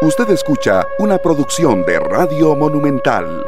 Usted 0.00 0.30
escucha 0.30 0.86
una 1.00 1.18
producción 1.18 1.84
de 1.84 1.98
Radio 1.98 2.54
Monumental. 2.54 3.44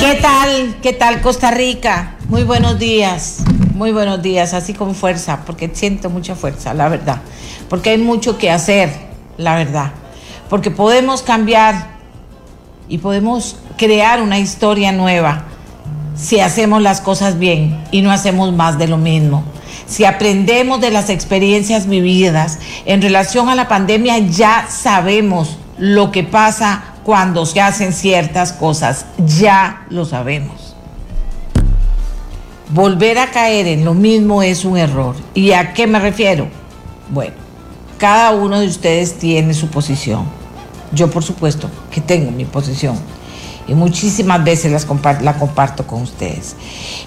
¿Qué 0.00 0.14
tal? 0.22 0.76
¿Qué 0.80 0.94
tal 0.94 1.20
Costa 1.20 1.50
Rica? 1.50 2.16
Muy 2.30 2.42
buenos 2.42 2.78
días, 2.78 3.44
muy 3.74 3.92
buenos 3.92 4.22
días, 4.22 4.54
así 4.54 4.72
con 4.72 4.94
fuerza, 4.94 5.40
porque 5.44 5.68
siento 5.74 6.08
mucha 6.08 6.34
fuerza, 6.34 6.72
la 6.72 6.88
verdad. 6.88 7.20
Porque 7.68 7.90
hay 7.90 7.98
mucho 7.98 8.38
que 8.38 8.50
hacer, 8.50 8.88
la 9.36 9.56
verdad. 9.56 9.92
Porque 10.48 10.70
podemos 10.70 11.20
cambiar 11.20 11.98
y 12.88 12.96
podemos 12.96 13.58
crear 13.76 14.22
una 14.22 14.38
historia 14.38 14.90
nueva 14.90 15.44
si 16.18 16.40
hacemos 16.40 16.82
las 16.82 17.00
cosas 17.00 17.38
bien 17.38 17.82
y 17.90 18.02
no 18.02 18.10
hacemos 18.10 18.52
más 18.52 18.78
de 18.78 18.88
lo 18.88 18.98
mismo. 18.98 19.44
Si 19.86 20.04
aprendemos 20.04 20.80
de 20.80 20.90
las 20.90 21.08
experiencias 21.08 21.86
vividas 21.86 22.58
en 22.84 23.00
relación 23.00 23.48
a 23.48 23.54
la 23.54 23.68
pandemia, 23.68 24.18
ya 24.18 24.66
sabemos 24.68 25.56
lo 25.78 26.10
que 26.10 26.24
pasa 26.24 26.94
cuando 27.04 27.46
se 27.46 27.60
hacen 27.60 27.92
ciertas 27.92 28.52
cosas. 28.52 29.06
Ya 29.38 29.86
lo 29.88 30.04
sabemos. 30.04 30.74
Volver 32.70 33.18
a 33.18 33.30
caer 33.30 33.66
en 33.66 33.84
lo 33.84 33.94
mismo 33.94 34.42
es 34.42 34.64
un 34.64 34.76
error. 34.76 35.16
¿Y 35.34 35.52
a 35.52 35.72
qué 35.72 35.86
me 35.86 36.00
refiero? 36.00 36.48
Bueno, 37.08 37.34
cada 37.96 38.32
uno 38.32 38.60
de 38.60 38.66
ustedes 38.66 39.18
tiene 39.18 39.54
su 39.54 39.68
posición. 39.68 40.24
Yo, 40.92 41.10
por 41.10 41.22
supuesto, 41.22 41.70
que 41.90 42.00
tengo 42.00 42.30
mi 42.30 42.44
posición 42.44 42.98
y 43.68 43.74
muchísimas 43.74 44.42
veces 44.42 44.72
las 44.72 44.86
la 45.22 45.38
comparto 45.38 45.86
con 45.86 46.02
ustedes. 46.02 46.56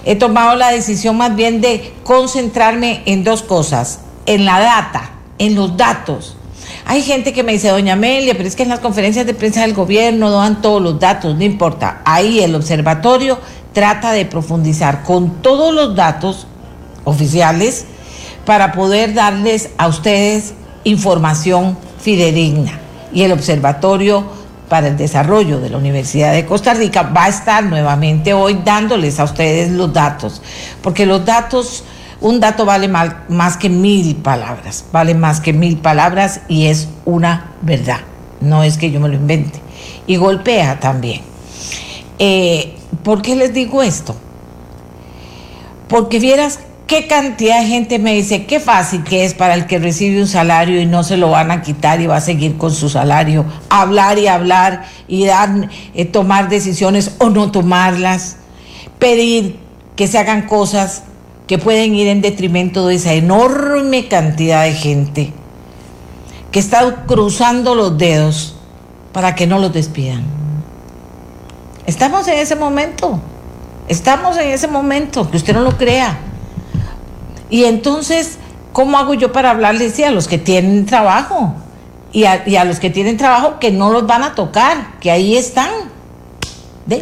He 0.04 0.14
tomado 0.14 0.54
la 0.54 0.70
decisión 0.70 1.16
más 1.16 1.34
bien 1.34 1.60
de 1.60 1.92
concentrarme 2.04 3.02
en 3.04 3.24
dos 3.24 3.42
cosas, 3.42 3.98
en 4.26 4.44
la 4.44 4.60
data, 4.60 5.10
en 5.38 5.56
los 5.56 5.76
datos. 5.76 6.36
Hay 6.86 7.02
gente 7.02 7.32
que 7.32 7.42
me 7.42 7.52
dice, 7.52 7.68
doña 7.68 7.94
Amelia, 7.94 8.34
pero 8.34 8.48
es 8.48 8.56
que 8.56 8.62
en 8.62 8.68
las 8.68 8.80
conferencias 8.80 9.26
de 9.26 9.34
prensa 9.34 9.62
del 9.62 9.74
gobierno 9.74 10.30
dan 10.30 10.62
todos 10.62 10.80
los 10.80 10.98
datos, 10.98 11.36
no 11.36 11.42
importa. 11.42 12.00
Ahí 12.04 12.40
el 12.40 12.54
observatorio 12.54 13.38
trata 13.72 14.12
de 14.12 14.24
profundizar 14.24 15.02
con 15.02 15.42
todos 15.42 15.74
los 15.74 15.96
datos 15.96 16.46
oficiales 17.04 17.86
para 18.44 18.72
poder 18.72 19.14
darles 19.14 19.70
a 19.78 19.88
ustedes 19.88 20.54
información 20.84 21.76
fidedigna. 22.00 22.78
Y 23.12 23.22
el 23.22 23.32
observatorio 23.32 24.24
para 24.72 24.88
el 24.88 24.96
Desarrollo 24.96 25.60
de 25.60 25.68
la 25.68 25.76
Universidad 25.76 26.32
de 26.32 26.46
Costa 26.46 26.72
Rica 26.72 27.02
va 27.02 27.24
a 27.24 27.28
estar 27.28 27.62
nuevamente 27.62 28.32
hoy 28.32 28.58
dándoles 28.64 29.20
a 29.20 29.24
ustedes 29.24 29.70
los 29.70 29.92
datos, 29.92 30.40
porque 30.80 31.04
los 31.04 31.26
datos, 31.26 31.84
un 32.22 32.40
dato 32.40 32.64
vale 32.64 32.88
más 32.88 33.58
que 33.58 33.68
mil 33.68 34.16
palabras, 34.16 34.86
vale 34.90 35.12
más 35.12 35.42
que 35.42 35.52
mil 35.52 35.76
palabras 35.76 36.40
y 36.48 36.68
es 36.68 36.88
una 37.04 37.52
verdad, 37.60 37.98
no 38.40 38.64
es 38.64 38.78
que 38.78 38.90
yo 38.90 38.98
me 38.98 39.10
lo 39.10 39.16
invente. 39.16 39.60
Y 40.06 40.16
golpea 40.16 40.80
también. 40.80 41.20
Eh, 42.18 42.74
¿Por 43.02 43.20
qué 43.20 43.36
les 43.36 43.52
digo 43.52 43.82
esto? 43.82 44.16
Porque 45.86 46.18
vieras 46.18 46.60
¿Qué 46.92 47.06
cantidad 47.06 47.58
de 47.58 47.68
gente 47.68 47.98
me 47.98 48.12
dice 48.12 48.44
qué 48.44 48.60
fácil 48.60 49.02
que 49.02 49.24
es 49.24 49.32
para 49.32 49.54
el 49.54 49.64
que 49.64 49.78
recibe 49.78 50.20
un 50.20 50.28
salario 50.28 50.78
y 50.78 50.84
no 50.84 51.04
se 51.04 51.16
lo 51.16 51.30
van 51.30 51.50
a 51.50 51.62
quitar 51.62 52.02
y 52.02 52.06
va 52.06 52.16
a 52.16 52.20
seguir 52.20 52.58
con 52.58 52.70
su 52.70 52.90
salario? 52.90 53.46
Hablar 53.70 54.18
y 54.18 54.26
hablar 54.26 54.84
y 55.08 55.24
dar, 55.24 55.70
eh, 55.94 56.04
tomar 56.04 56.50
decisiones 56.50 57.12
o 57.16 57.30
no 57.30 57.50
tomarlas. 57.50 58.36
Pedir 58.98 59.58
que 59.96 60.06
se 60.06 60.18
hagan 60.18 60.42
cosas 60.42 61.04
que 61.46 61.56
pueden 61.56 61.94
ir 61.94 62.08
en 62.08 62.20
detrimento 62.20 62.86
de 62.86 62.96
esa 62.96 63.14
enorme 63.14 64.08
cantidad 64.08 64.64
de 64.64 64.74
gente 64.74 65.32
que 66.50 66.58
está 66.58 67.06
cruzando 67.06 67.74
los 67.74 67.96
dedos 67.96 68.54
para 69.14 69.34
que 69.34 69.46
no 69.46 69.58
los 69.58 69.72
despidan. 69.72 70.24
Estamos 71.86 72.28
en 72.28 72.38
ese 72.38 72.54
momento. 72.54 73.18
Estamos 73.88 74.36
en 74.36 74.50
ese 74.50 74.68
momento, 74.68 75.30
que 75.30 75.38
usted 75.38 75.54
no 75.54 75.62
lo 75.62 75.78
crea. 75.78 76.18
Y 77.52 77.66
entonces, 77.66 78.38
¿cómo 78.72 78.96
hago 78.96 79.12
yo 79.12 79.30
para 79.30 79.50
hablarles 79.50 80.00
a 80.00 80.10
los 80.10 80.26
que 80.26 80.38
tienen 80.38 80.86
trabajo? 80.86 81.54
Y 82.10 82.24
a, 82.24 82.64
los 82.64 82.80
que 82.80 82.88
tienen 82.88 83.18
trabajo 83.18 83.58
que 83.60 83.70
no 83.70 83.92
los 83.92 84.06
van 84.06 84.22
a 84.22 84.34
tocar, 84.34 84.98
que 85.00 85.10
ahí 85.10 85.36
están. 85.36 85.70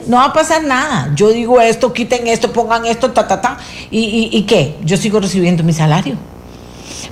no 0.09 0.17
va 0.17 0.25
a 0.25 0.33
pasar 0.33 0.65
nada. 0.65 1.13
Yo 1.15 1.29
digo 1.29 1.61
esto, 1.61 1.93
quiten 1.93 2.27
esto, 2.27 2.53
pongan 2.53 2.85
esto, 2.85 3.13
ta, 3.13 3.29
ta, 3.29 3.41
ta. 3.41 3.59
¿Y, 3.93 4.29
y 4.33 4.43
qué? 4.43 4.77
Yo 4.85 4.97
sigo 4.97 5.21
recibiendo 5.21 5.63
mi 5.63 5.73
salario. 5.73 6.17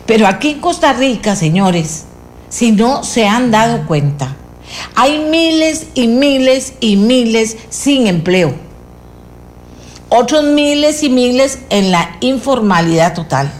Pero 0.04 0.26
aquí 0.26 0.50
en 0.50 0.60
Costa 0.60 0.92
Rica, 0.92 1.36
señores, 1.36 2.06
si 2.48 2.72
no 2.72 3.04
se 3.04 3.28
han 3.28 3.52
dado 3.52 3.86
cuenta, 3.86 4.34
hay 4.96 5.20
miles 5.30 5.86
y 5.94 6.08
miles 6.08 6.74
y 6.80 6.96
miles 6.96 7.56
sin 7.70 8.08
empleo 8.08 8.67
otros 10.08 10.44
miles 10.44 11.02
y 11.02 11.10
miles 11.10 11.58
en 11.70 11.90
la 11.90 12.16
informalidad 12.20 13.14
total. 13.14 13.50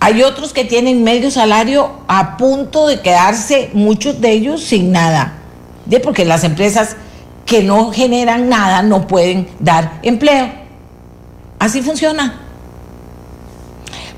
Hay 0.00 0.22
otros 0.22 0.52
que 0.52 0.64
tienen 0.64 1.02
medio 1.02 1.30
salario 1.30 1.90
a 2.08 2.36
punto 2.36 2.86
de 2.86 3.00
quedarse, 3.00 3.70
muchos 3.72 4.20
de 4.20 4.32
ellos 4.32 4.62
sin 4.62 4.92
nada, 4.92 5.34
de 5.86 6.00
porque 6.00 6.24
las 6.24 6.44
empresas 6.44 6.96
que 7.46 7.62
no 7.62 7.90
generan 7.90 8.48
nada 8.48 8.82
no 8.82 9.06
pueden 9.06 9.48
dar 9.60 10.00
empleo. 10.02 10.50
Así 11.58 11.82
funciona. 11.82 12.40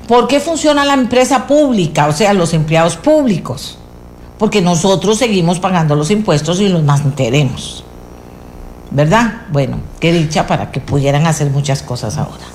¿Por 0.07 0.27
qué 0.27 0.39
funciona 0.39 0.85
la 0.85 0.93
empresa 0.93 1.47
pública, 1.47 2.07
o 2.07 2.13
sea, 2.13 2.33
los 2.33 2.53
empleados 2.53 2.95
públicos? 2.95 3.77
Porque 4.37 4.61
nosotros 4.61 5.17
seguimos 5.17 5.59
pagando 5.59 5.95
los 5.95 6.11
impuestos 6.11 6.59
y 6.61 6.69
los 6.69 6.83
mantenemos. 6.83 7.83
¿Verdad? 8.91 9.41
Bueno, 9.51 9.79
qué 9.99 10.11
dicha 10.11 10.47
para 10.47 10.71
que 10.71 10.79
pudieran 10.79 11.27
hacer 11.27 11.49
muchas 11.49 11.81
cosas 11.81 12.17
ahora. 12.17 12.45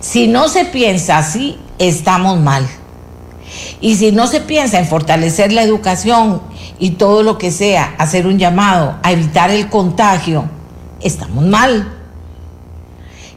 Si 0.00 0.26
no 0.26 0.48
se 0.48 0.64
piensa 0.64 1.18
así, 1.18 1.58
estamos 1.78 2.38
mal. 2.40 2.66
Y 3.80 3.96
si 3.96 4.12
no 4.12 4.26
se 4.26 4.40
piensa 4.40 4.78
en 4.78 4.86
fortalecer 4.86 5.52
la 5.52 5.62
educación 5.62 6.42
y 6.78 6.92
todo 6.92 7.22
lo 7.22 7.38
que 7.38 7.50
sea, 7.50 7.94
hacer 7.98 8.26
un 8.26 8.38
llamado 8.38 8.96
a 9.02 9.12
evitar 9.12 9.50
el 9.50 9.68
contagio, 9.68 10.44
estamos 11.00 11.44
mal. 11.44 11.98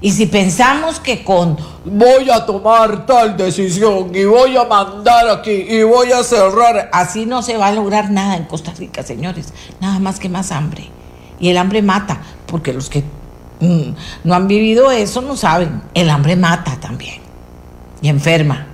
Y 0.01 0.11
si 0.11 0.27
pensamos 0.27 0.99
que 0.99 1.23
con 1.23 1.57
voy 1.83 2.29
a 2.29 2.45
tomar 2.45 3.05
tal 3.05 3.37
decisión 3.37 4.13
y 4.13 4.25
voy 4.25 4.55
a 4.55 4.65
mandar 4.65 5.29
aquí 5.29 5.51
y 5.51 5.83
voy 5.83 6.11
a 6.11 6.23
cerrar, 6.23 6.89
así 6.93 7.25
no 7.25 7.41
se 7.41 7.57
va 7.57 7.67
a 7.67 7.71
lograr 7.71 8.11
nada 8.11 8.35
en 8.35 8.43
Costa 8.43 8.71
Rica, 8.77 9.03
señores. 9.03 9.53
Nada 9.81 9.99
más 9.99 10.19
que 10.19 10.29
más 10.29 10.51
hambre. 10.51 10.89
Y 11.39 11.49
el 11.49 11.57
hambre 11.57 11.81
mata, 11.81 12.19
porque 12.47 12.73
los 12.73 12.89
que 12.89 13.03
mm, 13.59 13.89
no 14.23 14.33
han 14.33 14.47
vivido 14.47 14.91
eso 14.91 15.21
no 15.21 15.35
saben. 15.35 15.81
El 15.93 16.09
hambre 16.09 16.35
mata 16.35 16.77
también. 16.79 17.21
Y 18.01 18.09
enferma. 18.09 18.67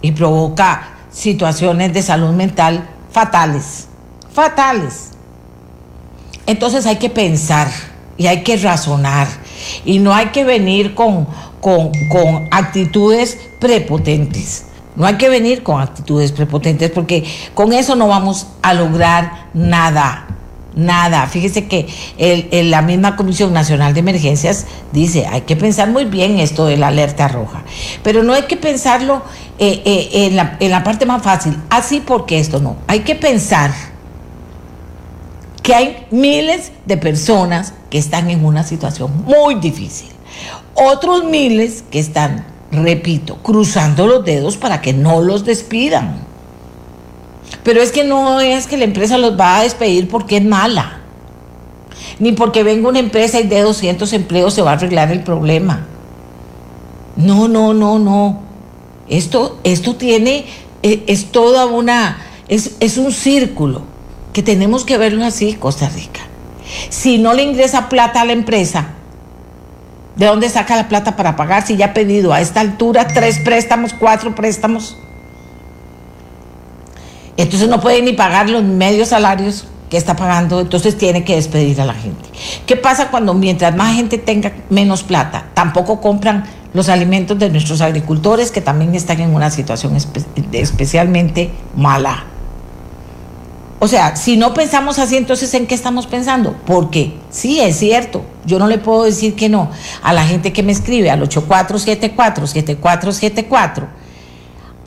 Y 0.00 0.12
provoca 0.12 0.90
situaciones 1.10 1.92
de 1.92 2.02
salud 2.02 2.30
mental 2.30 2.88
fatales. 3.10 3.88
Fatales. 4.32 5.10
Entonces 6.46 6.86
hay 6.86 6.96
que 6.96 7.10
pensar 7.10 7.68
y 8.16 8.26
hay 8.26 8.42
que 8.42 8.56
razonar. 8.56 9.26
Y 9.84 9.98
no 9.98 10.14
hay 10.14 10.26
que 10.26 10.44
venir 10.44 10.94
con, 10.94 11.26
con, 11.60 11.90
con 12.08 12.48
actitudes 12.50 13.38
prepotentes. 13.60 14.66
No 14.94 15.04
hay 15.06 15.16
que 15.16 15.28
venir 15.28 15.62
con 15.62 15.80
actitudes 15.80 16.32
prepotentes 16.32 16.90
porque 16.90 17.24
con 17.52 17.72
eso 17.72 17.96
no 17.96 18.08
vamos 18.08 18.46
a 18.62 18.72
lograr 18.72 19.48
nada 19.52 20.26
nada. 20.76 21.26
Fíjese 21.26 21.66
que 21.66 21.88
la 22.64 22.82
misma 22.82 23.16
Comisión 23.16 23.52
Nacional 23.52 23.94
de 23.94 24.00
Emergencias 24.00 24.66
dice, 24.92 25.26
hay 25.26 25.40
que 25.40 25.56
pensar 25.56 25.90
muy 25.90 26.04
bien 26.04 26.38
esto 26.38 26.66
de 26.66 26.76
la 26.76 26.88
alerta 26.88 27.26
roja, 27.26 27.64
pero 28.04 28.22
no 28.22 28.34
hay 28.34 28.42
que 28.42 28.56
pensarlo 28.56 29.22
eh, 29.58 29.82
eh, 29.84 30.26
en, 30.26 30.36
la, 30.36 30.56
en 30.60 30.70
la 30.70 30.84
parte 30.84 31.06
más 31.06 31.22
fácil, 31.22 31.56
así 31.70 32.00
porque 32.00 32.38
esto 32.38 32.60
no. 32.60 32.76
Hay 32.86 33.00
que 33.00 33.16
pensar 33.16 33.72
que 35.62 35.74
hay 35.74 36.06
miles 36.12 36.70
de 36.84 36.96
personas 36.96 37.72
que 37.90 37.98
están 37.98 38.30
en 38.30 38.44
una 38.44 38.62
situación 38.62 39.24
muy 39.24 39.56
difícil. 39.56 40.10
Otros 40.74 41.24
miles 41.24 41.82
que 41.90 41.98
están, 41.98 42.44
repito, 42.70 43.36
cruzando 43.38 44.06
los 44.06 44.24
dedos 44.24 44.56
para 44.56 44.80
que 44.80 44.92
no 44.92 45.22
los 45.22 45.44
despidan. 45.44 46.20
Pero 47.62 47.82
es 47.82 47.92
que 47.92 48.04
no 48.04 48.40
es 48.40 48.66
que 48.66 48.76
la 48.76 48.84
empresa 48.84 49.18
los 49.18 49.38
va 49.38 49.58
a 49.58 49.62
despedir 49.62 50.08
porque 50.08 50.38
es 50.38 50.44
mala. 50.44 51.00
Ni 52.18 52.32
porque 52.32 52.62
venga 52.62 52.88
una 52.88 52.98
empresa 52.98 53.40
y 53.40 53.46
de 53.46 53.60
200 53.60 54.12
empleos 54.12 54.54
se 54.54 54.62
va 54.62 54.70
a 54.70 54.74
arreglar 54.74 55.10
el 55.10 55.22
problema. 55.22 55.86
No, 57.16 57.48
no, 57.48 57.74
no, 57.74 57.98
no. 57.98 58.40
Esto, 59.08 59.58
esto 59.64 59.96
tiene, 59.96 60.46
es, 60.82 61.00
es 61.06 61.32
toda 61.32 61.66
una, 61.66 62.18
es, 62.48 62.76
es 62.80 62.98
un 62.98 63.12
círculo 63.12 63.82
que 64.32 64.42
tenemos 64.42 64.84
que 64.84 64.98
verlo 64.98 65.24
así, 65.24 65.54
Costa 65.54 65.88
Rica. 65.88 66.20
Si 66.88 67.18
no 67.18 67.34
le 67.34 67.42
ingresa 67.42 67.88
plata 67.88 68.20
a 68.20 68.24
la 68.24 68.32
empresa, 68.32 68.88
¿de 70.16 70.26
dónde 70.26 70.48
saca 70.48 70.76
la 70.76 70.88
plata 70.88 71.16
para 71.16 71.36
pagar 71.36 71.66
si 71.66 71.76
ya 71.76 71.86
ha 71.86 71.94
pedido 71.94 72.32
a 72.32 72.40
esta 72.40 72.60
altura 72.60 73.06
tres 73.06 73.38
préstamos, 73.38 73.94
cuatro 73.94 74.34
préstamos? 74.34 74.96
Entonces 77.36 77.68
no 77.68 77.80
puede 77.80 78.02
ni 78.02 78.12
pagar 78.12 78.48
los 78.48 78.62
medios 78.62 79.08
salarios 79.08 79.66
que 79.90 79.96
está 79.96 80.16
pagando, 80.16 80.60
entonces 80.60 80.98
tiene 80.98 81.24
que 81.24 81.36
despedir 81.36 81.80
a 81.80 81.84
la 81.84 81.94
gente. 81.94 82.24
¿Qué 82.66 82.76
pasa 82.76 83.10
cuando 83.10 83.34
mientras 83.34 83.76
más 83.76 83.94
gente 83.94 84.18
tenga 84.18 84.52
menos 84.70 85.02
plata, 85.02 85.46
tampoco 85.54 86.00
compran 86.00 86.44
los 86.72 86.88
alimentos 86.88 87.38
de 87.38 87.50
nuestros 87.50 87.80
agricultores 87.80 88.50
que 88.50 88.60
también 88.60 88.94
están 88.94 89.20
en 89.20 89.34
una 89.34 89.50
situación 89.50 89.96
especialmente 90.52 91.50
mala? 91.76 92.24
O 93.78 93.88
sea, 93.88 94.16
si 94.16 94.38
no 94.38 94.54
pensamos 94.54 94.98
así, 94.98 95.18
entonces 95.18 95.52
¿en 95.54 95.66
qué 95.66 95.74
estamos 95.74 96.06
pensando? 96.06 96.56
Porque 96.64 97.18
sí, 97.30 97.60
es 97.60 97.78
cierto, 97.78 98.22
yo 98.46 98.58
no 98.58 98.68
le 98.68 98.78
puedo 98.78 99.04
decir 99.04 99.36
que 99.36 99.50
no 99.50 99.70
a 100.02 100.14
la 100.14 100.24
gente 100.24 100.50
que 100.52 100.62
me 100.62 100.72
escribe 100.72 101.10
al 101.10 101.20
8474-7474 101.28 103.86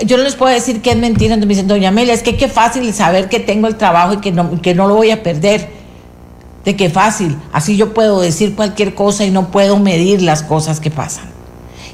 yo 0.06 0.18
no 0.18 0.24
les 0.24 0.36
puedo 0.36 0.54
decir 0.54 0.82
que 0.82 0.92
es 0.92 0.98
mentira. 0.98 1.34
Entonces 1.34 1.48
me 1.48 1.54
dicen, 1.54 1.68
doña 1.68 1.90
Amelia, 1.90 2.14
es 2.14 2.24
que 2.24 2.38
qué 2.38 2.48
fácil 2.48 2.94
saber 2.94 3.30
que 3.30 3.40
tengo 3.40 3.68
el 3.68 3.76
trabajo 3.76 4.14
y 4.14 4.18
que 4.18 4.32
no, 4.32 4.62
que 4.62 4.74
no 4.74 4.88
lo 4.88 4.96
voy 4.96 5.12
a 5.12 5.24
perder. 5.24 5.70
De 6.66 6.76
qué 6.76 6.90
fácil. 6.90 7.38
Así 7.54 7.78
yo 7.78 7.94
puedo 7.94 8.20
decir 8.20 8.56
cualquier 8.56 8.94
cosa 8.94 9.26
y 9.26 9.32
no 9.32 9.50
puedo 9.50 9.78
medir 9.78 10.22
las 10.22 10.44
cosas 10.44 10.80
que 10.80 10.92
pasan. 10.92 11.26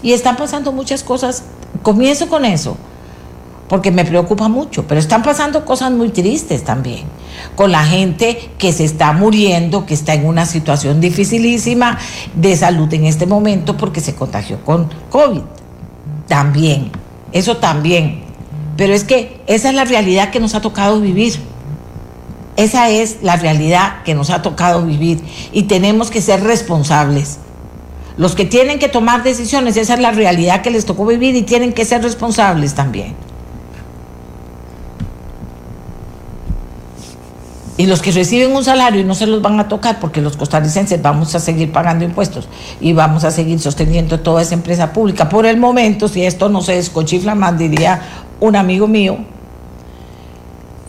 Y 0.02 0.14
están 0.14 0.38
pasando 0.38 0.72
muchas 0.72 1.04
cosas. 1.04 1.44
Comienzo 1.82 2.28
con 2.28 2.46
eso, 2.46 2.78
porque 3.68 3.92
me 3.92 4.06
preocupa 4.06 4.48
mucho, 4.48 4.88
pero 4.88 5.00
están 5.00 5.24
pasando 5.24 5.66
cosas 5.66 5.92
muy 5.92 6.10
tristes 6.10 6.64
también. 6.64 7.04
Con 7.56 7.72
la 7.72 7.84
gente 7.84 8.52
que 8.58 8.72
se 8.72 8.86
está 8.86 9.12
muriendo, 9.14 9.86
que 9.86 9.94
está 9.94 10.14
en 10.14 10.26
una 10.26 10.46
situación 10.46 11.02
dificilísima 11.02 11.98
de 12.34 12.56
salud 12.56 12.92
en 12.94 13.06
este 13.06 13.26
momento 13.26 13.78
porque 13.78 14.02
se 14.02 14.16
contagió 14.16 14.64
con 14.64 14.90
COVID. 15.10 15.42
También 16.28 16.92
eso 17.36 17.58
también. 17.58 18.24
Pero 18.78 18.94
es 18.94 19.04
que 19.04 19.42
esa 19.46 19.70
es 19.70 19.76
la 19.76 19.84
realidad 19.84 20.32
que 20.32 20.40
nos 20.40 20.56
ha 20.56 20.62
tocado 20.62 21.02
vivir. 21.02 21.36
Esa 22.56 22.90
es 22.90 23.18
la 23.22 23.36
realidad 23.36 24.04
que 24.04 24.16
nos 24.16 24.30
ha 24.30 24.42
tocado 24.42 24.86
vivir 24.86 25.22
y 25.52 25.64
tenemos 25.64 26.10
que 26.10 26.22
ser 26.22 26.42
responsables. 26.42 27.40
Los 28.16 28.36
que 28.36 28.46
tienen 28.46 28.80
que 28.80 28.88
tomar 28.88 29.24
decisiones, 29.24 29.76
esa 29.76 29.96
es 29.96 30.00
la 30.00 30.12
realidad 30.12 30.62
que 30.62 30.72
les 30.72 30.86
tocó 30.86 31.06
vivir 31.06 31.36
y 31.36 31.42
tienen 31.42 31.74
que 31.74 31.84
ser 31.84 32.02
responsables 32.02 32.74
también. 32.74 33.14
Y 37.78 37.88
los 37.88 38.02
que 38.02 38.12
reciben 38.12 38.56
un 38.56 38.64
salario 38.64 39.02
y 39.02 39.04
no 39.04 39.16
se 39.16 39.28
los 39.28 39.42
van 39.42 39.60
a 39.60 39.68
tocar 39.68 40.00
porque 40.00 40.22
los 40.22 40.38
costarricenses 40.38 41.02
vamos 41.02 41.36
a 41.36 41.40
seguir 41.40 41.74
pagando 41.74 42.06
impuestos 42.06 42.48
y 42.80 42.94
vamos 42.94 43.26
a 43.26 43.32
seguir 43.32 43.60
sosteniendo 43.60 44.22
toda 44.22 44.42
esa 44.42 44.54
empresa 44.54 44.94
pública. 44.94 45.28
Por 45.28 45.46
el 45.46 45.58
momento, 45.58 46.08
si 46.08 46.26
esto 46.26 46.48
no 46.48 46.62
se 46.62 46.76
descochifla 46.76 47.36
más, 47.36 47.58
diría 47.58 48.02
un 48.40 48.56
amigo 48.56 48.88
mío, 48.88 49.18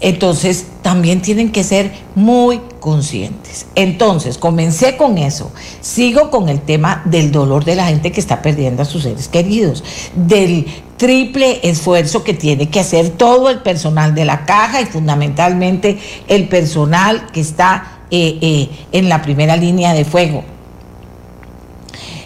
entonces 0.01 0.67
también 0.83 1.23
tienen 1.23 1.51
que 1.51 1.65
ser 1.65 1.91
muy 2.15 2.61
conscientes. 2.81 3.67
Entonces, 3.75 4.37
comencé 4.37 4.97
con 4.97 5.17
eso. 5.17 5.51
Sigo 5.81 6.31
con 6.31 6.49
el 6.49 6.61
tema 6.61 7.03
del 7.07 7.33
dolor 7.33 7.65
de 7.65 7.77
la 7.77 7.87
gente 7.87 8.13
que 8.13 8.21
está 8.21 8.43
perdiendo 8.43 8.83
a 8.83 8.85
sus 8.85 9.05
seres 9.05 9.29
queridos, 9.29 9.83
del 10.15 10.67
triple 10.99 11.61
esfuerzo 11.63 12.25
que 12.25 12.35
tiene 12.35 12.69
que 12.69 12.81
hacer 12.81 13.11
todo 13.11 13.49
el 13.49 13.63
personal 13.63 14.15
de 14.15 14.27
la 14.27 14.45
caja 14.45 14.83
y 14.83 14.87
fundamentalmente 14.87 15.99
el 16.29 16.49
personal 16.49 17.31
que 17.33 17.41
está 17.41 18.03
eh, 18.11 18.39
eh, 18.41 18.69
en 18.93 19.09
la 19.09 19.23
primera 19.23 19.57
línea 19.57 19.95
de 19.95 20.05
fuego. 20.05 20.45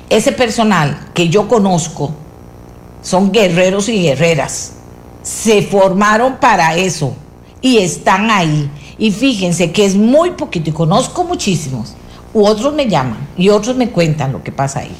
Ese 0.09 0.33
personal 0.33 1.09
que 1.15 1.29
yo 1.29 1.47
conozco 1.47 2.11
son 3.01 3.31
guerreros 3.31 3.89
y 3.89 4.03
guerreras. 4.03 4.73
Se 5.23 5.63
formaron 5.63 6.39
para 6.39 6.77
eso 6.77 7.15
y 7.63 7.79
están 7.79 8.31
ahí. 8.31 8.71
Y 8.99 9.11
fíjense 9.11 9.73
que 9.73 9.85
es 9.85 9.97
muy 9.97 10.33
poquito 10.33 10.71
y 10.71 10.73
conozco 10.73 11.25
muchísimos. 11.25 11.95
U 12.33 12.45
otros 12.45 12.75
me 12.75 12.87
llaman 12.87 13.29
y 13.37 13.49
otros 13.49 13.77
me 13.77 13.91
cuentan 13.91 14.33
lo 14.33 14.43
que 14.43 14.53
pasa 14.53 14.81
ahí. 14.81 14.93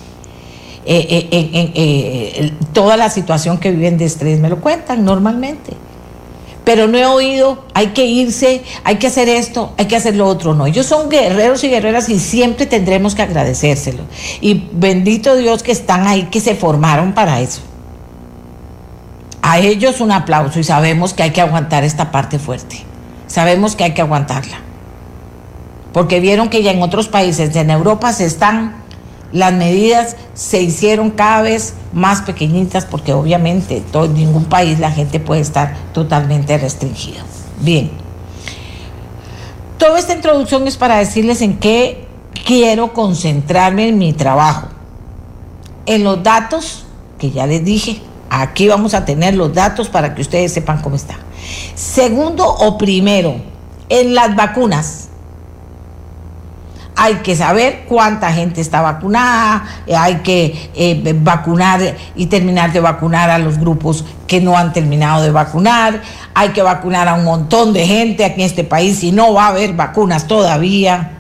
Eh, 0.87 1.29
eh, 1.31 1.73
eh, 1.75 2.53
toda 2.73 2.97
la 2.97 3.11
situación 3.11 3.59
que 3.59 3.71
viven 3.71 3.99
de 3.99 4.07
estrés 4.07 4.41
me 4.41 4.49
lo 4.49 4.61
cuentan 4.61 5.05
normalmente. 5.05 5.73
Pero 6.65 6.87
no 6.89 6.99
he 6.99 7.07
oído, 7.07 7.65
hay 7.75 7.89
que 7.89 8.05
irse, 8.05 8.63
hay 8.85 8.97
que 8.97 9.07
hacer 9.07 9.29
esto, 9.29 9.73
hay 9.77 9.87
que 9.87 9.97
hacer 9.97 10.17
lo 10.17 10.27
otro. 10.27 10.55
No, 10.55 10.67
ellos 10.67 10.87
son 10.87 11.09
guerreros 11.09 11.65
y 11.65 11.69
guerreras 11.69 12.09
y 12.09 12.19
siempre 12.19 12.67
tendremos 12.67 13.15
que 13.15 13.23
agradecérselo. 13.23 14.03
Y 14.41 14.69
bendito 14.73 15.37
Dios 15.37 15.63
que 15.63 15.73
están 15.73 16.07
ahí, 16.07 16.29
que 16.31 16.41
se 16.41 16.55
formaron 16.55 17.13
para 17.13 17.41
eso. 17.41 17.63
A 19.51 19.59
ellos 19.59 20.01
un 20.01 20.13
aplauso 20.13 20.61
y 20.61 20.63
sabemos 20.63 21.13
que 21.13 21.25
hay 21.25 21.33
que 21.33 21.41
aguantar 21.41 21.83
esta 21.83 22.13
parte 22.13 22.39
fuerte. 22.39 22.85
Sabemos 23.27 23.75
que 23.75 23.83
hay 23.83 23.95
que 23.95 24.01
aguantarla. 24.01 24.61
Porque 25.93 26.21
vieron 26.21 26.51
que 26.51 26.63
ya 26.63 26.71
en 26.71 26.81
otros 26.81 27.09
países, 27.09 27.57
en 27.57 27.69
Europa, 27.69 28.13
se 28.13 28.27
están, 28.27 28.77
las 29.33 29.53
medidas 29.53 30.15
se 30.35 30.63
hicieron 30.63 31.11
cada 31.11 31.43
vez 31.43 31.75
más 31.93 32.23
pequeñitas 32.23 32.85
porque 32.85 33.13
obviamente 33.13 33.83
en 33.93 34.15
ningún 34.15 34.45
país 34.45 34.79
la 34.79 34.93
gente 34.93 35.19
puede 35.19 35.41
estar 35.41 35.75
totalmente 35.93 36.57
restringida. 36.57 37.25
Bien. 37.61 37.91
Toda 39.79 39.99
esta 39.99 40.15
introducción 40.15 40.69
es 40.69 40.77
para 40.77 40.99
decirles 40.99 41.43
en 41.43 41.59
qué 41.59 42.07
quiero 42.47 42.93
concentrarme 42.93 43.89
en 43.89 43.99
mi 43.99 44.13
trabajo. 44.13 44.69
En 45.87 46.05
los 46.05 46.23
datos 46.23 46.85
que 47.19 47.33
ya 47.33 47.49
les 47.49 47.65
dije, 47.65 48.01
Aquí 48.31 48.69
vamos 48.69 48.95
a 48.95 49.05
tener 49.05 49.35
los 49.35 49.53
datos 49.53 49.89
para 49.89 50.15
que 50.15 50.23
ustedes 50.23 50.53
sepan 50.53 50.81
cómo 50.81 50.95
está. 50.95 51.17
Segundo 51.75 52.47
o 52.47 52.79
primero, 52.79 53.35
en 53.89 54.15
las 54.15 54.37
vacunas. 54.37 55.09
Hay 56.95 57.17
que 57.17 57.35
saber 57.35 57.87
cuánta 57.89 58.31
gente 58.33 58.61
está 58.61 58.83
vacunada, 58.83 59.65
eh, 59.87 59.97
hay 59.97 60.17
que 60.17 60.71
eh, 60.75 61.17
vacunar 61.19 61.97
y 62.15 62.27
terminar 62.27 62.73
de 62.73 62.81
vacunar 62.81 63.31
a 63.31 63.39
los 63.39 63.59
grupos 63.59 64.05
que 64.27 64.41
no 64.41 64.57
han 64.57 64.73
terminado 64.73 65.23
de 65.23 65.31
vacunar, 65.31 66.03
hay 66.35 66.51
que 66.51 66.63
vacunar 66.63 67.09
a 67.09 67.15
un 67.15 67.25
montón 67.25 67.73
de 67.73 67.87
gente 67.87 68.25
aquí 68.25 68.43
en 68.43 68.47
este 68.47 68.65
país 68.65 69.03
y 69.03 69.13
no 69.13 69.33
va 69.33 69.47
a 69.47 69.49
haber 69.49 69.73
vacunas 69.73 70.27
todavía. 70.27 71.13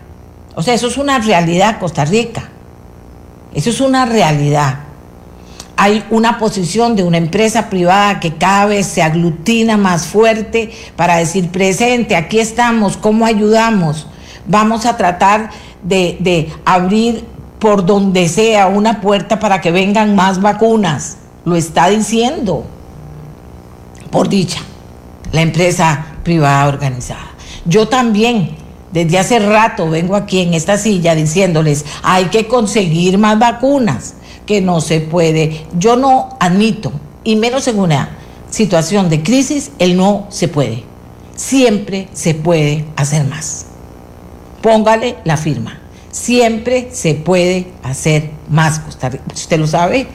O 0.55 0.63
sea, 0.63 0.75
eso 0.75 0.87
es 0.87 0.99
una 0.99 1.19
realidad 1.19 1.79
Costa 1.81 2.05
Rica. 2.05 2.51
Eso 3.55 3.71
es 3.71 3.81
una 3.81 4.05
realidad 4.05 4.90
hay 5.83 6.05
una 6.11 6.37
posición 6.37 6.95
de 6.95 7.05
una 7.05 7.17
empresa 7.17 7.71
privada 7.71 8.21
que 8.21 8.35
cada 8.35 8.67
vez 8.67 8.85
se 8.85 9.01
aglutina 9.01 9.79
más 9.79 10.05
fuerte 10.05 10.71
para 10.95 11.17
decir 11.17 11.49
presente, 11.49 12.17
aquí 12.17 12.39
estamos, 12.39 12.99
¿cómo 12.99 13.25
ayudamos? 13.25 14.07
Vamos 14.47 14.85
a 14.85 14.99
tratar 14.99 15.49
de, 15.83 16.53
abrir 16.67 17.25
por 17.59 17.87
donde 17.87 18.29
sea 18.29 18.67
una 18.67 19.01
puerta 19.01 19.41
para 19.41 19.63
que 19.63 19.71
vengan 19.71 20.15
más 20.15 20.43
vacunas. 20.43 21.17
Lo 21.47 21.57
está 21.57 21.89
diciendo, 21.89 22.67
por 24.11 24.29
dicha, 24.29 24.61
la 25.33 25.41
empresa 25.41 26.09
privada 26.23 26.69
organizada. 26.69 27.31
Yo 27.65 27.89
también 27.89 28.51
desde 28.93 29.19
hace 29.19 29.39
rato 29.39 29.89
vengo 29.89 30.15
aquí 30.15 30.41
en 30.41 30.53
esta 30.53 30.77
silla 30.77 31.15
diciéndoles, 31.15 31.87
hay 32.03 32.27
que 32.27 32.49
conseguir 32.49 33.17
más 33.17 33.39
vacunas 33.39 34.17
que 34.47 34.61
no 34.61 34.81
se 34.81 35.01
puede. 35.01 35.67
Yo 35.79 35.97
no 35.97 36.37
admito, 36.41 36.93
y 37.25 37.37
menos 37.37 37.69
en 37.69 37.79
una 37.79 38.17
situación 38.51 39.09
de 39.09 39.23
crisis, 39.23 39.71
el 39.79 39.97
no 39.97 40.27
se 40.31 40.49
puede. 40.49 40.85
Siempre 41.37 42.09
se 42.13 42.35
puede 42.35 42.85
hacer 42.97 43.25
más. 43.25 43.67
Póngale 44.63 45.17
la 45.25 45.37
firma. 45.37 45.79
Siempre 46.11 46.89
se 46.93 47.15
puede 47.15 47.69
hacer 47.83 48.31
más. 48.49 48.81
Usted 49.35 49.59
lo 49.59 49.67
sabe. 49.67 50.09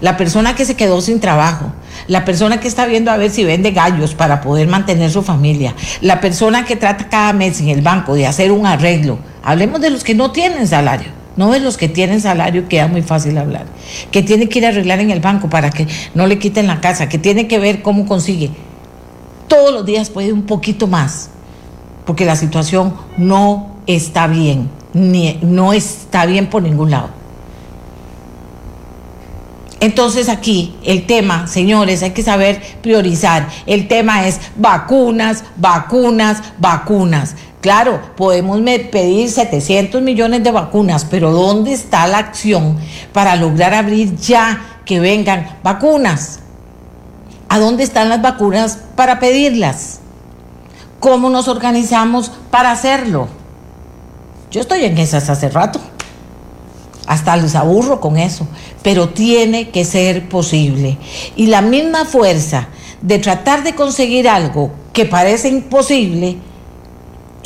La 0.00 0.16
persona 0.16 0.54
que 0.54 0.66
se 0.66 0.76
quedó 0.76 1.00
sin 1.00 1.20
trabajo, 1.20 1.72
la 2.06 2.24
persona 2.26 2.60
que 2.60 2.68
está 2.68 2.84
viendo 2.84 3.10
a 3.10 3.16
ver 3.16 3.30
si 3.30 3.44
vende 3.44 3.70
gallos 3.70 4.14
para 4.14 4.42
poder 4.42 4.68
mantener 4.68 5.10
su 5.10 5.22
familia, 5.22 5.74
la 6.02 6.20
persona 6.20 6.66
que 6.66 6.76
trata 6.76 7.08
cada 7.08 7.32
mes 7.32 7.60
en 7.60 7.70
el 7.70 7.80
banco 7.80 8.14
de 8.14 8.26
hacer 8.26 8.52
un 8.52 8.66
arreglo. 8.66 9.18
Hablemos 9.42 9.80
de 9.80 9.90
los 9.90 10.04
que 10.04 10.14
no 10.14 10.32
tienen 10.32 10.68
salario 10.68 11.15
no 11.36 11.50
de 11.52 11.60
los 11.60 11.76
que 11.76 11.88
tienen 11.88 12.20
salario, 12.20 12.68
queda 12.68 12.88
muy 12.88 13.02
fácil 13.02 13.36
hablar, 13.38 13.66
que 14.10 14.22
tiene 14.22 14.48
que 14.48 14.58
ir 14.58 14.66
a 14.66 14.70
arreglar 14.70 15.00
en 15.00 15.10
el 15.10 15.20
banco 15.20 15.48
para 15.48 15.70
que 15.70 15.86
no 16.14 16.26
le 16.26 16.38
quiten 16.38 16.66
la 16.66 16.80
casa, 16.80 17.08
que 17.08 17.18
tiene 17.18 17.46
que 17.46 17.58
ver 17.58 17.82
cómo 17.82 18.06
consigue. 18.06 18.50
Todos 19.48 19.72
los 19.72 19.86
días 19.86 20.10
puede 20.10 20.32
un 20.32 20.42
poquito 20.42 20.86
más, 20.86 21.30
porque 22.04 22.24
la 22.24 22.36
situación 22.36 22.94
no 23.16 23.76
está 23.86 24.26
bien, 24.26 24.70
ni, 24.92 25.38
no 25.42 25.72
está 25.72 26.26
bien 26.26 26.48
por 26.48 26.62
ningún 26.62 26.90
lado. 26.90 27.10
Entonces 29.78 30.30
aquí 30.30 30.74
el 30.84 31.06
tema, 31.06 31.46
señores, 31.46 32.02
hay 32.02 32.12
que 32.12 32.22
saber 32.22 32.62
priorizar. 32.82 33.48
El 33.66 33.88
tema 33.88 34.26
es 34.26 34.40
vacunas, 34.56 35.44
vacunas, 35.56 36.42
vacunas. 36.58 37.36
Claro, 37.66 38.00
podemos 38.14 38.60
pedir 38.92 39.28
700 39.28 40.00
millones 40.00 40.44
de 40.44 40.52
vacunas, 40.52 41.04
pero 41.04 41.32
¿dónde 41.32 41.72
está 41.72 42.06
la 42.06 42.18
acción 42.18 42.78
para 43.12 43.34
lograr 43.34 43.74
abrir 43.74 44.14
ya 44.14 44.78
que 44.84 45.00
vengan 45.00 45.58
vacunas? 45.64 46.38
¿A 47.48 47.58
dónde 47.58 47.82
están 47.82 48.08
las 48.08 48.22
vacunas 48.22 48.78
para 48.94 49.18
pedirlas? 49.18 49.98
¿Cómo 51.00 51.28
nos 51.28 51.48
organizamos 51.48 52.30
para 52.52 52.70
hacerlo? 52.70 53.26
Yo 54.52 54.60
estoy 54.60 54.84
en 54.84 54.96
esas 54.98 55.28
hace 55.28 55.48
rato. 55.48 55.80
Hasta 57.08 57.36
les 57.36 57.56
aburro 57.56 58.00
con 58.00 58.16
eso. 58.16 58.46
Pero 58.84 59.08
tiene 59.08 59.70
que 59.70 59.84
ser 59.84 60.28
posible. 60.28 60.98
Y 61.34 61.46
la 61.46 61.62
misma 61.62 62.04
fuerza 62.04 62.68
de 63.02 63.18
tratar 63.18 63.64
de 63.64 63.74
conseguir 63.74 64.28
algo 64.28 64.70
que 64.92 65.04
parece 65.04 65.48
imposible 65.48 66.38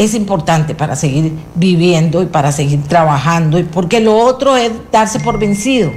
es 0.00 0.14
importante 0.14 0.75
para 0.75 0.97
seguir 0.97 1.35
viviendo 1.54 2.23
y 2.23 2.26
para 2.26 2.52
seguir 2.52 2.83
trabajando. 2.85 3.62
Porque 3.71 4.00
lo 4.00 4.16
otro 4.16 4.57
es 4.57 4.73
darse 4.90 5.21
por 5.21 5.38
vencido. 5.38 5.92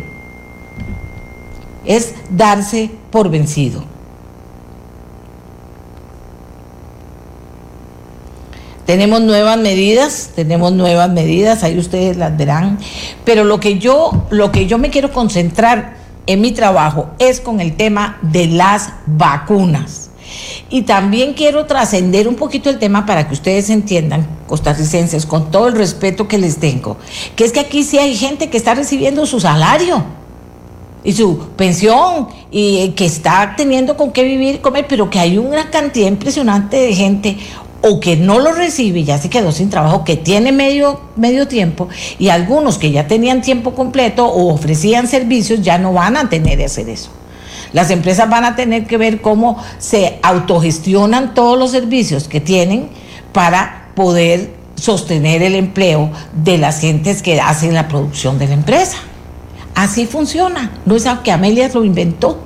Es 1.86 2.14
darse 2.30 2.92
por 3.12 3.30
vencido. 3.30 3.86
Tenemos 8.86 9.22
nuevas 9.22 9.58
medidas, 9.58 10.32
tenemos 10.36 10.74
nuevas 10.74 11.10
medidas, 11.10 11.64
ahí 11.64 11.80
ustedes 11.80 12.18
las 12.18 12.36
verán, 12.36 12.80
pero 13.24 13.46
lo 13.46 13.62
que 13.62 13.80
yo 13.80 14.26
lo 14.30 14.52
que 14.52 14.68
yo 14.68 14.78
me 14.78 14.90
quiero 14.90 15.14
concentrar 15.14 15.96
en 16.28 16.42
mi 16.42 16.52
trabajo 16.52 17.12
es 17.20 17.40
con 17.40 17.62
el 17.62 17.78
tema 17.78 18.18
de 18.22 18.48
las 18.48 18.90
vacunas. 19.06 20.10
Y 20.74 20.82
también 20.82 21.34
quiero 21.34 21.68
trascender 21.68 22.28
un 22.28 22.34
poquito 22.34 22.68
el 22.68 22.80
tema 22.80 23.06
para 23.06 23.28
que 23.28 23.36
ustedes 23.36 23.70
entiendan, 23.70 24.26
costarricenses, 24.48 25.28
con 25.28 25.52
todo 25.52 25.68
el 25.68 25.76
respeto 25.76 26.28
que 26.28 26.40
les 26.40 26.58
tengo, 26.58 26.98
que 27.36 27.46
es 27.46 27.52
que 27.52 27.60
aquí 27.60 27.84
sí 27.84 28.00
hay 28.00 28.16
gente 28.16 28.50
que 28.50 28.58
está 28.58 28.74
recibiendo 28.74 29.28
su 29.28 29.40
salario 29.40 30.04
y 31.04 31.14
su 31.14 31.38
pensión 31.56 32.28
y 32.50 32.90
que 32.96 33.06
está 33.06 33.54
teniendo 33.56 33.96
con 33.96 34.12
qué 34.12 34.24
vivir 34.24 34.56
y 34.56 34.58
comer, 34.58 34.88
pero 34.90 35.12
que 35.12 35.20
hay 35.20 35.38
una 35.38 35.70
cantidad 35.70 36.08
impresionante 36.08 36.78
de 36.78 36.96
gente 36.96 37.38
o 37.84 38.00
que 38.00 38.16
no 38.16 38.40
lo 38.40 38.52
recibe 38.52 39.02
y 39.02 39.04
ya 39.04 39.20
se 39.20 39.30
quedó 39.30 39.52
sin 39.52 39.70
trabajo, 39.70 40.04
que 40.04 40.18
tiene 40.18 40.52
medio, 40.52 41.02
medio 41.16 41.48
tiempo, 41.48 41.88
y 42.18 42.30
algunos 42.30 42.80
que 42.80 42.90
ya 42.90 43.06
tenían 43.06 43.44
tiempo 43.44 43.76
completo 43.76 44.26
o 44.26 44.52
ofrecían 44.52 45.08
servicios 45.08 45.62
ya 45.62 45.78
no 45.78 45.94
van 45.94 46.18
a 46.18 46.30
tener 46.30 46.58
que 46.58 46.66
hacer 46.66 46.90
eso. 46.90 47.12
Las 47.74 47.90
empresas 47.90 48.30
van 48.30 48.46
a 48.46 48.56
tener 48.56 48.86
que 48.86 48.98
ver 48.98 49.22
cómo 49.22 49.62
se 49.80 50.20
autogestionan 50.22 51.34
todos 51.34 51.58
los 51.58 51.72
servicios 51.72 52.28
que 52.28 52.40
tienen 52.40 52.90
para 53.34 53.90
poder 53.96 54.54
sostener 54.76 55.42
el 55.42 55.56
empleo 55.56 56.12
de 56.34 56.58
las 56.58 56.80
gentes 56.80 57.22
que 57.22 57.42
hacen 57.42 57.74
la 57.74 57.88
producción 57.88 58.38
de 58.38 58.48
la 58.48 58.54
empresa. 58.54 58.98
Así 59.76 60.06
funciona. 60.06 60.72
No 60.86 60.96
es 60.96 61.06
que 61.24 61.32
Amelia 61.32 61.70
lo 61.74 61.84
inventó. 61.84 62.40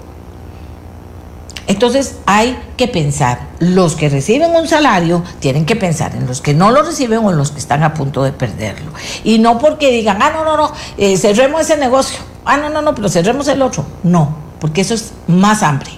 Entonces 1.68 2.16
hay 2.26 2.58
que 2.78 2.88
pensar, 2.88 3.42
los 3.60 3.96
que 3.96 4.08
reciben 4.08 4.56
un 4.56 4.70
salario 4.70 5.22
tienen 5.40 5.66
que 5.66 5.76
pensar 5.76 6.16
en 6.16 6.26
los 6.26 6.40
que 6.40 6.54
no 6.54 6.72
lo 6.72 6.82
reciben 6.82 7.20
o 7.20 7.32
en 7.32 7.38
los 7.38 7.52
que 7.52 7.60
están 7.60 7.84
a 7.84 7.94
punto 7.94 8.24
de 8.24 8.32
perderlo. 8.32 8.94
Y 9.26 9.40
no 9.40 9.60
porque 9.60 9.92
digan, 9.92 10.22
ah, 10.22 10.32
no, 10.34 10.46
no, 10.46 10.56
no, 10.56 10.72
eh, 10.98 11.18
cerremos 11.18 11.60
ese 11.62 11.76
negocio, 11.76 12.20
ah, 12.46 12.56
no, 12.56 12.70
no, 12.70 12.82
no, 12.82 12.96
pero 12.96 13.10
cerremos 13.10 13.50
el 13.50 13.62
otro. 13.62 13.86
No, 14.04 14.47
porque 14.60 14.82
eso 14.82 14.94
es 14.94 15.14
más 15.28 15.64
hambre. 15.64 15.92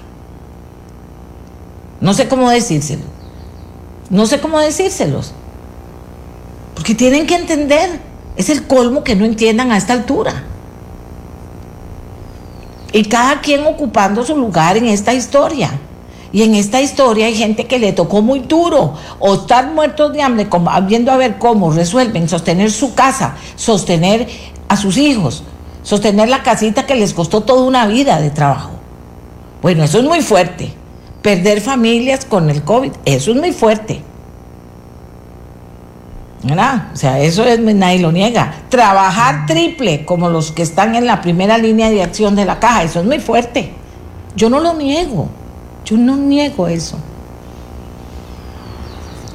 No 2.01 2.13
sé 2.13 2.27
cómo 2.27 2.49
decírselo. 2.49 3.03
No 4.09 4.25
sé 4.25 4.39
cómo 4.39 4.59
decírselos. 4.59 5.33
Porque 6.75 6.95
tienen 6.95 7.27
que 7.27 7.35
entender. 7.35 8.01
Es 8.35 8.49
el 8.49 8.67
colmo 8.67 9.03
que 9.03 9.15
no 9.15 9.25
entiendan 9.25 9.71
a 9.71 9.77
esta 9.77 9.93
altura 9.93 10.43
y 12.91 13.03
cada 13.03 13.41
quien 13.41 13.65
ocupando 13.65 14.23
su 14.23 14.35
lugar 14.35 14.77
en 14.77 14.85
esta 14.85 15.13
historia. 15.13 15.71
Y 16.31 16.43
en 16.43 16.53
esta 16.53 16.79
historia 16.79 17.25
hay 17.25 17.35
gente 17.35 17.65
que 17.65 17.79
le 17.79 17.91
tocó 17.91 18.21
muy 18.21 18.41
duro 18.41 18.93
o 19.19 19.33
estar 19.33 19.71
muertos 19.71 20.13
de 20.13 20.21
hambre, 20.21 20.47
como, 20.47 20.71
viendo 20.81 21.11
a 21.11 21.17
ver 21.17 21.39
cómo 21.39 21.71
resuelven 21.71 22.29
sostener 22.29 22.71
su 22.71 22.93
casa, 22.93 23.35
sostener 23.55 24.27
a 24.67 24.77
sus 24.77 24.97
hijos, 24.97 25.43
sostener 25.89 26.29
la 26.29 26.43
casita 26.43 26.85
que 26.85 26.93
les 26.93 27.15
costó 27.15 27.41
toda 27.41 27.63
una 27.63 27.87
vida 27.87 28.21
de 28.21 28.29
trabajo. 28.29 28.69
Bueno, 29.63 29.83
eso 29.83 29.97
es 29.97 30.03
muy 30.03 30.21
fuerte. 30.21 30.71
Perder 31.23 31.61
familias 31.61 32.25
con 32.25 32.51
el 32.51 32.61
COVID, 32.61 32.91
eso 33.05 33.31
es 33.31 33.37
muy 33.37 33.51
fuerte. 33.51 34.03
O 36.43 36.95
sea, 36.95 37.19
eso 37.19 37.43
es, 37.43 37.59
nadie 37.59 37.97
lo 37.97 38.11
niega. 38.11 38.53
Trabajar 38.69 39.47
triple, 39.47 40.05
como 40.05 40.29
los 40.29 40.51
que 40.51 40.61
están 40.61 40.93
en 40.93 41.07
la 41.07 41.21
primera 41.21 41.57
línea 41.57 41.89
de 41.89 42.03
acción 42.03 42.35
de 42.35 42.45
la 42.45 42.59
caja, 42.59 42.83
eso 42.83 42.99
es 42.99 43.07
muy 43.07 43.17
fuerte. 43.17 43.73
Yo 44.35 44.47
no 44.47 44.59
lo 44.59 44.75
niego, 44.75 45.27
yo 45.85 45.97
no 45.97 46.17
niego 46.17 46.67
eso. 46.67 46.99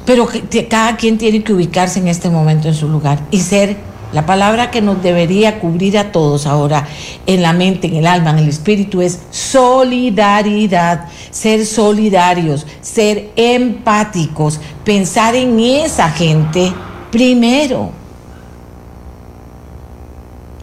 Pero 0.05 0.25
cada 0.69 0.95
quien 0.95 1.17
tiene 1.17 1.43
que 1.43 1.51
ubicarse 1.51 1.99
en 1.99 2.07
este 2.07 2.29
momento 2.29 2.69
en 2.69 2.75
su 2.75 2.87
lugar 2.87 3.19
y 3.29 3.41
ser 3.41 3.75
la 4.15 4.25
palabra 4.25 4.71
que 4.71 4.81
nos 4.81 5.03
debería 5.03 5.59
cubrir 5.59 5.97
a 5.97 6.13
todos 6.13 6.47
ahora 6.47 6.87
en 7.25 7.41
la 7.41 7.51
mente, 7.51 7.87
en 7.87 7.97
el 7.97 8.07
alma, 8.07 8.29
en 8.29 8.39
el 8.39 8.47
espíritu 8.47 9.01
es 9.01 9.19
solidaridad, 9.29 11.09
ser 11.31 11.65
solidarios, 11.65 12.65
ser 12.79 13.31
empáticos, 13.35 14.61
pensar 14.85 15.35
en 15.35 15.59
esa 15.59 16.09
gente 16.09 16.71
primero. 17.11 17.89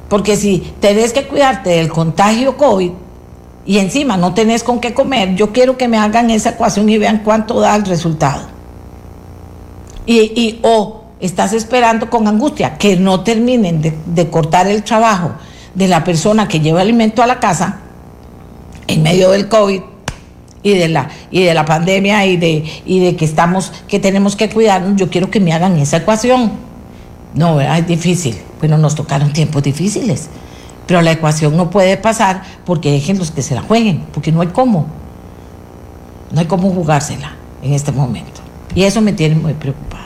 Porque 0.09 0.35
si 0.37 0.73
tenés 0.81 1.13
que 1.13 1.27
cuidarte 1.27 1.69
del 1.69 1.91
contagio 1.91 2.57
COVID 2.57 2.91
y 3.67 3.79
encima 3.79 4.17
no 4.17 4.33
tenés 4.33 4.63
con 4.63 4.81
qué 4.81 4.95
comer, 4.95 5.35
yo 5.35 5.53
quiero 5.53 5.77
que 5.77 5.89
me 5.89 5.99
hagan 5.99 6.31
esa 6.31 6.51
ecuación 6.51 6.89
y 6.89 6.97
vean 6.97 7.21
cuánto 7.23 7.61
da 7.61 7.77
el 7.77 7.85
resultado. 7.85 8.45
Y, 10.07 10.59
o 10.63 11.02
estás 11.23 11.53
esperando 11.53 12.11
con 12.11 12.27
angustia 12.27 12.77
que 12.77 12.97
no 12.97 13.21
terminen 13.21 13.81
de, 13.81 14.31
cortar 14.31 14.67
el 14.67 14.83
trabajo 14.83 15.33
de 15.75 15.89
la 15.89 16.05
persona 16.05 16.49
que 16.49 16.61
lleva 16.61 16.81
alimento 16.81 17.23
a 17.23 17.27
la 17.27 17.41
casa 17.41 17.79
en 18.89 19.03
medio 19.03 19.31
del 19.31 19.49
COVID 19.49 19.81
y 20.65 20.75
de 20.75 20.89
la 20.89 21.09
y 21.31 21.43
de 21.43 21.55
la 21.55 21.65
pandemia 21.65 22.27
y 22.27 22.37
de 22.37 22.65
y 22.85 23.01
de 23.01 23.17
que 23.17 23.25
estamos 23.25 23.73
que 23.89 23.99
tenemos 23.99 24.37
que 24.37 24.51
cuidarnos, 24.51 24.97
yo 24.97 25.09
quiero 25.09 25.31
que 25.31 25.41
me 25.41 25.53
hagan 25.53 25.79
esa 25.79 25.99
ecuación. 25.99 26.53
No, 27.35 27.61
es 27.61 27.87
difícil. 27.87 28.37
Bueno, 28.59 28.77
nos 28.77 28.95
tocaron 28.95 29.33
tiempos 29.33 29.63
difíciles. 29.63 30.29
Pero 30.87 31.01
la 31.01 31.13
ecuación 31.13 31.57
no 31.57 31.71
puede 31.71 31.97
pasar 31.97 32.43
porque 32.67 32.91
dejen 32.91 33.19
los 33.19 33.31
que 33.31 33.43
se 33.43 33.55
la 33.55 33.63
jueguen, 33.63 34.05
porque 34.13 34.33
no 34.33 34.41
hay 34.41 34.49
cómo. 34.49 34.87
No 36.33 36.41
hay 36.41 36.47
cómo 36.47 36.71
jugársela 36.71 37.33
en 37.63 37.73
este 37.73 37.93
momento. 37.93 38.41
Y 38.75 38.83
eso 38.83 39.01
me 39.01 39.13
tiene 39.13 39.37
muy 39.37 39.55
preocupada. 39.55 40.02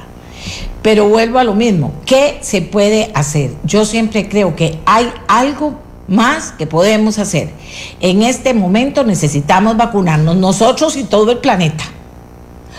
Pero 0.86 1.08
vuelvo 1.08 1.40
a 1.40 1.42
lo 1.42 1.56
mismo, 1.56 1.90
¿qué 2.04 2.38
se 2.42 2.62
puede 2.62 3.10
hacer? 3.12 3.50
Yo 3.64 3.84
siempre 3.84 4.28
creo 4.28 4.54
que 4.54 4.78
hay 4.86 5.12
algo 5.26 5.74
más 6.06 6.52
que 6.52 6.68
podemos 6.68 7.18
hacer. 7.18 7.50
En 7.98 8.22
este 8.22 8.54
momento 8.54 9.02
necesitamos 9.02 9.76
vacunarnos 9.76 10.36
nosotros 10.36 10.96
y 10.96 11.02
todo 11.02 11.32
el 11.32 11.38
planeta. 11.38 11.82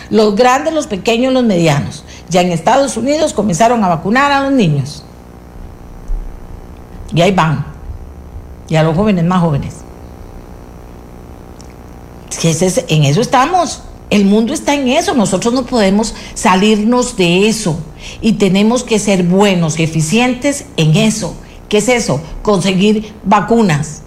Los 0.08 0.34
grandes, 0.36 0.72
los 0.72 0.86
pequeños, 0.86 1.34
los 1.34 1.44
medianos. 1.44 2.02
Ya 2.30 2.40
en 2.40 2.50
Estados 2.50 2.96
Unidos 2.96 3.34
comenzaron 3.34 3.84
a 3.84 3.88
vacunar 3.88 4.32
a 4.32 4.40
los 4.40 4.52
niños. 4.52 5.04
Y 7.14 7.20
ahí 7.20 7.32
van. 7.32 7.66
Y 8.70 8.76
a 8.76 8.84
los 8.84 8.96
jóvenes 8.96 9.26
más 9.26 9.42
jóvenes. 9.42 9.74
En 12.88 13.04
eso 13.04 13.20
estamos. 13.20 13.82
El 14.08 14.24
mundo 14.24 14.54
está 14.54 14.72
en 14.72 14.88
eso. 14.88 15.12
Nosotros 15.12 15.52
no 15.52 15.66
podemos 15.66 16.14
salirnos 16.32 17.14
de 17.14 17.50
eso. 17.50 17.78
Y 18.20 18.34
tenemos 18.34 18.84
que 18.84 18.98
ser 18.98 19.24
buenos 19.24 19.78
eficientes 19.78 20.66
en 20.76 20.96
eso 20.96 21.36
¿Qué 21.68 21.78
es 21.78 21.88
eso? 21.88 22.20
Conseguir 22.42 23.12
vacunas, 23.24 24.02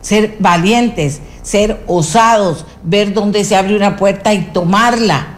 ser 0.00 0.36
valientes, 0.40 1.20
ser 1.42 1.82
osados, 1.86 2.64
ver 2.82 3.12
dónde 3.12 3.44
se 3.44 3.54
abre 3.54 3.76
una 3.76 3.96
puerta 3.96 4.32
y 4.32 4.44
tomarla. 4.52 5.36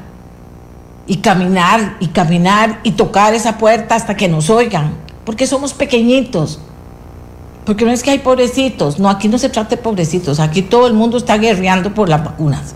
Y 1.05 1.17
caminar 1.17 1.97
y 1.99 2.09
caminar 2.09 2.79
y 2.85 2.93
tocar 2.93 3.35
esa 3.35 3.59
puerta 3.59 3.97
hasta 3.97 4.17
que 4.17 4.29
nos 4.29 4.51
oigan. 4.51 4.95
Porque 5.25 5.49
somos 5.49 5.75
pequeñitos. 5.75 6.61
Porque 7.67 7.85
no 7.85 7.91
es 7.91 8.05
que 8.05 8.13
hay 8.13 8.21
pobrecitos. 8.21 9.01
No, 9.01 9.11
aquí 9.11 9.27
no 9.27 9.37
se 9.37 9.49
trata 9.49 9.71
de 9.71 9.83
pobrecitos. 9.83 10.39
Aquí 10.39 10.63
todo 10.63 10.87
el 10.87 10.95
mundo 10.95 11.17
está 11.17 11.39
guerreando 11.39 11.93
por 11.93 12.09
las 12.09 12.25
vacunas. 12.25 12.75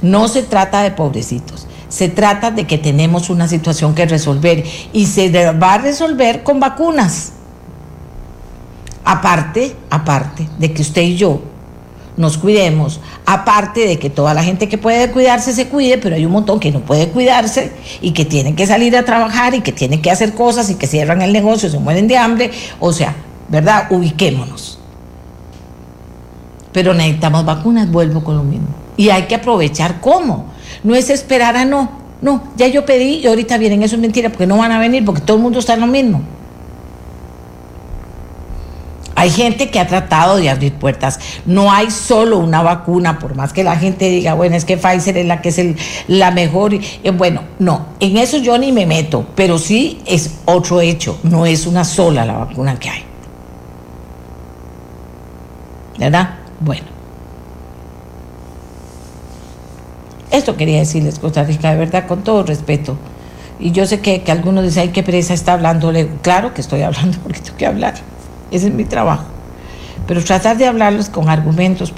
No 0.00 0.26
se 0.26 0.42
trata 0.42 0.82
de 0.82 0.90
pobrecitos. 0.90 1.68
Se 1.92 2.08
trata 2.08 2.50
de 2.50 2.66
que 2.66 2.78
tenemos 2.78 3.28
una 3.28 3.46
situación 3.46 3.94
que 3.94 4.06
resolver. 4.06 4.64
Y 4.94 5.04
se 5.04 5.28
va 5.52 5.74
a 5.74 5.78
resolver 5.78 6.42
con 6.42 6.58
vacunas. 6.58 7.32
Aparte, 9.04 9.76
aparte 9.90 10.48
de 10.58 10.72
que 10.72 10.80
usted 10.80 11.02
y 11.02 11.16
yo 11.16 11.42
nos 12.16 12.38
cuidemos, 12.38 12.98
aparte 13.26 13.86
de 13.86 13.98
que 13.98 14.08
toda 14.08 14.32
la 14.32 14.42
gente 14.42 14.70
que 14.70 14.78
puede 14.78 15.10
cuidarse 15.10 15.52
se 15.52 15.68
cuide, 15.68 15.98
pero 15.98 16.16
hay 16.16 16.24
un 16.24 16.32
montón 16.32 16.60
que 16.60 16.70
no 16.70 16.80
puede 16.80 17.08
cuidarse 17.08 17.72
y 18.00 18.12
que 18.12 18.24
tienen 18.24 18.56
que 18.56 18.66
salir 18.66 18.96
a 18.96 19.04
trabajar 19.04 19.54
y 19.54 19.60
que 19.60 19.72
tienen 19.72 20.00
que 20.00 20.10
hacer 20.10 20.34
cosas 20.34 20.70
y 20.70 20.76
que 20.76 20.86
cierran 20.86 21.20
el 21.20 21.30
negocio, 21.30 21.68
se 21.68 21.78
mueren 21.78 22.08
de 22.08 22.16
hambre, 22.16 22.50
o 22.80 22.90
sea, 22.94 23.14
¿verdad? 23.48 23.88
Ubiquémonos. 23.90 24.78
Pero 26.72 26.94
necesitamos 26.94 27.44
vacunas, 27.44 27.90
vuelvo 27.90 28.24
con 28.24 28.36
lo 28.36 28.44
mismo. 28.44 28.68
Y 28.96 29.10
hay 29.10 29.24
que 29.24 29.34
aprovechar 29.34 30.00
cómo. 30.00 30.52
No 30.82 30.94
es 30.94 31.10
esperar 31.10 31.56
a 31.56 31.64
no. 31.64 32.02
No, 32.20 32.44
ya 32.56 32.68
yo 32.68 32.86
pedí 32.86 33.16
y 33.16 33.26
ahorita 33.26 33.58
vienen. 33.58 33.82
Eso 33.82 33.96
es 33.96 34.00
mentira 34.00 34.28
porque 34.30 34.46
no 34.46 34.56
van 34.56 34.72
a 34.72 34.78
venir 34.78 35.04
porque 35.04 35.20
todo 35.20 35.36
el 35.36 35.42
mundo 35.42 35.58
está 35.58 35.74
en 35.74 35.80
lo 35.80 35.86
mismo. 35.86 36.22
Hay 39.14 39.30
gente 39.30 39.70
que 39.70 39.78
ha 39.78 39.86
tratado 39.86 40.36
de 40.36 40.50
abrir 40.50 40.74
puertas. 40.74 41.20
No 41.46 41.70
hay 41.70 41.90
solo 41.90 42.38
una 42.38 42.62
vacuna, 42.62 43.18
por 43.18 43.36
más 43.36 43.52
que 43.52 43.62
la 43.62 43.76
gente 43.76 44.08
diga, 44.08 44.34
bueno, 44.34 44.56
es 44.56 44.64
que 44.64 44.76
Pfizer 44.76 45.16
es 45.16 45.26
la 45.26 45.40
que 45.40 45.50
es 45.50 45.60
la 46.08 46.30
mejor. 46.30 46.74
Eh, 46.74 47.10
bueno, 47.12 47.42
no, 47.58 47.86
en 48.00 48.16
eso 48.16 48.38
yo 48.38 48.58
ni 48.58 48.72
me 48.72 48.86
meto, 48.86 49.26
pero 49.34 49.58
sí 49.58 50.00
es 50.06 50.38
otro 50.44 50.80
hecho. 50.80 51.18
No 51.22 51.46
es 51.46 51.66
una 51.66 51.84
sola 51.84 52.24
la 52.24 52.32
vacuna 52.32 52.78
que 52.78 52.88
hay. 52.88 53.04
¿Verdad? 55.98 56.30
Bueno. 56.58 56.91
Esto 60.32 60.56
quería 60.56 60.78
decirles, 60.78 61.18
Costa 61.18 61.44
Rica, 61.44 61.70
de 61.70 61.76
verdad, 61.76 62.06
con 62.06 62.24
todo 62.24 62.42
respeto. 62.42 62.96
Y 63.60 63.70
yo 63.70 63.86
sé 63.86 64.00
que, 64.00 64.22
que 64.22 64.32
algunos 64.32 64.64
dicen, 64.64 64.84
ay, 64.84 64.88
qué 64.88 65.02
presa 65.02 65.34
está 65.34 65.52
hablando. 65.52 65.92
Claro 66.22 66.54
que 66.54 66.62
estoy 66.62 66.80
hablando 66.82 67.18
porque 67.22 67.40
tengo 67.40 67.58
que 67.58 67.66
hablar. 67.66 67.94
Ese 68.50 68.68
es 68.68 68.74
mi 68.74 68.84
trabajo. 68.84 69.24
Pero 70.06 70.24
tratar 70.24 70.56
de 70.56 70.66
hablarles 70.66 71.10
con 71.10 71.28
argumentos 71.28 71.92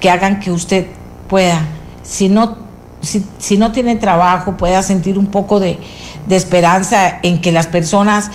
que 0.00 0.10
hagan 0.10 0.38
que 0.38 0.50
usted 0.50 0.86
pueda, 1.28 1.62
si 2.02 2.28
no, 2.28 2.58
si, 3.00 3.56
no 3.56 3.72
tiene 3.72 3.96
trabajo, 3.96 4.56
pueda 4.58 4.82
sentir 4.82 5.18
un 5.18 5.26
poco 5.26 5.58
de, 5.58 5.78
de 6.26 6.36
esperanza 6.36 7.20
en 7.22 7.40
que 7.40 7.52
las 7.52 7.66
personas 7.66 8.30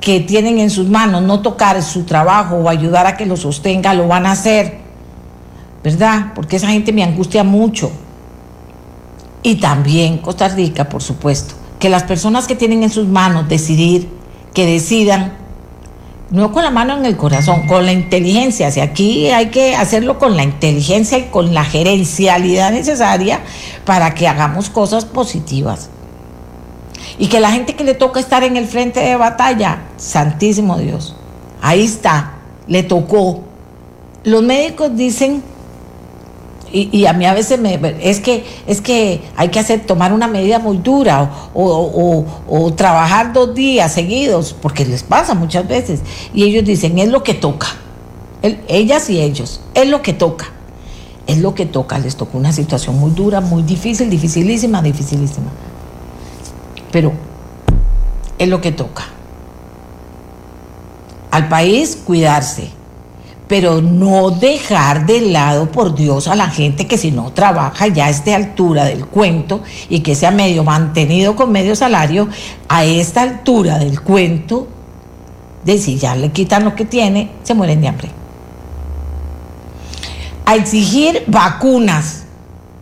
que 0.00 0.20
tienen 0.20 0.58
en 0.58 0.70
sus 0.70 0.88
manos 0.88 1.22
no 1.22 1.40
tocar 1.40 1.82
su 1.82 2.04
trabajo 2.04 2.56
o 2.56 2.68
ayudar 2.68 3.06
a 3.06 3.16
que 3.16 3.26
lo 3.26 3.36
sostenga, 3.36 3.92
lo 3.92 4.08
van 4.08 4.24
a 4.26 4.32
hacer. 4.32 4.78
¿Verdad? 5.82 6.32
Porque 6.34 6.56
esa 6.56 6.68
gente 6.68 6.92
me 6.92 7.04
angustia 7.04 7.44
mucho. 7.44 7.92
Y 9.44 9.56
también 9.56 10.18
Costa 10.18 10.48
Rica, 10.48 10.88
por 10.88 11.02
supuesto, 11.02 11.54
que 11.78 11.90
las 11.90 12.04
personas 12.04 12.46
que 12.46 12.56
tienen 12.56 12.82
en 12.82 12.88
sus 12.88 13.06
manos 13.06 13.46
decidir, 13.46 14.08
que 14.54 14.64
decidan 14.64 15.34
no 16.30 16.50
con 16.50 16.64
la 16.64 16.70
mano 16.70 16.96
en 16.96 17.04
el 17.04 17.18
corazón, 17.18 17.66
con 17.66 17.84
la 17.84 17.92
inteligencia. 17.92 18.70
Si 18.70 18.80
aquí 18.80 19.28
hay 19.28 19.50
que 19.50 19.76
hacerlo 19.76 20.18
con 20.18 20.34
la 20.34 20.44
inteligencia 20.44 21.18
y 21.18 21.24
con 21.24 21.52
la 21.52 21.62
gerencialidad 21.62 22.72
necesaria 22.72 23.40
para 23.84 24.14
que 24.14 24.26
hagamos 24.26 24.70
cosas 24.70 25.04
positivas. 25.04 25.90
Y 27.18 27.26
que 27.26 27.38
la 27.38 27.52
gente 27.52 27.76
que 27.76 27.84
le 27.84 27.94
toca 27.94 28.20
estar 28.20 28.44
en 28.44 28.56
el 28.56 28.66
frente 28.66 29.00
de 29.00 29.16
batalla, 29.16 29.82
santísimo 29.98 30.78
Dios, 30.78 31.14
ahí 31.60 31.84
está, 31.84 32.36
le 32.66 32.82
tocó. 32.82 33.42
Los 34.24 34.42
médicos 34.42 34.96
dicen 34.96 35.42
y, 36.76 37.06
a 37.06 37.12
mí 37.12 37.24
a 37.24 37.34
veces 37.34 37.60
me, 37.60 37.78
es 38.00 38.18
que 38.18 38.44
es 38.66 38.80
que 38.80 39.22
hay 39.36 39.48
que 39.48 39.60
hacer 39.60 39.86
tomar 39.86 40.12
una 40.12 40.26
medida 40.26 40.58
muy 40.58 40.78
dura 40.78 41.30
o, 41.54 42.72
trabajar 42.76 43.32
dos 43.32 43.54
días 43.54 43.92
seguidos 43.92 44.56
porque 44.60 44.84
les 44.84 45.04
pasa 45.04 45.34
muchas 45.34 45.68
veces. 45.68 46.00
Y 46.34 46.42
ellos 46.42 46.64
dicen 46.64 46.98
es 46.98 47.08
lo 47.08 47.22
que 47.22 47.34
toca 47.34 47.68
ellas 48.66 49.08
y 49.08 49.20
ellos 49.20 49.60
es 49.72 49.88
lo 49.88 50.02
que 50.02 50.12
toca 50.12 50.46
es 51.26 51.38
lo 51.38 51.54
que 51.54 51.64
toca 51.64 51.98
les 51.98 52.16
tocó 52.16 52.36
una 52.36 52.52
situación 52.52 52.98
muy 52.98 53.12
dura 53.12 53.40
muy 53.40 53.62
difícil 53.62 54.10
dificilísima 54.10 54.82
dificilísima. 54.82 55.50
Pero 56.90 57.12
es 58.36 58.48
lo 58.48 58.60
que 58.60 58.72
toca 58.72 59.04
al 61.30 61.48
país 61.48 61.96
cuidarse 62.04 62.70
pero 63.48 63.82
no 63.82 64.30
dejar 64.30 65.06
de 65.06 65.20
lado, 65.20 65.70
por 65.70 65.94
Dios, 65.94 66.28
a 66.28 66.34
la 66.34 66.48
gente 66.48 66.86
que 66.86 66.96
si 66.96 67.10
no 67.10 67.32
trabaja 67.32 67.88
ya 67.88 68.06
a 68.06 68.10
esta 68.10 68.34
altura 68.34 68.84
del 68.84 69.06
cuento 69.06 69.62
y 69.88 70.00
que 70.00 70.14
sea 70.14 70.30
medio 70.30 70.64
mantenido 70.64 71.36
con 71.36 71.52
medio 71.52 71.76
salario, 71.76 72.28
a 72.68 72.84
esta 72.84 73.22
altura 73.22 73.78
del 73.78 74.00
cuento, 74.00 74.68
de 75.64 75.78
si 75.78 75.98
ya 75.98 76.16
le 76.16 76.30
quitan 76.30 76.64
lo 76.64 76.74
que 76.74 76.84
tiene, 76.84 77.30
se 77.42 77.54
mueren 77.54 77.80
de 77.80 77.88
hambre. 77.88 78.10
A 80.46 80.56
exigir 80.56 81.24
vacunas. 81.26 82.24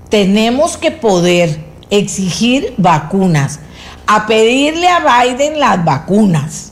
Tenemos 0.09 0.77
que 0.77 0.91
poder 0.91 1.65
exigir 1.91 2.75
vacunas. 2.77 3.61
A 4.07 4.27
pedirle 4.27 4.89
a 4.89 5.25
Biden 5.25 5.61
las 5.61 5.85
vacunas 5.85 6.72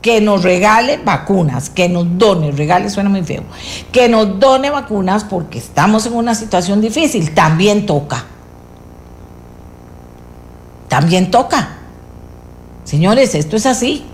que 0.00 0.20
nos 0.20 0.42
regale 0.42 0.98
vacunas, 1.04 1.70
que 1.70 1.88
nos 1.88 2.06
done, 2.18 2.52
regale 2.52 2.88
suena 2.90 3.10
muy 3.10 3.22
feo, 3.22 3.42
que 3.92 4.08
nos 4.08 4.38
done 4.38 4.70
vacunas 4.70 5.24
porque 5.24 5.58
estamos 5.58 6.06
en 6.06 6.14
una 6.14 6.34
situación 6.34 6.80
difícil, 6.80 7.34
también 7.34 7.86
toca. 7.86 8.24
También 10.88 11.30
toca. 11.30 11.76
Señores, 12.84 13.34
esto 13.34 13.56
es 13.56 13.66
así. 13.66 14.04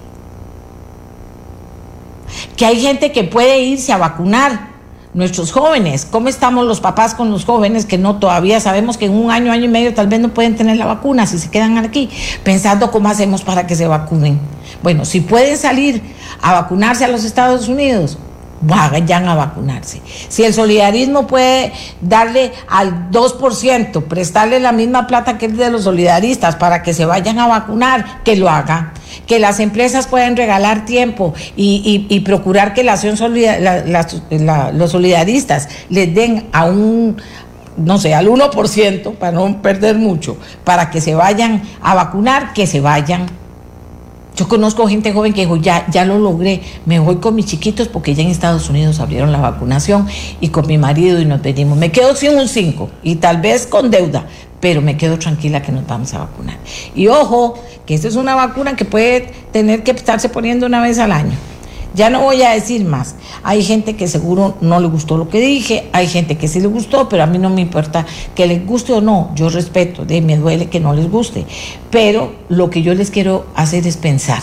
Que 2.57 2.67
hay 2.67 2.81
gente 2.81 3.13
que 3.13 3.25
puede 3.25 3.61
irse 3.61 3.93
a 3.93 3.99
vacunar, 3.99 4.74
nuestros 5.15 5.53
jóvenes, 5.53 6.07
cómo 6.11 6.29
estamos 6.29 6.67
los 6.67 6.81
papás 6.81 7.15
con 7.15 7.31
los 7.31 7.45
jóvenes 7.45 7.87
que 7.87 7.99
no 7.99 8.17
todavía 8.17 8.61
sabemos 8.61 8.99
que 8.99 9.07
en 9.07 9.13
un 9.13 9.31
año, 9.31 9.53
año 9.53 9.65
y 9.65 9.69
medio 9.69 9.95
tal 9.95 10.09
vez 10.09 10.21
no 10.21 10.35
pueden 10.35 10.57
tener 10.57 10.77
la 10.77 10.87
vacuna 10.87 11.27
si 11.27 11.39
se 11.39 11.51
quedan 11.51 11.79
aquí, 11.79 12.11
pensando 12.43 12.91
cómo 12.91 13.09
hacemos 13.09 13.43
para 13.43 13.67
que 13.67 13.77
se 13.77 13.87
vacunen. 13.87 14.41
Bueno, 14.83 15.05
si 15.05 15.21
pueden 15.21 15.57
salir 15.57 16.03
a 16.43 16.53
vacunarse 16.53 17.05
a 17.05 17.09
los 17.09 17.25
Estados 17.25 17.69
Unidos, 17.69 18.19
vayan 18.61 19.29
a 19.29 19.35
vacunarse. 19.35 20.01
Si 20.29 20.43
el 20.43 20.55
solidarismo 20.55 21.27
puede 21.27 21.73
darle 22.01 22.53
al 22.69 23.11
2%, 23.11 24.05
prestarle 24.05 24.61
la 24.61 24.73
misma 24.73 25.07
plata 25.07 25.39
que 25.39 25.47
el 25.47 25.57
de 25.57 25.71
los 25.71 25.85
solidaristas 25.85 26.57
para 26.57 26.83
que 26.83 26.95
se 26.95 27.05
vayan 27.05 27.39
a 27.39 27.47
vacunar, 27.47 28.23
que 28.25 28.37
lo 28.37 28.49
haga. 28.49 28.93
Que 29.27 29.39
las 29.39 29.61
empresas 29.61 30.07
pueden 30.07 30.37
regalar 30.37 30.85
tiempo 30.85 31.35
y, 31.57 32.21
procurar 32.25 32.75
que 32.75 32.85
la 32.85 32.95
acción 32.95 33.17
los 34.75 34.91
solidaristas 34.91 35.69
les 35.89 36.15
den 36.15 36.47
a 36.53 36.67
un, 36.67 37.17
no 37.77 37.99
sé, 37.99 38.15
al 38.15 38.29
1%, 38.29 39.15
para 39.15 39.33
no 39.33 39.63
perder 39.63 39.97
mucho, 39.97 40.37
para 40.65 40.91
que 40.91 41.01
se 41.01 41.15
vayan 41.15 41.63
a 41.83 41.95
vacunar, 41.95 42.53
que 42.53 42.67
se 42.67 42.81
vayan 42.81 43.27
yo 44.37 44.49
conozco 44.49 44.89
gente 44.89 45.13
joven 45.13 45.33
que 45.33 45.43
dijo, 45.43 45.57
ya, 45.57 45.87
ya 45.91 46.05
lo 46.05 46.19
logré, 46.19 46.61
me 46.87 46.99
voy 46.99 47.17
con 47.17 47.37
mis 47.37 47.47
chiquitos 47.47 47.87
porque 47.87 48.15
ya 48.15 48.23
en 48.25 48.31
Estados 48.31 48.69
Unidos 48.69 48.99
abrieron 48.99 49.31
la 49.31 49.39
vacunación 49.39 50.09
y 50.41 50.49
con 50.49 50.67
mi 50.67 50.77
marido 50.77 51.21
y 51.21 51.25
nos 51.25 51.41
venimos. 51.41 51.79
Me 51.79 51.93
quedo 51.93 52.17
sin 52.17 52.37
un 52.37 52.49
5 52.49 52.91
y 53.05 53.17
tal 53.17 53.41
vez 53.41 53.67
con 53.67 53.93
deuda, 53.93 54.27
pero 54.65 54.81
me 54.81 54.97
quedo 54.97 55.19
tranquila 55.19 55.61
que 55.61 55.73
nos 55.73 55.87
vamos 55.87 56.15
a 56.15 56.21
vacunar. 56.21 56.57
Y 56.95 57.09
ojo, 57.09 57.53
que 57.85 57.95
esta 57.95 58.09
es 58.09 58.17
una 58.17 58.35
vacuna 58.35 58.77
que 58.77 58.87
puede 58.87 59.31
tener 59.53 59.83
que 59.83 59.91
estarse 59.91 60.31
poniendo 60.31 60.65
una 60.65 60.81
vez 60.81 60.99
al 60.99 61.13
año. 61.13 61.35
Ya 61.95 62.09
no 62.09 62.23
voy 62.23 62.41
a 62.41 62.53
decir 62.53 62.83
más. 62.87 63.15
Hay 63.43 63.63
gente 63.63 63.95
que 63.95 64.09
seguro 64.09 64.57
no 64.63 64.81
le 64.81 64.87
gustó 64.87 65.19
lo 65.19 65.29
que 65.29 65.39
dije, 65.39 65.91
hay 65.93 66.07
gente 66.07 66.39
que 66.39 66.49
sí 66.49 66.61
le 66.61 66.69
gustó, 66.69 67.11
pero 67.11 67.25
a 67.25 67.27
mí 67.27 67.37
no 67.37 67.51
me 67.51 67.61
importa 67.61 68.07
que 68.35 68.47
les 68.47 68.67
guste 68.67 68.95
o 68.95 69.03
no. 69.03 69.33
Yo 69.35 69.51
respeto, 69.51 70.07
de, 70.07 70.23
me 70.23 70.39
duele 70.39 70.71
que 70.71 70.81
no 70.81 70.95
les 70.95 71.11
guste. 71.11 71.45
Pero 71.91 72.33
lo 72.49 72.71
que 72.71 72.81
yo 72.81 72.95
les 72.95 73.11
quiero 73.11 73.45
hacer 73.55 73.87
es 73.87 73.99
pensar. 73.99 74.41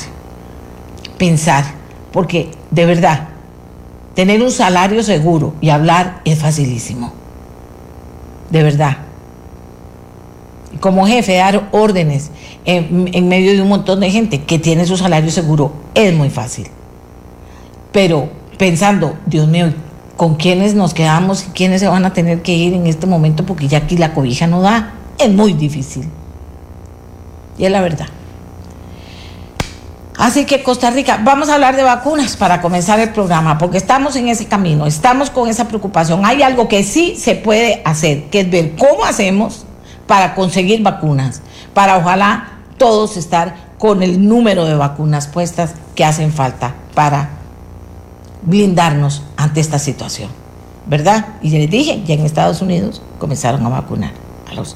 Pensar. 1.17 1.65
Porque 2.11 2.51
de 2.69 2.85
verdad, 2.85 3.29
tener 4.13 4.43
un 4.43 4.51
salario 4.51 5.01
seguro 5.01 5.55
y 5.61 5.69
hablar 5.69 6.21
es 6.25 6.37
facilísimo. 6.37 7.11
De 8.51 8.61
verdad. 8.61 9.00
Como 10.81 11.07
jefe, 11.07 11.35
dar 11.35 11.69
órdenes 11.71 12.31
en, 12.65 13.29
medio 13.29 13.53
de 13.53 13.61
un 13.61 13.69
montón 13.69 14.01
de 14.01 14.11
gente 14.11 14.41
que 14.41 14.59
tiene 14.59 14.85
su 14.85 14.97
salario 14.97 15.31
seguro 15.31 15.71
es 15.95 16.13
muy 16.13 16.29
fácil 16.29 16.67
pero 17.91 18.29
pensando, 18.57 19.17
Dios 19.25 19.47
mío, 19.47 19.73
¿con 20.17 20.35
quiénes 20.35 20.75
nos 20.75 20.93
quedamos 20.93 21.45
y 21.47 21.51
quiénes 21.51 21.81
se 21.81 21.87
van 21.87 22.05
a 22.05 22.13
tener 22.13 22.41
que 22.41 22.53
ir 22.53 22.73
en 22.73 22.87
este 22.87 23.07
momento? 23.07 23.45
Porque 23.45 23.67
ya 23.67 23.79
aquí 23.79 23.97
la 23.97 24.13
cobija 24.13 24.47
no 24.47 24.61
da, 24.61 24.93
es 25.17 25.29
muy 25.29 25.53
difícil. 25.53 26.07
Y 27.57 27.65
es 27.65 27.71
la 27.71 27.81
verdad. 27.81 28.07
Así 30.17 30.45
que 30.45 30.61
Costa 30.61 30.91
Rica, 30.91 31.19
vamos 31.23 31.49
a 31.49 31.55
hablar 31.55 31.75
de 31.75 31.83
vacunas 31.83 32.37
para 32.37 32.61
comenzar 32.61 32.99
el 32.99 33.09
programa, 33.09 33.57
porque 33.57 33.77
estamos 33.77 34.15
en 34.15 34.27
ese 34.27 34.45
camino, 34.45 34.85
estamos 34.85 35.31
con 35.31 35.49
esa 35.49 35.67
preocupación. 35.67 36.25
Hay 36.25 36.43
algo 36.43 36.67
que 36.67 36.83
sí 36.83 37.15
se 37.17 37.35
puede 37.35 37.81
hacer, 37.85 38.25
que 38.25 38.41
es 38.41 38.49
ver 38.49 38.75
cómo 38.77 39.03
hacemos 39.03 39.65
para 40.11 40.35
conseguir 40.35 40.83
vacunas, 40.83 41.41
para 41.73 41.97
ojalá 41.97 42.59
todos 42.77 43.15
estar 43.15 43.55
con 43.77 44.03
el 44.03 44.27
número 44.27 44.65
de 44.65 44.75
vacunas 44.75 45.27
puestas 45.27 45.71
que 45.95 46.03
hacen 46.03 46.33
falta 46.33 46.75
para 46.93 47.29
blindarnos 48.41 49.23
ante 49.37 49.61
esta 49.61 49.79
situación. 49.79 50.29
¿verdad? 50.85 51.35
Y 51.41 51.51
les 51.51 51.69
dije, 51.69 52.03
ya 52.05 52.15
en 52.15 52.25
Estados 52.25 52.61
Unidos 52.61 53.01
comenzaron 53.19 53.65
a 53.65 53.69
vacunar 53.69 54.11
a 54.51 54.53
los, 54.53 54.75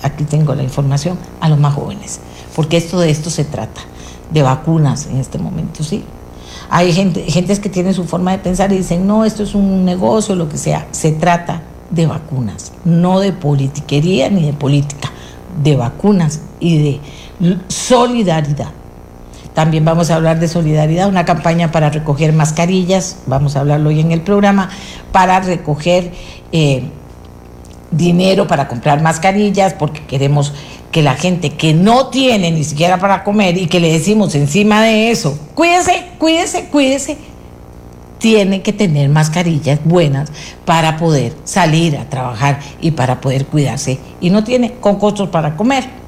aquí 0.00 0.24
tengo 0.24 0.54
la 0.54 0.62
información, 0.62 1.18
a 1.42 1.50
los 1.50 1.58
más 1.58 1.74
jóvenes, 1.74 2.20
porque 2.56 2.78
esto 2.78 2.98
de 3.00 3.10
esto 3.10 3.28
se 3.28 3.44
trata, 3.44 3.82
de 4.30 4.40
vacunas 4.40 5.08
en 5.08 5.18
este 5.18 5.36
momento, 5.36 5.84
¿sí? 5.84 6.02
Hay 6.70 6.90
gente, 6.94 7.22
gentes 7.30 7.60
que 7.60 7.68
tienen 7.68 7.92
su 7.92 8.04
forma 8.04 8.32
de 8.32 8.38
pensar 8.38 8.72
y 8.72 8.78
dicen, 8.78 9.06
no, 9.06 9.26
esto 9.26 9.42
es 9.42 9.54
un 9.54 9.84
negocio, 9.84 10.34
lo 10.36 10.48
que 10.48 10.56
sea. 10.56 10.88
Se 10.92 11.12
trata 11.12 11.64
de 11.90 12.06
vacunas, 12.06 12.72
no 12.84 13.20
de 13.20 13.32
politiquería 13.32 14.30
ni 14.30 14.46
de 14.46 14.52
política, 14.52 15.10
de 15.62 15.76
vacunas 15.76 16.40
y 16.60 16.78
de 16.78 17.00
solidaridad. 17.68 18.70
También 19.54 19.84
vamos 19.84 20.10
a 20.10 20.16
hablar 20.16 20.38
de 20.38 20.46
solidaridad, 20.46 21.08
una 21.08 21.24
campaña 21.24 21.72
para 21.72 21.90
recoger 21.90 22.32
mascarillas, 22.32 23.18
vamos 23.26 23.56
a 23.56 23.60
hablarlo 23.60 23.90
hoy 23.90 24.00
en 24.00 24.12
el 24.12 24.20
programa, 24.20 24.70
para 25.10 25.40
recoger 25.40 26.12
eh, 26.52 26.84
dinero 27.90 28.46
para 28.46 28.68
comprar 28.68 29.02
mascarillas, 29.02 29.74
porque 29.74 30.06
queremos 30.06 30.52
que 30.92 31.02
la 31.02 31.14
gente 31.14 31.50
que 31.50 31.74
no 31.74 32.08
tiene 32.08 32.50
ni 32.50 32.64
siquiera 32.64 32.98
para 32.98 33.22
comer 33.24 33.56
y 33.56 33.66
que 33.66 33.80
le 33.80 33.92
decimos 33.92 34.34
encima 34.34 34.82
de 34.82 35.10
eso, 35.10 35.38
cuídese, 35.54 36.10
cuídese, 36.18 36.66
cuídese, 36.66 37.18
tiene 38.20 38.62
que 38.62 38.72
tener 38.72 39.08
mascarillas 39.08 39.80
buenas 39.84 40.30
para 40.64 40.96
poder 40.98 41.32
salir 41.44 41.96
a 41.96 42.08
trabajar 42.08 42.60
y 42.80 42.92
para 42.92 43.20
poder 43.20 43.46
cuidarse 43.46 43.98
y 44.20 44.30
no 44.30 44.44
tiene 44.44 44.74
con 44.74 44.96
costos 45.00 45.30
para 45.30 45.56
comer. 45.56 45.98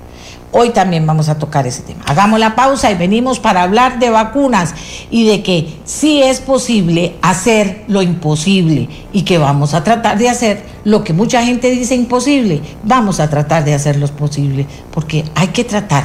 Hoy 0.55 0.69
también 0.69 1.07
vamos 1.07 1.31
a 1.31 1.39
tocar 1.39 1.67
ese 1.67 1.81
tema. 1.81 2.05
Hagamos 2.07 2.39
la 2.39 2.55
pausa 2.55 2.91
y 2.93 2.95
venimos 2.95 3.41
para 3.41 3.63
hablar 3.63 3.99
de 3.99 4.11
vacunas 4.11 4.75
y 5.11 5.27
de 5.27 5.43
que 5.43 5.79
sí 5.87 6.23
es 6.23 6.41
posible 6.41 7.17
hacer 7.23 7.85
lo 7.89 8.03
imposible 8.03 8.91
y 9.15 9.23
que 9.23 9.39
vamos 9.39 9.73
a 9.73 9.83
tratar 9.83 10.19
de 10.19 10.29
hacer 10.29 10.63
lo 10.85 11.05
que 11.05 11.15
mucha 11.15 11.43
gente 11.43 11.71
dice 11.71 11.95
imposible. 11.95 12.61
Vamos 12.83 13.19
a 13.19 13.31
tratar 13.31 13.65
de 13.65 13.73
hacer 13.73 13.97
lo 13.97 14.07
posible 14.09 14.67
porque 14.91 15.25
hay 15.35 15.49
que 15.49 15.65
tratar. 15.65 16.05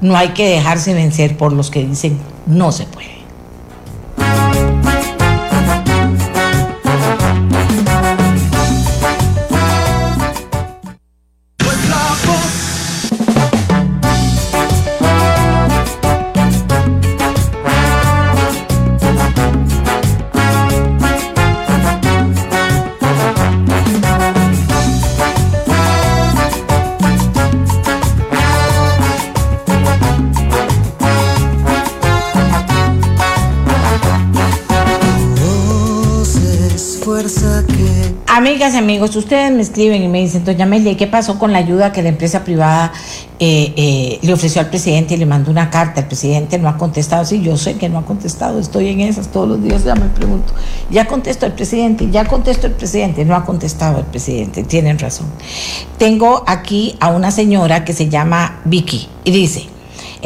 No 0.00 0.16
hay 0.16 0.30
que 0.30 0.48
dejarse 0.48 0.92
vencer 0.92 1.36
por 1.36 1.52
los 1.52 1.70
que 1.70 1.86
dicen 1.86 2.18
no 2.46 2.72
se 2.72 2.86
puede. 2.86 3.15
Amigos, 38.74 39.14
ustedes 39.14 39.52
me 39.52 39.62
escriben 39.62 40.02
y 40.02 40.08
me 40.08 40.20
dicen, 40.20 40.44
doña 40.44 40.64
Amelia, 40.64 40.96
¿qué 40.96 41.06
pasó 41.06 41.38
con 41.38 41.52
la 41.52 41.58
ayuda 41.58 41.92
que 41.92 42.02
la 42.02 42.08
empresa 42.08 42.42
privada 42.42 42.92
eh, 43.38 43.72
eh, 43.76 44.18
le 44.22 44.32
ofreció 44.32 44.60
al 44.60 44.68
presidente 44.68 45.14
y 45.14 45.18
le 45.18 45.26
mandó 45.26 45.52
una 45.52 45.70
carta? 45.70 46.00
El 46.00 46.06
presidente 46.06 46.58
no 46.58 46.68
ha 46.68 46.76
contestado. 46.76 47.24
Sí, 47.24 47.40
yo 47.40 47.56
sé 47.56 47.76
que 47.76 47.88
no 47.88 47.98
ha 47.98 48.04
contestado, 48.04 48.58
estoy 48.58 48.88
en 48.88 49.00
esas 49.00 49.28
todos 49.28 49.48
los 49.48 49.62
días, 49.62 49.84
ya 49.84 49.94
me 49.94 50.08
pregunto. 50.08 50.52
Ya 50.90 51.06
contestó 51.06 51.46
el 51.46 51.52
presidente, 51.52 52.10
ya 52.10 52.24
contestó 52.24 52.66
el 52.66 52.72
presidente, 52.72 53.24
no 53.24 53.36
ha 53.36 53.44
contestado 53.44 54.00
el 54.00 54.06
presidente, 54.06 54.64
tienen 54.64 54.98
razón. 54.98 55.28
Tengo 55.96 56.42
aquí 56.46 56.96
a 56.98 57.08
una 57.08 57.30
señora 57.30 57.84
que 57.84 57.92
se 57.92 58.08
llama 58.08 58.62
Vicky 58.64 59.08
y 59.22 59.30
dice, 59.30 59.68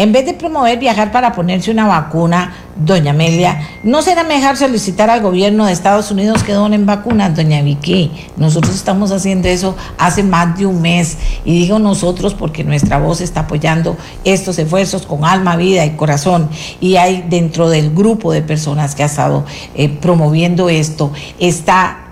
en 0.00 0.12
vez 0.12 0.24
de 0.24 0.32
promover 0.32 0.78
viajar 0.78 1.12
para 1.12 1.34
ponerse 1.34 1.70
una 1.70 1.86
vacuna, 1.86 2.54
doña 2.74 3.10
Amelia, 3.10 3.60
¿no 3.82 4.00
será 4.00 4.24
mejor 4.24 4.56
solicitar 4.56 5.10
al 5.10 5.20
gobierno 5.20 5.66
de 5.66 5.72
Estados 5.72 6.10
Unidos 6.10 6.42
que 6.42 6.54
donen 6.54 6.86
vacunas, 6.86 7.36
doña 7.36 7.60
Vicky? 7.60 8.10
Nosotros 8.38 8.74
estamos 8.74 9.12
haciendo 9.12 9.48
eso 9.48 9.76
hace 9.98 10.22
más 10.22 10.56
de 10.56 10.64
un 10.64 10.80
mes 10.80 11.18
y 11.44 11.52
digo 11.52 11.78
nosotros 11.78 12.32
porque 12.32 12.64
nuestra 12.64 12.96
voz 12.96 13.20
está 13.20 13.40
apoyando 13.40 13.98
estos 14.24 14.58
esfuerzos 14.58 15.04
con 15.04 15.26
alma, 15.26 15.56
vida 15.56 15.84
y 15.84 15.90
corazón 15.90 16.48
y 16.80 16.96
hay 16.96 17.26
dentro 17.28 17.68
del 17.68 17.94
grupo 17.94 18.32
de 18.32 18.40
personas 18.40 18.94
que 18.94 19.02
ha 19.02 19.06
estado 19.06 19.44
eh, 19.74 19.90
promoviendo 19.90 20.70
esto, 20.70 21.12
está 21.38 22.09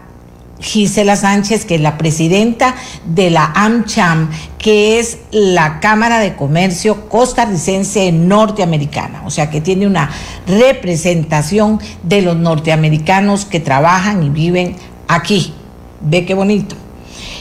Gisela 0.61 1.16
Sánchez, 1.16 1.64
que 1.64 1.77
es 1.77 1.81
la 1.81 1.99
presidenta 1.99 2.75
de 3.05 3.31
la 3.31 3.53
AmCham, 3.55 4.31
que 4.59 4.99
es 4.99 5.18
la 5.31 5.81
Cámara 5.81 6.18
de 6.18 6.35
Comercio 6.35 7.09
costarricense 7.09 8.11
norteamericana, 8.12 9.23
o 9.25 9.31
sea 9.31 9.51
que 9.51 9.61
tiene 9.61 9.87
una 9.87 10.11
representación 10.47 11.81
de 12.03 12.23
los 12.23 12.37
norteamericanos 12.37 13.44
que 13.44 13.61
trabajan 13.61 14.23
y 14.23 14.31
viven 14.31 14.77
aquí. 15.07 15.55
Ve 16.01 16.25
qué 16.25 16.35
bonito. 16.35 16.77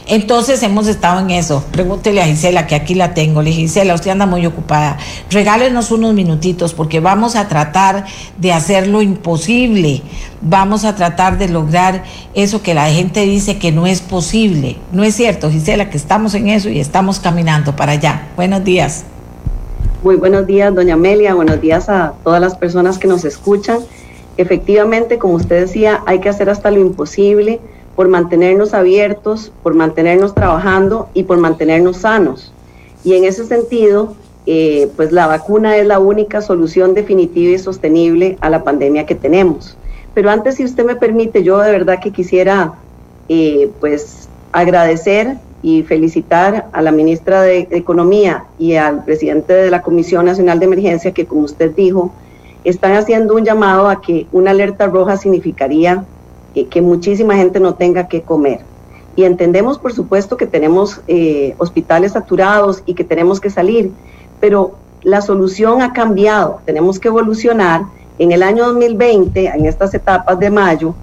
Entonces 0.10 0.63
hemos 0.63 0.88
estado 0.88 1.20
en 1.20 1.32
eso. 1.32 1.63
Pregúntele 1.72 2.22
a 2.22 2.26
Gisela, 2.26 2.65
que 2.65 2.76
aquí 2.76 2.96
la 2.96 3.13
tengo. 3.13 3.41
Le 3.41 3.50
dije, 3.50 3.63
Gisela, 3.63 3.93
usted 3.93 4.12
anda 4.12 4.26
muy 4.26 4.46
ocupada. 4.46 4.98
Regálenos 5.30 5.91
unos 5.91 6.13
minutitos 6.13 6.74
porque 6.74 7.02
vamos 7.02 7.36
a 7.36 7.50
tratar 7.50 8.06
de 8.38 8.54
hacer 8.54 8.88
lo 8.88 9.02
imposible. 9.02 10.02
Vamos 10.41 10.86
a 10.86 10.96
tratar 10.96 11.38
de 11.38 11.50
lograr 11.50 12.04
eso 12.34 12.62
que 12.62 12.74
la 12.74 12.89
gente 12.89 13.26
dice 13.26 13.60
que 13.60 13.74
no 13.74 13.86
es 13.86 14.00
posible. 14.00 14.78
No 14.93 15.04
es 15.04 15.13
cierto, 15.15 15.52
Gisela, 15.52 15.89
que 15.89 15.98
estamos 15.98 16.34
en 16.36 16.48
eso 16.48 16.70
y 16.70 16.80
estamos 16.80 17.20
caminando 17.20 17.76
para 17.76 17.93
allá. 17.93 18.30
Buenos 18.38 18.63
días. 18.63 19.04
Muy 20.04 20.15
buenos 20.15 20.48
días, 20.48 20.74
doña 20.74 20.93
Amelia. 20.93 21.34
Buenos 21.34 21.60
días 21.60 21.89
a 21.89 22.13
todas 22.24 22.39
las 22.39 22.56
personas 22.56 22.98
que 22.98 23.10
nos 23.10 23.26
escuchan. 23.26 23.80
Efectivamente, 24.38 25.17
como 25.17 25.34
usted 25.34 25.60
decía, 25.62 26.02
hay 26.06 26.20
que 26.20 26.30
hacer 26.30 26.50
hasta 26.50 26.72
lo 26.72 26.80
imposible 26.80 27.60
por 27.98 28.10
mantenernos 28.10 28.76
abiertos, 28.76 29.52
por 29.64 29.74
mantenernos 29.74 30.36
trabajando 30.36 31.10
y 31.16 31.24
por 31.24 31.40
mantenernos 31.40 31.98
sanos. 31.98 32.54
Y 33.04 33.16
en 33.16 33.24
ese 33.24 33.44
sentido, 33.44 34.14
eh, 34.46 34.88
pues 34.96 35.12
la 35.12 35.26
vacuna 35.26 35.78
es 35.78 35.88
la 35.88 35.98
única 35.98 36.44
solución 36.44 36.94
definitiva 36.94 37.56
y 37.56 37.58
sostenible 37.58 38.38
a 38.40 38.52
la 38.52 38.64
pandemia 38.64 39.08
que 39.08 39.16
tenemos. 39.16 39.76
Pero 40.14 40.30
antes, 40.30 40.56
si 40.56 40.64
usted 40.64 40.86
me 40.86 40.96
permite, 40.96 41.42
yo 41.42 41.58
de 41.58 41.72
verdad 41.72 42.00
que 42.00 42.12
quisiera 42.12 42.76
eh, 43.30 43.72
pues 43.80 44.30
agradecer 44.52 45.38
y 45.64 45.82
felicitar 45.82 46.68
a 46.74 46.84
la 46.84 46.92
ministra 46.92 47.42
de 47.42 47.68
Economía 47.72 48.46
y 48.60 48.76
al 48.76 49.06
presidente 49.06 49.54
de 49.54 49.72
la 49.72 49.82
Comisión 49.82 50.26
Nacional 50.26 50.60
de 50.60 50.66
Emergencia 50.66 51.14
que, 51.14 51.26
como 51.26 51.42
usted 51.42 51.72
dijo, 51.72 52.14
están 52.64 52.94
haciendo 52.94 53.34
un 53.34 53.44
llamado 53.44 53.90
a 53.90 54.02
que 54.02 54.28
una 54.32 54.52
alerta 54.52 54.86
roja 54.86 55.18
significaría 55.18 56.06
que 56.65 56.82
muchísima 56.82 57.36
gente 57.36 57.60
no 57.60 57.76
tenga 57.76 58.08
que 58.08 58.22
comer. 58.22 58.60
Y 59.15 59.24
entendemos, 59.24 59.80
por 59.80 59.93
supuesto, 59.93 60.38
que 60.38 60.46
tenemos 60.46 61.02
eh, 61.08 61.56
hospitales 61.58 62.12
saturados 62.12 62.84
y 62.86 62.93
que 62.93 63.04
tenemos 63.04 63.39
que 63.39 63.50
salir, 63.50 63.91
pero 64.39 64.74
la 65.04 65.22
solución 65.22 65.82
ha 65.82 65.93
cambiado, 65.93 66.60
tenemos 66.65 67.00
que 67.00 67.08
evolucionar. 67.08 67.84
En 68.20 68.32
el 68.32 68.43
año 68.43 68.65
2020, 68.65 69.46
en 69.48 69.65
estas 69.65 69.93
etapas 69.93 70.39
de 70.39 70.50
mayo, 70.50 70.96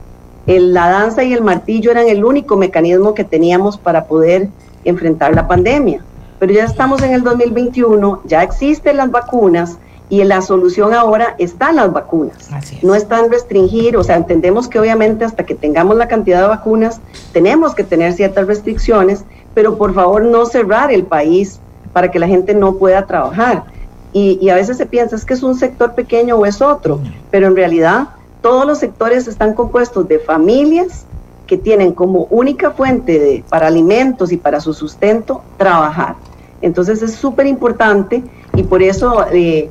la 0.47 0.91
danza 0.91 1.25
y 1.25 1.33
el 1.33 1.43
martillo 1.43 1.91
eran 1.91 2.09
el 2.09 2.25
único 2.25 2.57
mecanismo 2.57 3.15
que 3.15 3.25
teníamos 3.25 3.79
para 3.79 4.05
poder 4.05 4.49
enfrentar 4.85 5.35
la 5.35 5.49
pandemia. 5.49 6.05
Pero 6.39 6.53
ya 6.53 6.65
estamos 6.65 7.03
en 7.03 7.15
el 7.15 7.23
2021, 7.23 8.23
ya 8.25 8.43
existen 8.43 8.99
las 8.99 9.11
vacunas, 9.11 9.79
y 10.15 10.23
la 10.23 10.43
solución 10.43 10.95
ahora 10.95 11.35
está 11.39 11.71
en 11.71 11.77
las 11.77 11.93
vacunas. 11.93 12.49
No 12.83 12.95
está 12.95 13.19
en 13.19 13.33
restringir, 13.33 13.97
o 13.97 14.05
sea, 14.05 14.15
entendemos 14.15 14.69
que 14.69 14.79
obviamente 14.79 15.25
hasta 15.25 15.45
que 15.45 15.57
tengamos 15.57 15.97
la 15.97 16.07
cantidad 16.07 16.41
de 16.41 16.47
vacunas 16.47 17.01
tenemos 17.33 17.75
que 17.75 17.83
tener 17.83 18.13
ciertas 18.13 18.47
restricciones, 18.47 19.25
pero 19.55 19.77
por 19.77 19.93
favor 19.93 20.23
no 20.23 20.47
cerrar 20.47 20.93
el 20.93 21.03
país 21.03 21.59
para 21.93 22.13
que 22.13 22.21
la 22.21 22.29
gente 22.29 22.55
no 22.55 22.77
pueda 22.77 23.07
trabajar. 23.07 23.65
Y, 24.13 24.39
y 24.41 24.51
a 24.51 24.55
veces 24.55 24.77
se 24.77 24.87
piensa 24.87 25.17
es 25.17 25.25
que 25.25 25.35
es 25.35 25.43
un 25.43 25.57
sector 25.57 25.97
pequeño 25.97 26.37
o 26.37 26.47
es 26.47 26.63
otro, 26.63 27.01
pero 27.33 27.49
en 27.49 27.57
realidad 27.57 28.11
todos 28.41 28.65
los 28.65 28.79
sectores 28.79 29.27
están 29.27 29.53
compuestos 29.55 30.07
de 30.07 30.21
familias 30.21 31.07
que 31.49 31.59
tienen 31.59 31.93
como 31.93 32.29
única 32.31 32.71
fuente 32.71 33.19
de, 33.19 33.45
para 33.49 33.67
alimentos 33.67 34.31
y 34.31 34.37
para 34.37 34.61
su 34.61 34.75
sustento 34.75 35.43
trabajar. 35.57 36.15
Entonces 36.63 37.03
es 37.03 37.15
súper 37.15 37.49
importante 37.49 38.23
y 38.55 38.63
por 38.63 38.81
eso... 38.81 39.27
Eh, 39.33 39.71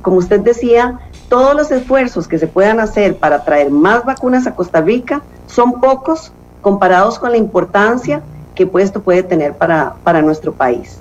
como 0.00 0.16
usted 0.16 0.40
decía, 0.40 1.00
todos 1.28 1.54
los 1.54 1.70
esfuerzos 1.70 2.26
que 2.26 2.38
se 2.38 2.46
puedan 2.46 2.80
hacer 2.80 3.16
para 3.16 3.44
traer 3.44 3.70
más 3.70 4.04
vacunas 4.04 4.46
a 4.46 4.54
Costa 4.54 4.80
Rica 4.80 5.22
son 5.46 5.80
pocos 5.80 6.32
comparados 6.60 7.18
con 7.18 7.32
la 7.32 7.36
importancia 7.36 8.22
que 8.54 8.70
esto 8.78 9.02
puede 9.02 9.22
tener 9.22 9.54
para, 9.54 9.94
para 10.04 10.22
nuestro 10.22 10.52
país. 10.52 10.98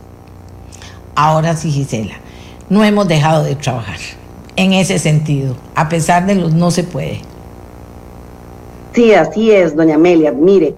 Ahora 1.15 1.55
sí, 1.55 1.69
Gisela, 1.71 2.15
no 2.69 2.83
hemos 2.83 3.07
dejado 3.07 3.43
de 3.43 3.55
trabajar 3.55 3.97
en 4.55 4.73
ese 4.73 4.99
sentido, 4.99 5.55
a 5.75 5.89
pesar 5.89 6.25
de 6.25 6.35
los 6.35 6.53
no 6.53 6.71
se 6.71 6.83
puede. 6.83 7.21
Sí, 8.93 9.13
así 9.13 9.51
es, 9.51 9.75
doña 9.75 9.95
Amelia. 9.95 10.31
Mire, 10.31 10.75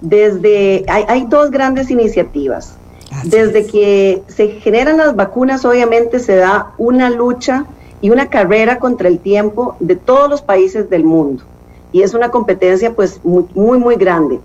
desde 0.00 0.84
hay, 0.88 1.26
dos 1.28 1.50
grandes 1.50 1.90
iniciativas. 1.90 2.75
Desde 3.24 3.66
que 3.66 4.22
se 4.28 4.48
generan 4.60 4.98
las 4.98 5.14
vacunas, 5.16 5.64
obviamente 5.64 6.18
se 6.18 6.36
da 6.36 6.72
una 6.78 7.10
lucha 7.10 7.66
y 8.00 8.10
una 8.10 8.28
carrera 8.28 8.78
contra 8.78 9.08
el 9.08 9.18
tiempo 9.18 9.76
de 9.80 9.96
todos 9.96 10.28
los 10.28 10.42
países 10.42 10.90
del 10.90 11.04
mundo. 11.04 11.44
Y 11.92 12.02
es 12.02 12.14
una 12.14 12.30
competencia 12.30 12.94
pues 12.94 13.20
muy, 13.24 13.46
muy, 13.54 13.78
muy 13.78 13.96
grande 13.96 14.40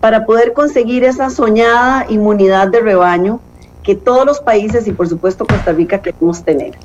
para 0.00 0.26
poder 0.26 0.52
conseguir 0.52 1.04
esa 1.04 1.30
soñada 1.30 2.06
inmunidad 2.08 2.68
de 2.68 2.80
rebaño 2.80 3.40
que 3.82 3.94
todos 3.94 4.26
los 4.26 4.40
países 4.40 4.86
y 4.86 4.92
por 4.92 5.08
supuesto 5.08 5.46
Costa 5.46 5.72
Rica 5.72 6.00
queremos 6.00 6.42
tener. 6.42 6.76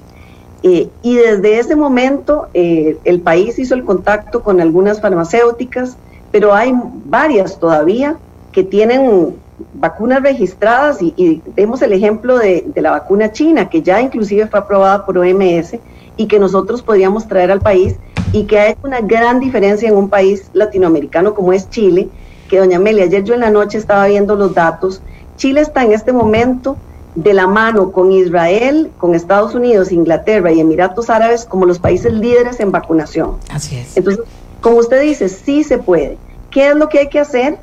Eh, 0.64 0.90
y 1.04 1.16
desde 1.16 1.60
ese 1.60 1.76
momento 1.76 2.48
eh, 2.54 2.98
el 3.04 3.22
país 3.22 3.60
hizo 3.60 3.76
el 3.76 3.84
contacto 3.84 4.42
con 4.42 4.60
algunas 4.60 5.02
farmacéuticas, 5.02 5.98
pero 6.32 6.54
hay 6.54 6.74
varias 7.06 7.60
todavía 7.60 8.18
que 8.52 8.64
tienen 8.64 9.36
vacunas 9.74 10.22
registradas 10.22 11.02
y, 11.02 11.14
y 11.18 11.42
vemos 11.56 11.82
el 11.82 11.94
ejemplo 11.94 12.38
de, 12.38 12.66
de, 12.68 12.82
la 12.82 12.92
vacuna 12.92 13.32
china, 13.32 13.70
que 13.70 13.82
ya 13.82 14.02
inclusive 14.02 14.48
fue 14.48 14.60
aprobada 14.60 15.06
por 15.06 15.18
OMS 15.18 15.78
y 16.16 16.28
que 16.28 16.40
nosotros 16.40 16.82
podríamos 16.82 17.28
traer 17.28 17.52
al 17.52 17.62
país 17.62 17.96
y 18.34 18.44
que 18.44 18.60
ha 18.60 18.70
hecho 18.70 18.82
una 18.84 19.02
gran 19.02 19.40
diferencia 19.40 19.88
en 19.88 19.96
un 19.96 20.10
país 20.10 20.50
latinoamericano 20.54 21.34
como 21.34 21.54
es 21.54 21.70
Chile, 21.70 22.10
que 22.50 22.60
doña 22.60 22.78
Amelia, 22.78 23.06
ayer 23.06 23.24
yo 23.24 23.34
en 23.34 23.42
la 23.42 23.50
noche 23.50 23.78
estaba 23.78 24.08
viendo 24.08 24.36
los 24.36 24.54
datos, 24.54 25.02
Chile 25.38 25.62
está 25.62 25.84
en 25.84 25.94
este 25.94 26.12
momento 26.12 26.78
de 27.16 27.34
la 27.34 27.48
mano 27.48 27.92
con 27.92 28.12
Israel, 28.12 28.92
con 29.00 29.16
Estados 29.16 29.56
Unidos, 29.56 29.92
Inglaterra 29.92 30.52
y 30.52 30.60
Emiratos 30.60 31.10
Árabes 31.10 31.46
como 31.46 31.66
los 31.66 31.80
países 31.80 32.14
líderes 32.14 32.60
en 32.60 32.72
vacunación. 32.72 33.38
Así 33.50 33.76
es. 33.76 33.98
Entonces, 33.98 34.24
como 34.62 34.78
usted 34.78 35.02
dice, 35.02 35.30
sí 35.30 35.64
se 35.64 35.80
puede. 35.80 36.18
¿Qué 36.52 36.70
es 36.70 36.76
lo 36.76 36.90
que 36.90 37.00
hay 37.00 37.10
que 37.10 37.20
hacer? 37.20 37.58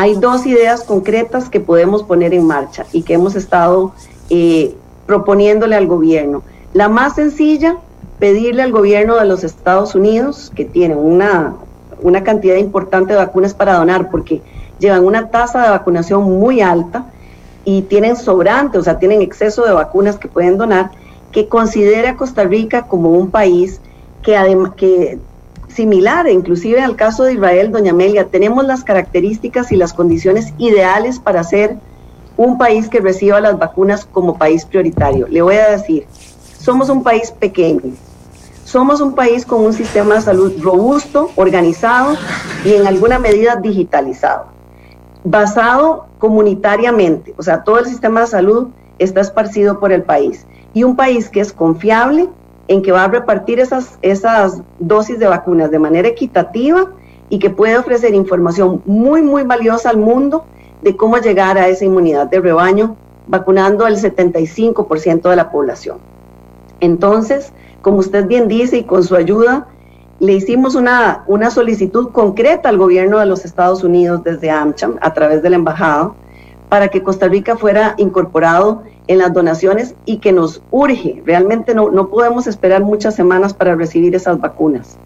Hay 0.00 0.14
dos 0.14 0.46
ideas 0.46 0.82
concretas 0.82 1.50
que 1.50 1.60
podemos 1.60 2.02
poner 2.02 2.32
en 2.32 2.46
marcha 2.46 2.86
y 2.90 3.02
que 3.02 3.12
hemos 3.12 3.36
estado 3.36 3.92
eh, 4.30 4.74
proponiéndole 5.04 5.76
al 5.76 5.86
gobierno. 5.86 6.42
La 6.72 6.88
más 6.88 7.16
sencilla, 7.16 7.76
pedirle 8.18 8.62
al 8.62 8.72
gobierno 8.72 9.16
de 9.16 9.26
los 9.26 9.44
Estados 9.44 9.94
Unidos, 9.94 10.52
que 10.56 10.64
tiene 10.64 10.96
una, 10.96 11.52
una 12.00 12.24
cantidad 12.24 12.56
importante 12.56 13.12
de 13.12 13.18
vacunas 13.18 13.52
para 13.52 13.74
donar, 13.74 14.10
porque 14.10 14.40
llevan 14.78 15.04
una 15.04 15.28
tasa 15.28 15.64
de 15.64 15.68
vacunación 15.68 16.22
muy 16.22 16.62
alta, 16.62 17.04
y 17.66 17.82
tienen 17.82 18.16
sobrante, 18.16 18.78
o 18.78 18.82
sea, 18.82 18.98
tienen 18.98 19.20
exceso 19.20 19.66
de 19.66 19.72
vacunas 19.72 20.16
que 20.16 20.28
pueden 20.28 20.56
donar, 20.56 20.92
que 21.30 21.46
considere 21.46 22.08
a 22.08 22.16
Costa 22.16 22.44
Rica 22.44 22.86
como 22.86 23.10
un 23.10 23.30
país 23.30 23.82
que, 24.22 24.34
además, 24.34 24.72
que 24.78 25.18
similar, 25.74 26.28
inclusive 26.28 26.80
al 26.80 26.96
caso 26.96 27.24
de 27.24 27.34
Israel, 27.34 27.72
doña 27.72 27.92
Amelia, 27.92 28.26
tenemos 28.26 28.64
las 28.64 28.84
características 28.84 29.72
y 29.72 29.76
las 29.76 29.92
condiciones 29.92 30.52
ideales 30.58 31.18
para 31.18 31.44
ser 31.44 31.76
un 32.36 32.58
país 32.58 32.88
que 32.88 33.00
reciba 33.00 33.40
las 33.40 33.58
vacunas 33.58 34.04
como 34.04 34.38
país 34.38 34.64
prioritario. 34.64 35.26
Le 35.28 35.42
voy 35.42 35.56
a 35.56 35.70
decir, 35.70 36.06
somos 36.58 36.88
un 36.88 37.02
país 37.02 37.30
pequeño, 37.30 37.92
somos 38.64 39.00
un 39.00 39.14
país 39.14 39.44
con 39.44 39.64
un 39.64 39.72
sistema 39.72 40.14
de 40.16 40.22
salud 40.22 40.52
robusto, 40.60 41.30
organizado 41.36 42.16
y 42.64 42.74
en 42.74 42.86
alguna 42.86 43.18
medida 43.18 43.56
digitalizado 43.56 44.60
basado 45.24 46.06
comunitariamente, 46.18 47.34
o 47.36 47.42
sea, 47.42 47.62
todo 47.62 47.78
el 47.78 47.86
sistema 47.86 48.22
de 48.22 48.26
salud 48.26 48.68
está 48.98 49.20
esparcido 49.20 49.80
por 49.80 49.92
el 49.92 50.02
país. 50.02 50.46
Y 50.72 50.84
un 50.84 50.96
país 50.96 51.28
que 51.28 51.40
es 51.40 51.52
confiable 51.52 52.28
en 52.70 52.82
que 52.82 52.92
va 52.92 53.02
a 53.02 53.08
repartir 53.08 53.58
esas, 53.58 53.98
esas 54.00 54.62
dosis 54.78 55.18
de 55.18 55.26
vacunas 55.26 55.72
de 55.72 55.80
manera 55.80 56.06
equitativa 56.06 56.86
y 57.28 57.40
que 57.40 57.50
puede 57.50 57.76
ofrecer 57.76 58.14
información 58.14 58.80
muy, 58.86 59.22
muy 59.22 59.42
valiosa 59.42 59.90
al 59.90 59.96
mundo 59.96 60.44
de 60.80 60.96
cómo 60.96 61.18
llegar 61.18 61.58
a 61.58 61.66
esa 61.66 61.84
inmunidad 61.84 62.28
de 62.28 62.38
rebaño, 62.38 62.94
vacunando 63.26 63.86
al 63.86 63.96
75% 63.96 65.28
de 65.28 65.34
la 65.34 65.50
población. 65.50 65.98
Entonces, 66.78 67.52
como 67.82 67.98
usted 67.98 68.28
bien 68.28 68.46
dice 68.46 68.78
y 68.78 68.84
con 68.84 69.02
su 69.02 69.16
ayuda, 69.16 69.66
le 70.20 70.34
hicimos 70.34 70.76
una, 70.76 71.24
una 71.26 71.50
solicitud 71.50 72.10
concreta 72.12 72.68
al 72.68 72.78
gobierno 72.78 73.18
de 73.18 73.26
los 73.26 73.44
Estados 73.44 73.82
Unidos 73.82 74.22
desde 74.22 74.48
AmCham 74.48 74.96
a 75.00 75.12
través 75.12 75.42
de 75.42 75.50
la 75.50 75.56
embajada 75.56 76.12
para 76.68 76.86
que 76.86 77.02
Costa 77.02 77.26
Rica 77.26 77.56
fuera 77.56 77.96
incorporado 77.98 78.84
en 79.10 79.18
las 79.18 79.32
donaciones 79.32 79.96
y 80.04 80.18
que 80.18 80.32
nos 80.32 80.62
urge. 80.70 81.20
Realmente 81.26 81.74
no, 81.74 81.90
no 81.90 82.10
podemos 82.10 82.46
esperar 82.46 82.84
muchas 82.84 83.16
semanas 83.16 83.52
para 83.52 83.74
recibir 83.74 84.14
esas 84.14 84.38
vacunas. 84.38 84.98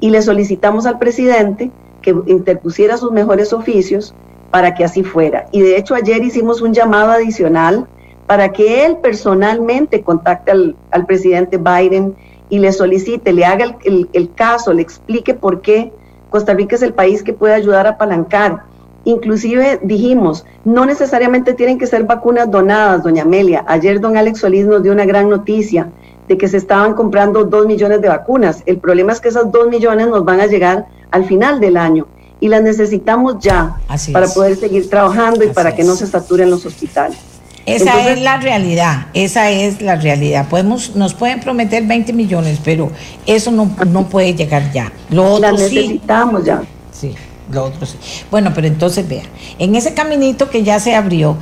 Y 0.00 0.10
le 0.10 0.20
solicitamos 0.20 0.84
al 0.84 0.98
presidente 0.98 1.70
que 2.02 2.14
interpusiera 2.26 2.98
sus 2.98 3.10
mejores 3.10 3.54
oficios 3.54 4.14
para 4.50 4.74
que 4.74 4.84
así 4.84 5.02
fuera. 5.02 5.46
Y 5.50 5.62
de 5.62 5.78
hecho 5.78 5.94
ayer 5.94 6.22
hicimos 6.22 6.60
un 6.60 6.74
llamado 6.74 7.12
adicional 7.12 7.86
para 8.26 8.52
que 8.52 8.84
él 8.84 8.98
personalmente 8.98 10.02
contacte 10.02 10.50
al, 10.50 10.76
al 10.90 11.06
presidente 11.06 11.56
Biden 11.56 12.14
y 12.50 12.58
le 12.58 12.70
solicite, 12.70 13.32
le 13.32 13.46
haga 13.46 13.78
el, 13.82 14.30
caso, 14.34 14.74
le 14.74 14.82
explique 14.82 15.32
por 15.32 15.62
qué 15.62 15.90
Costa 16.28 16.52
Rica 16.52 16.76
es 16.76 16.82
el 16.82 16.92
país 16.92 17.22
que 17.22 17.32
puede 17.32 17.54
ayudar 17.54 17.86
a 17.86 17.90
apalancar. 17.92 18.64
Inclusive 19.08 19.80
dijimos, 19.82 20.44
no 20.66 20.84
necesariamente 20.84 21.54
tienen 21.54 21.78
que 21.78 21.86
ser 21.86 22.04
vacunas 22.04 22.50
donadas, 22.50 23.02
doña 23.02 23.22
Amelia. 23.22 23.64
Ayer 23.66 24.02
don 24.02 24.18
Alex 24.18 24.40
Solís 24.40 24.66
nos 24.66 24.82
dio 24.82 24.92
una 24.92 25.06
gran 25.06 25.30
noticia 25.30 25.88
de 26.28 26.36
que 26.36 26.46
se 26.46 26.58
estaban 26.58 26.92
comprando 26.92 27.44
dos 27.44 27.66
millones 27.66 28.02
de 28.02 28.08
vacunas. 28.08 28.62
El 28.66 28.76
problema 28.76 29.14
es 29.14 29.20
que 29.22 29.30
esas 29.30 29.50
dos 29.50 29.66
millones 29.70 30.08
nos 30.08 30.26
van 30.26 30.42
a 30.42 30.46
llegar 30.46 30.88
al 31.10 31.24
final 31.24 31.58
del 31.58 31.78
año 31.78 32.06
y 32.38 32.48
las 32.48 32.60
necesitamos 32.60 33.36
ya 33.40 33.78
para 34.12 34.28
poder 34.28 34.56
seguir 34.56 34.90
trabajando 34.90 35.42
y 35.42 35.48
para 35.48 35.74
que 35.74 35.84
no 35.84 35.96
se 35.96 36.06
saturen 36.06 36.50
los 36.50 36.66
hospitales. 36.66 37.16
Esa 37.64 38.10
es 38.10 38.20
la 38.20 38.36
realidad, 38.36 39.06
esa 39.14 39.50
es 39.50 39.80
la 39.80 39.96
realidad. 39.96 40.50
Podemos, 40.50 40.96
nos 40.96 41.14
pueden 41.14 41.40
prometer 41.40 41.82
20 41.82 42.12
millones, 42.12 42.60
pero 42.62 42.90
eso 43.24 43.50
no, 43.52 43.74
no 43.90 44.06
puede 44.06 44.34
llegar 44.34 44.70
ya. 44.70 44.92
Lo 45.08 45.32
otro 45.32 45.52
necesitamos 45.52 46.44
ya. 46.44 46.62
Sí, 46.92 47.14
lo 47.50 47.64
otro 47.64 47.86
sí. 47.86 47.96
Bueno, 48.30 48.52
pero 48.54 48.66
entonces 48.66 49.08
vea, 49.08 49.24
en 49.58 49.74
ese 49.74 49.94
caminito 49.94 50.50
que 50.50 50.62
ya 50.62 50.80
se 50.80 50.94
abrió, 50.94 51.36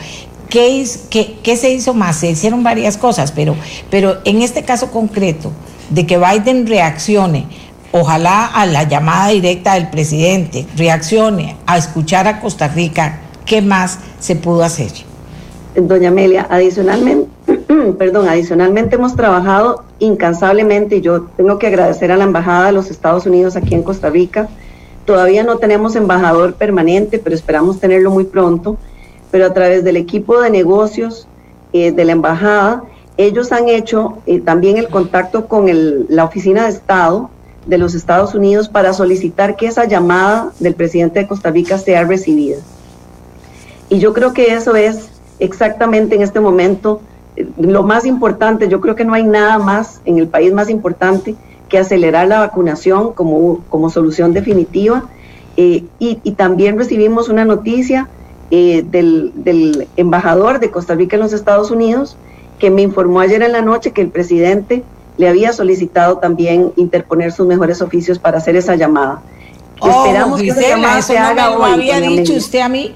¿qué, 0.49 0.87
qué, 1.11 1.39
qué 1.43 1.57
se 1.57 1.73
hizo 1.73 1.95
más? 1.95 2.17
Se 2.17 2.31
hicieron 2.31 2.63
varias 2.63 2.97
cosas, 2.97 3.33
pero, 3.33 3.57
pero 3.91 4.19
en 4.25 4.43
este 4.43 4.65
caso 4.65 4.91
concreto, 4.91 5.53
de 5.91 6.07
que 6.07 6.19
Biden 6.19 6.67
reaccione, 6.67 7.47
ojalá 7.93 8.47
a 8.47 8.67
la 8.67 8.85
llamada 8.85 9.29
directa 9.29 9.75
del 9.75 9.89
presidente, 9.89 10.67
reaccione 10.77 11.57
a 11.67 11.79
escuchar 11.79 12.27
a 12.27 12.41
Costa 12.41 12.69
Rica, 12.69 13.21
¿qué 13.45 13.63
más 13.63 13.99
se 14.19 14.37
pudo 14.37 14.63
hacer? 14.65 14.91
doña 15.77 16.09
Amelia, 16.09 16.47
adicionalmente, 16.49 17.29
perdón, 17.99 18.29
adicionalmente 18.29 18.97
hemos 18.97 19.15
trabajado 19.15 19.85
incansablemente 19.99 20.97
y 20.97 21.01
yo 21.03 21.23
tengo 21.37 21.59
que 21.59 21.67
agradecer 21.67 22.11
a 22.11 22.17
la 22.17 22.25
Embajada 22.25 22.67
de 22.67 22.73
los 22.73 22.91
Estados 22.91 23.27
Unidos 23.27 23.57
aquí 23.57 23.75
en 23.75 23.83
Costa 23.83 24.11
Rica. 24.11 24.49
Todavía 25.07 25.45
no 25.45 25.59
tenemos 25.59 25.95
embajador 25.97 26.55
permanente, 26.55 27.19
pero 27.19 27.35
esperamos 27.35 27.79
tenerlo 27.81 28.11
muy 28.11 28.25
pronto. 28.25 28.77
Pero 29.31 29.47
a 29.47 29.55
través 29.55 29.85
del 29.85 29.97
equipo 29.97 30.41
de 30.41 30.51
negocios 30.51 31.27
eh, 31.73 31.93
de 31.93 32.05
la 32.05 32.13
Embajada, 32.13 32.85
ellos 33.17 33.53
han 33.53 33.69
hecho 33.69 34.19
eh, 34.27 34.41
también 34.41 34.77
el 34.77 34.89
contacto 34.89 35.47
con 35.47 35.67
la 36.09 36.25
Oficina 36.25 36.65
de 36.65 36.71
Estado 36.71 37.31
de 37.67 37.79
los 37.79 37.95
Estados 37.95 38.35
Unidos 38.35 38.69
para 38.69 38.93
solicitar 38.93 39.57
que 39.57 39.67
esa 39.67 39.85
llamada 39.85 40.53
del 40.61 40.75
presidente 40.75 41.21
de 41.21 41.27
Costa 41.27 41.51
Rica 41.51 41.79
sea 41.79 42.05
recibida. 42.05 42.59
Y 43.89 43.99
yo 43.99 44.13
creo 44.13 44.33
que 44.33 44.53
eso 44.55 44.75
es 44.75 45.09
exactamente 45.39 46.17
en 46.17 46.23
este 46.23 46.41
momento 46.41 47.01
eh, 47.37 47.47
lo 47.59 47.83
más 47.83 48.07
importante, 48.07 48.69
yo 48.69 48.81
creo 48.81 48.97
que 48.97 49.05
no 49.05 49.15
hay 49.15 49.25
nada 49.25 49.59
más 49.59 50.01
en 50.05 50.19
el 50.19 50.29
país 50.29 50.53
más 50.53 50.69
importante 50.69 51.37
que 51.69 51.79
acelerar 51.79 52.29
la 52.29 52.41
vacunación 52.41 53.13
como, 53.13 53.65
como 53.69 53.91
solución 53.91 54.33
definitiva. 54.33 55.05
Eh, 55.57 55.85
y, 55.99 56.17
también 56.33 56.77
recibimos 56.77 57.29
una 57.29 57.45
noticia 57.45 58.09
eh, 58.51 58.85
del, 58.91 59.33
del, 59.35 59.89
embajador 59.97 60.61
de 60.61 60.71
Costa 60.71 60.95
Rica 60.95 61.17
en 61.17 61.23
los 61.23 61.33
Estados 61.33 61.71
Unidos 61.71 62.17
que 62.59 62.71
me 62.71 62.83
informó 62.83 63.21
ayer 63.21 63.43
en 63.43 63.53
la 63.53 63.63
noche 63.63 63.93
que 63.93 64.03
el 64.03 64.09
presidente 64.09 64.83
le 65.17 65.29
había 65.29 65.53
solicitado 65.53 66.19
también 66.19 66.73
interponer 66.77 67.33
sus 67.33 67.47
mejores 67.47 67.81
oficios 67.81 68.19
para 68.19 68.39
hacer 68.39 68.57
esa 68.57 68.77
llamada. 68.77 69.23
Oh, 69.81 70.07
Esperamos 70.07 70.41
que 70.41 70.49
esa 70.49 70.61
llamada 70.61 71.03
se 71.03 71.19
haga 71.19 71.51
me 71.51 71.57
lo 71.57 71.65
había 71.65 72.01
dicho 72.01 72.33
usted 72.35 72.61
a 72.61 72.69
mí. 72.69 72.95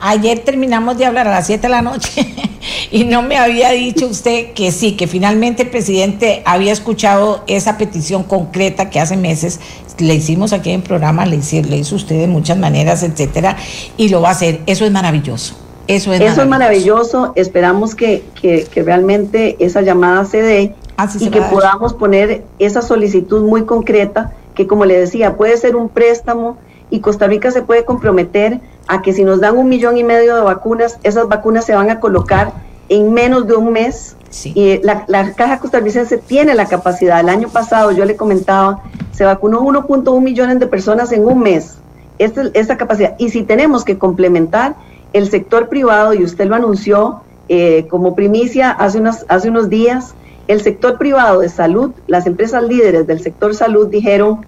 Ayer 0.00 0.40
terminamos 0.40 0.98
de 0.98 1.06
hablar 1.06 1.26
a 1.28 1.30
las 1.30 1.46
7 1.46 1.62
de 1.62 1.68
la 1.68 1.82
noche 1.82 2.34
y 2.90 3.04
no 3.04 3.22
me 3.22 3.36
había 3.36 3.70
dicho 3.70 4.06
usted 4.06 4.52
que 4.52 4.70
sí, 4.70 4.92
que 4.92 5.06
finalmente 5.06 5.64
el 5.64 5.70
presidente 5.70 6.42
había 6.44 6.72
escuchado 6.72 7.42
esa 7.46 7.78
petición 7.78 8.22
concreta 8.24 8.90
que 8.90 9.00
hace 9.00 9.16
meses 9.16 9.60
le 9.98 10.14
hicimos 10.14 10.52
aquí 10.52 10.70
en 10.70 10.82
programa, 10.82 11.26
le 11.26 11.36
hizo, 11.36 11.56
le 11.62 11.78
hizo 11.78 11.96
usted 11.96 12.18
de 12.18 12.26
muchas 12.26 12.58
maneras, 12.58 13.02
etcétera, 13.02 13.56
y 13.96 14.08
lo 14.08 14.20
va 14.20 14.28
a 14.28 14.32
hacer. 14.32 14.60
Eso 14.66 14.84
es 14.84 14.92
maravilloso. 14.92 15.54
Eso 15.88 16.12
es 16.12 16.20
Eso 16.20 16.26
maravilloso. 16.26 16.42
es 16.42 16.48
maravilloso. 16.48 17.32
Esperamos 17.36 17.94
que, 17.94 18.24
que, 18.40 18.64
que, 18.64 18.82
realmente 18.82 19.56
esa 19.58 19.82
llamada 19.82 20.24
se 20.24 20.42
dé 20.42 20.74
y 21.20 21.30
que 21.30 21.40
podamos 21.42 21.94
poner 21.94 22.44
esa 22.58 22.82
solicitud 22.82 23.42
muy 23.42 23.64
concreta 23.64 24.32
que 24.56 24.66
como 24.66 24.84
le 24.86 24.98
decía, 24.98 25.36
puede 25.36 25.56
ser 25.56 25.76
un 25.76 25.88
préstamo 25.88 26.56
y 26.90 27.00
Costa 27.00 27.28
Rica 27.28 27.52
se 27.52 27.62
puede 27.62 27.84
comprometer 27.84 28.60
a 28.88 29.02
que 29.02 29.12
si 29.12 29.22
nos 29.22 29.40
dan 29.40 29.56
un 29.56 29.68
millón 29.68 29.98
y 29.98 30.02
medio 30.02 30.34
de 30.34 30.42
vacunas, 30.42 30.98
esas 31.02 31.28
vacunas 31.28 31.64
se 31.64 31.74
van 31.74 31.90
a 31.90 32.00
colocar 32.00 32.52
en 32.88 33.12
menos 33.12 33.46
de 33.46 33.54
un 33.54 33.72
mes. 33.72 34.16
Y 34.42 34.78
la, 34.82 35.04
la, 35.06 35.32
Caja 35.32 35.58
Costarricense 35.58 36.18
tiene 36.18 36.54
la 36.54 36.66
capacidad. 36.66 37.20
El 37.20 37.28
año 37.28 37.48
pasado, 37.48 37.92
yo 37.92 38.04
le 38.04 38.16
comentaba, 38.16 38.82
se 39.12 39.24
vacunó 39.24 39.62
1.1 39.62 40.20
millones 40.20 40.58
de 40.58 40.66
personas 40.66 41.12
en 41.12 41.26
un 41.26 41.40
mes. 41.40 41.78
Esta, 42.18 42.44
esta 42.54 42.76
capacidad. 42.76 43.14
Y 43.18 43.30
si 43.30 43.42
tenemos 43.42 43.84
que 43.84 43.98
complementar 43.98 44.74
el 45.12 45.30
sector 45.30 45.68
privado, 45.68 46.14
y 46.14 46.22
usted 46.22 46.46
lo 46.46 46.54
anunció 46.54 47.20
eh, 47.48 47.86
como 47.88 48.14
primicia 48.14 48.70
hace, 48.70 48.98
unos, 48.98 49.24
hace 49.28 49.48
unos 49.48 49.68
días, 49.68 50.14
el 50.48 50.60
sector 50.60 50.98
privado 50.98 51.40
de 51.40 51.48
salud, 51.48 51.92
las 52.06 52.26
empresas 52.26 52.62
líderes 52.62 53.06
del 53.06 53.20
sector 53.20 53.54
salud 53.54 53.88
dijeron, 53.88 54.46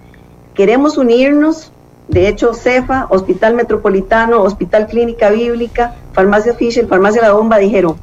queremos 0.55 0.97
unirnos 0.99 1.73
de 2.09 2.27
hecho, 2.27 2.55
CEFA, 2.55 3.07
Hospital 3.11 3.55
Metropolitano, 3.55 4.43
Hospital 4.43 4.87
Clínica 4.87 5.29
Bíblica, 5.29 5.95
Farmacia 6.13 6.55
Fisher, 6.55 6.87
Farmacia 6.87 7.21
La 7.21 7.33
Bomba 7.33 7.59
dijeron, 7.59 7.97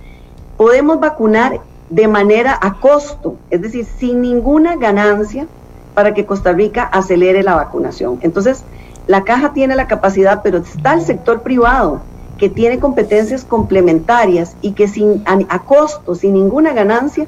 podemos 0.58 1.00
vacunar 1.00 1.60
de 1.90 2.08
manera 2.08 2.58
a 2.62 2.76
costo, 2.76 3.36
es 3.50 3.64
decir, 3.64 3.86
sin 3.86 4.22
ninguna 4.22 4.76
ganancia 4.76 5.48
para 5.96 6.14
que 6.14 6.26
Costa 6.26 6.54
Rica 6.54 6.84
acelere 6.84 7.42
la 7.42 7.56
vacunación. 7.56 8.20
Entonces, 8.22 8.64
la 9.08 9.24
caja 9.24 9.54
tiene 9.54 9.76
la 9.76 9.88
capacidad, 9.88 10.42
pero 10.44 10.60
está 10.60 10.94
el 10.94 11.02
sector 11.02 11.42
privado 11.42 12.02
que 12.38 12.50
tiene 12.50 12.80
competencias 12.80 13.44
complementarias 13.44 14.56
y 14.62 14.74
que 14.74 14.88
sin 14.88 15.24
a, 15.26 15.60
costo, 15.60 16.14
sin 16.14 16.34
ninguna 16.34 16.74
ganancia, 16.74 17.26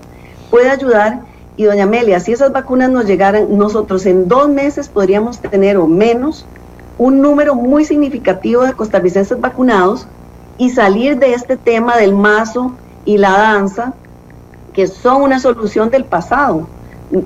puede 0.49 0.69
ayudar. 0.69 1.21
Y 1.55 1.63
doña 1.63 1.83
Amelia, 1.83 2.19
si 2.19 2.33
esas 2.33 2.51
vacunas 2.51 2.89
nos 2.91 3.05
llegaran, 3.05 3.57
nosotros 3.57 4.05
en 4.05 4.27
dos 4.27 4.47
meses 4.47 4.89
podríamos 4.89 5.39
tener 5.39 5.77
o 5.77 5.87
menos 5.87 6.45
un 6.97 7.21
número 7.21 7.55
muy 7.55 7.85
significativo 7.85 8.63
de 8.63 8.73
costarricenses 8.73 9.39
vacunados 9.39 10.07
y 10.57 10.69
salir 10.69 11.17
de 11.17 11.33
este 11.33 11.57
tema 11.57 11.97
del 11.97 12.13
mazo 12.13 12.73
y 13.05 13.17
la 13.17 13.31
danza, 13.31 13.93
que 14.73 14.87
son 14.87 15.23
una 15.23 15.39
solución 15.39 15.89
del 15.89 16.05
pasado. 16.05 16.67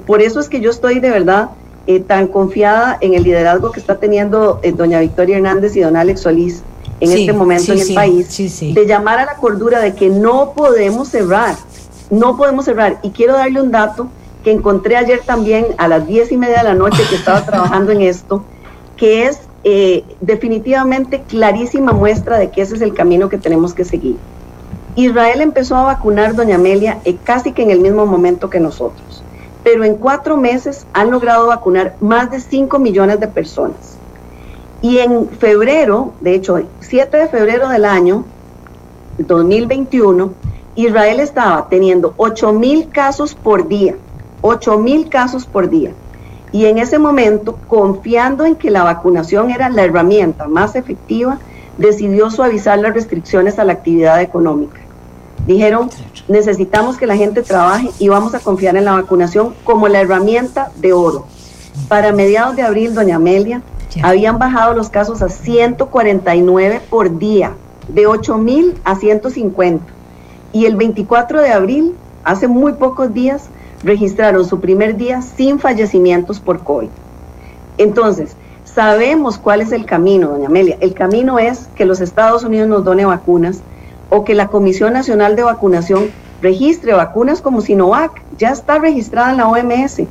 Por 0.05 0.21
eso 0.21 0.39
es 0.39 0.47
que 0.47 0.61
yo 0.61 0.69
estoy 0.69 0.99
de 0.99 1.09
verdad 1.09 1.49
eh, 1.87 1.99
tan 1.99 2.27
confiada 2.27 2.97
en 3.01 3.15
el 3.15 3.23
liderazgo 3.23 3.71
que 3.71 3.79
está 3.79 3.97
teniendo 3.97 4.59
eh, 4.63 4.71
doña 4.71 4.99
Victoria 4.99 5.37
Hernández 5.37 5.75
y 5.75 5.81
don 5.81 5.95
Alex 5.95 6.21
Solís 6.21 6.63
en 6.99 7.11
este 7.11 7.33
momento 7.33 7.73
en 7.73 7.79
el 7.79 7.93
país, 7.95 8.37
de 8.59 8.85
llamar 8.85 9.17
a 9.17 9.25
la 9.25 9.35
cordura 9.37 9.79
de 9.79 9.95
que 9.95 10.09
no 10.09 10.53
podemos 10.55 11.07
cerrar, 11.07 11.55
no 12.11 12.37
podemos 12.37 12.65
cerrar. 12.65 12.99
Y 13.01 13.09
quiero 13.09 13.33
darle 13.33 13.61
un 13.61 13.71
dato 13.71 14.07
que 14.43 14.51
encontré 14.51 14.95
ayer 14.95 15.21
también 15.25 15.65
a 15.77 15.87
las 15.87 16.05
diez 16.05 16.31
y 16.31 16.37
media 16.37 16.59
de 16.59 16.65
la 16.65 16.73
noche 16.75 17.01
que 17.09 17.15
estaba 17.15 17.43
trabajando 17.45 17.91
en 17.91 18.01
esto, 18.01 18.43
que 18.97 19.25
es 19.25 19.39
eh, 19.63 20.03
definitivamente 20.19 21.23
clarísima 21.27 21.93
muestra 21.93 22.37
de 22.37 22.51
que 22.51 22.61
ese 22.61 22.75
es 22.75 22.81
el 22.81 22.93
camino 22.93 23.29
que 23.29 23.37
tenemos 23.37 23.73
que 23.73 23.85
seguir. 23.85 24.17
Israel 24.95 25.41
empezó 25.41 25.75
a 25.77 25.83
vacunar, 25.83 26.35
doña 26.35 26.55
Amelia, 26.55 26.99
eh, 27.05 27.15
casi 27.23 27.53
que 27.53 27.63
en 27.63 27.71
el 27.71 27.79
mismo 27.79 28.05
momento 28.05 28.49
que 28.49 28.59
nosotros, 28.59 29.23
pero 29.63 29.83
en 29.83 29.95
cuatro 29.95 30.35
meses 30.35 30.85
han 30.93 31.11
logrado 31.11 31.47
vacunar 31.47 31.95
más 32.01 32.29
de 32.31 32.39
5 32.39 32.77
millones 32.79 33.19
de 33.19 33.27
personas. 33.27 33.97
Y 34.81 34.97
en 34.97 35.29
febrero, 35.29 36.13
de 36.19 36.33
hecho, 36.33 36.59
7 36.79 37.15
de 37.15 37.27
febrero 37.27 37.69
del 37.69 37.85
año 37.85 38.25
2021, 39.19 40.33
Israel 40.75 41.19
estaba 41.19 41.67
teniendo 41.69 42.13
8 42.17 42.53
mil 42.53 42.89
casos 42.89 43.35
por 43.35 43.67
día, 43.67 43.95
8 44.41 44.77
mil 44.77 45.09
casos 45.09 45.45
por 45.45 45.69
día. 45.69 45.91
Y 46.53 46.65
en 46.65 46.77
ese 46.77 46.97
momento, 46.97 47.57
confiando 47.67 48.45
en 48.45 48.55
que 48.55 48.71
la 48.71 48.83
vacunación 48.83 49.51
era 49.51 49.69
la 49.69 49.83
herramienta 49.83 50.47
más 50.47 50.75
efectiva, 50.75 51.39
decidió 51.77 52.29
suavizar 52.29 52.79
las 52.79 52.93
restricciones 52.93 53.59
a 53.59 53.63
la 53.63 53.73
actividad 53.73 54.21
económica. 54.21 54.79
Dijeron, 55.45 55.89
necesitamos 56.27 56.97
que 56.97 57.07
la 57.07 57.15
gente 57.15 57.41
trabaje 57.41 57.89
y 57.99 58.09
vamos 58.09 58.35
a 58.35 58.39
confiar 58.39 58.75
en 58.77 58.85
la 58.85 58.93
vacunación 58.93 59.53
como 59.63 59.87
la 59.87 60.01
herramienta 60.01 60.71
de 60.77 60.93
oro. 60.93 61.25
Para 61.87 62.11
mediados 62.11 62.55
de 62.55 62.61
abril, 62.61 62.93
doña 62.93 63.15
Amelia, 63.15 63.61
habían 64.03 64.39
bajado 64.39 64.73
los 64.73 64.89
casos 64.89 65.21
a 65.21 65.29
149 65.29 66.81
por 66.89 67.17
día, 67.17 67.53
de 67.87 68.07
8 68.07 68.37
mil 68.37 68.79
a 68.83 68.95
150. 68.95 70.00
Y 70.53 70.65
el 70.65 70.75
24 70.75 71.41
de 71.41 71.51
abril, 71.51 71.95
hace 72.23 72.47
muy 72.47 72.73
pocos 72.73 73.13
días, 73.13 73.45
registraron 73.83 74.45
su 74.45 74.59
primer 74.59 74.97
día 74.97 75.21
sin 75.21 75.59
fallecimientos 75.59 76.39
por 76.39 76.63
COVID. 76.63 76.89
Entonces, 77.77 78.35
sabemos 78.65 79.37
cuál 79.37 79.61
es 79.61 79.71
el 79.71 79.85
camino, 79.85 80.29
doña 80.29 80.47
Amelia. 80.47 80.77
El 80.81 80.93
camino 80.93 81.39
es 81.39 81.67
que 81.75 81.85
los 81.85 81.99
Estados 82.01 82.43
Unidos 82.43 82.67
nos 82.67 82.83
done 82.83 83.05
vacunas 83.05 83.61
o 84.09 84.23
que 84.23 84.35
la 84.35 84.47
Comisión 84.47 84.93
Nacional 84.93 85.35
de 85.35 85.43
Vacunación 85.43 86.09
registre 86.41 86.93
vacunas 86.93 87.41
como 87.41 87.61
Sinovac. 87.61 88.21
Ya 88.37 88.49
está 88.49 88.77
registrada 88.79 89.31
en 89.31 89.37
la 89.37 89.47
OMS. 89.47 90.01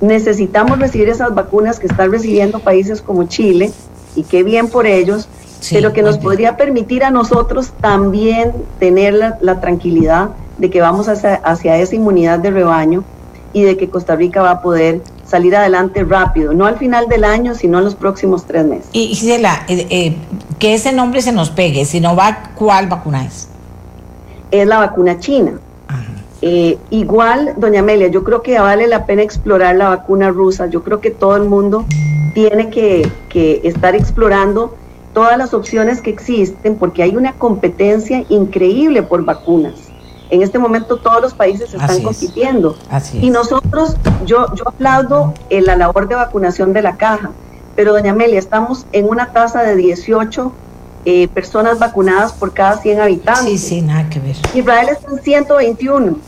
Necesitamos 0.00 0.78
recibir 0.78 1.08
esas 1.08 1.34
vacunas 1.34 1.78
que 1.78 1.86
están 1.86 2.12
recibiendo 2.12 2.58
países 2.58 3.00
como 3.00 3.24
Chile, 3.24 3.72
y 4.14 4.22
qué 4.24 4.42
bien 4.42 4.68
por 4.68 4.86
ellos, 4.86 5.28
pero 5.70 5.92
que 5.92 6.02
nos 6.02 6.18
podría 6.18 6.56
permitir 6.56 7.04
a 7.04 7.10
nosotros 7.10 7.72
también 7.80 8.52
tener 8.78 9.14
la, 9.40 9.60
tranquilidad 9.60 10.30
de 10.58 10.70
que 10.70 10.80
vamos 10.80 11.08
hacia, 11.08 11.34
hacia 11.34 11.78
esa 11.78 11.94
inmunidad 11.94 12.38
de 12.38 12.50
rebaño 12.50 13.04
y 13.52 13.62
de 13.62 13.76
que 13.76 13.88
Costa 13.88 14.16
Rica 14.16 14.42
va 14.42 14.50
a 14.50 14.62
poder 14.62 15.00
salir 15.26 15.56
adelante 15.56 16.04
rápido, 16.04 16.52
no 16.52 16.66
al 16.66 16.78
final 16.78 17.08
del 17.08 17.24
año, 17.24 17.54
sino 17.54 17.78
en 17.78 17.84
los 17.84 17.94
próximos 17.94 18.44
tres 18.44 18.64
meses. 18.64 18.88
Y 18.92 19.08
Gisela, 19.08 19.64
eh, 19.68 19.86
eh, 19.90 20.16
que 20.58 20.74
ese 20.74 20.92
nombre 20.92 21.20
se 21.20 21.32
nos 21.32 21.50
pegue, 21.50 21.84
si 21.84 22.00
no 22.00 22.14
va, 22.14 22.50
¿cuál 22.54 22.86
vacuna 22.86 23.24
es? 23.24 23.48
Es 24.50 24.66
la 24.66 24.78
vacuna 24.78 25.18
china. 25.18 25.58
Eh, 26.42 26.78
igual, 26.90 27.54
doña 27.56 27.80
Amelia, 27.80 28.08
yo 28.08 28.22
creo 28.22 28.42
que 28.42 28.58
vale 28.58 28.86
la 28.86 29.06
pena 29.06 29.22
explorar 29.22 29.74
la 29.74 29.88
vacuna 29.88 30.30
rusa. 30.30 30.66
Yo 30.66 30.84
creo 30.84 31.00
que 31.00 31.10
todo 31.10 31.34
el 31.36 31.44
mundo 31.44 31.86
tiene 32.34 32.68
que, 32.68 33.10
que 33.28 33.62
estar 33.64 33.96
explorando 33.96 34.76
todas 35.16 35.38
las 35.38 35.54
opciones 35.54 36.02
que 36.02 36.10
existen 36.10 36.76
porque 36.76 37.02
hay 37.02 37.16
una 37.16 37.32
competencia 37.32 38.26
increíble 38.28 39.02
por 39.02 39.24
vacunas. 39.24 39.72
En 40.28 40.42
este 40.42 40.58
momento 40.58 40.98
todos 40.98 41.22
los 41.22 41.32
países 41.32 41.72
están 41.72 42.02
compitiendo. 42.02 42.76
y 43.14 43.30
nosotros, 43.30 43.96
yo, 44.26 44.54
yo 44.54 44.68
aplaudo 44.68 45.32
en 45.48 45.64
la 45.64 45.74
labor 45.74 46.06
de 46.06 46.16
vacunación 46.16 46.74
de 46.74 46.82
la 46.82 46.98
caja, 46.98 47.30
pero 47.74 47.94
doña 47.94 48.10
Amelia, 48.10 48.38
estamos 48.38 48.84
en 48.92 49.08
una 49.08 49.32
tasa 49.32 49.62
de 49.62 49.74
18 49.74 50.52
eh, 51.06 51.28
personas 51.28 51.78
vacunadas 51.78 52.34
por 52.34 52.52
cada 52.52 52.76
100 52.76 53.00
habitantes. 53.00 53.44
Sí, 53.44 53.56
sí, 53.56 53.80
nada 53.80 54.10
que 54.10 54.20
ver. 54.20 54.36
Israel 54.52 54.90
está 54.90 55.12
en 55.12 55.22
121, 55.22 56.18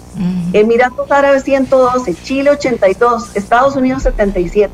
Emiratos 0.55 1.11
Árabes 1.11 1.45
112, 1.45 2.15
Chile 2.23 2.53
82, 2.53 3.37
Estados 3.37 3.77
Unidos 3.77 4.05
77. 4.05 4.73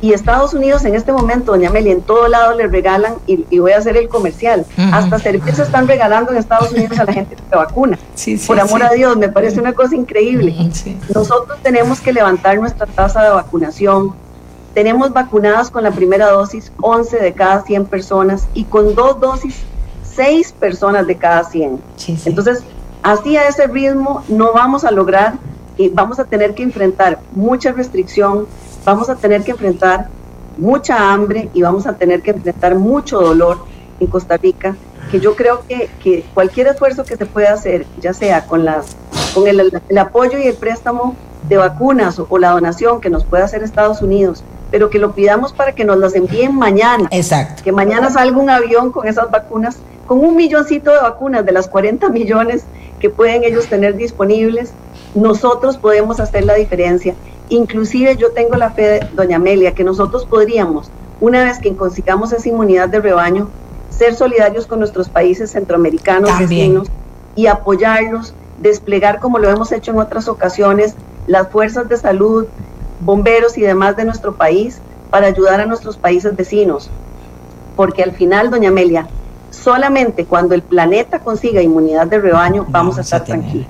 Y 0.00 0.12
Estados 0.12 0.54
Unidos 0.54 0.84
en 0.84 0.94
este 0.94 1.12
momento, 1.12 1.52
doña 1.52 1.70
Meli, 1.70 1.90
en 1.90 2.02
todo 2.02 2.28
lado 2.28 2.54
le 2.54 2.68
regalan, 2.68 3.14
y, 3.26 3.58
voy 3.58 3.72
a 3.72 3.78
hacer 3.78 3.96
el 3.96 4.08
comercial, 4.08 4.64
hasta 4.92 5.18
servicios 5.18 5.58
están 5.58 5.88
regalando 5.88 6.30
en 6.30 6.38
Estados 6.38 6.70
Unidos 6.70 6.98
a 6.98 7.04
la 7.04 7.12
gente 7.12 7.34
que 7.34 7.42
se 7.48 7.56
vacuna. 7.56 7.98
Por 8.46 8.60
amor 8.60 8.82
a 8.84 8.90
Dios, 8.90 9.16
me 9.16 9.28
parece 9.28 9.60
una 9.60 9.72
cosa 9.72 9.96
increíble. 9.96 10.54
Nosotros 11.12 11.58
tenemos 11.62 12.00
que 12.00 12.12
levantar 12.12 12.58
nuestra 12.58 12.86
tasa 12.86 13.24
de 13.24 13.30
vacunación. 13.30 14.14
Tenemos 14.72 15.12
vacunadas 15.12 15.70
con 15.70 15.82
la 15.82 15.90
primera 15.90 16.30
dosis 16.30 16.70
11 16.80 17.18
de 17.18 17.32
cada 17.32 17.62
100 17.62 17.86
personas 17.86 18.46
y 18.54 18.64
con 18.64 18.94
dos 18.94 19.18
dosis 19.18 19.56
6 20.14 20.52
personas 20.52 21.06
de 21.06 21.16
cada 21.16 21.44
100. 21.44 21.80
Entonces, 22.24 22.62
así 23.02 23.36
a 23.36 23.48
ese 23.48 23.66
ritmo 23.66 24.22
no 24.28 24.52
vamos 24.52 24.84
a 24.84 24.90
lograr 24.90 25.34
y 25.76 25.88
vamos 25.88 26.18
a 26.18 26.24
tener 26.24 26.54
que 26.54 26.64
enfrentar 26.64 27.20
mucha 27.32 27.72
restricción, 27.72 28.46
vamos 28.88 29.10
a 29.10 29.16
tener 29.16 29.42
que 29.42 29.50
enfrentar 29.50 30.08
mucha 30.56 31.12
hambre 31.12 31.50
y 31.52 31.62
vamos 31.62 31.86
a 31.86 31.92
tener 31.94 32.22
que 32.22 32.30
enfrentar 32.30 32.74
mucho 32.74 33.20
dolor 33.20 33.58
en 34.00 34.06
Costa 34.06 34.36
Rica, 34.38 34.76
que 35.10 35.20
yo 35.20 35.36
creo 35.36 35.60
que, 35.68 35.90
que 36.02 36.24
cualquier 36.34 36.68
esfuerzo 36.68 37.04
que 37.04 37.16
se 37.16 37.26
pueda 37.26 37.52
hacer, 37.52 37.86
ya 38.00 38.14
sea 38.14 38.46
con, 38.46 38.64
las, 38.64 38.96
con 39.34 39.46
el, 39.46 39.70
apoyo 39.98 40.38
y 40.38 40.46
el 40.46 40.54
préstamo 40.54 41.16
de 41.48 41.58
vacunas 41.58 42.18
o, 42.18 42.38
la 42.38 42.50
donación 42.50 43.00
que 43.00 43.10
nos 43.10 43.24
pueda 43.24 43.44
hacer 43.44 43.62
Estados 43.62 44.00
Unidos, 44.00 44.42
pero 44.70 44.88
que 44.88 44.98
lo 44.98 45.12
pidamos 45.12 45.52
para 45.52 45.72
que 45.72 45.84
nos 45.84 45.98
las 45.98 46.14
envíen 46.14 46.54
mañana. 46.56 47.08
Exacto. 47.10 47.62
Que 47.62 47.72
mañana 47.72 48.10
salga 48.10 48.38
un 48.38 48.48
avión 48.48 48.90
con 48.90 49.06
esas 49.06 49.30
vacunas, 49.30 49.76
con 50.06 50.20
un 50.20 50.34
milloncito 50.34 50.90
de 50.90 50.98
vacunas 50.98 51.44
de 51.44 51.52
las 51.52 51.68
40 51.68 52.08
millones 52.08 52.64
que 53.00 53.10
pueden 53.10 53.44
ellos 53.44 53.66
tener 53.66 53.96
disponibles, 53.96 54.72
nosotros 55.14 55.76
podemos 55.76 56.20
hacer 56.20 56.44
la 56.44 56.54
diferencia 56.54 57.14
Inclusive 57.50 58.16
yo 58.16 58.32
tengo 58.32 58.56
la 58.56 58.70
fe, 58.70 59.00
doña 59.14 59.36
Amelia, 59.36 59.74
que 59.74 59.84
nosotros 59.84 60.26
podríamos, 60.26 60.90
una 61.20 61.44
vez 61.44 61.58
que 61.58 61.74
consigamos 61.74 62.32
esa 62.32 62.48
inmunidad 62.48 62.88
de 62.88 63.00
rebaño, 63.00 63.48
ser 63.90 64.14
solidarios 64.14 64.66
con 64.66 64.78
nuestros 64.78 65.08
países 65.08 65.50
centroamericanos 65.52 66.38
vecinos 66.38 66.88
y 67.34 67.46
apoyarlos, 67.46 68.34
desplegar 68.60 69.18
como 69.18 69.38
lo 69.38 69.48
hemos 69.48 69.72
hecho 69.72 69.92
en 69.92 69.98
otras 69.98 70.28
ocasiones, 70.28 70.94
las 71.26 71.48
fuerzas 71.48 71.88
de 71.88 71.96
salud, 71.96 72.46
bomberos 73.00 73.56
y 73.58 73.62
demás 73.62 73.96
de 73.96 74.04
nuestro 74.04 74.34
país 74.34 74.80
para 75.10 75.28
ayudar 75.28 75.60
a 75.60 75.66
nuestros 75.66 75.96
países 75.96 76.36
vecinos. 76.36 76.90
Porque 77.76 78.02
al 78.02 78.12
final, 78.12 78.50
doña 78.50 78.68
Amelia, 78.68 79.08
solamente 79.50 80.24
cuando 80.24 80.54
el 80.54 80.62
planeta 80.62 81.20
consiga 81.20 81.62
inmunidad 81.62 82.06
de 82.06 82.18
rebaño 82.18 82.66
vamos, 82.68 82.98
a 82.98 83.00
estar 83.00 83.24
tranquilos. 83.24 83.66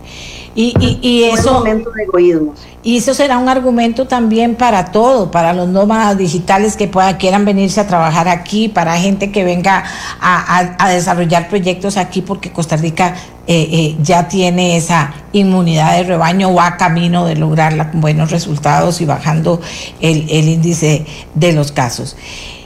Y, 0.55 0.75
y, 1.03 1.25
eso, 1.25 1.63
de 1.63 1.85
egoísmos. 2.03 2.59
y 2.83 2.97
eso 2.97 3.15
será 3.15 3.39
un 3.39 3.49
argumento 3.49 4.07
también 4.07 4.57
para 4.57 4.87
todo, 4.87 5.31
para 5.31 5.53
los 5.53 5.69
nómadas 5.69 6.19
digitales 6.19 6.77
que 6.77 6.89
puedan, 6.89 7.17
quieran 7.17 7.45
venirse 7.45 7.81
a 7.81 7.87
trabajar 7.87 8.29
aquí, 8.29 8.69
para 8.69 8.97
gente 8.97 9.31
que 9.31 9.45
venga 9.45 9.85
a, 10.21 10.89
desarrollar 10.91 11.49
proyectos 11.49 11.97
aquí, 11.97 12.23
porque 12.23 12.51
Costa 12.51 12.77
Rica 12.77 13.15
eh, 13.47 13.69
eh, 13.71 13.97
ya 14.03 14.27
tiene 14.27 14.77
esa 14.77 15.15
inmunidad 15.33 15.97
de 15.97 16.05
rebaño, 16.05 16.53
va 16.53 16.77
camino 16.77 17.25
de 17.25 17.37
lograrla 17.37 17.91
con 17.91 18.01
buenos 18.01 18.31
resultados 18.31 19.01
y 19.01 19.05
bajando 19.05 19.61
el, 20.01 20.29
el 20.29 20.49
índice 20.49 21.07
de 21.35 21.53
los 21.53 21.71
casos. 21.71 22.17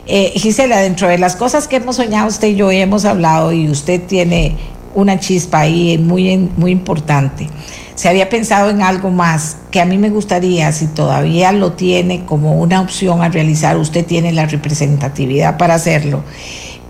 Eh, 0.06 0.32
Gisela, 0.34 0.78
dentro 0.78 1.06
de 1.06 1.16
las 1.16 1.36
cosas 1.36 1.68
que 1.68 1.76
hemos 1.76 1.96
soñado 1.96 2.26
usted 2.26 2.48
y 2.48 2.56
yo 2.56 2.70
hemos 2.72 3.04
hablado 3.04 3.52
y 3.52 3.70
usted 3.70 4.02
tiene 4.02 4.56
una 4.95 5.18
chispa 5.18 5.61
ahí 5.61 5.99
muy, 5.99 6.51
muy 6.57 6.70
importante. 6.70 7.49
Se 7.95 8.09
había 8.09 8.28
pensado 8.28 8.70
en 8.70 8.82
algo 8.82 9.11
más 9.11 9.59
que 9.70 9.80
a 9.80 9.84
mí 9.84 9.99
me 9.99 10.11
gustaría, 10.11 10.72
si 10.72 10.86
todavía 10.86 11.53
lo 11.53 11.72
tiene 11.72 12.24
como 12.24 12.61
una 12.61 12.80
opción 12.80 13.22
a 13.22 13.28
realizar, 13.28 13.76
usted 13.76 14.05
tiene 14.05 14.32
la 14.32 14.47
representatividad 14.47 15.59
para 15.59 15.74
hacerlo 15.74 16.24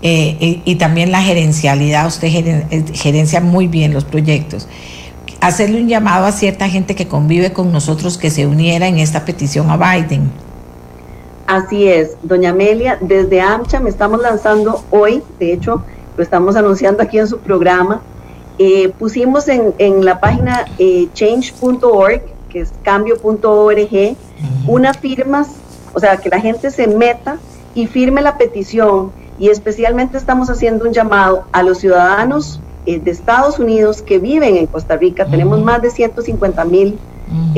eh, 0.01 0.61
y, 0.65 0.75
también 0.75 1.11
la 1.11 1.21
gerencialidad, 1.21 2.07
usted 2.07 2.27
eh, 2.27 2.85
gerencia 2.93 3.41
muy 3.41 3.67
bien 3.67 3.93
los 3.93 4.05
proyectos. 4.05 4.67
Hacerle 5.41 5.81
un 5.81 5.89
llamado 5.89 6.25
a 6.25 6.31
cierta 6.31 6.69
gente 6.69 6.95
que 6.95 7.07
convive 7.07 7.51
con 7.51 7.71
nosotros 7.71 8.17
que 8.17 8.29
se 8.29 8.47
uniera 8.47 8.87
en 8.87 8.97
esta 8.97 9.25
petición 9.25 9.69
a 9.69 9.77
Biden 9.77 10.31
Así 11.47 11.87
es, 11.87 12.15
doña 12.23 12.51
Amelia, 12.51 12.97
desde 13.01 13.41
AmCham 13.41 13.87
estamos 13.87 14.21
lanzando 14.21 14.83
hoy, 14.91 15.21
de 15.39 15.53
hecho, 15.53 15.83
lo 16.15 16.23
estamos 16.23 16.55
anunciando 16.55 17.03
aquí 17.03 17.17
en 17.17 17.27
su 17.27 17.39
programa. 17.39 18.01
Eh, 18.59 18.89
pusimos 18.99 19.47
en, 19.47 20.05
la 20.05 20.19
página 20.19 20.65
eh, 20.77 21.07
change.org, 21.13 22.21
que 22.49 22.59
es 22.59 22.71
cambio.org, 22.83 24.15
unas 24.67 24.97
firmas, 24.97 25.47
o 25.93 25.99
sea, 25.99 26.17
que 26.17 26.29
la 26.29 26.39
gente 26.39 26.69
se 26.69 26.87
meta 26.87 27.37
y 27.73 27.87
firme 27.87 28.21
la 28.21 28.37
petición. 28.37 29.11
Y 29.39 29.49
especialmente 29.49 30.17
estamos 30.17 30.49
haciendo 30.49 30.85
un 30.85 30.93
llamado 30.93 31.45
a 31.51 31.63
los 31.63 31.79
ciudadanos 31.79 32.59
eh, 32.85 32.99
de 32.99 33.09
Estados 33.09 33.57
Unidos 33.57 34.03
que 34.03 34.19
viven 34.19 34.55
en 34.57 34.67
Costa 34.67 34.95
Rica. 34.95 35.25
Tenemos 35.25 35.61
más 35.63 35.81
de 35.81 35.89
150 35.89 36.63
mil 36.65 36.99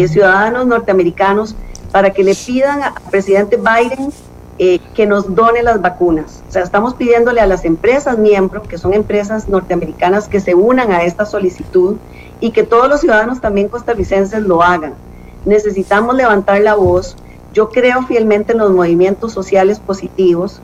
ciudadanos 0.07 0.65
norteamericanos 0.67 1.53
para 1.91 2.11
que 2.11 2.23
le 2.23 2.33
pidan 2.33 2.81
al 2.81 2.93
presidente 3.09 3.57
Biden 3.57 4.11
eh, 4.57 4.79
que 4.93 5.05
nos 5.05 5.35
done 5.35 5.63
las 5.63 5.81
vacunas. 5.81 6.41
O 6.47 6.51
sea, 6.51 6.63
estamos 6.63 6.93
pidiéndole 6.93 7.41
a 7.41 7.47
las 7.47 7.65
empresas 7.65 8.17
miembros, 8.17 8.67
que 8.67 8.77
son 8.77 8.93
empresas 8.93 9.49
norteamericanas, 9.49 10.29
que 10.29 10.39
se 10.39 10.55
unan 10.55 10.91
a 10.91 11.03
esta 11.03 11.25
solicitud 11.25 11.97
y 12.39 12.51
que 12.51 12.63
todos 12.63 12.87
los 12.87 13.01
ciudadanos 13.01 13.41
también 13.41 13.67
costarricenses 13.67 14.41
lo 14.43 14.63
hagan. 14.63 14.93
Necesitamos 15.43 16.15
levantar 16.15 16.61
la 16.61 16.75
voz. 16.75 17.17
Yo 17.53 17.69
creo 17.69 18.03
fielmente 18.03 18.53
en 18.53 18.59
los 18.59 18.71
movimientos 18.71 19.33
sociales 19.33 19.79
positivos 19.79 20.61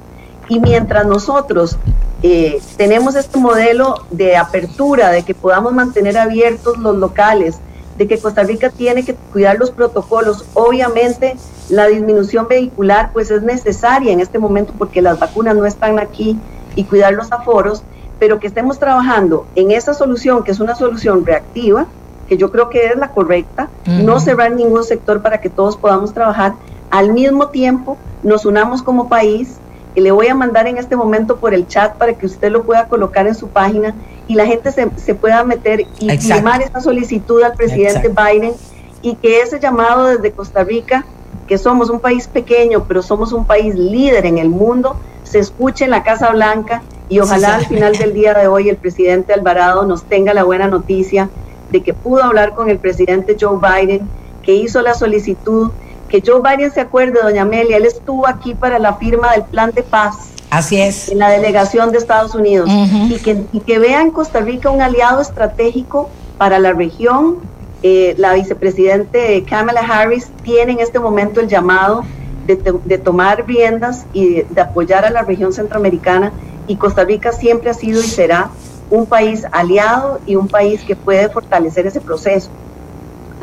y 0.48 0.60
mientras 0.60 1.06
nosotros 1.06 1.78
eh, 2.24 2.62
tenemos 2.78 3.16
este 3.16 3.40
modelo 3.40 4.06
de 4.10 4.38
apertura, 4.38 5.10
de 5.10 5.24
que 5.24 5.34
podamos 5.34 5.74
mantener 5.74 6.18
abiertos 6.18 6.78
los 6.78 6.96
locales, 6.96 7.58
de 8.02 8.08
que 8.08 8.18
Costa 8.18 8.42
Rica 8.42 8.72
tiene 8.72 9.06
que 9.06 9.14
cuidar 9.14 9.60
los 9.60 9.70
protocolos. 9.70 10.44
Obviamente 10.56 11.36
la 11.70 11.86
disminución 11.86 12.48
vehicular 12.48 13.12
pues 13.14 13.30
es 13.30 13.44
necesaria 13.44 14.12
en 14.12 14.20
este 14.20 14.40
momento 14.40 14.74
porque 14.76 15.04
las 15.04 15.20
vacunas 15.20 15.56
no 15.56 15.68
están 15.68 16.00
aquí 16.00 16.36
y 16.76 16.86
cuidar 16.86 17.14
los 17.14 17.32
aforos, 17.32 17.84
pero 18.18 18.40
que 18.40 18.48
estemos 18.48 18.80
trabajando 18.80 19.46
en 19.54 19.70
esa 19.70 19.94
solución 19.94 20.44
que 20.44 20.50
es 20.50 20.60
una 20.60 20.74
solución 20.74 21.24
reactiva, 21.24 21.86
que 22.28 22.38
yo 22.38 22.52
creo 22.52 22.72
que 22.72 22.88
es 22.88 22.96
la 22.98 23.10
correcta, 23.10 23.70
no 23.86 24.20
cerrar 24.20 24.52
ningún 24.52 24.84
sector 24.84 25.22
para 25.22 25.40
que 25.40 25.52
todos 25.52 25.78
podamos 25.78 26.12
trabajar. 26.12 26.54
Al 26.90 27.14
mismo 27.14 27.50
tiempo 27.50 28.00
nos 28.24 28.48
unamos 28.48 28.82
como 28.82 29.10
país, 29.10 29.60
y 29.94 30.02
le 30.02 30.12
voy 30.12 30.28
a 30.28 30.34
mandar 30.34 30.66
en 30.68 30.78
este 30.78 30.96
momento 30.96 31.36
por 31.36 31.54
el 31.54 31.68
chat 31.68 31.96
para 31.98 32.14
que 32.14 32.26
usted 32.26 32.52
lo 32.52 32.64
pueda 32.64 32.88
colocar 32.88 33.28
en 33.28 33.36
su 33.36 33.50
página 33.50 33.94
y 34.32 34.36
la 34.36 34.46
gente 34.46 34.72
se, 34.72 34.90
se 34.96 35.14
pueda 35.14 35.44
meter 35.44 35.86
y 36.00 36.10
firmar 36.18 36.62
esa 36.62 36.80
solicitud 36.80 37.44
al 37.44 37.52
presidente 37.52 38.08
Biden 38.08 38.54
y 39.02 39.16
que 39.16 39.42
ese 39.42 39.60
llamado 39.60 40.06
desde 40.06 40.32
Costa 40.32 40.64
Rica, 40.64 41.06
que 41.50 41.58
somos 41.58 41.90
un 41.90 42.00
país 42.00 42.30
pequeño, 42.30 42.86
pero 42.88 43.02
somos 43.02 43.34
un 43.34 43.44
país 43.44 43.76
líder 43.76 44.26
en 44.26 44.38
el 44.38 44.48
mundo, 44.48 44.96
se 45.26 45.40
escuche 45.40 45.84
en 45.84 45.92
la 45.92 46.04
Casa 46.04 46.32
Blanca 46.32 46.82
y 47.10 47.20
ojalá 47.20 47.56
al 47.56 47.66
final 47.66 47.98
del 47.98 48.14
día 48.14 48.34
de 48.34 48.48
hoy 48.48 48.70
el 48.70 48.78
presidente 48.78 49.34
Alvarado 49.34 49.86
nos 49.86 50.06
tenga 50.06 50.34
la 50.34 50.46
buena 50.46 50.70
noticia 50.70 51.30
de 51.70 51.84
que 51.84 51.94
pudo 51.94 52.24
hablar 52.24 52.56
con 52.56 52.70
el 52.70 52.78
presidente 52.78 53.36
Joe 53.38 53.60
Biden, 53.60 54.08
que 54.44 54.56
hizo 54.56 54.82
la 54.82 54.94
solicitud, 54.94 55.72
que 56.08 56.24
Joe 56.26 56.40
Biden 56.42 56.72
se 56.72 56.80
acuerde, 56.80 57.20
doña 57.22 57.42
Amelia, 57.42 57.76
él 57.76 57.86
estuvo 57.86 58.30
aquí 58.30 58.56
para 58.56 58.80
la 58.80 58.94
firma 58.94 59.34
del 59.34 59.44
plan 59.44 59.72
de 59.72 59.84
paz 59.84 60.31
Así 60.52 60.80
es. 60.80 61.08
En 61.08 61.20
la 61.20 61.30
delegación 61.30 61.92
de 61.92 61.98
Estados 61.98 62.36
Unidos. 62.36 62.70
y, 62.70 63.18
que, 63.20 63.46
y 63.54 63.62
que 63.62 63.80
vea 63.80 64.02
en 64.02 64.12
Costa 64.12 64.42
Rica 64.42 64.70
un 64.70 64.82
aliado 64.82 65.22
estratégico 65.22 66.10
para 66.38 66.60
la 66.60 66.74
región. 66.74 67.38
Eh, 67.84 68.16
la 68.18 68.34
vicepresidente 68.34 69.44
Kamala 69.46 69.80
Harris 69.80 70.28
tiene 70.44 70.74
en 70.74 70.80
este 70.82 71.00
momento 71.00 71.40
el 71.40 71.48
llamado 71.48 72.04
de, 72.46 72.98
tomar 72.98 73.46
riendas 73.48 74.06
y 74.12 74.44
de, 74.44 74.62
apoyar 74.62 75.06
a 75.06 75.10
la 75.10 75.22
región 75.22 75.54
centroamericana. 75.54 76.34
Y 76.68 76.76
Costa 76.76 77.06
Rica 77.06 77.32
siempre 77.32 77.70
ha 77.70 77.74
sido 77.74 78.02
y 78.02 78.08
será 78.08 78.50
un 78.90 79.06
país 79.06 79.46
aliado 79.54 80.20
y 80.26 80.36
un 80.36 80.50
país 80.50 80.82
que 80.84 80.98
puede 80.98 81.30
fortalecer 81.30 81.88
ese 81.88 82.02
proceso. 82.02 82.50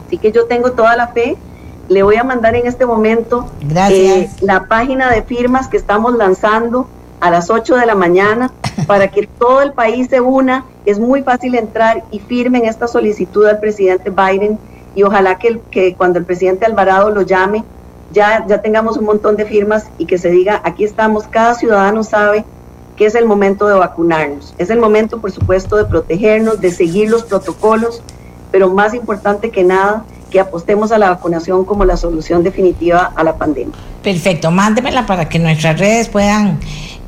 Así 0.04 0.18
que 0.18 0.30
yo 0.30 0.44
tengo 0.44 0.72
toda 0.72 0.94
la 0.94 1.08
fe. 1.08 1.38
Le 1.88 2.02
voy 2.02 2.16
a 2.16 2.22
mandar 2.22 2.54
en 2.54 2.66
este 2.66 2.84
momento 2.84 3.46
eh, 3.90 4.28
la 4.42 4.66
página 4.66 5.10
de 5.10 5.22
firmas 5.22 5.68
que 5.68 5.78
estamos 5.78 6.14
lanzando 6.14 6.86
a 7.20 7.30
las 7.30 7.50
8 7.50 7.76
de 7.76 7.86
la 7.86 7.94
mañana 7.94 8.52
para 8.86 9.08
que 9.08 9.26
todo 9.26 9.60
el 9.62 9.72
país 9.72 10.08
se 10.08 10.20
una. 10.20 10.64
Es 10.84 10.98
muy 10.98 11.22
fácil 11.22 11.54
entrar 11.54 12.04
y 12.10 12.18
firmen 12.18 12.64
esta 12.64 12.86
solicitud 12.86 13.46
al 13.46 13.60
presidente 13.60 14.10
Biden 14.10 14.58
y 14.94 15.02
ojalá 15.02 15.38
que, 15.38 15.60
que 15.70 15.94
cuando 15.94 16.18
el 16.18 16.24
presidente 16.24 16.66
Alvarado 16.66 17.10
lo 17.10 17.22
llame 17.22 17.64
ya, 18.12 18.46
ya 18.46 18.62
tengamos 18.62 18.96
un 18.96 19.04
montón 19.04 19.36
de 19.36 19.44
firmas 19.44 19.86
y 19.98 20.06
que 20.06 20.18
se 20.18 20.30
diga, 20.30 20.60
aquí 20.64 20.84
estamos, 20.84 21.24
cada 21.24 21.54
ciudadano 21.54 22.02
sabe 22.02 22.44
que 22.96 23.06
es 23.06 23.14
el 23.14 23.26
momento 23.26 23.68
de 23.68 23.74
vacunarnos. 23.74 24.54
Es 24.58 24.70
el 24.70 24.80
momento, 24.80 25.20
por 25.20 25.30
supuesto, 25.30 25.76
de 25.76 25.84
protegernos, 25.84 26.60
de 26.60 26.72
seguir 26.72 27.10
los 27.10 27.22
protocolos, 27.22 28.02
pero 28.50 28.70
más 28.70 28.94
importante 28.94 29.50
que 29.50 29.62
nada, 29.62 30.04
que 30.30 30.40
apostemos 30.40 30.90
a 30.90 30.98
la 30.98 31.10
vacunación 31.10 31.64
como 31.64 31.84
la 31.84 31.96
solución 31.96 32.42
definitiva 32.42 33.12
a 33.14 33.22
la 33.22 33.36
pandemia. 33.36 33.74
Perfecto, 34.02 34.50
mándemela 34.50 35.06
para 35.06 35.28
que 35.28 35.38
nuestras 35.38 35.78
redes 35.78 36.08
puedan 36.08 36.58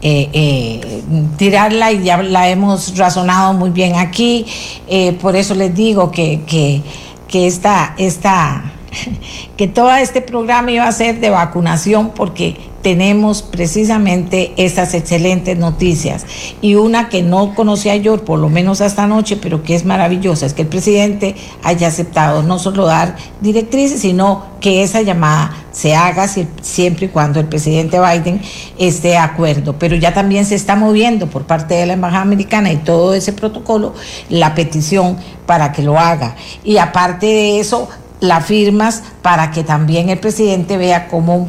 eh, 0.02 0.30
eh, 0.32 1.02
tirarla 1.36 1.92
y 1.92 2.02
ya 2.04 2.22
la 2.22 2.48
hemos 2.48 2.96
razonado 2.96 3.52
muy 3.52 3.70
bien 3.70 3.96
aquí. 3.96 4.46
Eh, 4.88 5.12
por 5.20 5.36
eso 5.36 5.54
les 5.54 5.74
digo 5.74 6.10
que, 6.10 6.42
que, 6.46 6.82
que 7.28 7.46
esta, 7.46 7.94
esta, 7.98 8.72
que 9.56 9.68
todo 9.68 9.94
este 9.96 10.20
programa 10.20 10.70
iba 10.70 10.86
a 10.86 10.92
ser 10.92 11.20
de 11.20 11.30
vacunación 11.30 12.10
porque 12.14 12.70
tenemos 12.82 13.42
precisamente 13.42 14.52
estas 14.56 14.94
excelentes 14.94 15.58
noticias. 15.58 16.24
Y 16.62 16.76
una 16.76 17.08
que 17.08 17.22
no 17.22 17.54
conocía 17.54 17.96
yo, 17.96 18.24
por 18.24 18.38
lo 18.38 18.48
menos 18.48 18.80
hasta 18.80 19.04
anoche, 19.04 19.36
pero 19.36 19.62
que 19.62 19.74
es 19.74 19.84
maravillosa, 19.84 20.46
es 20.46 20.54
que 20.54 20.62
el 20.62 20.68
presidente 20.68 21.34
haya 21.62 21.88
aceptado 21.88 22.42
no 22.42 22.58
solo 22.58 22.86
dar 22.86 23.16
directrices, 23.40 24.00
sino 24.00 24.44
que 24.60 24.82
esa 24.82 25.02
llamada 25.02 25.54
se 25.72 25.94
haga 25.94 26.26
siempre 26.28 27.06
y 27.06 27.08
cuando 27.08 27.38
el 27.38 27.46
presidente 27.46 27.98
Biden 28.00 28.40
esté 28.78 29.08
de 29.08 29.18
acuerdo. 29.18 29.78
Pero 29.78 29.96
ya 29.96 30.14
también 30.14 30.46
se 30.46 30.54
está 30.54 30.74
moviendo 30.74 31.26
por 31.28 31.44
parte 31.44 31.74
de 31.74 31.86
la 31.86 31.92
Embajada 31.92 32.22
Americana 32.22 32.72
y 32.72 32.78
todo 32.78 33.14
ese 33.14 33.32
protocolo 33.32 33.94
la 34.30 34.54
petición 34.54 35.18
para 35.46 35.72
que 35.72 35.82
lo 35.82 35.98
haga. 35.98 36.34
Y 36.64 36.78
aparte 36.78 37.26
de 37.26 37.60
eso, 37.60 37.88
la 38.20 38.40
firmas 38.40 39.02
para 39.22 39.50
que 39.50 39.64
también 39.64 40.10
el 40.10 40.18
presidente 40.18 40.76
vea 40.76 41.08
cómo 41.08 41.48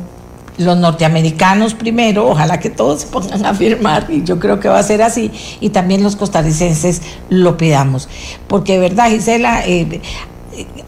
los 0.57 0.77
norteamericanos 0.77 1.73
primero, 1.73 2.29
ojalá 2.29 2.59
que 2.59 2.69
todos 2.69 3.01
se 3.01 3.07
pongan 3.07 3.45
a 3.45 3.53
firmar, 3.53 4.07
y 4.09 4.23
yo 4.23 4.39
creo 4.39 4.59
que 4.59 4.67
va 4.67 4.79
a 4.79 4.83
ser 4.83 5.01
así, 5.01 5.31
y 5.59 5.69
también 5.69 6.03
los 6.03 6.15
costarricenses 6.15 7.01
lo 7.29 7.57
pidamos. 7.57 8.09
Porque 8.47 8.79
verdad, 8.79 9.09
Gisela, 9.09 9.65
eh, 9.65 10.01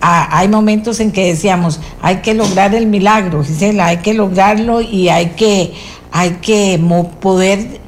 hay 0.01 0.47
momentos 0.47 0.99
en 0.99 1.11
que 1.11 1.25
decíamos, 1.27 1.79
hay 2.01 2.17
que 2.17 2.33
lograr 2.33 2.75
el 2.75 2.87
milagro, 2.87 3.43
Gisela, 3.43 3.87
hay 3.87 3.97
que 3.97 4.13
lograrlo 4.13 4.81
y 4.81 5.09
hay 5.09 5.27
que, 5.31 5.73
hay 6.11 6.31
que 6.41 6.79
poder 7.21 7.81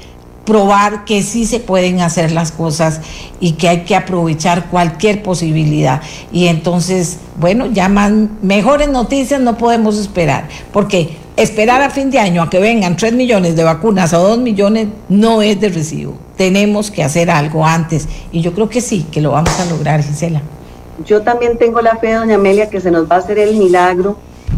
probar 0.45 1.05
que 1.05 1.23
sí 1.23 1.45
se 1.45 1.59
pueden 1.59 2.01
hacer 2.01 2.31
las 2.31 2.51
cosas 2.51 3.01
y 3.39 3.53
que 3.53 3.67
hay 3.67 3.83
que 3.83 3.95
aprovechar 3.95 4.67
cualquier 4.69 5.23
posibilidad. 5.23 6.01
Y 6.31 6.47
entonces, 6.47 7.17
bueno, 7.37 7.65
ya 7.65 7.89
más, 7.89 8.11
mejores 8.41 8.89
noticias 8.89 9.41
no 9.41 9.57
podemos 9.57 9.97
esperar, 9.97 10.47
porque 10.71 11.17
esperar 11.35 11.81
a 11.81 11.89
fin 11.89 12.11
de 12.11 12.19
año 12.19 12.41
a 12.41 12.49
que 12.49 12.59
vengan 12.59 12.95
3 12.95 13.13
millones 13.13 13.55
de 13.55 13.63
vacunas 13.63 14.13
o 14.13 14.19
2 14.19 14.37
millones 14.39 14.87
no 15.09 15.41
es 15.41 15.59
de 15.59 15.69
recibo. 15.69 16.13
Tenemos 16.37 16.91
que 16.91 17.03
hacer 17.03 17.29
algo 17.29 17.65
antes 17.65 18.07
y 18.31 18.41
yo 18.41 18.53
creo 18.53 18.69
que 18.69 18.81
sí, 18.81 19.05
que 19.11 19.21
lo 19.21 19.31
vamos 19.31 19.59
a 19.59 19.65
lograr, 19.65 20.03
Gisela. 20.03 20.41
Yo 21.05 21.21
también 21.23 21.57
tengo 21.57 21.81
la 21.81 21.97
fe, 21.97 22.13
doña 22.13 22.35
Amelia, 22.35 22.69
que 22.69 22.79
se 22.79 22.89
nos 22.89 23.09
va 23.09 23.17
a 23.17 23.19
hacer 23.19 23.37
el 23.37 23.55
milagro. 23.57 24.17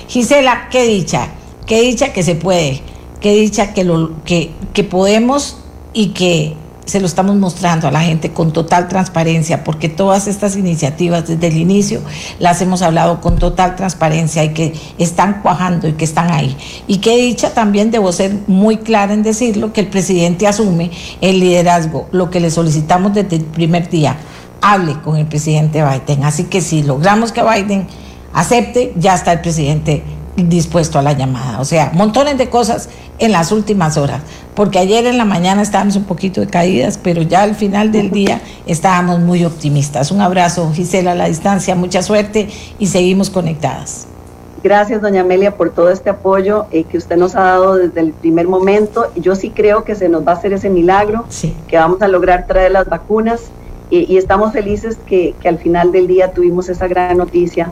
Gisela, 0.06 0.68
qué 0.70 0.84
dicha, 0.84 1.28
qué 1.66 1.82
dicha 1.82 2.14
que 2.14 2.22
se 2.22 2.34
puede, 2.34 2.80
qué 3.20 3.34
dicha 3.34 3.74
que, 3.74 3.84
lo, 3.84 4.22
que, 4.24 4.52
que 4.72 4.84
podemos 4.84 5.58
y 5.92 6.08
que 6.08 6.56
se 6.88 7.00
lo 7.00 7.06
estamos 7.06 7.36
mostrando 7.36 7.86
a 7.86 7.90
la 7.90 8.00
gente 8.00 8.32
con 8.32 8.50
total 8.50 8.88
transparencia, 8.88 9.62
porque 9.62 9.90
todas 9.90 10.26
estas 10.26 10.56
iniciativas 10.56 11.28
desde 11.28 11.48
el 11.48 11.58
inicio 11.58 12.00
las 12.38 12.62
hemos 12.62 12.80
hablado 12.80 13.20
con 13.20 13.36
total 13.36 13.76
transparencia 13.76 14.42
y 14.42 14.54
que 14.54 14.72
están 14.96 15.42
cuajando 15.42 15.86
y 15.86 15.92
que 15.92 16.06
están 16.06 16.30
ahí. 16.30 16.56
Y 16.86 16.98
que 16.98 17.14
dicha 17.18 17.52
también 17.52 17.90
debo 17.90 18.10
ser 18.10 18.34
muy 18.46 18.78
clara 18.78 19.12
en 19.12 19.22
decirlo, 19.22 19.70
que 19.74 19.82
el 19.82 19.88
presidente 19.88 20.46
asume 20.46 20.90
el 21.20 21.40
liderazgo, 21.40 22.08
lo 22.10 22.30
que 22.30 22.40
le 22.40 22.50
solicitamos 22.50 23.12
desde 23.12 23.36
el 23.36 23.44
primer 23.44 23.90
día, 23.90 24.16
hable 24.62 24.98
con 25.02 25.16
el 25.16 25.26
presidente 25.26 25.84
Biden. 25.84 26.24
Así 26.24 26.44
que 26.44 26.62
si 26.62 26.82
logramos 26.82 27.32
que 27.32 27.42
Biden 27.42 27.86
acepte, 28.32 28.94
ya 28.96 29.14
está 29.14 29.32
el 29.32 29.40
presidente 29.42 30.02
dispuesto 30.42 30.98
a 30.98 31.02
la 31.02 31.12
llamada. 31.12 31.60
O 31.60 31.64
sea, 31.64 31.90
montones 31.94 32.38
de 32.38 32.48
cosas 32.48 32.88
en 33.18 33.32
las 33.32 33.52
últimas 33.52 33.96
horas, 33.96 34.22
porque 34.54 34.78
ayer 34.78 35.06
en 35.06 35.18
la 35.18 35.24
mañana 35.24 35.62
estábamos 35.62 35.96
un 35.96 36.04
poquito 36.04 36.40
de 36.40 36.46
caídas, 36.46 36.98
pero 37.02 37.22
ya 37.22 37.42
al 37.42 37.54
final 37.54 37.90
del 37.90 38.10
día 38.10 38.40
estábamos 38.66 39.20
muy 39.20 39.44
optimistas. 39.44 40.10
Un 40.10 40.20
abrazo, 40.20 40.70
Gisela, 40.72 41.12
a 41.12 41.14
la 41.14 41.26
distancia, 41.26 41.74
mucha 41.74 42.02
suerte 42.02 42.48
y 42.78 42.86
seguimos 42.86 43.30
conectadas. 43.30 44.06
Gracias, 44.62 45.00
doña 45.00 45.20
Amelia, 45.20 45.56
por 45.56 45.70
todo 45.70 45.88
este 45.90 46.10
apoyo 46.10 46.66
eh, 46.72 46.82
que 46.82 46.98
usted 46.98 47.16
nos 47.16 47.36
ha 47.36 47.42
dado 47.42 47.76
desde 47.76 48.00
el 48.00 48.12
primer 48.12 48.48
momento. 48.48 49.06
Yo 49.14 49.36
sí 49.36 49.50
creo 49.50 49.84
que 49.84 49.94
se 49.94 50.08
nos 50.08 50.26
va 50.26 50.32
a 50.32 50.34
hacer 50.34 50.52
ese 50.52 50.68
milagro, 50.68 51.26
que 51.68 51.76
vamos 51.76 52.02
a 52.02 52.08
lograr 52.08 52.46
traer 52.46 52.72
las 52.72 52.88
vacunas 52.88 53.40
y, 53.90 54.16
estamos 54.16 54.52
felices 54.52 54.98
que, 55.06 55.34
que 55.40 55.48
al 55.48 55.58
final 55.58 55.92
del 55.92 56.08
día 56.08 56.32
tuvimos 56.32 56.68
esa 56.68 56.88
gran 56.88 57.16
noticia 57.16 57.70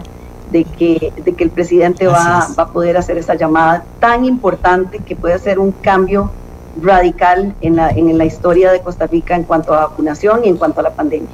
de 0.50 0.64
que, 0.64 1.12
de 1.24 1.32
que 1.32 1.44
el 1.44 1.50
presidente 1.50 2.06
va, 2.06 2.48
va, 2.58 2.62
a 2.64 2.68
poder 2.68 2.96
hacer 2.96 3.18
esa 3.18 3.34
llamada 3.34 3.84
tan 4.00 4.24
importante 4.24 4.98
que 4.98 5.16
puede 5.16 5.34
hacer 5.34 5.58
un 5.58 5.72
cambio 5.72 6.30
radical 6.80 7.54
en 7.60 7.76
la, 7.76 7.90
en 7.90 8.16
la 8.16 8.24
historia 8.24 8.70
de 8.70 8.80
Costa 8.80 9.06
Rica 9.06 9.34
en 9.34 9.44
cuanto 9.44 9.74
a 9.74 9.86
vacunación 9.86 10.44
y 10.44 10.48
en 10.48 10.56
cuanto 10.56 10.80
a 10.80 10.82
la 10.82 10.90
pandemia. 10.90 11.28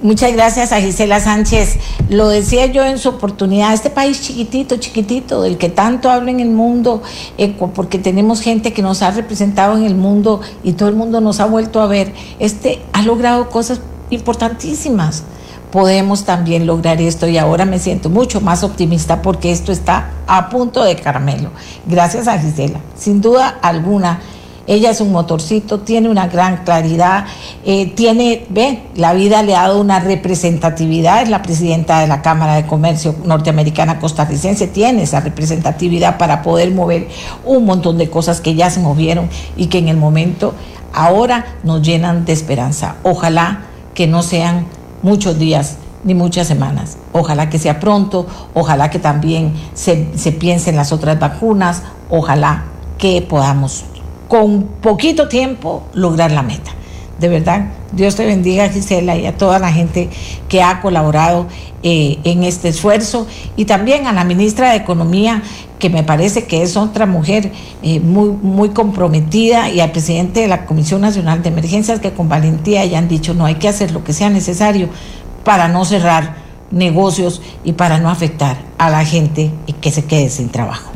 Muchas 0.00 0.32
gracias 0.32 0.70
a 0.70 0.80
Gisela 0.80 1.18
Sánchez. 1.18 1.76
Lo 2.08 2.28
decía 2.28 2.66
yo 2.66 2.84
en 2.84 2.98
su 2.98 3.08
oportunidad, 3.08 3.74
este 3.74 3.90
país 3.90 4.22
chiquitito, 4.22 4.76
chiquitito, 4.76 5.42
del 5.42 5.58
que 5.58 5.70
tanto 5.70 6.08
habla 6.08 6.30
en 6.30 6.38
el 6.38 6.50
mundo, 6.50 7.02
eh, 7.36 7.56
porque 7.74 7.98
tenemos 7.98 8.40
gente 8.40 8.72
que 8.72 8.80
nos 8.80 9.02
ha 9.02 9.10
representado 9.10 9.76
en 9.76 9.82
el 9.82 9.96
mundo 9.96 10.40
y 10.62 10.74
todo 10.74 10.88
el 10.88 10.94
mundo 10.94 11.20
nos 11.20 11.40
ha 11.40 11.46
vuelto 11.46 11.80
a 11.80 11.88
ver, 11.88 12.12
este 12.38 12.80
ha 12.92 13.02
logrado 13.02 13.50
cosas 13.50 13.80
importantísimas 14.10 15.24
podemos 15.70 16.24
también 16.24 16.66
lograr 16.66 17.00
esto 17.00 17.26
y 17.26 17.38
ahora 17.38 17.64
me 17.64 17.78
siento 17.78 18.10
mucho 18.10 18.40
más 18.40 18.62
optimista 18.64 19.22
porque 19.22 19.52
esto 19.52 19.72
está 19.72 20.10
a 20.26 20.48
punto 20.48 20.84
de 20.84 20.96
caramelo. 20.96 21.50
Gracias 21.86 22.28
a 22.28 22.38
Gisela. 22.38 22.80
Sin 22.96 23.20
duda 23.20 23.58
alguna, 23.60 24.20
ella 24.66 24.90
es 24.90 25.00
un 25.00 25.12
motorcito, 25.12 25.80
tiene 25.80 26.10
una 26.10 26.28
gran 26.28 26.64
claridad, 26.64 27.24
eh, 27.64 27.86
tiene, 27.86 28.46
ve, 28.50 28.82
la 28.94 29.14
vida 29.14 29.42
le 29.42 29.56
ha 29.56 29.62
dado 29.62 29.80
una 29.80 29.98
representatividad, 29.98 31.22
es 31.22 31.30
la 31.30 31.42
presidenta 31.42 32.00
de 32.00 32.06
la 32.06 32.20
Cámara 32.20 32.54
de 32.54 32.66
Comercio 32.66 33.14
Norteamericana 33.24 33.98
Costarricense, 33.98 34.66
tiene 34.66 35.04
esa 35.04 35.20
representatividad 35.20 36.18
para 36.18 36.42
poder 36.42 36.70
mover 36.72 37.08
un 37.46 37.64
montón 37.64 37.96
de 37.96 38.10
cosas 38.10 38.42
que 38.42 38.54
ya 38.54 38.68
se 38.68 38.80
movieron 38.80 39.30
y 39.56 39.66
que 39.66 39.78
en 39.78 39.88
el 39.88 39.96
momento 39.96 40.54
ahora 40.92 41.46
nos 41.62 41.80
llenan 41.80 42.26
de 42.26 42.34
esperanza. 42.34 42.96
Ojalá 43.04 43.62
que 43.94 44.06
no 44.06 44.22
sean 44.22 44.66
muchos 45.02 45.38
días 45.38 45.76
ni 46.04 46.14
muchas 46.14 46.46
semanas. 46.46 46.96
Ojalá 47.12 47.50
que 47.50 47.58
sea 47.58 47.80
pronto, 47.80 48.26
ojalá 48.54 48.90
que 48.90 48.98
también 48.98 49.54
se, 49.74 50.16
se 50.16 50.32
piense 50.32 50.70
en 50.70 50.76
las 50.76 50.92
otras 50.92 51.18
vacunas, 51.18 51.82
ojalá 52.10 52.64
que 52.98 53.22
podamos 53.22 53.84
con 54.28 54.64
poquito 54.80 55.28
tiempo 55.28 55.84
lograr 55.94 56.30
la 56.30 56.42
meta. 56.42 56.70
De 57.18 57.28
verdad, 57.28 57.66
Dios 57.92 58.16
te 58.16 58.26
bendiga 58.26 58.68
Gisela 58.68 59.16
y 59.16 59.26
a 59.26 59.36
toda 59.36 59.58
la 59.58 59.72
gente 59.72 60.10
que 60.48 60.62
ha 60.62 60.80
colaborado 60.82 61.46
eh, 61.82 62.18
en 62.24 62.44
este 62.44 62.68
esfuerzo 62.68 63.26
y 63.56 63.64
también 63.64 64.06
a 64.06 64.12
la 64.12 64.24
ministra 64.24 64.70
de 64.70 64.76
Economía 64.76 65.42
que 65.78 65.88
me 65.88 66.02
parece 66.02 66.44
que 66.44 66.62
es 66.62 66.76
otra 66.76 67.06
mujer 67.06 67.50
eh, 67.82 68.00
muy, 68.00 68.30
muy 68.30 68.70
comprometida, 68.70 69.70
y 69.70 69.80
al 69.80 69.92
presidente 69.92 70.40
de 70.40 70.48
la 70.48 70.66
Comisión 70.66 71.00
Nacional 71.00 71.42
de 71.42 71.48
Emergencias 71.48 72.00
que 72.00 72.12
con 72.12 72.28
valentía 72.28 72.84
ya 72.84 72.98
han 72.98 73.08
dicho 73.08 73.32
no 73.32 73.46
hay 73.46 73.54
que 73.54 73.68
hacer 73.68 73.92
lo 73.92 74.04
que 74.04 74.12
sea 74.12 74.28
necesario 74.28 74.88
para 75.44 75.68
no 75.68 75.84
cerrar 75.84 76.36
negocios 76.70 77.40
y 77.64 77.72
para 77.72 77.98
no 77.98 78.10
afectar 78.10 78.58
a 78.76 78.90
la 78.90 79.04
gente 79.04 79.50
y 79.66 79.72
que 79.72 79.90
se 79.90 80.04
quede 80.04 80.28
sin 80.28 80.50
trabajo. 80.50 80.90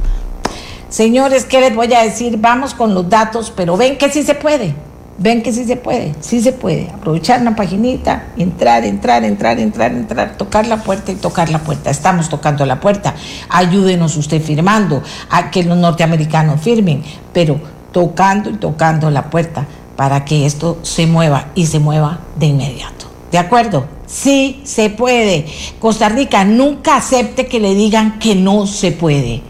Señores, 0.91 1.47
¿qué 1.47 1.61
les 1.61 1.75
voy 1.75 1.91
a 1.95 2.03
decir? 2.03 2.37
Vamos 2.37 2.75
con 2.75 2.93
los 2.93 3.09
datos, 3.09 3.51
pero 3.57 3.79
ven 3.79 3.97
que 3.97 4.11
sí 4.11 4.23
se 4.23 4.35
puede. 4.35 4.75
Ven 5.23 5.41
que 5.41 5.53
sí 5.53 5.65
se 5.65 5.77
puede, 5.77 6.17
sí 6.19 6.43
se 6.43 6.53
puede. 6.53 6.91
Aprovechar 6.91 7.41
una 7.41 7.55
paginita, 7.55 8.25
entrar, 8.37 8.85
entrar, 8.85 9.23
entrar, 9.23 9.61
entrar, 9.61 9.93
entrar, 9.93 10.37
tocar 10.37 10.67
la 10.67 10.83
puerta 10.83 11.13
y 11.13 11.15
tocar 11.15 11.49
la 11.49 11.61
puerta. 11.61 11.91
Estamos 11.91 12.29
tocando 12.29 12.67
la 12.67 12.81
puerta. 12.81 13.15
Ayúdenos 13.49 14.17
usted 14.17 14.43
firmando, 14.43 15.01
a 15.31 15.53
que 15.53 15.63
los 15.63 15.79
norteamericanos 15.79 16.61
firmen, 16.61 17.05
pero 17.33 17.61
tocando 17.93 18.51
y 18.51 18.55
tocando 18.55 19.11
la 19.13 19.31
puerta 19.31 19.65
para 19.95 20.25
que 20.25 20.45
esto 20.45 20.81
se 20.83 21.07
mueva 21.07 21.51
y 21.55 21.67
se 21.67 21.79
mueva 21.79 22.19
de 22.35 22.47
inmediato. 22.47 23.07
¿De 23.31 23.39
acuerdo? 23.39 23.87
Sí 24.07 24.61
se 24.65 24.91
puede. 24.91 25.47
Costa 25.79 26.09
Rica 26.09 26.45
nunca 26.45 26.97
acepte 26.97 27.47
que 27.47 27.61
le 27.61 27.77
digan 27.77 28.19
que 28.19 28.35
no 28.35 28.67
se 28.67 28.91
puede. 28.91 29.41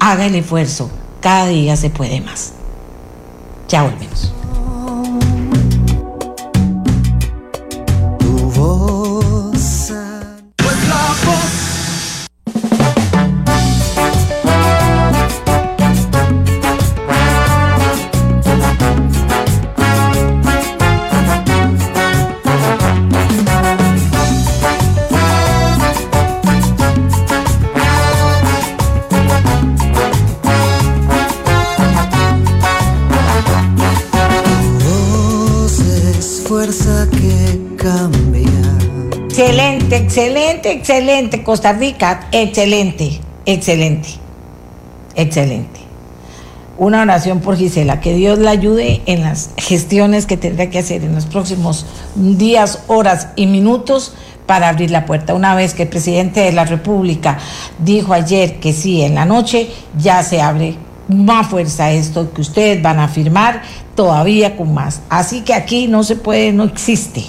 Haga 0.00 0.26
el 0.26 0.34
esfuerzo. 0.34 0.90
Cada 1.20 1.46
día 1.46 1.76
se 1.76 1.88
puede 1.88 2.20
más. 2.20 2.52
Ya 3.70 3.84
volvemos. 3.84 4.34
Excelente, 40.84 41.42
Costa 41.42 41.72
Rica, 41.72 42.28
excelente, 42.30 43.18
excelente, 43.46 44.10
excelente. 45.14 45.80
Una 46.76 47.00
oración 47.00 47.40
por 47.40 47.56
Gisela, 47.56 48.00
que 48.00 48.12
Dios 48.14 48.38
la 48.38 48.50
ayude 48.50 49.00
en 49.06 49.22
las 49.22 49.48
gestiones 49.56 50.26
que 50.26 50.36
tendrá 50.36 50.68
que 50.68 50.80
hacer 50.80 51.02
en 51.02 51.14
los 51.14 51.24
próximos 51.24 51.86
días, 52.14 52.82
horas 52.86 53.28
y 53.34 53.46
minutos 53.46 54.12
para 54.44 54.68
abrir 54.68 54.90
la 54.90 55.06
puerta. 55.06 55.32
Una 55.32 55.54
vez 55.54 55.72
que 55.72 55.84
el 55.84 55.88
presidente 55.88 56.40
de 56.40 56.52
la 56.52 56.66
República 56.66 57.38
dijo 57.78 58.12
ayer 58.12 58.60
que 58.60 58.74
sí, 58.74 59.00
en 59.00 59.14
la 59.14 59.24
noche 59.24 59.70
ya 59.96 60.22
se 60.22 60.42
abre 60.42 60.76
más 61.08 61.46
fuerza 61.46 61.92
esto 61.92 62.30
que 62.34 62.42
ustedes 62.42 62.82
van 62.82 62.98
a 62.98 63.08
firmar 63.08 63.62
todavía 63.94 64.54
con 64.54 64.74
más. 64.74 65.00
Así 65.08 65.40
que 65.40 65.54
aquí 65.54 65.86
no 65.86 66.02
se 66.02 66.16
puede, 66.16 66.52
no 66.52 66.64
existe. 66.64 67.24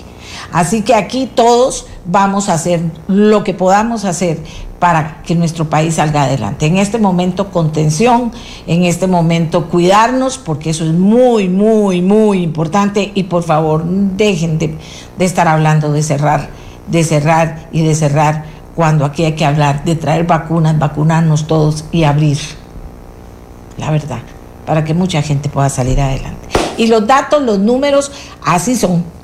Así 0.56 0.84
que 0.84 0.96
aquí 0.96 1.30
todos 1.36 1.86
vamos 2.06 2.48
a 2.48 2.54
hacer 2.54 2.80
lo 3.10 3.44
que 3.44 3.54
podamos 3.54 4.06
hacer 4.06 4.40
para 4.80 5.22
que 5.24 5.36
nuestro 5.36 5.70
país 5.70 5.96
salga 5.96 6.24
adelante. 6.24 6.66
En 6.66 6.78
este 6.78 6.98
momento 6.98 7.52
contención, 7.52 8.32
en 8.66 8.86
este 8.86 9.06
momento 9.06 9.66
cuidarnos, 9.68 10.38
porque 10.38 10.70
eso 10.70 10.86
es 10.86 10.94
muy, 10.94 11.50
muy, 11.50 12.02
muy 12.02 12.42
importante 12.42 13.12
y 13.14 13.24
por 13.24 13.44
favor 13.44 13.84
dejen 13.84 14.58
de, 14.58 14.78
de 15.18 15.26
estar 15.26 15.50
hablando 15.50 15.92
de 15.92 16.02
cerrar 16.02 16.50
de 16.88 17.04
cerrar 17.04 17.68
y 17.74 17.84
de 17.84 17.94
cerrar 17.94 18.46
cuando 18.76 19.04
aquí 19.04 19.26
hay 19.26 19.34
que 19.34 19.44
hablar 19.44 19.84
de 19.84 19.96
traer 19.96 20.26
vacunas, 20.26 20.80
vacunarnos 20.80 21.48
todos 21.48 21.84
y 21.92 22.06
abrir. 22.06 22.38
La 23.78 23.92
verdad, 23.92 24.20
para 24.66 24.86
que 24.86 24.94
mucha 24.94 25.22
gente 25.22 25.50
pueda 25.50 25.70
salir 25.70 26.00
adelante. 26.00 26.48
Y 26.78 26.88
los 26.88 27.06
datos, 27.06 27.42
los 27.42 27.60
números, 27.60 28.12
así 28.42 28.78
son. 28.78 29.15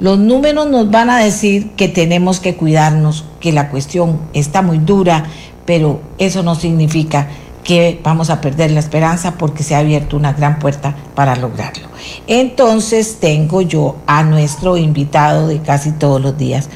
Los 0.00 0.18
números 0.18 0.68
nos 0.68 0.90
van 0.90 1.10
a 1.10 1.18
decir 1.18 1.70
que 1.72 1.88
tenemos 1.88 2.40
que 2.40 2.56
cuidarnos, 2.56 3.24
que 3.40 3.52
la 3.52 3.70
cuestión 3.70 4.20
está 4.32 4.62
muy 4.62 4.78
dura, 4.78 5.24
pero 5.64 6.00
eso 6.18 6.42
no 6.42 6.54
significa 6.54 7.28
que 7.64 8.00
vamos 8.02 8.30
a 8.30 8.40
perder 8.40 8.72
la 8.72 8.80
esperanza 8.80 9.34
porque 9.38 9.62
se 9.62 9.74
ha 9.74 9.78
abierto 9.78 10.16
una 10.16 10.32
gran 10.32 10.58
puerta 10.58 10.96
para 11.14 11.36
lograrlo. 11.36 11.88
Entonces 12.26 13.18
tengo 13.20 13.62
yo 13.62 13.96
a 14.06 14.22
nuestro 14.24 14.76
invitado 14.76 15.46
de 15.46 15.60
casi 15.60 15.92
todos 15.92 16.20
los 16.20 16.36
días, 16.36 16.68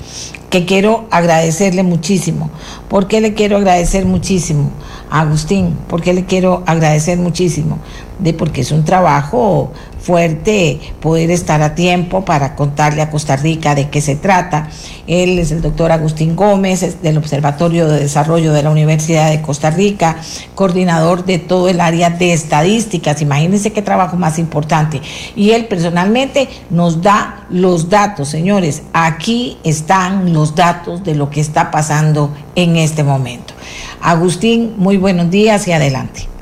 que 0.50 0.64
quiero 0.64 1.06
agradecerle 1.10 1.82
muchísimo. 1.82 2.50
¿Por 2.88 3.08
qué 3.08 3.20
le 3.20 3.34
quiero 3.34 3.56
agradecer 3.56 4.06
muchísimo? 4.06 4.70
Agustín, 5.10 5.76
¿por 5.88 6.02
qué 6.02 6.14
le 6.14 6.24
quiero 6.24 6.62
agradecer 6.66 7.18
muchísimo? 7.18 7.78
De 8.20 8.32
porque 8.32 8.60
es 8.60 8.70
un 8.70 8.84
trabajo 8.84 9.72
fuerte 10.06 10.78
poder 11.00 11.32
estar 11.32 11.62
a 11.62 11.74
tiempo 11.74 12.24
para 12.24 12.54
contarle 12.54 13.02
a 13.02 13.10
Costa 13.10 13.34
Rica 13.34 13.74
de 13.74 13.88
qué 13.88 14.00
se 14.00 14.14
trata. 14.14 14.68
Él 15.08 15.40
es 15.40 15.50
el 15.50 15.62
doctor 15.62 15.90
Agustín 15.90 16.36
Gómez, 16.36 17.02
del 17.02 17.18
Observatorio 17.18 17.88
de 17.88 17.98
Desarrollo 17.98 18.52
de 18.52 18.62
la 18.62 18.70
Universidad 18.70 19.30
de 19.30 19.42
Costa 19.42 19.70
Rica, 19.70 20.16
coordinador 20.54 21.24
de 21.24 21.40
todo 21.40 21.68
el 21.68 21.80
área 21.80 22.10
de 22.10 22.32
estadísticas. 22.32 23.20
Imagínense 23.20 23.72
qué 23.72 23.82
trabajo 23.82 24.16
más 24.16 24.38
importante. 24.38 25.02
Y 25.34 25.50
él 25.50 25.66
personalmente 25.66 26.48
nos 26.70 27.02
da 27.02 27.44
los 27.50 27.90
datos, 27.90 28.28
señores. 28.28 28.84
Aquí 28.92 29.58
están 29.64 30.32
los 30.32 30.54
datos 30.54 31.02
de 31.02 31.16
lo 31.16 31.30
que 31.30 31.40
está 31.40 31.72
pasando 31.72 32.32
en 32.54 32.76
este 32.76 33.02
momento. 33.02 33.54
Agustín, 34.00 34.74
muy 34.76 34.98
buenos 34.98 35.30
días 35.32 35.66
y 35.66 35.72
adelante. 35.72 36.35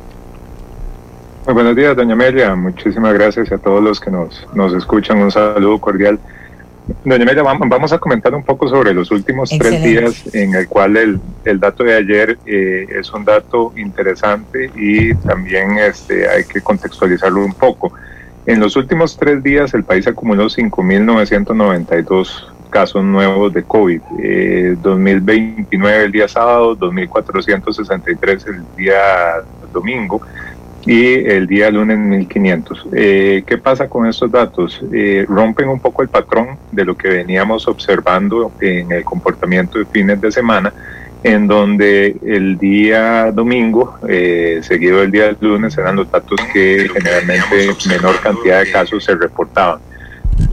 Muy 1.46 1.52
buenos 1.52 1.76
días, 1.76 1.94
doña 1.94 2.14
Amelia. 2.14 2.54
Muchísimas 2.54 3.12
gracias 3.12 3.52
a 3.52 3.58
todos 3.58 3.82
los 3.82 4.00
que 4.00 4.10
nos, 4.10 4.46
nos 4.54 4.72
escuchan. 4.72 5.18
Un 5.18 5.30
saludo 5.30 5.78
cordial. 5.78 6.18
Doña 7.04 7.22
Amelia, 7.22 7.42
vamos 7.42 7.92
a 7.92 7.98
comentar 7.98 8.34
un 8.34 8.42
poco 8.42 8.66
sobre 8.66 8.94
los 8.94 9.10
últimos 9.10 9.50
tres 9.50 9.82
días 9.82 10.34
en 10.34 10.54
el 10.54 10.66
cual 10.68 10.96
el, 10.96 11.20
el 11.44 11.60
dato 11.60 11.84
de 11.84 11.96
ayer 11.96 12.38
eh, 12.46 12.86
es 12.98 13.12
un 13.12 13.26
dato 13.26 13.74
interesante 13.76 14.70
y 14.74 15.14
también 15.16 15.76
este, 15.76 16.26
hay 16.26 16.44
que 16.44 16.62
contextualizarlo 16.62 17.44
un 17.44 17.52
poco. 17.52 17.92
En 18.46 18.58
los 18.58 18.74
últimos 18.76 19.14
tres 19.18 19.42
días 19.42 19.74
el 19.74 19.84
país 19.84 20.06
acumuló 20.06 20.46
5.992 20.46 22.54
casos 22.70 23.04
nuevos 23.04 23.52
de 23.52 23.64
COVID. 23.64 24.00
Eh, 24.18 24.76
2029 24.82 26.04
el 26.04 26.12
día 26.12 26.26
sábado, 26.26 26.74
2.463 26.74 28.46
el 28.46 28.62
día 28.78 29.42
domingo 29.74 30.22
y 30.86 31.14
el 31.14 31.46
día 31.46 31.70
lunes 31.70 31.98
1500. 31.98 32.86
Eh, 32.92 33.42
¿Qué 33.46 33.58
pasa 33.58 33.88
con 33.88 34.06
estos 34.06 34.30
datos? 34.30 34.80
Eh, 34.92 35.24
rompen 35.28 35.68
un 35.68 35.80
poco 35.80 36.02
el 36.02 36.08
patrón 36.08 36.58
de 36.72 36.84
lo 36.84 36.96
que 36.96 37.08
veníamos 37.08 37.66
observando 37.66 38.52
en 38.60 38.92
el 38.92 39.04
comportamiento 39.04 39.78
de 39.78 39.86
fines 39.86 40.20
de 40.20 40.30
semana, 40.30 40.72
en 41.22 41.46
donde 41.46 42.16
el 42.26 42.58
día 42.58 43.32
domingo, 43.32 43.98
eh, 44.06 44.60
seguido 44.62 45.00
del 45.00 45.10
día 45.10 45.34
lunes, 45.40 45.76
eran 45.78 45.96
los 45.96 46.10
datos 46.10 46.38
que 46.52 46.86
generalmente 46.92 47.74
menor 47.88 48.20
cantidad 48.20 48.60
de 48.62 48.70
casos 48.70 49.04
se 49.04 49.14
reportaban. 49.14 49.80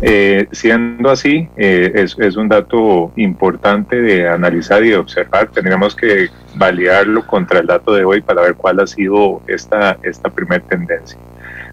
Eh, 0.04 0.48
siendo 0.52 1.12
así, 1.12 1.48
eh, 1.58 1.92
es, 1.94 2.36
un 2.36 2.50
dato 2.50 3.12
importante 3.18 4.02
de 4.02 4.28
analizar 4.28 4.84
y 4.84 4.90
de 4.90 4.98
observar. 4.98 5.50
Tendríamos 5.50 5.96
que 5.96 6.30
validarlo 6.56 7.26
contra 7.28 7.60
el 7.60 7.68
dato 7.68 7.94
de 7.94 8.04
hoy 8.04 8.22
para 8.22 8.42
ver 8.42 8.56
cuál 8.56 8.80
ha 8.80 8.88
sido 8.88 9.42
esta, 9.48 9.98
esta 10.02 10.30
primera 10.30 10.64
tendencia. 10.66 11.20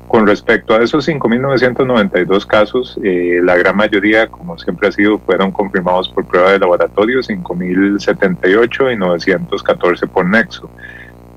Con 0.09 0.27
respecto 0.27 0.75
a 0.75 0.83
esos 0.83 1.07
5.992 1.07 2.47
casos, 2.47 2.99
eh, 3.03 3.41
la 3.43 3.57
gran 3.57 3.77
mayoría, 3.77 4.27
como 4.27 4.59
siempre 4.59 4.89
ha 4.89 4.93
sido, 4.93 5.19
fueron 5.19 5.51
confirmados 5.51 6.09
por 6.09 6.27
prueba 6.27 6.53
de 6.53 6.59
laboratorio, 6.59 7.21
5.078 7.21 8.93
y 8.93 8.97
914 8.97 10.07
por 10.07 10.27
nexo. 10.27 10.71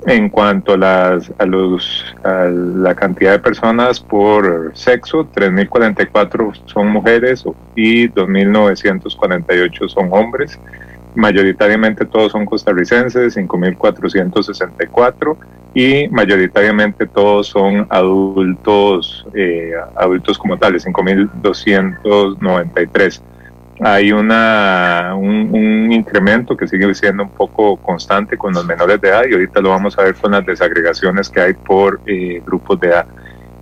En 0.08 0.30
cuanto 0.30 0.74
a, 0.74 0.78
las, 0.78 1.32
a, 1.38 1.46
los, 1.46 2.04
la 2.24 2.96
cantidad 2.96 3.34
de 3.34 3.40
personas 3.40 4.00
por 4.00 4.72
sexo, 4.74 5.30
3.044 5.32 6.60
son 6.66 6.88
mujeres 6.88 7.46
y 7.76 8.10
2.948 8.10 9.90
son 9.90 10.10
hombres. 10.12 10.60
Mayoritariamente 11.14 12.06
todos 12.06 12.32
son 12.32 12.48
costarricenses, 12.48 13.38
5.464 13.38 15.38
y 15.76 16.08
mayoritariamente 16.10 17.06
todos 17.06 17.46
son 17.48 17.86
adultos, 17.90 19.28
eh, 19.36 19.74
adultos 19.96 20.40
como 20.40 20.58
tales, 20.58 20.88
5.293 20.88 23.22
hay 23.84 24.12
una, 24.12 25.16
un, 25.16 25.92
incremento 25.92 26.56
que 26.56 26.68
sigue 26.68 26.94
siendo 26.94 27.24
un 27.24 27.32
poco 27.32 27.78
constante 27.78 28.38
con 28.38 28.54
los 28.54 28.66
menores 28.66 29.02
de 29.02 29.10
edad 29.10 29.24
y 29.30 29.34
ahorita 29.34 29.60
lo 29.60 29.70
vamos 29.70 29.98
a 29.98 30.04
ver 30.04 30.16
con 30.16 30.32
las 30.32 30.46
desagregaciones 30.46 31.30
que 31.30 31.42
hay 31.42 31.54
por 31.54 32.00
eh, 32.06 32.42
grupos 32.46 32.80
de 32.80 32.88
edad. 32.88 33.06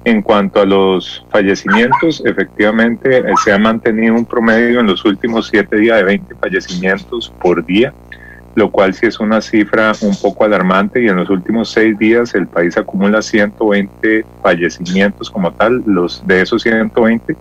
En 0.04 0.22
cuanto 0.22 0.62
a 0.62 0.66
los 0.66 1.26
fallecimientos, 1.30 2.22
efectivamente 2.26 3.20
eh, 3.20 3.24
se 3.44 3.52
ha 3.52 3.58
mantenido 3.58 4.14
un 4.14 4.26
promedio 4.26 4.82
en 4.82 4.88
los 4.88 5.04
últimos 5.06 5.48
siete 5.48 5.78
días 5.78 5.98
de 5.98 6.04
20 6.04 6.36
fallecimientos 6.36 7.34
por 7.42 7.66
día, 7.66 7.94
lo 8.56 8.70
cual 8.72 8.94
sí 8.94 9.06
es 9.06 9.20
una 9.20 9.42
cifra 9.42 9.94
un 10.02 10.16
poco 10.22 10.44
alarmante 10.44 11.02
y 11.02 11.08
en 11.08 11.16
los 11.16 11.30
últimos 11.30 11.72
seis 11.72 11.98
días 11.98 12.36
el 12.36 12.48
país 12.48 12.78
acumula 12.78 13.22
120 13.22 14.26
fallecimientos 14.44 15.30
como 15.30 15.52
tal, 15.54 15.82
los 15.86 16.26
de 16.28 16.42
esos 16.42 16.62
120 16.62 17.36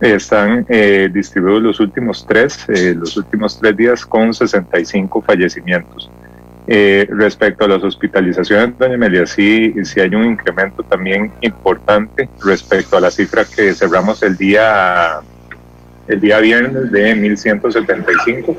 están 0.00 0.64
eh, 0.68 1.08
distribuidos 1.12 1.62
los 1.62 1.80
últimos 1.80 2.24
tres, 2.26 2.64
eh, 2.68 2.94
los 2.94 3.16
últimos 3.16 3.58
tres 3.58 3.76
días 3.76 4.06
con 4.06 4.32
65 4.32 5.22
fallecimientos. 5.22 6.10
Eh, 6.70 7.08
respecto 7.10 7.64
a 7.64 7.68
las 7.68 7.82
hospitalizaciones, 7.82 8.78
doña 8.78 8.94
Amelia, 8.94 9.26
sí, 9.26 9.74
sí 9.84 10.00
hay 10.00 10.14
un 10.14 10.24
incremento 10.24 10.82
también 10.82 11.32
importante 11.40 12.28
respecto 12.44 12.98
a 12.98 13.00
la 13.00 13.10
cifra 13.10 13.44
que 13.44 13.72
cerramos 13.72 14.22
el 14.22 14.36
día, 14.36 15.20
el 16.06 16.20
día 16.20 16.38
viernes 16.40 16.92
de 16.92 17.14
1175. 17.14 18.56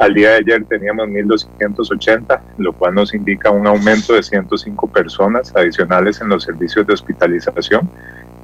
Al 0.00 0.12
día 0.12 0.30
de 0.30 0.36
ayer 0.38 0.64
teníamos 0.64 1.06
1.280, 1.06 2.40
lo 2.58 2.72
cual 2.72 2.94
nos 2.96 3.14
indica 3.14 3.50
un 3.50 3.68
aumento 3.68 4.14
de 4.14 4.24
105 4.24 4.88
personas 4.88 5.54
adicionales 5.54 6.20
en 6.20 6.30
los 6.30 6.42
servicios 6.42 6.84
de 6.84 6.94
hospitalización 6.94 7.88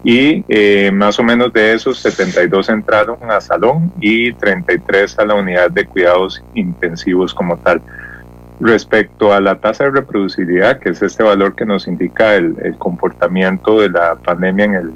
y 0.03 0.45
eh, 0.49 0.91
más 0.93 1.19
o 1.19 1.23
menos 1.23 1.53
de 1.53 1.75
esos 1.75 1.99
72 1.99 2.71
entraron 2.71 3.19
a 3.31 3.41
salón 3.41 3.93
y 4.01 4.33
33 4.33 5.19
a 5.19 5.27
la 5.27 5.35
unidad 5.35 5.71
de 5.71 5.85
cuidados 5.85 6.43
intensivos 6.55 7.35
como 7.35 7.59
tal. 7.59 7.83
Respecto 8.61 9.33
a 9.33 9.41
la 9.41 9.59
tasa 9.59 9.85
de 9.85 9.91
reproducibilidad, 9.91 10.79
que 10.79 10.91
es 10.91 11.03
este 11.03 11.23
valor 11.23 11.55
que 11.55 11.67
nos 11.67 11.87
indica 11.87 12.35
el, 12.35 12.77
comportamiento 12.79 13.81
de 13.81 13.91
la 13.91 14.17
pandemia 14.17 14.65
en 14.65 14.75
el 14.75 14.91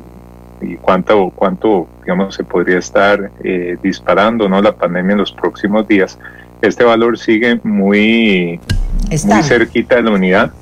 y 0.61 0.77
cuánto 0.77 1.31
cuánto 1.35 1.89
digamos 2.03 2.37
se 2.37 2.45
podría 2.45 2.79
estar 2.79 3.33
eh, 3.43 3.77
disparando 3.83 4.49
no 4.49 4.63
la 4.63 4.73
pandemia 4.73 5.13
en 5.13 5.19
los 5.19 5.33
próximos 5.33 5.87
días 5.89 6.17
este 6.63 6.85
valor 6.85 7.19
sigue 7.19 7.61
muy 7.65 8.61
muy 9.11 9.43
cerquita 9.43 9.97
de 9.97 10.03
la 10.03 10.11
unidad 10.13 10.53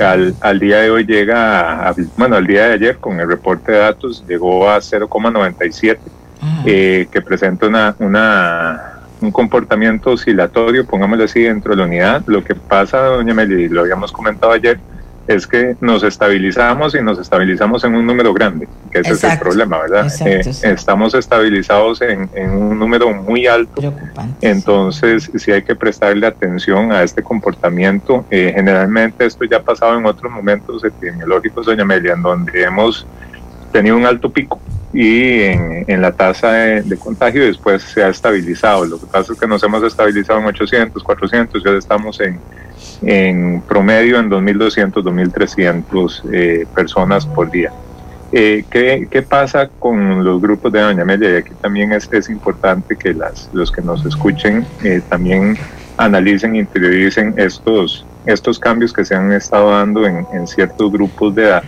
al, 0.00 0.34
al, 0.40 0.58
día 0.58 0.78
de 0.78 0.90
hoy 0.90 1.04
llega, 1.04 1.88
a, 1.88 1.94
bueno, 2.16 2.36
al 2.36 2.46
día 2.46 2.68
de 2.68 2.74
ayer 2.74 2.98
con 2.98 3.18
el 3.20 3.28
reporte 3.28 3.72
de 3.72 3.78
datos 3.78 4.24
llegó 4.28 4.68
a 4.68 4.78
0,97, 4.78 5.98
eh, 6.66 7.08
que 7.10 7.22
presenta 7.22 7.66
una, 7.66 7.96
una, 7.98 9.00
un 9.20 9.30
comportamiento 9.30 10.10
oscilatorio, 10.10 10.86
pongámoslo 10.86 11.24
así, 11.24 11.42
dentro 11.42 11.72
de 11.72 11.78
la 11.78 11.84
unidad. 11.84 12.22
Lo 12.26 12.44
que 12.44 12.54
pasa, 12.54 12.98
doña 12.98 13.34
Meli, 13.34 13.68
lo 13.68 13.82
habíamos 13.82 14.12
comentado 14.12 14.52
ayer, 14.52 14.78
es 15.26 15.46
que 15.46 15.76
nos 15.80 16.02
estabilizamos 16.02 16.94
y 16.94 17.02
nos 17.02 17.18
estabilizamos 17.18 17.82
en 17.84 17.94
un 17.94 18.06
número 18.06 18.32
grande, 18.32 18.68
que 18.90 19.00
ese 19.00 19.12
es 19.12 19.24
el 19.24 19.38
problema, 19.38 19.78
¿verdad? 19.78 20.12
Eh, 20.24 20.42
estamos 20.62 21.14
estabilizados 21.14 22.00
en, 22.02 22.28
un 22.50 22.78
número 22.78 23.12
muy 23.12 23.46
alto, 23.46 23.92
entonces 24.40 25.30
sí. 25.34 25.52
hay 25.52 25.62
que 25.62 25.74
prestarle 25.74 26.26
atención 26.26 26.92
a 26.92 27.02
este 27.02 27.22
comportamiento. 27.22 28.24
Eh, 28.30 28.52
generalmente 28.54 29.26
esto 29.26 29.44
ya 29.44 29.58
ha 29.58 29.62
pasado 29.62 29.98
en 29.98 30.06
otros 30.06 30.30
momentos 30.30 30.84
epidemiológicos, 30.84 31.66
doña 31.66 31.82
Amelia, 31.82 32.14
en 32.14 32.22
donde 32.22 32.62
hemos 32.62 33.06
tenido 33.76 33.96
un 33.96 34.06
alto 34.06 34.30
pico 34.30 34.60
y 34.92 35.40
en, 35.42 36.00
la 36.00 36.12
tasa 36.12 36.52
de, 36.52 36.96
contagio 36.96 37.44
después 37.44 37.82
se 37.82 38.02
ha 38.02 38.08
estabilizado. 38.08 38.86
Lo 38.86 38.98
que 38.98 39.06
pasa 39.06 39.32
es 39.32 39.38
que 39.38 39.46
nos 39.46 39.62
hemos 39.62 39.82
estabilizado 39.82 40.38
en 40.40 40.46
800, 40.46 41.02
400 41.02 41.62
y 41.62 41.68
ahora 41.68 41.78
estamos 41.78 42.20
en 42.20 42.40
en 43.02 43.62
promedio 43.68 44.18
en 44.18 44.30
2.200, 44.30 44.92
2.300 45.02 46.22
eh, 46.32 46.66
personas 46.74 47.26
por 47.26 47.50
día. 47.50 47.72
Eh, 48.32 48.64
¿qué, 48.70 49.06
¿qué, 49.10 49.22
pasa 49.22 49.68
con 49.78 50.24
los 50.24 50.40
grupos 50.40 50.72
de 50.72 50.80
Doña 50.80 51.02
Amelia? 51.02 51.30
Y 51.30 51.36
aquí 51.36 51.52
también 51.60 51.92
es, 51.92 52.28
importante 52.28 52.96
que 52.96 53.14
las, 53.14 53.48
los 53.52 53.70
que 53.70 53.82
nos 53.82 54.04
escuchen 54.04 54.66
eh, 54.82 55.00
también 55.08 55.56
analicen, 55.96 56.56
interioricen 56.56 57.34
estos, 57.36 58.04
estos 58.26 58.58
cambios 58.58 58.92
que 58.92 59.04
se 59.04 59.14
han 59.14 59.32
estado 59.32 59.70
dando 59.70 60.06
en 60.06 60.46
ciertos 60.46 60.90
grupos 60.90 61.34
de 61.34 61.44
edad. 61.44 61.62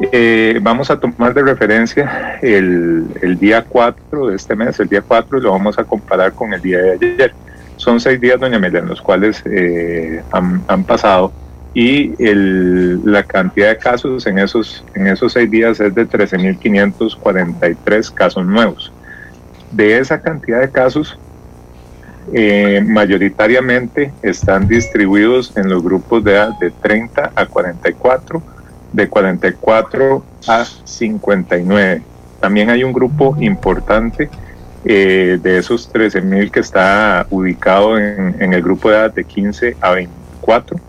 Eh, 0.00 0.60
vamos 0.62 0.92
a 0.92 1.00
tomar 1.00 1.34
de 1.34 1.42
referencia 1.42 2.38
el, 2.40 3.36
día 3.38 3.64
4 3.68 4.28
de 4.28 4.36
este 4.36 4.54
mes, 4.54 4.78
el 4.78 4.88
día 4.88 5.02
4, 5.02 5.38
y 5.38 5.40
lo 5.42 5.50
vamos 5.50 5.76
a 5.78 5.84
comparar 5.84 6.32
con 6.32 6.54
el 6.54 6.62
día 6.62 6.78
de 6.78 6.92
ayer. 6.92 7.34
Son 7.76 8.00
seis 8.00 8.20
días, 8.20 8.40
doña 8.40 8.56
Amelia, 8.56 8.80
en 8.80 8.88
los 8.88 9.00
cuales 9.00 9.40
eh, 9.44 10.20
han, 10.32 10.64
pasado 10.84 11.32
y 11.74 12.14
la 12.18 13.22
cantidad 13.22 13.68
de 13.68 13.78
casos 13.78 14.26
en 14.26 14.38
esos, 14.38 14.84
en 14.94 15.06
esos 15.06 15.34
seis 15.34 15.50
días 15.50 15.78
es 15.78 15.94
de 15.94 16.08
13.543 16.08 18.14
casos 18.14 18.44
nuevos. 18.44 18.92
De 19.70 19.98
esa 19.98 20.20
cantidad 20.20 20.60
de 20.60 20.70
casos, 20.70 21.16
eh, 22.32 22.82
mayoritariamente 22.84 24.12
están 24.22 24.66
distribuidos 24.66 25.56
en 25.56 25.68
los 25.68 25.82
grupos 25.82 26.24
de 26.24 26.32
edad 26.32 26.58
de 26.58 26.70
30 26.70 27.32
a 27.34 27.46
44, 27.46 28.42
de 28.92 29.08
44 29.08 30.24
a 30.46 30.64
59. 30.64 32.02
También 32.40 32.70
hay 32.70 32.84
un 32.84 32.92
grupo 32.92 33.36
importante 33.40 34.28
eh, 34.84 35.38
de 35.42 35.58
esos 35.58 35.92
13.000 35.92 36.50
que 36.50 36.60
está 36.60 37.26
ubicado 37.30 37.98
en, 37.98 38.52
el 38.52 38.62
grupo 38.62 38.90
de 38.90 38.96
edad 38.96 39.12
de 39.12 39.24
15 39.24 39.76
a 39.80 39.92
24. 39.92 40.80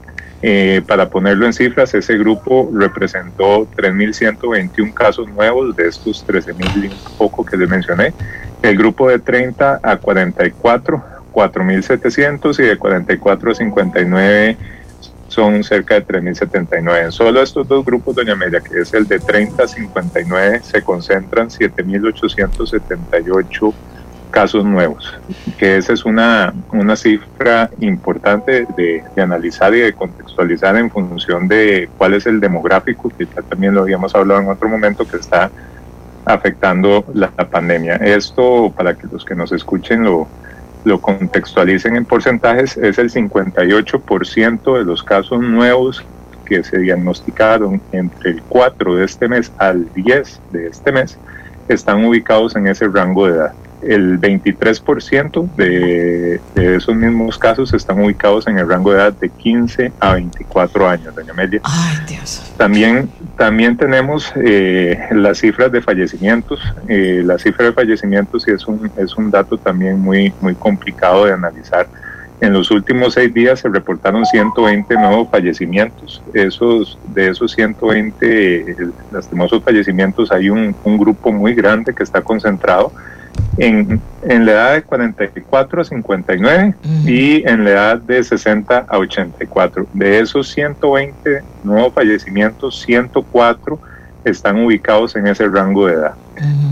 Eh, 0.41 0.81
para 0.87 1.09
ponerlo 1.09 1.45
en 1.45 1.53
cifras, 1.53 1.93
ese 1.93 2.17
grupo 2.17 2.69
representó 2.73 3.67
3.121 3.75 4.93
casos 4.93 5.27
nuevos 5.29 5.75
de 5.75 5.87
estos 5.87 6.25
13.000 6.25 6.85
y 6.85 7.17
poco 7.17 7.43
que 7.43 7.57
les 7.57 7.69
mencioné. 7.69 8.13
El 8.61 8.77
grupo 8.77 9.09
de 9.09 9.19
30 9.19 9.79
a 9.81 9.97
44, 9.97 11.03
4.700 11.33 12.59
y 12.59 12.63
de 12.63 12.77
44 12.77 13.51
a 13.51 13.55
59 13.55 14.57
son 15.29 15.63
cerca 15.63 15.95
de 15.95 16.05
3.079. 16.05 17.05
En 17.05 17.11
solo 17.11 17.41
estos 17.41 17.67
dos 17.67 17.83
grupos, 17.85 18.15
doña 18.15 18.33
Amelia, 18.33 18.59
que 18.59 18.81
es 18.81 18.93
el 18.93 19.07
de 19.07 19.19
30 19.19 19.63
a 19.63 19.67
59, 19.67 20.61
se 20.63 20.81
concentran 20.81 21.49
7.878 21.49 23.73
casos 24.31 24.63
nuevos, 24.63 25.13
que 25.57 25.77
esa 25.77 25.93
es 25.93 26.05
una, 26.05 26.53
una 26.71 26.95
cifra 26.95 27.71
importante 27.79 28.67
de, 28.77 29.03
analizar 29.17 29.73
y 29.73 29.79
de 29.79 29.93
contextualizar 29.93 30.77
en 30.77 30.91
función 30.91 31.47
de 31.47 31.89
cuál 31.97 32.13
es 32.13 32.27
el 32.27 32.39
demográfico, 32.39 33.11
que 33.17 33.25
ya 33.25 33.41
también 33.41 33.73
lo 33.73 33.81
habíamos 33.81 34.13
hablado 34.15 34.41
en 34.41 34.49
otro 34.49 34.69
momento, 34.69 35.07
que 35.07 35.17
está 35.17 35.49
afectando 36.25 37.05
la 37.13 37.31
pandemia. 37.31 37.95
Esto, 37.95 38.71
para 38.75 38.93
que 38.93 39.07
los 39.11 39.25
que 39.25 39.33
nos 39.33 39.51
escuchen 39.51 40.03
lo, 40.03 40.27
lo 40.83 40.99
contextualicen 40.99 41.95
en 41.95 42.05
porcentajes, 42.05 42.77
es 42.77 42.97
el 42.97 43.11
58% 43.11 44.77
de 44.77 44.85
los 44.85 45.03
casos 45.03 45.41
nuevos 45.41 46.03
que 46.45 46.63
se 46.63 46.79
diagnosticaron 46.79 47.81
entre 47.91 48.31
el 48.31 48.41
4 48.43 48.95
de 48.95 49.05
este 49.05 49.27
mes 49.27 49.51
al 49.57 49.87
10 49.93 50.41
de 50.51 50.67
este 50.67 50.91
mes 50.91 51.17
están 51.67 52.03
ubicados 52.03 52.55
en 52.55 52.67
ese 52.67 52.87
rango 52.87 53.27
de 53.27 53.33
edad 53.33 53.53
el 53.81 54.19
23% 54.19 55.55
de, 55.55 56.41
de, 56.55 56.75
esos 56.75 56.95
mismos 56.95 57.37
casos 57.37 57.73
están 57.73 58.03
ubicados 58.03 58.47
en 58.47 58.59
el 58.59 58.67
rango 58.67 58.91
de 58.91 58.97
edad 58.97 59.13
de 59.13 59.29
15 59.29 59.93
a 59.99 60.13
24 60.13 60.89
años, 60.89 61.15
doña 61.15 61.31
Amelia. 61.31 61.61
Ay, 61.63 61.97
Dios. 62.07 62.53
También, 62.57 63.09
también 63.37 63.77
tenemos 63.77 64.31
eh, 64.35 64.99
las 65.11 65.39
cifras 65.39 65.71
de 65.71 65.81
fallecimientos. 65.81 66.59
Eh, 66.87 67.21
la 67.25 67.37
cifra 67.37 67.65
de 67.65 67.73
fallecimientos 67.73 68.43
sí 68.43 68.51
es 68.51 68.67
un, 68.67 68.91
es 68.97 69.15
un 69.15 69.31
dato 69.31 69.57
también 69.57 69.99
muy, 69.99 70.33
muy 70.41 70.55
complicado 70.55 71.25
de 71.25 71.33
analizar. 71.33 71.87
En 72.41 72.53
los 72.53 72.71
últimos 72.71 73.15
seis 73.15 73.33
días 73.33 73.59
se 73.59 73.67
reportaron 73.67 74.25
120 74.25 74.93
nuevos 74.95 75.29
fallecimientos. 75.29 76.21
Esos, 76.33 76.97
de 77.13 77.29
esos 77.29 77.51
120 77.51 78.77
lastimosos 79.11 79.61
fallecimientos 79.61 80.31
hay 80.31 80.49
un, 80.49 80.73
un 80.85 80.97
grupo 80.97 81.31
muy 81.33 81.53
grande 81.53 81.93
que 81.93 82.03
está 82.03 82.21
concentrado 82.21 82.93
en, 83.59 84.01
en 84.23 84.45
la 84.45 84.51
edad 84.51 84.73
de 84.73 84.81
44 84.83 85.81
a 85.81 85.85
59 85.85 86.75
y 87.05 87.47
en 87.47 87.63
la 87.63 87.69
edad 87.69 88.01
de 88.01 88.23
60 88.23 88.85
a 88.87 88.97
84. 88.97 89.87
De 89.93 90.19
esos 90.19 90.49
120 90.49 91.41
nuevos 91.63 91.93
fallecimientos, 91.93 92.81
104 92.81 93.79
están 94.23 94.63
ubicados 94.63 95.15
en 95.15 95.27
ese 95.27 95.47
rango 95.47 95.87
de 95.87 95.93
edad. 95.93 96.13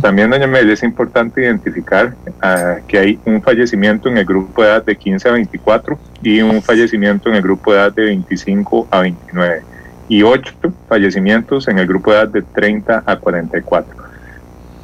También, 0.02 0.30
doña 0.30 0.48
Mel, 0.48 0.70
es 0.70 0.84
importante 0.84 1.42
identificar 1.42 2.16
uh, 2.26 2.86
que 2.88 2.98
hay 2.98 3.20
un 3.26 3.42
fallecimiento 3.42 4.08
en 4.08 4.18
el 4.18 4.26
grupo 4.26 4.62
de 4.62 4.70
edad 4.70 4.86
de 4.86 4.96
15 4.96 5.28
a 5.28 5.32
24 5.34 6.00
y 6.24 6.42
un 6.42 6.62
fallecimiento 6.62 7.30
en 7.30 7.36
el 7.36 7.42
grupo 7.42 7.74
de 7.74 7.80
edad 7.80 7.94
de 7.94 8.06
25 8.06 8.88
a 8.90 9.02
29 9.02 9.62
y 10.10 10.24
8 10.24 10.54
fallecimientos 10.88 11.68
en 11.68 11.80
el 11.80 11.88
grupo 11.88 12.12
de 12.12 12.18
edad 12.18 12.30
de 12.30 12.42
30 12.42 13.04
a 13.06 13.16
44. 13.18 14.07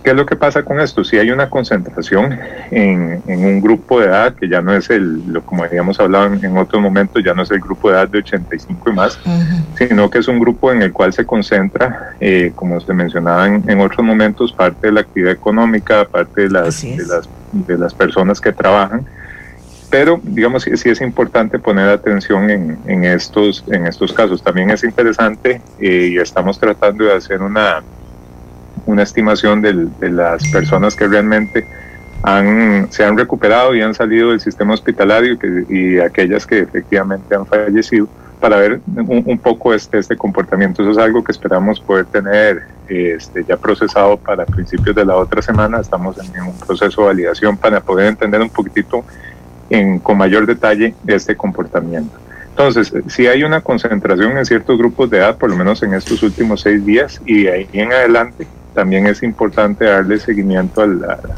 ¿Qué 0.04 0.10
es 0.10 0.16
lo 0.18 0.26
que 0.26 0.36
pasa 0.36 0.64
con 0.64 0.82
esto? 0.82 1.06
Si 1.06 1.18
hay 1.18 1.32
una 1.32 1.50
concentración 1.50 2.38
en, 2.72 3.22
un 3.26 3.62
grupo 3.62 4.02
de 4.02 4.08
edad 4.08 4.36
que 4.36 4.50
ya 4.50 4.62
no 4.62 4.74
es 4.74 4.90
el, 4.90 5.32
lo, 5.32 5.46
como 5.46 5.64
habíamos 5.64 5.98
hablado 5.98 6.34
en, 6.34 6.58
otros 6.58 6.82
momentos, 6.82 7.24
ya 7.24 7.34
no 7.34 7.44
es 7.44 7.52
el 7.52 7.62
grupo 7.62 7.90
de 7.90 7.96
edad 7.96 8.10
de 8.10 8.18
85 8.18 8.90
y 8.90 8.94
más, 8.94 9.18
sino 9.78 10.10
que 10.10 10.20
es 10.20 10.28
un 10.28 10.40
grupo 10.40 10.74
en 10.74 10.82
el 10.82 10.92
cual 10.92 11.14
se 11.14 11.26
concentra, 11.26 12.16
eh, 12.20 12.52
como 12.54 12.82
se 12.82 12.94
mencionaba 12.94 13.48
en, 13.48 13.80
otros 13.80 14.06
momentos, 14.06 14.52
parte 14.52 14.88
de 14.88 14.94
la 14.94 15.02
actividad 15.02 15.32
económica, 15.32 16.06
parte 16.06 16.42
de 16.42 16.50
las, 16.50 16.82
de 16.82 17.06
las, 17.06 17.30
de 17.54 17.78
las 17.78 17.94
personas 17.94 18.42
que 18.42 18.52
trabajan. 18.52 19.06
Pero 19.90 20.20
digamos 20.24 20.64
sí, 20.64 20.76
sí 20.76 20.90
es 20.90 21.00
importante 21.02 21.60
poner 21.60 21.88
atención 21.88 22.50
en, 22.50 22.78
en, 22.88 23.06
estos 23.06 23.64
en 23.68 23.88
estos 23.88 24.12
casos. 24.12 24.44
También 24.44 24.72
es 24.72 24.84
interesante 24.84 25.62
eh, 25.80 26.10
y 26.12 26.18
estamos 26.18 26.60
tratando 26.60 27.06
de 27.06 27.14
hacer 27.14 27.42
una 27.42 27.84
una 28.86 29.04
estimación 29.04 29.62
de 29.62 30.10
las 30.10 30.48
personas 30.50 30.96
que 30.96 31.08
realmente 31.08 31.66
han, 32.24 32.88
se 32.90 33.04
han 33.04 33.18
recuperado 33.18 33.76
y 33.76 33.82
han 33.82 33.94
salido 33.94 34.30
del 34.30 34.40
sistema 34.40 34.74
hospitalario 34.74 35.38
y 35.70 36.00
aquellas 36.00 36.48
que 36.48 36.60
efectivamente 36.60 37.36
han 37.36 37.46
fallecido 37.46 38.08
para 38.40 38.58
ver 38.58 38.82
un, 38.96 39.38
poco 39.38 39.74
este, 39.74 40.00
este 40.00 40.18
comportamiento. 40.18 40.82
Eso 40.82 40.92
es 40.92 40.98
algo 40.98 41.24
que 41.24 41.32
esperamos 41.32 41.80
poder 41.80 42.06
tener 42.06 42.64
este, 42.90 43.46
ya 43.46 43.56
procesado 43.56 44.18
para 44.18 44.46
principios 44.46 44.96
de 44.96 45.06
la 45.06 45.16
otra 45.16 45.42
semana. 45.42 45.80
Estamos 45.80 46.18
en 46.18 46.44
un 46.44 46.58
proceso 46.60 47.02
de 47.02 47.08
validación 47.08 47.56
para 47.56 47.80
poder 47.80 48.08
entender 48.08 48.42
un 48.42 48.50
poquitito 48.50 49.06
en, 49.70 50.00
con 50.00 50.18
mayor 50.18 50.46
detalle 50.46 50.94
este 51.08 51.38
comportamiento. 51.38 52.18
Entonces, 52.50 52.94
si 53.08 53.28
hay 53.28 53.44
una 53.44 53.62
concentración 53.62 54.38
en 54.38 54.46
ciertos 54.46 54.78
grupos 54.78 55.10
de 55.10 55.18
edad, 55.18 55.38
por 55.38 55.50
lo 55.50 55.56
menos 55.56 55.82
en 55.82 55.94
estos 55.94 56.22
últimos 56.22 56.62
seis 56.62 56.86
días, 56.86 57.22
y 57.26 57.44
de 57.44 57.52
ahí 57.52 57.70
en 57.74 57.92
adelante, 57.92 58.46
también 58.74 59.08
es 59.08 59.24
importante 59.24 59.86
darle 59.86 60.20
seguimiento 60.20 60.84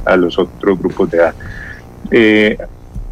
a, 0.05 0.15
los 0.15 0.37
otros 0.39 0.79
grupos 0.79 1.11
de 1.11 1.17
edad. 1.17 1.33
Eh, 2.11 2.57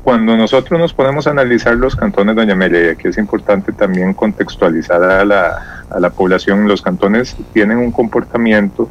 cuando 0.03 0.35
nosotros 0.35 0.79
nos 0.79 0.93
podemos 0.93 1.27
analizar 1.27 1.75
los 1.75 1.95
cantones, 1.95 2.35
doña 2.35 2.53
Amelia, 2.53 2.87
y 2.87 2.89
aquí 2.89 3.07
es 3.07 3.17
importante 3.17 3.71
también 3.71 4.13
contextualizar 4.13 5.01
a 5.01 5.23
la, 5.23 5.85
a 5.89 5.99
la 5.99 6.09
población, 6.09 6.67
los 6.67 6.81
cantones 6.81 7.35
tienen 7.53 7.77
un 7.77 7.91
comportamiento 7.91 8.89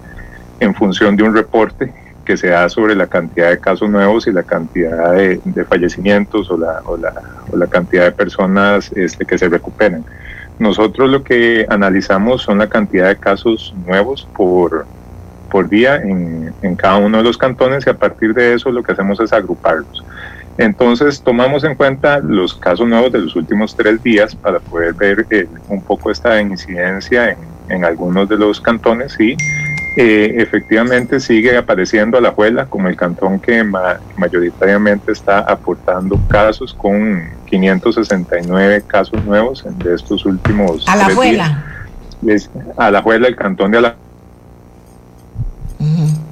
en 0.58 0.74
función 0.74 1.16
de 1.16 1.22
un 1.24 1.34
reporte 1.34 1.92
que 2.24 2.36
se 2.36 2.48
da 2.48 2.68
sobre 2.68 2.94
la 2.94 3.08
cantidad 3.08 3.50
de 3.50 3.58
casos 3.58 3.90
nuevos 3.90 4.26
y 4.26 4.32
la 4.32 4.42
cantidad 4.42 5.12
de, 5.12 5.64
fallecimientos 5.68 6.50
o 6.50 6.56
la, 6.56 6.80
o, 6.84 6.96
la, 6.96 7.12
o 7.50 7.56
la, 7.56 7.66
cantidad 7.66 8.04
de 8.04 8.12
personas 8.12 8.90
este, 8.94 9.24
que 9.24 9.38
se 9.38 9.48
recuperan. 9.48 10.04
Nosotros 10.58 11.10
lo 11.10 11.24
que 11.24 11.66
analizamos 11.68 12.42
son 12.42 12.58
la 12.58 12.68
cantidad 12.68 13.08
de 13.08 13.16
casos 13.16 13.74
nuevos 13.86 14.28
por, 14.36 14.86
por 15.52 15.68
día 15.68 15.96
en, 15.96 16.54
en, 16.62 16.76
cada 16.76 16.96
uno 16.96 17.18
de 17.18 17.24
los 17.24 17.36
cantones 17.36 17.86
y 17.86 17.90
a 17.90 17.94
partir 17.94 18.32
de 18.32 18.54
eso 18.54 18.70
lo 18.70 18.82
que 18.82 18.92
hacemos 18.92 19.20
es 19.20 19.34
agruparlos. 19.34 20.02
Entonces 20.56 21.20
tomamos 21.22 21.62
en 21.64 21.74
cuenta 21.74 22.20
los 22.20 22.54
casos 22.54 22.88
nuevos 22.88 23.12
de 23.12 23.18
los 23.18 23.36
últimos 23.36 23.76
tres 23.76 24.02
días 24.02 24.34
para 24.34 24.60
poder 24.60 24.94
ver 24.94 25.26
eh, 25.28 25.46
un 25.68 25.82
poco 25.82 26.10
esta 26.10 26.40
incidencia 26.40 27.30
en, 27.30 27.36
en, 27.68 27.84
algunos 27.84 28.30
de 28.30 28.38
los 28.38 28.62
cantones 28.62 29.14
y 29.20 29.36
eh, 29.98 30.36
efectivamente 30.38 31.20
sigue 31.20 31.54
apareciendo 31.54 32.16
Alajuela 32.16 32.64
como 32.64 32.88
el 32.88 32.96
cantón 32.96 33.38
que 33.38 33.62
mayoritariamente 34.16 35.12
está 35.12 35.40
aportando 35.40 36.18
casos 36.28 36.72
con 36.72 37.28
569 37.44 38.84
casos 38.86 39.22
nuevos 39.26 39.62
de 39.66 39.94
estos 39.94 40.24
últimos 40.24 40.88
Alajuela. 40.88 41.62
Días. 42.22 42.48
Alajuela, 42.78 43.28
el 43.28 43.36
cantón 43.36 43.70
de 43.70 43.78
Alajuela. 43.78 44.11
Uh 45.82 46.22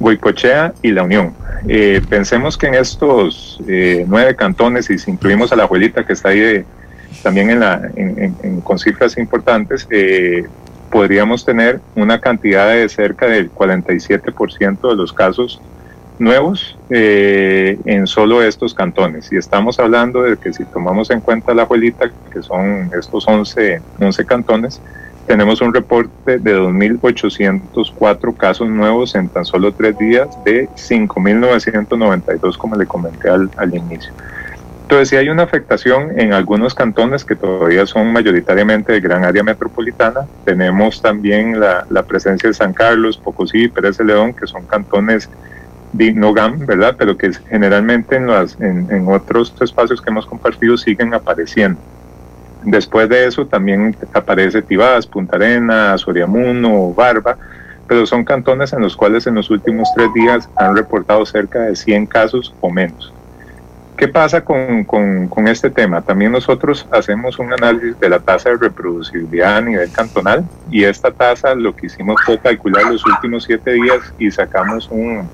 Huicochea 0.00 0.74
y 0.82 0.90
La 0.90 1.04
Unión. 1.04 1.34
Eh, 1.68 2.02
pensemos 2.08 2.56
que 2.56 2.66
en 2.66 2.74
estos 2.74 3.60
eh, 3.68 4.04
nueve 4.08 4.34
cantones, 4.34 4.90
y 4.90 4.98
si 4.98 5.12
incluimos 5.12 5.52
a 5.52 5.56
la 5.56 5.62
abuelita 5.64 6.04
que 6.04 6.12
está 6.12 6.30
ahí 6.30 6.64
también 7.22 7.50
en 7.50 7.60
la, 7.60 7.90
con 8.62 8.78
cifras 8.78 9.16
importantes, 9.16 9.86
eh, 9.90 10.46
podríamos 10.90 11.44
tener 11.44 11.80
una 11.94 12.20
cantidad 12.20 12.70
de 12.70 12.88
cerca 12.88 13.26
del 13.26 13.52
47% 13.52 14.88
de 14.88 14.96
los 14.96 15.12
casos 15.12 15.60
nuevos 16.18 16.78
en 16.90 18.06
solo 18.06 18.42
estos 18.42 18.74
cantones. 18.74 19.32
Y 19.32 19.36
estamos 19.36 19.78
hablando 19.78 20.22
de 20.22 20.36
que 20.36 20.52
si 20.52 20.64
tomamos 20.64 21.10
en 21.10 21.20
cuenta 21.20 21.54
la 21.54 21.62
abuelita, 21.62 22.10
que 22.32 22.42
son 22.42 22.90
estos 22.98 23.26
11, 23.26 23.80
11 24.00 24.24
cantones, 24.24 24.80
tenemos 25.26 25.60
un 25.60 25.74
reporte 25.74 26.38
de 26.38 26.56
2.804 26.58 28.36
casos 28.36 28.68
nuevos 28.68 29.14
en 29.16 29.28
tan 29.28 29.44
solo 29.44 29.72
tres 29.72 29.98
días 29.98 30.28
de 30.44 30.68
5.992, 30.68 32.56
como 32.56 32.76
le 32.76 32.86
comenté 32.86 33.28
al, 33.28 33.50
al 33.56 33.74
inicio. 33.74 34.12
Entonces, 34.82 35.08
si 35.08 35.16
hay 35.16 35.28
una 35.28 35.42
afectación 35.42 36.16
en 36.16 36.32
algunos 36.32 36.72
cantones 36.72 37.24
que 37.24 37.34
todavía 37.34 37.86
son 37.86 38.12
mayoritariamente 38.12 38.92
de 38.92 39.00
gran 39.00 39.24
área 39.24 39.42
metropolitana, 39.42 40.28
tenemos 40.44 41.02
también 41.02 41.58
la, 41.58 41.84
la 41.90 42.04
presencia 42.04 42.48
de 42.48 42.54
San 42.54 42.72
Carlos, 42.72 43.16
Pocosí 43.16 43.64
y 43.64 43.68
Pérez 43.68 43.98
de 43.98 44.04
León, 44.04 44.32
que 44.32 44.46
son 44.46 44.64
cantones 44.64 45.28
no 46.14 46.32
GAM, 46.32 46.66
¿verdad? 46.66 46.94
Pero 46.98 47.16
que 47.16 47.32
generalmente 47.48 48.16
en, 48.16 48.26
las, 48.26 48.58
en, 48.60 48.88
en 48.90 49.08
otros 49.08 49.54
espacios 49.60 50.00
que 50.00 50.10
hemos 50.10 50.26
compartido 50.26 50.76
siguen 50.76 51.14
apareciendo. 51.14 51.80
Después 52.64 53.08
de 53.08 53.26
eso 53.26 53.46
también 53.46 53.96
aparece 54.12 54.60
Tibás, 54.60 55.06
Punta 55.06 55.36
Arena, 55.36 55.96
Soriamuno, 55.98 56.92
Barba, 56.92 57.36
pero 57.86 58.06
son 58.06 58.24
cantones 58.24 58.72
en 58.72 58.80
los 58.80 58.96
cuales 58.96 59.26
en 59.26 59.36
los 59.36 59.50
últimos 59.50 59.88
tres 59.94 60.12
días 60.14 60.48
han 60.56 60.76
reportado 60.76 61.24
cerca 61.24 61.60
de 61.60 61.76
100 61.76 62.06
casos 62.06 62.52
o 62.60 62.70
menos. 62.70 63.12
¿Qué 63.96 64.08
pasa 64.08 64.44
con, 64.44 64.84
con, 64.84 65.48
este 65.48 65.70
tema? 65.70 66.02
También 66.02 66.32
nosotros 66.32 66.86
hacemos 66.90 67.38
un 67.38 67.52
análisis 67.52 67.98
de 67.98 68.10
la 68.10 68.18
tasa 68.18 68.50
de 68.50 68.56
reproducibilidad 68.56 69.56
a 69.56 69.60
nivel 69.62 69.90
cantonal 69.90 70.44
y 70.70 70.84
esta 70.84 71.10
tasa 71.10 71.54
lo 71.54 71.74
que 71.74 71.86
hicimos 71.86 72.16
fue 72.26 72.38
calcular 72.38 72.84
los 72.84 73.06
últimos 73.06 73.44
siete 73.44 73.72
días 73.72 74.12
y 74.18 74.30
sacamos 74.30 74.88
un, 74.90 75.26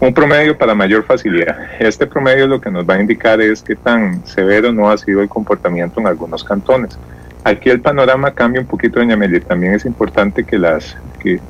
un 0.00 0.12
promedio 0.12 0.56
para 0.56 0.74
mayor 0.74 1.04
facilidad. 1.04 1.56
Este 1.78 2.06
promedio 2.06 2.46
lo 2.46 2.60
que 2.60 2.70
nos 2.70 2.88
va 2.88 2.94
a 2.94 3.00
indicar 3.00 3.40
es 3.40 3.62
qué 3.62 3.76
tan 3.76 4.26
severo 4.26 4.72
no 4.72 4.90
ha 4.90 4.98
sido 4.98 5.22
el 5.22 5.28
comportamiento 5.28 6.00
en 6.00 6.06
algunos 6.06 6.44
cantones. 6.44 6.98
Aquí 7.44 7.70
el 7.70 7.80
panorama 7.80 8.32
cambia 8.32 8.60
un 8.60 8.66
poquito, 8.66 8.98
doña 8.98 9.16
Meli. 9.16 9.40
También 9.40 9.74
es 9.74 9.84
importante 9.84 10.44
que, 10.44 10.58
las, 10.58 10.96
que, 11.20 11.40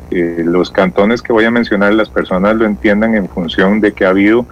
los 0.44 0.70
cantones 0.70 1.22
que 1.22 1.32
voy 1.32 1.46
a 1.46 1.50
mencionar, 1.50 1.94
las 1.94 2.10
personas 2.10 2.54
lo 2.56 2.66
entiendan 2.66 3.14
en 3.14 3.28
función 3.28 3.80
de 3.80 3.92
que 3.92 4.04
ha 4.04 4.10
habido 4.10 4.46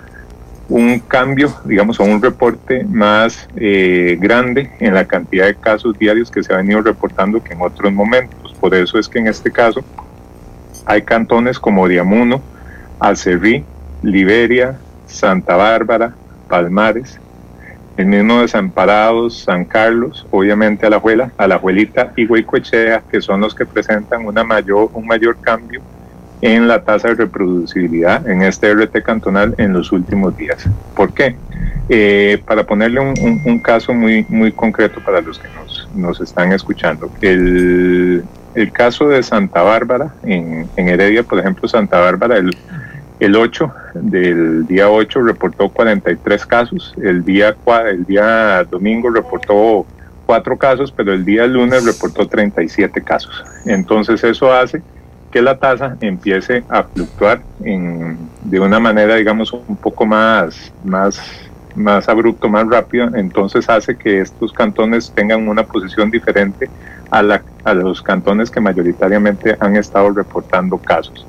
un 0.71 0.99
cambio, 1.01 1.55
digamos, 1.67 2.01
o 2.01 2.05
un 2.05 2.23
reporte 2.23 2.85
más 2.85 3.47
eh, 3.57 4.17
grande 4.19 4.71
en 4.81 4.95
la 4.95 5.05
cantidad 5.05 5.45
de 5.45 5.55
casos 5.55 5.99
diarios 5.99 6.31
que 6.31 6.43
se 6.43 6.53
ha 6.55 6.57
venido 6.57 6.81
reportando 6.81 7.45
que 7.45 7.53
en 7.53 7.61
otros 7.61 7.93
momentos. 7.93 8.55
Por 8.59 8.75
eso 8.75 8.99
es 8.99 9.09
que 9.09 9.19
en 9.19 9.27
este 9.27 9.53
caso 9.53 9.85
hay 10.87 11.03
cantones 11.03 11.59
como 11.59 11.87
Diamuno, 11.87 12.41
Alcerrí, 12.99 13.65
Liberia, 14.05 14.79
Santa 15.07 15.57
Bárbara, 15.57 16.15
Palmares, 16.49 17.19
el 17.97 18.07
mismo 18.07 18.41
Desamparados, 18.41 19.39
San 19.45 19.65
Carlos, 19.65 20.27
obviamente 20.31 20.87
Alajuela, 20.87 21.31
Alajuelita 21.37 22.13
y 22.17 22.27
Huicoechea, 22.27 23.03
que 23.11 23.21
son 23.21 23.41
los 23.41 23.55
que 23.55 23.67
presentan 23.67 24.27
una 24.27 24.43
mayor, 24.43 24.91
un 24.93 25.07
mayor 25.07 25.37
cambio 25.41 25.81
en 26.41 26.67
la 26.67 26.83
tasa 26.83 27.09
de 27.09 27.15
reproducibilidad 27.15 28.29
en 28.29 28.43
este 28.43 28.75
RT 28.75 29.03
cantonal 29.03 29.55
en 29.59 29.73
los 29.73 29.93
últimos 29.93 30.37
días. 30.37 30.69
¿Por 30.97 31.15
qué? 31.15 31.37
Eh, 31.89 32.43
para 32.45 32.65
ponerle 32.65 33.01
un, 33.01 33.59
caso 33.61 33.95
muy, 33.95 34.27
muy 34.29 34.53
concreto 34.53 35.01
para 35.05 35.21
los 35.21 35.39
que 35.39 35.49
nos, 35.95 36.21
están 36.21 36.53
escuchando, 36.53 37.11
el, 37.21 38.25
el 38.55 38.73
caso 38.73 39.09
de 39.09 39.23
Santa 39.23 39.63
Bárbara, 39.63 40.15
en, 40.23 40.69
en 40.77 40.89
Heredia, 40.89 41.23
por 41.23 41.39
ejemplo, 41.39 41.69
Santa 41.69 42.01
Bárbara, 42.01 42.39
el, 42.39 42.57
el 43.21 43.37
8 43.37 43.73
del 43.95 44.67
día 44.67 44.91
8 44.91 45.23
reportó 45.23 45.69
43 45.69 46.47
casos, 46.47 46.95
el 47.03 47.25
día, 47.25 47.55
el 47.87 48.05
día 48.05 48.65
domingo 48.65 49.11
reportó 49.11 49.87
4 50.27 50.57
casos, 50.57 50.93
pero 50.93 51.13
el 51.13 51.25
día 51.25 51.47
lunes 51.47 51.85
reportó 51.85 52.27
37 52.27 53.03
casos. 53.03 53.45
Entonces 53.67 54.25
eso 54.25 54.53
hace 54.53 54.83
que 55.31 55.43
la 55.43 55.59
tasa 55.59 55.97
empiece 56.01 56.63
a 56.69 56.85
fluctuar 56.85 57.43
en, 57.65 58.17
de 58.43 58.61
una 58.61 58.79
manera, 58.79 59.17
digamos, 59.17 59.53
un 59.53 59.77
poco 59.77 60.07
más, 60.07 60.73
más, 60.85 61.21
más 61.75 62.09
abrupto, 62.09 62.49
más 62.49 62.67
rápido. 62.69 63.11
Entonces 63.15 63.69
hace 63.69 63.97
que 63.97 64.21
estos 64.21 64.53
cantones 64.53 65.11
tengan 65.13 65.49
una 65.49 65.65
posición 65.65 66.11
diferente 66.11 66.71
a, 67.11 67.23
la, 67.23 67.43
a 67.65 67.75
los 67.75 68.01
cantones 68.01 68.51
que 68.51 68.61
mayoritariamente 68.61 69.57
han 69.59 69.75
estado 69.77 70.11
reportando 70.11 70.79
casos. 70.79 71.27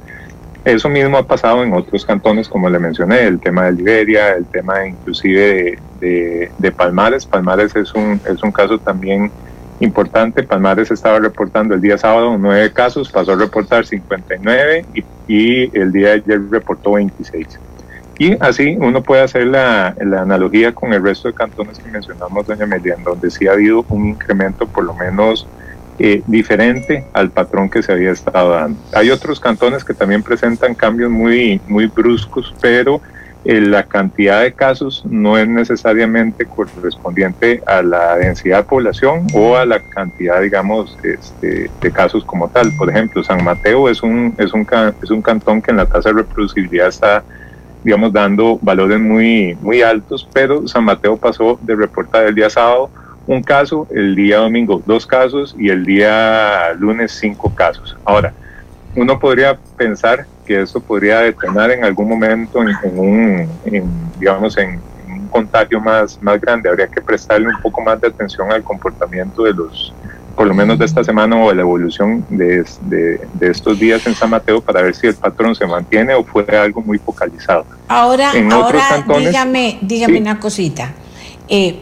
Eso 0.65 0.89
mismo 0.89 1.15
ha 1.15 1.27
pasado 1.27 1.63
en 1.63 1.71
otros 1.73 2.03
cantones, 2.03 2.49
como 2.49 2.67
le 2.71 2.79
mencioné, 2.79 3.21
el 3.21 3.39
tema 3.39 3.65
de 3.65 3.73
Liberia, 3.73 4.31
el 4.31 4.45
tema 4.45 4.87
inclusive 4.87 5.77
de, 5.99 6.51
de, 6.57 6.71
Palmares. 6.71 7.27
Palmares 7.27 7.75
es 7.75 7.93
un, 7.93 8.19
es 8.27 8.41
un 8.41 8.51
caso 8.51 8.79
también 8.79 9.31
importante. 9.79 10.41
Palmares 10.41 10.89
estaba 10.89 11.19
reportando 11.19 11.75
el 11.75 11.81
día 11.81 11.99
sábado 11.99 12.35
nueve 12.39 12.73
casos, 12.73 13.11
pasó 13.11 13.33
a 13.33 13.35
reportar 13.35 13.85
59 13.85 14.85
y, 14.95 15.03
y 15.27 15.77
el 15.77 15.91
día 15.91 16.07
de 16.07 16.13
ayer 16.13 16.41
reportó 16.49 16.93
26. 16.93 17.59
Y 18.17 18.35
así 18.39 18.75
uno 18.79 19.03
puede 19.03 19.21
hacer 19.21 19.45
la, 19.45 19.93
la, 20.03 20.21
analogía 20.21 20.73
con 20.73 20.93
el 20.93 21.03
resto 21.03 21.27
de 21.27 21.35
cantones 21.35 21.77
que 21.77 21.91
mencionamos, 21.91 22.47
doña 22.47 22.65
Melia, 22.65 22.95
en 22.97 23.03
donde 23.03 23.29
sí 23.29 23.45
ha 23.47 23.51
habido 23.51 23.85
un 23.89 24.07
incremento 24.07 24.65
por 24.65 24.83
lo 24.83 24.95
menos 24.95 25.45
eh, 25.97 26.21
diferente 26.27 27.05
al 27.13 27.29
patrón 27.31 27.69
que 27.69 27.81
se 27.81 27.91
había 27.91 28.11
estado 28.11 28.51
dando. 28.51 28.79
Hay 28.93 29.11
otros 29.11 29.39
cantones 29.39 29.83
que 29.83 29.93
también 29.93 30.23
presentan 30.23 30.75
cambios 30.75 31.09
muy, 31.09 31.61
muy 31.67 31.87
bruscos, 31.87 32.53
pero 32.61 33.01
eh, 33.45 33.61
la 33.61 33.83
cantidad 33.83 34.41
de 34.41 34.51
casos 34.51 35.03
no 35.05 35.37
es 35.37 35.47
necesariamente 35.47 36.45
correspondiente 36.45 37.61
a 37.67 37.81
la 37.81 38.15
densidad 38.15 38.57
de 38.57 38.63
población 38.63 39.27
o 39.33 39.55
a 39.55 39.65
la 39.65 39.79
cantidad, 39.79 40.41
digamos, 40.41 40.97
este, 41.03 41.69
de 41.79 41.91
casos 41.91 42.25
como 42.25 42.49
tal. 42.49 42.71
Por 42.75 42.89
ejemplo, 42.89 43.23
San 43.23 43.43
Mateo 43.43 43.87
es 43.87 44.03
un, 44.03 44.33
es 44.37 44.51
un, 44.51 44.67
es 45.01 45.11
un 45.11 45.21
cantón 45.21 45.61
que 45.61 45.71
en 45.71 45.77
la 45.77 45.85
tasa 45.85 46.09
de 46.09 46.15
reproducibilidad 46.15 46.87
está 46.87 47.23
digamos, 47.85 48.11
dando 48.11 48.57
valores 48.63 48.99
muy, 48.99 49.55
muy 49.61 49.83
altos, 49.83 50.27
pero 50.33 50.67
San 50.67 50.83
Mateo 50.83 51.17
pasó 51.17 51.59
de 51.61 51.75
reportar 51.75 52.25
el 52.25 52.33
día 52.33 52.49
sábado 52.49 52.89
un 53.27 53.41
caso, 53.41 53.87
el 53.91 54.15
día 54.15 54.37
domingo 54.37 54.81
dos 54.85 55.05
casos 55.05 55.55
y 55.57 55.69
el 55.69 55.85
día 55.85 56.73
lunes 56.77 57.11
cinco 57.11 57.53
casos. 57.53 57.97
Ahora, 58.05 58.33
uno 58.95 59.19
podría 59.19 59.57
pensar 59.77 60.25
que 60.45 60.61
esto 60.61 60.79
podría 60.79 61.19
detonar 61.19 61.71
en 61.71 61.83
algún 61.83 62.07
momento 62.07 62.61
en, 62.61 62.99
un, 62.99 63.49
digamos, 64.19 64.57
en, 64.57 64.79
un 65.07 65.27
contagio 65.27 65.81
más, 65.81 66.21
más 66.21 66.39
grande. 66.39 66.69
Habría 66.69 66.87
que 66.87 67.01
prestarle 67.01 67.47
un 67.47 67.61
poco 67.61 67.81
más 67.81 67.99
de 67.99 68.07
atención 68.07 68.51
al 68.51 68.63
comportamiento 68.63 69.43
de 69.43 69.53
los, 69.53 69.93
por 70.35 70.45
lo 70.47 70.53
menos 70.53 70.77
de 70.77 70.85
esta 70.85 71.03
semana 71.03 71.35
o 71.35 71.49
de 71.49 71.55
la 71.55 71.61
evolución 71.61 72.25
de, 72.29 72.63
de, 72.81 73.49
estos 73.49 73.79
días 73.79 74.05
en 74.05 74.13
San 74.13 74.29
Mateo 74.29 74.61
para 74.61 74.81
ver 74.81 74.95
si 74.95 75.07
el 75.07 75.15
patrón 75.15 75.55
se 75.55 75.65
mantiene 75.65 76.13
o 76.13 76.23
fue 76.23 76.45
algo 76.55 76.81
muy 76.81 76.99
focalizado. 76.99 77.65
Ahora, 77.87 78.31
ahora 78.51 79.03
dígame, 79.17 79.79
dígame 79.81 80.19
una 80.19 80.39
cosita. 80.39 80.93
Eh, 81.47 81.79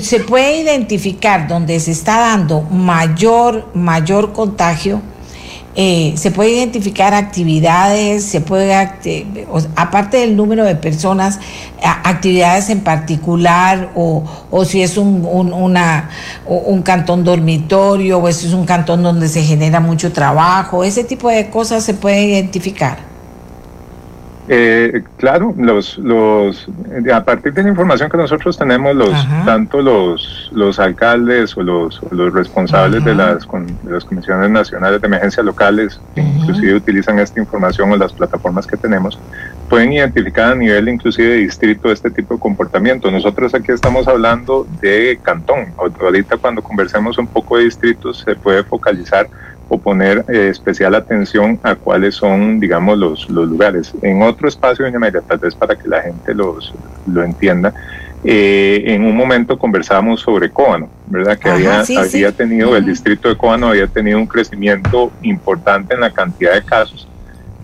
se 0.00 0.20
puede 0.20 0.60
identificar 0.60 1.46
donde 1.46 1.78
se 1.80 1.92
está 1.92 2.18
dando 2.18 2.62
mayor, 2.62 3.68
mayor 3.74 4.32
contagio 4.32 5.02
eh, 5.74 6.12
se 6.18 6.30
puede 6.30 6.50
identificar 6.50 7.14
actividades, 7.14 8.26
se 8.26 8.42
puede, 8.42 8.74
aparte 9.74 10.18
del 10.18 10.36
número 10.36 10.64
de 10.64 10.74
personas, 10.74 11.40
actividades 11.82 12.68
en 12.68 12.80
particular, 12.80 13.90
o, 13.94 14.22
o 14.50 14.64
si 14.66 14.82
es 14.82 14.98
un, 14.98 15.24
un, 15.24 15.54
una, 15.54 16.10
un 16.46 16.82
cantón 16.82 17.24
dormitorio, 17.24 18.20
o 18.20 18.30
si 18.32 18.48
es 18.48 18.52
un 18.52 18.66
cantón 18.66 19.02
donde 19.02 19.28
se 19.28 19.42
genera 19.42 19.80
mucho 19.80 20.12
trabajo, 20.12 20.84
ese 20.84 21.04
tipo 21.04 21.30
de 21.30 21.48
cosas 21.48 21.82
se 21.82 21.94
puede 21.94 22.22
identificar. 22.22 23.11
Eh, 24.54 25.02
claro, 25.16 25.54
los, 25.56 25.96
los, 25.96 26.68
a 27.10 27.24
partir 27.24 27.54
de 27.54 27.62
la 27.62 27.70
información 27.70 28.10
que 28.10 28.18
nosotros 28.18 28.58
tenemos, 28.58 28.94
los, 28.94 29.26
tanto 29.46 29.80
los, 29.80 30.50
los 30.52 30.78
alcaldes 30.78 31.56
o 31.56 31.62
los, 31.62 31.98
los 32.10 32.34
responsables 32.34 33.02
de, 33.02 33.14
las, 33.14 33.48
de 33.48 33.90
las 33.90 34.04
comisiones 34.04 34.50
nacionales 34.50 35.00
de 35.00 35.06
emergencias 35.06 35.46
locales, 35.46 35.98
inclusive 36.16 36.74
utilizan 36.74 37.18
esta 37.18 37.40
información 37.40 37.92
o 37.92 37.96
las 37.96 38.12
plataformas 38.12 38.66
que 38.66 38.76
tenemos, 38.76 39.18
pueden 39.70 39.94
identificar 39.94 40.52
a 40.52 40.54
nivel 40.54 40.86
inclusive 40.86 41.28
de 41.28 41.36
distrito 41.36 41.90
este 41.90 42.10
tipo 42.10 42.34
de 42.34 42.40
comportamiento. 42.40 43.10
Nosotros 43.10 43.54
aquí 43.54 43.72
estamos 43.72 44.06
hablando 44.06 44.66
de 44.82 45.18
cantón. 45.22 45.68
Ahorita 45.78 46.36
cuando 46.36 46.62
conversemos 46.62 47.16
un 47.16 47.26
poco 47.26 47.56
de 47.56 47.64
distritos 47.64 48.18
se 48.18 48.36
puede 48.36 48.64
focalizar 48.64 49.30
o 49.72 49.78
poner 49.78 50.22
eh, 50.28 50.48
especial 50.50 50.94
atención 50.94 51.58
a 51.62 51.74
cuáles 51.74 52.16
son, 52.16 52.60
digamos, 52.60 52.98
los, 52.98 53.30
los 53.30 53.48
lugares. 53.48 53.94
En 54.02 54.20
otro 54.20 54.46
espacio, 54.46 54.84
doña 54.84 54.98
María, 54.98 55.22
tal 55.22 55.38
vez 55.38 55.54
para 55.54 55.74
que 55.76 55.88
la 55.88 56.02
gente 56.02 56.34
los, 56.34 56.74
lo 57.06 57.24
entienda, 57.24 57.72
eh, 58.22 58.84
en 58.88 59.02
un 59.02 59.16
momento 59.16 59.58
conversábamos 59.58 60.20
sobre 60.20 60.50
Cóbano, 60.50 60.90
¿verdad? 61.06 61.38
Que 61.38 61.48
había, 61.48 61.80
había 61.80 62.32
tenido, 62.32 62.76
el 62.76 62.84
distrito 62.84 63.30
de 63.30 63.36
Cóbano 63.36 63.68
había 63.68 63.86
tenido 63.86 64.18
un 64.18 64.26
crecimiento 64.26 65.10
importante 65.22 65.94
en 65.94 66.00
la 66.00 66.10
cantidad 66.10 66.52
de 66.52 66.62
casos 66.62 67.08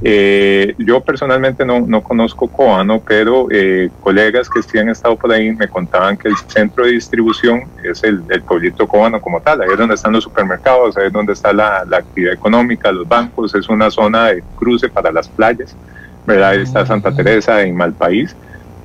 eh, 0.00 0.74
yo 0.78 1.02
personalmente 1.02 1.64
no, 1.64 1.80
no 1.80 2.02
conozco 2.02 2.48
Coano, 2.48 3.02
pero 3.04 3.48
eh, 3.50 3.90
colegas 3.98 4.48
que 4.48 4.62
sí 4.62 4.78
han 4.78 4.88
estado 4.88 5.16
por 5.16 5.32
ahí 5.32 5.50
me 5.52 5.68
contaban 5.68 6.16
que 6.16 6.28
el 6.28 6.36
centro 6.46 6.84
de 6.84 6.92
distribución 6.92 7.62
es 7.82 8.04
el, 8.04 8.22
el 8.28 8.42
pueblito 8.42 8.86
Coano 8.86 9.20
como 9.20 9.40
tal, 9.40 9.62
ahí 9.62 9.68
es 9.72 9.78
donde 9.78 9.96
están 9.96 10.12
los 10.12 10.22
supermercados, 10.22 10.96
ahí 10.96 11.08
es 11.08 11.12
donde 11.12 11.32
está 11.32 11.52
la, 11.52 11.84
actividad 11.90 12.34
económica, 12.34 12.92
los 12.92 13.08
bancos, 13.08 13.54
es 13.56 13.68
una 13.68 13.90
zona 13.90 14.26
de 14.26 14.44
cruce 14.54 14.88
para 14.88 15.10
las 15.10 15.28
playas, 15.28 15.74
¿verdad? 16.24 16.50
Ahí 16.50 16.62
está 16.62 16.86
Santa 16.86 17.12
Teresa 17.12 17.62
en 17.62 17.74
Malpaís. 17.74 18.36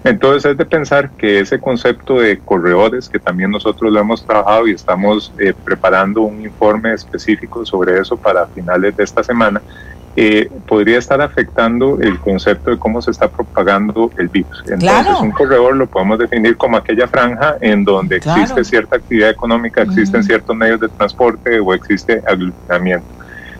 Entonces 0.04 0.52
es 0.52 0.58
de 0.58 0.66
pensar 0.66 1.12
que 1.12 1.40
ese 1.40 1.62
concepto 1.62 2.20
de 2.20 2.40
corredores, 2.40 3.08
que 3.08 3.20
también 3.20 3.52
nosotros 3.52 3.92
lo 3.92 4.00
hemos 4.00 4.26
trabajado 4.26 4.68
y 4.68 4.72
estamos 4.72 5.32
eh, 5.40 5.54
preparando 5.64 6.22
un 6.24 6.42
informe 6.42 6.94
específico 6.94 7.66
sobre 7.66 8.00
eso 8.00 8.18
para 8.18 8.48
finales 8.48 8.98
de 8.98 9.04
esta 9.04 9.24
semana, 9.24 9.62
eh, 10.16 10.50
podría 10.68 11.00
estar 11.00 11.22
afectando 11.22 12.00
el 12.00 12.20
concepto 12.20 12.70
de 12.70 12.78
cómo 12.78 13.02
se 13.02 13.12
está 13.12 13.28
propagando 13.28 14.12
el 14.18 14.28
virus. 14.28 14.64
Entonces, 14.68 15.20
un 15.22 15.32
corredor 15.32 15.76
lo 15.76 15.88
podemos 15.88 16.20
definir 16.20 16.56
como 16.56 16.78
aquella 16.78 17.08
franja 17.08 17.58
en 17.62 17.84
donde 17.84 18.18
existe 18.18 18.64
cierta 18.64 18.98
actividad 18.98 19.32
económica, 19.32 19.82
existen 19.82 20.24
ciertos 20.24 20.56
medios 20.56 20.80
de 20.80 20.90
transporte 20.90 21.60
o 21.60 21.74
existe 21.74 22.22
aglutinamiento. 22.28 23.08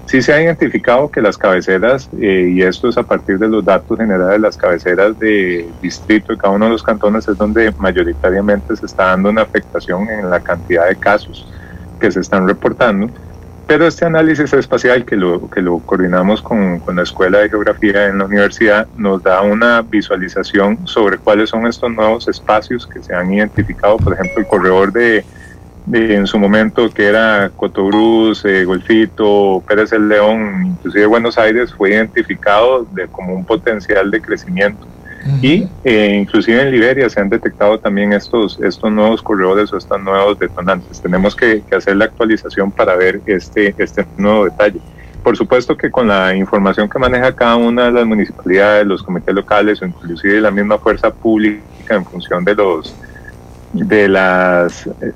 Sí 0.06 0.22
se 0.22 0.34
ha 0.34 0.42
identificado 0.42 1.10
que 1.10 1.22
las 1.22 1.38
cabeceras, 1.38 2.10
eh, 2.20 2.52
y 2.54 2.62
esto 2.62 2.90
es 2.90 2.98
a 2.98 3.04
partir 3.04 3.40
de 3.40 3.48
los 3.48 3.64
datos 3.64 3.98
generales, 3.98 4.40
las 4.40 4.58
cabeceras 4.58 5.18
de 5.18 5.68
distrito 5.82 6.34
de 6.34 6.38
cada 6.38 6.54
uno 6.54 6.66
de 6.66 6.72
los 6.72 6.84
cantones 6.84 7.28
es 7.28 7.38
donde 7.38 7.74
mayoritariamente 7.80 8.76
se 8.76 8.86
está 8.86 9.06
dando 9.06 9.30
una 9.30 9.44
afectación 9.44 10.10
en 10.10 10.30
la 10.30 10.42
cantidad 10.42 10.88
de 10.88 10.98
casos 10.98 11.48
que 12.00 12.12
se 12.12 12.20
están 12.20 12.48
reportando. 12.48 13.10
Pero 13.66 13.88
este 13.88 14.06
análisis 14.06 14.52
espacial 14.54 15.06
que 15.06 15.16
lo, 15.16 15.50
que 15.50 15.62
lo 15.62 15.80
coordinamos 15.80 16.42
con, 16.42 16.80
con, 16.80 16.98
la 16.98 17.04
Escuela 17.04 17.40
de 17.40 17.50
Geografía 17.50 18.08
en 18.08 18.18
la 18.18 18.26
universidad 18.26 18.88
nos 18.98 19.24
da 19.24 19.42
una 19.42 19.82
visualización 19.82 20.86
sobre 20.86 21.18
cuáles 21.18 21.50
son 21.50 21.66
estos 21.66 21.90
nuevos 21.92 22.28
espacios 22.28 22.86
que 22.86 23.02
se 23.02 23.16
han 23.16 23.34
identificado, 23.34 23.98
por 23.98 24.14
ejemplo, 24.14 24.40
el 24.40 24.48
corredor 24.48 24.92
de, 24.92 25.24
en 25.92 26.28
su 26.28 26.38
momento 26.40 26.90
que 26.90 27.06
era 27.06 27.52
Cotobruz, 27.56 28.44
eh, 28.46 28.66
Golfito, 28.66 29.64
Pérez 29.66 29.94
el 29.94 30.10
León, 30.10 30.66
inclusive 30.66 31.06
Buenos 31.06 31.38
Aires, 31.38 31.74
fue 31.74 31.92
identificado 31.92 32.86
de, 32.92 33.08
como 33.08 33.34
un 33.34 33.46
potencial 33.46 34.12
de 34.12 34.22
crecimiento 34.22 34.86
y 35.42 35.68
eh, 35.84 36.18
inclusive 36.20 36.62
en 36.62 36.72
Liberia 36.72 37.10
se 37.10 37.20
han 37.20 37.30
detectado 37.30 37.80
también 37.80 38.14
estos, 38.14 38.60
estos 38.62 38.92
nuevos 38.92 39.22
corredores 39.22 39.72
o 39.72 39.78
estos 39.78 40.02
nuevos 40.02 40.38
detonantes. 40.38 41.02
Tenemos 41.02 41.36
que, 41.36 41.64
hacer 41.76 41.96
la 41.96 42.06
actualización 42.06 42.72
para 42.72 42.96
ver 42.96 43.22
este, 43.26 43.74
este 43.78 44.06
nuevo 44.18 44.46
detalle. 44.46 44.80
Por 45.24 45.38
supuesto 45.38 45.78
que 45.78 45.90
con 45.90 46.10
la 46.10 46.36
información 46.36 46.90
que 46.90 47.00
maneja 47.00 47.34
cada 47.34 47.56
una 47.56 47.86
de 47.86 47.92
las 47.92 48.06
municipalidades, 48.06 48.86
los 48.86 49.02
comités 49.02 49.34
locales 49.34 49.82
o 49.82 49.86
inclusive 49.86 50.42
la 50.42 50.52
misma 50.52 50.78
fuerza 50.78 51.12
pública 51.12 51.96
en 51.96 52.04
función 52.04 52.44
de 52.44 52.56
los 52.56 52.94
de 53.74 54.08
las 54.08 54.86
eh, 54.86 55.12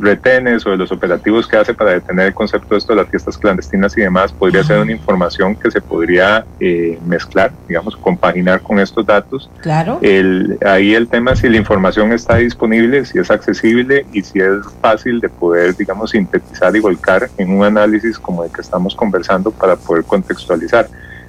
retenes 0.00 0.66
o 0.66 0.70
de 0.70 0.78
los 0.78 0.90
operativos 0.90 1.46
que 1.46 1.56
hace 1.56 1.74
para 1.74 1.92
detener 1.92 2.28
el 2.28 2.34
concepto 2.34 2.74
de 2.74 2.78
esto 2.78 2.94
de 2.94 3.02
las 3.02 3.10
fiestas 3.10 3.36
clandestinas 3.36 3.96
y 3.96 4.00
demás, 4.00 4.32
podría 4.32 4.64
ser 4.64 4.80
una 4.80 4.92
información 4.92 5.54
que 5.54 5.70
se 5.70 5.80
podría 5.80 6.44
eh, 6.58 6.98
mezclar, 7.06 7.52
digamos, 7.68 7.96
compaginar 7.96 8.62
con 8.62 8.80
estos 8.80 9.04
datos. 9.04 9.50
Claro. 9.60 9.98
El, 10.02 10.58
ahí 10.64 10.94
el 10.94 11.08
tema 11.08 11.32
es 11.32 11.40
si 11.40 11.48
la 11.48 11.58
información 11.58 12.12
está 12.12 12.36
disponible, 12.36 13.04
si 13.04 13.18
es 13.18 13.30
accesible 13.30 14.06
y 14.12 14.22
si 14.22 14.40
es 14.40 14.56
fácil 14.80 15.20
de 15.20 15.28
poder, 15.28 15.76
digamos, 15.76 16.10
sintetizar 16.10 16.74
y 16.74 16.80
volcar 16.80 17.28
en 17.36 17.50
un 17.50 17.64
análisis 17.64 18.18
como 18.18 18.42
el 18.42 18.50
que 18.50 18.62
estamos 18.62 18.94
conversando 18.94 19.50
para 19.50 19.76
poder 19.76 20.04
contextualizar 20.04 20.88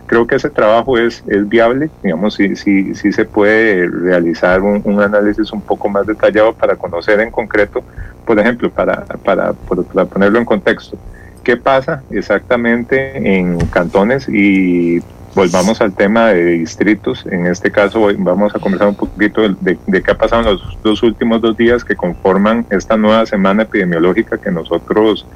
creo 0.10 0.26
que 0.26 0.38
ese 0.38 0.49
trabajo 0.49 0.97
es, 0.97 1.24
es 1.28 1.47
viable, 1.47 1.91
digamos, 2.01 2.34
sí, 2.34 2.55
sí, 2.55 2.95
sí 2.95 3.14
se 3.14 3.26
puede 3.26 3.88
realizar 3.88 4.60
un, 4.60 4.82
un, 4.84 4.99
análisis 4.99 5.51
un 5.53 5.62
poco 5.62 5.88
más 5.88 6.07
detallado 6.07 6.51
para 6.51 6.76
conocer 6.76 7.20
en 7.20 7.30
concreto, 7.30 7.84
por 8.26 8.39
ejemplo, 8.39 8.72
para, 8.72 9.05
para, 9.24 9.53
para 9.53 10.05
ponerlo 10.05 10.39
en 10.39 10.45
contexto, 10.45 10.97
qué 11.43 11.57
pasa 11.57 12.01
exactamente 12.10 13.38
en 13.38 13.60
cantones 13.68 14.28
y 14.28 14.99
volvamos 15.36 15.80
al 15.80 15.93
tema 15.93 16.30
de 16.30 16.43
distritos. 16.43 17.24
En 17.28 17.45
este 17.45 17.70
caso 17.72 18.07
vamos 18.18 18.55
a 18.55 18.60
conversar 18.60 18.88
un 18.88 18.95
poquito 18.95 19.41
de, 19.41 19.78
de, 19.86 20.01
qué 20.01 20.10
ha 20.10 20.18
pasado 20.18 20.41
en 20.41 20.47
los 20.47 20.78
dos 20.82 21.03
últimos 21.03 21.39
dos 21.39 21.55
días 21.55 21.86
que 21.86 21.95
conforman 21.95 22.66
esta 22.72 22.97
nueva 22.97 23.28
semana 23.28 23.62
epidemiológica 23.62 24.39
que 24.39 24.49
nosotros 24.49 25.28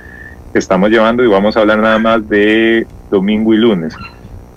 estamos 0.55 0.89
llevando 0.89 1.23
y 1.23 1.27
vamos 1.27 1.57
a 1.57 1.59
hablar 1.59 1.77
nada 1.77 1.99
más 1.99 2.27
de 2.27 2.87
domingo 3.11 3.53
y 3.53 3.57
lunes. 3.57 3.95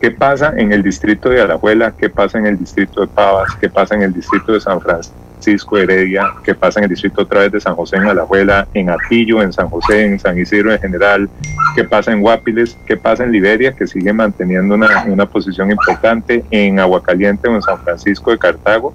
¿Qué 0.01 0.11
pasa 0.11 0.53
en 0.57 0.73
el 0.73 0.83
distrito 0.83 1.31
de 1.31 1.41
Alajuela? 1.41 1.93
¿Qué 1.97 2.11
pasa 2.11 2.39
en 2.39 2.47
el 2.47 2.59
distrito 2.59 3.01
de 3.01 3.07
Pavas? 3.07 3.55
¿Qué 3.61 3.71
pasa 3.71 3.95
en 3.95 4.03
el 4.03 4.13
distrito 4.13 4.53
de 4.53 4.61
San 4.61 4.81
Francisco 4.81 5.79
Heredia? 5.79 6.35
¿Qué 6.45 6.55
pasa 6.55 6.81
en 6.81 6.85
el 6.85 6.91
distrito 6.91 7.23
otra 7.23 7.41
vez 7.41 7.53
de 7.53 7.61
San 7.61 7.75
José 7.75 7.97
en 7.97 8.07
Alajuela? 8.07 8.69
¿En 8.75 8.91
Atillo, 8.91 9.43
en 9.43 9.53
San 9.55 9.69
José, 9.69 10.05
en 10.05 10.19
San 10.19 10.39
Isidro 10.39 10.73
en 10.73 10.81
general? 10.81 11.31
¿Qué 11.75 11.85
pasa 11.85 12.13
en 12.13 12.21
Guapiles? 12.21 12.77
¿Qué 12.87 12.99
pasa 12.99 13.25
en 13.25 13.33
Liberia, 13.33 13.73
que 13.73 13.87
sigue 13.87 14.13
manteniendo 14.13 14.75
una, 14.75 15.05
una 15.05 15.25
posición 15.25 15.71
importante? 15.71 16.45
¿En 16.51 16.79
Aguacaliente 16.79 17.49
o 17.49 17.55
en 17.55 17.63
San 17.63 17.79
Francisco 17.79 18.31
de 18.31 18.39
Cartago? 18.39 18.95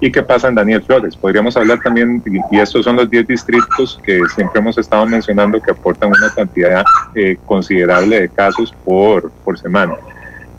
¿Y 0.00 0.10
qué 0.10 0.24
pasa 0.24 0.48
en 0.48 0.56
Daniel 0.56 0.82
Flores? 0.82 1.16
Podríamos 1.16 1.56
hablar 1.56 1.78
también, 1.80 2.20
y 2.50 2.58
estos 2.58 2.84
son 2.84 2.96
los 2.96 3.08
10 3.08 3.28
distritos 3.28 4.00
que 4.02 4.20
siempre 4.34 4.60
hemos 4.60 4.76
estado 4.76 5.06
mencionando 5.06 5.62
que 5.62 5.70
aportan 5.70 6.08
una 6.08 6.28
cantidad 6.34 6.82
eh, 7.14 7.36
considerable 7.46 8.22
de 8.22 8.28
casos 8.28 8.74
por, 8.84 9.30
por 9.44 9.56
semana. 9.56 9.94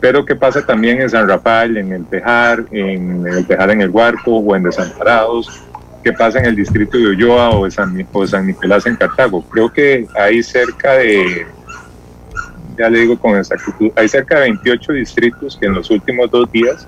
Pero 0.00 0.24
¿qué 0.24 0.36
pasa 0.36 0.64
también 0.64 1.00
en 1.00 1.08
San 1.08 1.28
Rafael, 1.28 1.76
en 1.76 1.92
el 1.92 2.04
Tejar, 2.06 2.64
en 2.70 3.26
el 3.26 3.46
Tejar 3.46 3.70
en 3.70 3.80
el 3.80 3.90
Huarco 3.90 4.36
o 4.36 4.56
en 4.56 4.64
Desamparados? 4.64 5.62
¿Qué 6.02 6.12
pasa 6.12 6.38
en 6.38 6.44
el 6.44 6.56
distrito 6.56 6.98
de 6.98 7.06
Ulloa 7.06 7.50
o 7.50 7.64
de 7.64 7.70
San, 7.70 8.06
o 8.12 8.26
San 8.26 8.46
Nicolás 8.46 8.84
en 8.86 8.96
Cartago? 8.96 9.42
Creo 9.48 9.72
que 9.72 10.06
hay 10.14 10.42
cerca 10.42 10.92
de, 10.92 11.46
ya 12.78 12.90
le 12.90 13.00
digo 13.00 13.18
con 13.18 13.36
exactitud, 13.38 13.90
hay 13.96 14.08
cerca 14.08 14.36
de 14.36 14.42
28 14.42 14.92
distritos 14.92 15.56
que 15.56 15.66
en 15.66 15.74
los 15.74 15.90
últimos 15.90 16.30
dos 16.30 16.50
días 16.52 16.86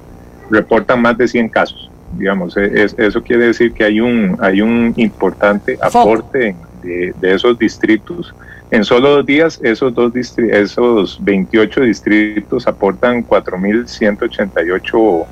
reportan 0.51 1.01
más 1.01 1.17
de 1.17 1.29
100 1.29 1.49
casos. 1.49 1.91
Digamos, 2.19 2.57
e, 2.57 2.87
eso 2.99 3.23
quiere 3.23 3.47
decir 3.47 3.73
que 3.73 3.85
hay 3.85 4.01
un, 4.01 4.37
hay 4.41 4.61
un 4.61 4.93
importante 4.97 5.79
aporte 5.81 6.55
de, 6.83 7.15
de 7.19 7.35
esos 7.35 7.59
distritos 7.59 8.35
en 8.71 8.85
solo 8.85 9.17
dos 9.17 9.27
días, 9.27 9.61
esos, 9.63 9.95
dos 9.95 10.13
esos 10.37 11.25
28 11.25 11.81
distritos 11.83 12.67
aportan 12.67 13.25
4.188 13.27 15.27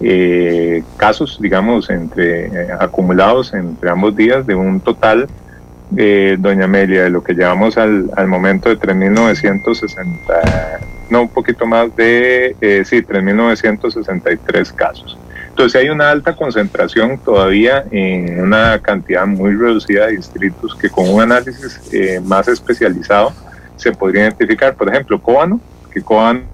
eh, 0.00 0.84
casos, 0.96 1.38
digamos, 1.40 1.90
entre 1.90 2.46
eh, 2.46 2.68
acumulados 2.78 3.52
entre 3.52 3.90
ambos 3.90 4.14
días, 4.14 4.46
de 4.46 4.54
un 4.54 4.78
total, 4.80 5.26
eh, 5.96 6.36
doña 6.38 6.66
Amelia, 6.66 7.02
de 7.04 7.10
lo 7.10 7.24
que 7.24 7.34
llevamos 7.34 7.76
al, 7.78 8.10
al 8.16 8.28
momento 8.28 8.68
de 8.68 8.78
3.960, 8.78 10.78
no, 11.10 11.22
un 11.22 11.28
poquito 11.28 11.66
más 11.66 11.94
de, 11.96 12.54
eh, 12.60 12.84
sí, 12.84 13.02
3.963 13.02 14.72
casos. 14.74 15.18
Entonces 15.58 15.82
hay 15.82 15.88
una 15.88 16.12
alta 16.12 16.36
concentración 16.36 17.18
todavía 17.18 17.84
en 17.90 18.40
una 18.40 18.78
cantidad 18.78 19.26
muy 19.26 19.56
reducida 19.56 20.06
de 20.06 20.12
distritos 20.12 20.72
que 20.76 20.88
con 20.88 21.10
un 21.10 21.20
análisis 21.20 21.80
eh, 21.92 22.20
más 22.24 22.46
especializado 22.46 23.32
se 23.74 23.90
podría 23.90 24.22
identificar. 24.22 24.76
Por 24.76 24.88
ejemplo, 24.88 25.20
Cóbano, 25.20 25.60
que 25.92 26.00
Cobano, 26.00 26.44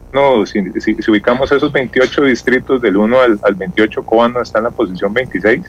si, 0.47 0.81
si, 0.81 1.11
ubicamos 1.11 1.53
esos 1.53 1.71
28 1.71 2.23
distritos 2.23 2.81
del 2.81 2.97
1 2.97 3.21
al, 3.21 3.39
al 3.43 3.55
28, 3.55 4.07
Cobano 4.07 4.41
está 4.41 4.61
en 4.61 4.65
la 4.65 4.71
posición 4.71 5.13
26 5.13 5.61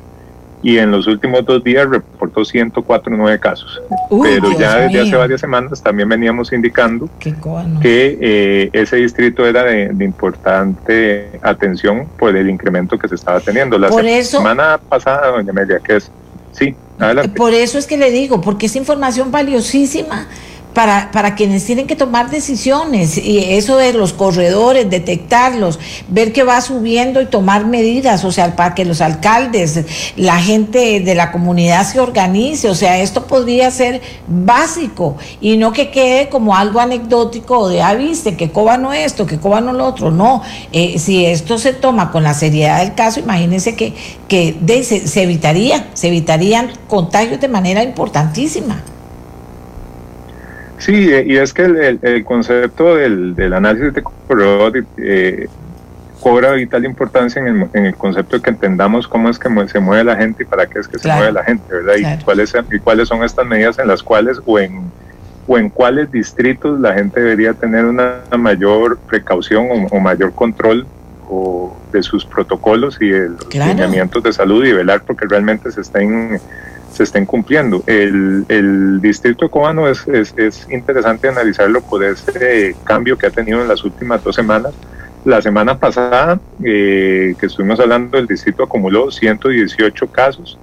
y 0.64 0.78
en 0.78 0.92
los 0.92 1.08
últimos 1.08 1.46
dos 1.46 1.64
días 1.64 1.88
reportó 1.88 2.44
104 2.44 3.16
nueve 3.16 3.40
casos. 3.40 3.82
Pero 4.22 4.58
ya 4.58 4.78
desde 4.78 5.02
hace 5.02 5.16
varias 5.16 5.42
semanas 5.42 5.82
también 5.82 6.10
veníamos 6.10 6.52
indicando 6.54 7.10
que 7.20 8.18
eh, 8.20 8.70
ese 8.74 8.98
distrito 8.98 9.46
era 9.46 9.64
de, 9.64 9.94
importante 10.04 11.40
atención 11.42 12.08
por 12.18 12.36
el 12.36 12.50
incremento 12.50 12.98
que 12.98 13.08
se 13.08 13.16
estaba 13.16 13.40
teniendo. 13.40 13.78
La 13.78 13.90
semana 14.24 14.80
pasada, 14.90 15.28
doña 15.28 15.52
Amelia, 15.52 15.80
que 15.80 15.98
es... 15.98 16.12
Sí, 16.52 16.74
adelante. 17.00 17.36
Por 17.36 17.54
eso 17.54 17.78
es 17.78 17.86
que 17.86 17.98
le 17.98 18.10
digo, 18.10 18.40
porque 18.40 18.68
es 18.68 18.76
información 18.76 19.30
valiosísima 19.32 20.28
para, 20.76 21.10
para 21.12 21.36
quienes 21.36 21.66
tienen 21.66 21.88
que 21.88 21.96
tomar 21.96 22.30
decisiones. 22.30 23.18
Y 23.18 23.40
eso 23.40 23.78
de 23.78 23.94
los 23.94 24.14
corredores, 24.14 24.88
detectarlos, 24.90 25.80
ver 26.10 26.34
que 26.34 26.44
va 26.44 26.60
subiendo 26.62 27.22
y 27.22 27.26
tomar 27.26 27.66
medidas, 27.66 28.26
o 28.26 28.32
sea, 28.32 28.56
para 28.56 28.76
que 28.76 28.86
los 28.86 29.02
alcaldes, 29.02 29.86
la 30.18 30.38
gente 30.38 31.00
de 31.00 31.16
la 31.16 31.32
comunidad 31.32 31.88
se 31.88 32.00
organice. 32.00 32.70
O 32.70 32.76
sea, 32.76 33.00
esto 33.00 33.26
podría 33.26 33.72
ser 33.72 34.02
básico 34.28 35.16
y 35.40 35.58
no 35.58 35.72
que 35.72 35.90
quede 35.90 36.28
como 36.30 36.56
algo 36.56 36.82
anecdótico 36.82 37.70
de, 37.70 37.82
ah, 37.82 37.96
viste, 37.96 38.36
que 38.36 38.52
no 38.78 38.92
esto, 38.94 39.26
que 39.26 39.38
no 39.38 39.72
lo 39.72 39.86
otro. 39.86 40.12
No, 40.12 40.44
eh, 40.74 41.00
si 41.00 41.26
esto 41.26 41.58
se 41.58 41.72
toma 41.72 42.12
con 42.12 42.24
la 42.24 42.34
seriedad 42.34 42.80
del 42.80 42.96
caso, 42.96 43.22
imagínense 43.22 43.76
que, 43.76 43.94
que 44.28 44.58
se, 44.84 45.08
se 45.08 45.24
evitaría, 45.24 45.88
se 45.94 46.10
evitarían 46.10 46.74
contagios 46.90 47.40
de 47.40 47.48
manera 47.48 47.82
importantísima. 47.82 48.84
Sí, 50.86 51.10
y 51.10 51.38
es 51.38 51.52
que 51.52 51.64
el, 51.64 52.24
concepto 52.26 52.96
del, 52.96 53.54
análisis 53.54 53.92
de 53.92 54.04
corredor 54.04 54.86
eh, 54.98 55.48
cobra 56.20 56.52
vital 56.52 56.86
importancia 56.86 57.42
en 57.42 57.86
el, 57.86 57.96
concepto 57.96 58.36
de 58.36 58.44
que 58.44 58.52
entendamos 58.52 59.08
cómo 59.08 59.32
es 59.32 59.40
que 59.40 59.50
se 59.68 59.80
mueve 59.80 60.04
la 60.04 60.16
gente 60.16 60.44
y 60.44 60.46
para 60.46 60.68
qué 60.68 60.78
es 60.78 60.88
que 60.88 61.00
se 61.00 61.08
mueve 61.08 61.32
la 61.32 61.44
gente, 61.44 61.74
¿verdad? 61.74 62.20
Y, 62.20 62.24
cuáles, 62.24 62.54
y 62.72 62.78
cuáles 62.78 63.08
son 63.08 63.24
estas 63.24 63.48
medidas 63.48 63.80
en 63.80 63.88
las 63.88 64.04
cuales 64.04 64.40
o 64.46 64.60
en, 64.60 64.92
o 65.48 65.58
en 65.58 65.72
cuáles 65.72 66.12
distritos 66.12 66.80
la 66.80 66.94
gente 66.94 67.20
debería 67.20 67.56
tener 67.56 67.86
una 67.86 68.22
mayor 68.38 69.00
precaución 69.10 69.88
o, 69.92 70.00
mayor 70.00 70.36
control 70.36 70.86
o 71.28 71.76
de 71.92 72.04
sus 72.04 72.24
protocolos 72.26 72.98
y 73.02 73.10
de 73.10 73.30
los 73.30 73.56
lineamientos 73.56 74.22
de 74.22 74.34
salud 74.34 74.64
y 74.64 74.72
velar 74.72 75.02
porque 75.02 75.26
realmente 75.28 75.72
se 75.72 75.82
estén 75.82 76.40
se 76.96 77.04
estén 77.04 77.26
cumpliendo. 77.26 77.84
El, 77.88 78.46
el 78.48 79.02
distrito 79.02 79.50
cubano 79.50 79.88
es, 79.90 80.08
es, 80.08 80.34
es, 80.38 80.66
interesante 80.72 81.28
analizarlo 81.28 81.82
por 81.82 82.04
ese 82.04 82.74
cambio 82.86 83.18
que 83.18 83.28
ha 83.28 83.32
tenido 83.32 83.62
en 83.62 83.68
las 83.68 83.84
últimas 83.84 84.24
dos 84.24 84.36
semanas. 84.36 84.74
La 85.26 85.42
semana 85.42 85.78
pasada, 85.78 86.40
eh, 86.64 87.36
que 87.38 87.48
estuvimos 87.48 87.80
hablando, 87.80 88.18
el 88.18 88.28
distrito 88.28 88.64
acumuló 88.64 89.12
118 89.12 90.08
casos. 90.08 90.58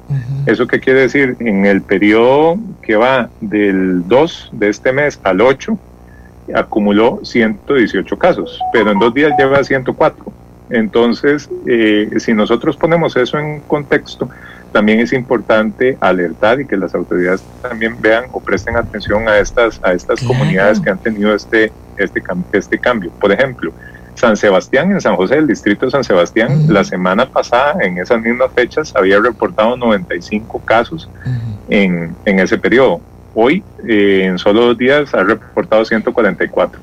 ¿Eso 0.46 0.66
qué 0.66 0.80
quiere 0.80 1.00
decir? 1.00 1.36
En 1.40 1.66
el 1.66 1.82
periodo 1.82 2.58
que 2.80 2.96
va 2.96 3.28
del 3.40 4.06
2 4.08 4.50
de 4.52 4.68
este 4.68 4.92
mes 4.92 5.20
al 5.24 5.40
8, 5.40 5.76
acumuló 6.54 7.20
118 7.24 8.18
casos, 8.18 8.58
pero 8.72 8.92
en 8.92 8.98
dos 8.98 9.12
días 9.12 9.32
lleva 9.36 9.62
104. 9.62 10.32
Entonces, 10.70 11.50
eh, 11.66 12.08
si 12.18 12.32
nosotros 12.32 12.76
ponemos 12.76 13.16
eso 13.16 13.38
en 13.38 13.60
contexto, 13.60 14.30
también 14.72 15.00
es 15.00 15.12
importante 15.12 15.96
alertar 16.00 16.60
y 16.60 16.66
que 16.66 16.76
las 16.76 16.94
autoridades 16.94 17.42
también 17.60 18.00
vean 18.00 18.24
o 18.32 18.40
presten 18.40 18.76
atención 18.76 19.28
a 19.28 19.38
estas, 19.38 19.80
a 19.82 19.92
estas 19.92 20.22
comunidades 20.22 20.80
que 20.80 20.90
han 20.90 20.98
tenido 20.98 21.34
este, 21.34 21.72
este, 21.96 22.22
este 22.52 22.78
cambio. 22.78 23.10
Por 23.20 23.32
ejemplo, 23.32 23.72
San 24.14 24.36
Sebastián, 24.36 24.90
en 24.90 25.00
San 25.00 25.16
José, 25.16 25.36
el 25.36 25.46
distrito 25.46 25.86
de 25.86 25.92
San 25.92 26.04
Sebastián, 26.04 26.66
la 26.68 26.84
semana 26.84 27.26
pasada, 27.26 27.76
en 27.80 27.98
esas 27.98 28.20
mismas 28.20 28.50
fechas, 28.54 28.94
había 28.94 29.20
reportado 29.20 29.76
95 29.76 30.60
casos 30.64 31.08
en, 31.68 32.14
en, 32.24 32.38
ese 32.38 32.58
periodo. 32.58 33.00
Hoy, 33.34 33.62
eh, 33.88 34.24
en 34.24 34.38
solo 34.38 34.66
dos 34.66 34.78
días, 34.78 35.14
ha 35.14 35.22
reportado 35.22 35.84
144. 35.84 36.80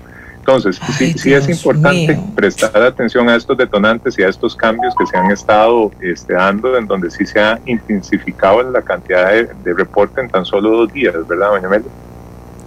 Entonces, 0.50 0.80
sí, 0.98 1.32
es 1.32 1.48
importante 1.48 2.20
prestar 2.36 2.82
atención 2.82 3.30
a 3.30 3.36
estos 3.36 3.56
detonantes 3.56 4.18
y 4.18 4.24
a 4.24 4.30
estos 4.30 4.56
cambios 4.56 4.96
que 4.98 5.06
se 5.06 5.16
han 5.16 5.30
estado 5.30 5.92
este, 6.02 6.34
dando, 6.34 6.76
en 6.76 6.88
donde 6.88 7.12
sí 7.12 7.24
se 7.24 7.40
ha 7.40 7.60
intensificado 7.68 8.64
la 8.64 8.82
cantidad 8.82 9.32
de, 9.32 9.48
de 9.64 9.74
reporte 9.76 10.22
en 10.22 10.30
tan 10.30 10.46
solo 10.46 10.72
dos 10.72 10.92
días, 10.92 11.14
¿verdad, 11.28 11.50
doña 11.50 11.70
Melo? 11.70 11.86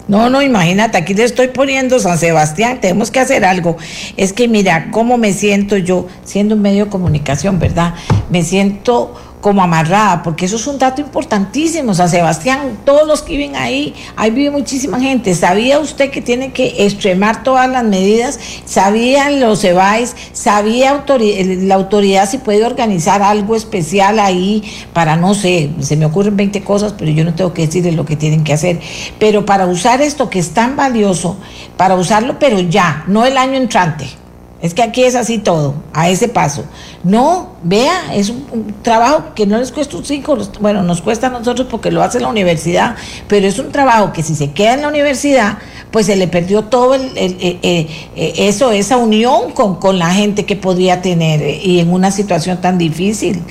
No, 0.07 0.31
no, 0.31 0.43
imagínate, 0.43 0.97
aquí 0.97 1.15
le 1.15 1.25
estoy 1.25 1.49
poniendo 1.49 1.99
San 1.99 2.19
Sebastián, 2.19 2.81
tenemos 2.81 3.11
que 3.11 3.19
hacer 3.19 3.45
algo. 3.45 3.77
Es 4.17 4.33
que 4.33 4.47
mira, 4.47 4.89
cómo 4.93 5.19
me 5.19 5.33
siento 5.33 5.77
yo, 5.77 6.07
siendo 6.23 6.55
un 6.55 6.63
medio 6.63 6.85
de 6.85 6.91
comunicación, 6.91 7.59
¿verdad? 7.59 7.95
Me 8.31 8.43
siento 8.43 9.15
como 9.43 9.61
amarrada, 9.63 10.23
porque 10.23 10.47
eso 10.47 10.57
es 10.57 10.67
un 10.69 10.79
dato 10.79 11.01
importantísimo. 11.01 11.93
San 11.93 12.09
Sebastián, 12.09 12.79
todos 12.87 13.07
los 13.09 13.23
que 13.23 13.37
viven 13.37 13.57
ahí, 13.57 13.93
ahí 14.17 14.31
vive 14.31 14.53
muchísima 14.53 15.01
gente. 15.01 15.35
¿Sabía 15.35 15.81
usted 15.81 16.11
que 16.11 16.23
tiene 16.23 16.53
que 16.53 16.87
extremar 16.87 17.43
todas 17.43 17.69
las 17.69 17.85
medidas? 17.85 18.39
¿Sabían 18.65 19.41
los 19.41 19.63
EBAIS? 19.65 20.15
¿Sabía 20.33 21.05
la 21.05 21.75
autoridad 21.75 22.31
si 22.31 22.39
puede 22.39 22.65
organizar 22.65 23.21
algo 23.21 23.57
especial 23.57 24.21
ahí 24.21 24.63
para, 24.93 25.17
no 25.17 25.35
sé, 25.35 25.71
se 25.81 25.97
me 25.97 26.07
ocurren 26.07 26.37
20 26.37 26.63
cosas, 26.63 26.95
pero 26.97 27.11
yo 27.11 27.25
no 27.25 27.35
tengo 27.35 27.53
que 27.53 27.67
decirles 27.67 27.97
lo 27.97 28.07
que 28.07 28.15
tienen 28.15 28.45
que 28.45 28.53
hacer. 28.53 28.81
Pero 29.19 29.45
para 29.45 29.67
usar 29.67 30.01
esto 30.01 30.31
que 30.31 30.39
es 30.39 30.51
tan 30.51 30.77
valioso, 30.77 31.37
para 31.77 31.97
usarlo, 31.97 32.39
pero 32.39 32.61
ya, 32.61 33.03
no 33.09 33.27
el 33.27 33.37
año 33.37 33.57
entrante 33.57 34.22
es 34.63 34.75
que 34.75 34.83
aquí 34.83 35.03
es 35.03 35.17
así 35.17 35.39
todo, 35.39 35.75
a 35.93 36.09
ese 36.09 36.29
paso. 36.29 36.65
No, 37.03 37.51
vea, 37.65 38.15
es 38.15 38.31
un, 38.31 38.75
trabajo 38.83 39.35
que 39.35 39.45
no 39.45 39.59
les 39.59 39.73
cuesta 39.73 39.97
un 39.97 40.05
cinco, 40.05 40.39
bueno, 40.61 40.85
nos 40.85 41.03
cuesta 41.03 41.27
a 41.27 41.31
nosotros 41.31 41.67
porque 41.69 41.91
lo 41.91 42.01
hace 42.01 42.21
la 42.21 42.29
universidad, 42.29 42.95
pero 43.27 43.49
es 43.49 43.59
un 43.59 43.73
trabajo 43.73 44.13
que 44.13 44.23
si 44.23 44.37
se 44.37 44.53
queda 44.53 44.75
en 44.75 44.83
la 44.83 44.89
universidad, 44.89 45.59
pues 45.91 46.07
se 46.07 46.15
le 46.15 46.29
perdió 46.29 46.63
todo 46.63 46.95
el, 46.95 47.11
eh, 47.17 47.59
eh, 47.63 47.89
eso, 48.15 48.71
esa 48.71 48.97
unión 48.99 49.51
con, 49.51 49.81
con, 49.81 49.99
la 49.99 50.11
gente 50.13 50.47
que 50.47 50.55
podría 50.55 51.03
tener 51.03 51.43
eh, 51.43 51.61
y 51.61 51.81
en 51.81 51.93
una 51.93 52.13
situación 52.13 52.61
tan 52.61 52.79
difícil. 52.79 53.43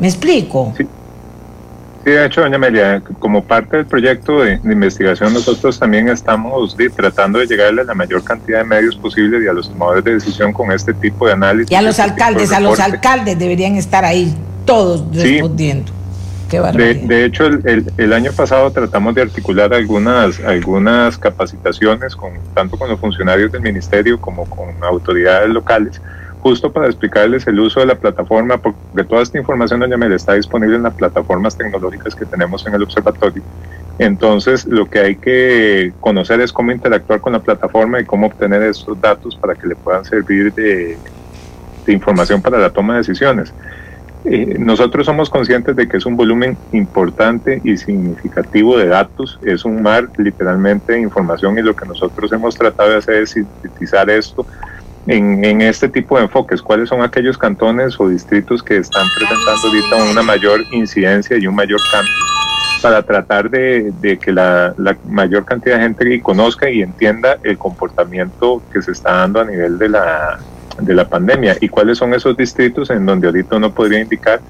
¿Me 0.00 0.08
explico? 0.08 0.74
Sí. 0.76 0.84
Sí, 2.04 2.10
de 2.10 2.24
hecho, 2.24 2.40
doña 2.40 2.56
Amelia, 2.56 3.02
como 3.18 3.44
parte 3.44 3.76
del 3.76 3.86
proyecto 3.86 4.40
de, 4.40 4.54
investigación, 4.64 5.34
nosotros 5.34 5.78
también 5.78 6.08
estamos 6.08 6.74
tratando 6.96 7.38
de 7.38 7.46
llegarle 7.46 7.82
a 7.82 7.84
la 7.84 7.94
mayor 7.94 8.24
cantidad 8.24 8.58
de 8.58 8.64
medios 8.64 8.96
posibles 8.96 9.44
y 9.44 9.48
a 9.48 9.52
los 9.52 9.68
tomadores 9.68 10.04
de 10.04 10.14
decisión 10.14 10.52
con 10.52 10.72
este 10.72 10.94
tipo 10.94 11.26
de 11.26 11.34
análisis. 11.34 11.70
Y 11.70 11.74
a 11.74 11.82
los 11.82 11.98
este 11.98 12.10
alcaldes, 12.10 12.52
a 12.52 12.60
los 12.60 12.80
alcaldes 12.80 13.38
deberían 13.38 13.76
estar 13.76 14.04
ahí 14.06 14.34
todos 14.64 15.04
respondiendo. 15.14 15.92
de, 16.50 16.94
de, 16.94 17.24
hecho, 17.26 17.44
el, 17.44 17.92
el, 17.98 18.12
año 18.14 18.32
pasado 18.32 18.70
tratamos 18.70 19.14
de 19.14 19.22
articular 19.22 19.74
algunas, 19.74 20.40
algunas 20.40 21.18
capacitaciones, 21.18 22.16
con, 22.16 22.32
tanto 22.54 22.78
con 22.78 22.88
los 22.88 22.98
funcionarios 22.98 23.52
del 23.52 23.60
ministerio 23.60 24.18
como 24.18 24.46
con 24.46 24.68
autoridades 24.82 25.50
locales, 25.50 26.00
justo 26.40 26.72
para 26.72 26.86
explicarles 26.86 27.46
el 27.46 27.60
uso 27.60 27.80
de 27.80 27.86
la 27.86 27.94
plataforma, 27.94 28.56
porque 28.56 29.04
toda 29.04 29.22
esta 29.22 29.38
información, 29.38 29.80
doña 29.80 29.96
Mel, 29.96 30.12
está 30.12 30.34
disponible 30.34 30.76
en 30.76 30.82
las 30.82 30.94
plataformas 30.94 31.56
tecnológicas 31.56 32.14
que 32.14 32.24
tenemos 32.24 32.66
en 32.66 32.74
el 32.74 32.82
observatorio. 32.82 33.42
Entonces, 33.98 34.64
lo 34.66 34.88
que 34.88 34.98
hay 35.00 35.16
que 35.16 35.92
conocer 36.00 36.40
es 36.40 36.52
cómo 36.52 36.72
interactuar 36.72 37.20
con 37.20 37.34
la 37.34 37.40
plataforma 37.40 38.00
y 38.00 38.06
cómo 38.06 38.26
obtener 38.26 38.62
estos 38.62 38.98
datos 39.00 39.36
para 39.36 39.54
que 39.54 39.66
le 39.66 39.76
puedan 39.76 40.04
servir 40.04 40.52
de, 40.54 40.96
información 41.86 42.40
para 42.40 42.58
la 42.58 42.70
toma 42.70 42.94
de 42.94 42.98
decisiones. 43.00 43.52
Eh, 44.24 44.56
nosotros 44.58 45.06
somos 45.06 45.28
conscientes 45.28 45.74
de 45.74 45.88
que 45.88 45.96
es 45.96 46.06
un 46.06 46.16
volumen 46.16 46.56
importante 46.72 47.60
y 47.64 47.76
significativo 47.76 48.78
de 48.78 48.86
datos, 48.86 49.38
es 49.42 49.64
un 49.64 49.82
mar 49.82 50.08
literalmente 50.18 50.92
de 50.92 51.00
información 51.00 51.58
y 51.58 51.62
lo 51.62 51.74
que 51.74 51.86
nosotros 51.86 52.30
hemos 52.32 52.54
tratado 52.54 52.90
de 52.90 52.96
hacer 52.98 53.22
es 53.22 53.30
sintetizar 53.30 54.08
esto 54.08 54.46
en, 55.10 55.60
este 55.60 55.88
tipo 55.88 56.16
de 56.16 56.24
enfoques? 56.24 56.62
¿Cuáles 56.62 56.88
son 56.88 57.02
aquellos 57.02 57.36
cantones 57.36 57.98
o 57.98 58.08
distritos 58.08 58.62
que 58.62 58.76
están 58.76 59.06
presentando 59.16 59.68
ahorita 59.68 60.12
una 60.12 60.22
mayor 60.22 60.60
incidencia 60.72 61.36
y 61.36 61.46
un 61.46 61.54
mayor 61.54 61.80
cambio 61.90 62.14
para 62.80 63.02
tratar 63.02 63.50
de, 63.50 64.18
que 64.22 64.32
la, 64.32 64.74
mayor 65.08 65.44
cantidad 65.44 65.76
de 65.76 65.82
gente 65.82 66.22
conozca 66.22 66.70
y 66.70 66.82
entienda 66.82 67.38
el 67.42 67.58
comportamiento 67.58 68.62
que 68.72 68.80
se 68.80 68.92
está 68.92 69.12
dando 69.12 69.40
a 69.40 69.44
nivel 69.44 69.78
de 69.78 69.88
la, 69.88 70.38
de 70.80 70.94
la 70.94 71.08
pandemia 71.08 71.56
y 71.60 71.68
cuáles 71.68 71.98
son 71.98 72.14
esos 72.14 72.36
distritos 72.36 72.88
en 72.90 73.04
donde 73.04 73.26
ahorita 73.26 73.56
uno 73.56 73.72
podría 73.72 74.00
indicar 74.00 74.40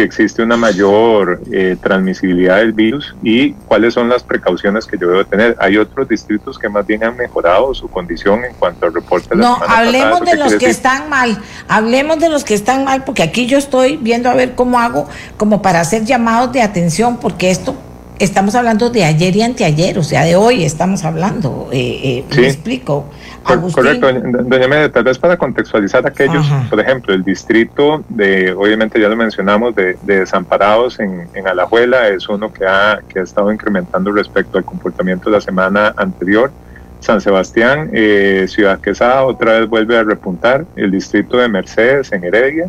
que 0.00 0.04
existe 0.04 0.42
una 0.42 0.56
mayor 0.56 1.42
eh, 1.52 1.76
transmisibilidad 1.78 2.56
del 2.56 2.72
virus 2.72 3.14
y 3.22 3.52
cuáles 3.52 3.92
son 3.92 4.08
las 4.08 4.22
precauciones 4.22 4.86
que 4.86 4.96
yo 4.96 5.08
debo 5.10 5.26
tener. 5.26 5.54
Hay 5.60 5.76
otros 5.76 6.08
distritos 6.08 6.58
que 6.58 6.70
más 6.70 6.86
bien 6.86 7.04
han 7.04 7.18
mejorado 7.18 7.74
su 7.74 7.86
condición 7.86 8.42
en 8.46 8.54
cuanto 8.54 8.86
al 8.86 8.94
reporte. 8.94 9.36
no, 9.36 9.58
hablemos 9.68 10.22
de 10.22 10.36
los 10.36 10.54
que 10.54 10.70
están 10.70 11.10
mal, 11.10 11.38
hablemos 11.68 12.18
de 12.18 12.30
los 12.30 12.44
que 12.44 12.54
están 12.54 12.82
mal, 12.84 13.04
porque 13.04 13.22
aquí 13.22 13.46
yo 13.46 13.58
estoy 13.58 13.98
viendo 13.98 14.30
a 14.30 14.34
ver 14.34 14.54
cómo 14.54 14.80
hago 14.80 15.06
como 15.36 15.60
para 15.60 15.80
hacer 15.80 16.06
llamados 16.06 16.50
de 16.50 16.62
atención, 16.62 17.18
porque 17.18 17.50
esto 17.50 17.76
estamos 18.20 18.54
hablando 18.54 18.90
de 18.90 19.04
ayer 19.04 19.34
y 19.34 19.42
anteayer, 19.42 19.98
o 19.98 20.02
sea, 20.02 20.24
de 20.24 20.36
hoy 20.36 20.62
estamos 20.62 21.04
hablando. 21.04 21.68
Eh, 21.72 22.24
eh, 22.30 22.36
Me 22.36 22.46
explico. 22.46 23.06
Correcto, 23.42 24.12
doña 24.12 24.68
Media, 24.68 24.92
tal 24.92 25.04
vez 25.04 25.18
para 25.18 25.36
contextualizar 25.36 26.06
aquellos, 26.06 26.46
por 26.68 26.78
ejemplo, 26.78 27.14
el 27.14 27.24
distrito 27.24 28.04
de, 28.10 28.52
obviamente 28.52 29.00
ya 29.00 29.08
lo 29.08 29.16
mencionamos, 29.16 29.74
de, 29.74 29.96
desamparados 30.02 31.00
en, 31.00 31.26
en, 31.34 31.48
Alajuela 31.48 32.08
es 32.08 32.28
uno 32.28 32.52
que 32.52 32.66
ha, 32.66 33.00
que 33.08 33.18
ha 33.18 33.22
estado 33.22 33.50
incrementando 33.50 34.12
respecto 34.12 34.58
al 34.58 34.64
comportamiento 34.64 35.30
de 35.30 35.36
la 35.36 35.40
semana 35.40 35.94
anterior. 35.96 36.52
San 37.00 37.22
Sebastián, 37.22 37.88
eh, 37.94 38.44
Ciudad 38.46 38.78
Quesada 38.78 39.24
otra 39.24 39.58
vez 39.58 39.68
vuelve 39.68 39.96
a 39.96 40.04
repuntar, 40.04 40.66
el 40.76 40.90
distrito 40.90 41.38
de 41.38 41.48
Mercedes 41.48 42.12
en 42.12 42.24
Heredia, 42.24 42.68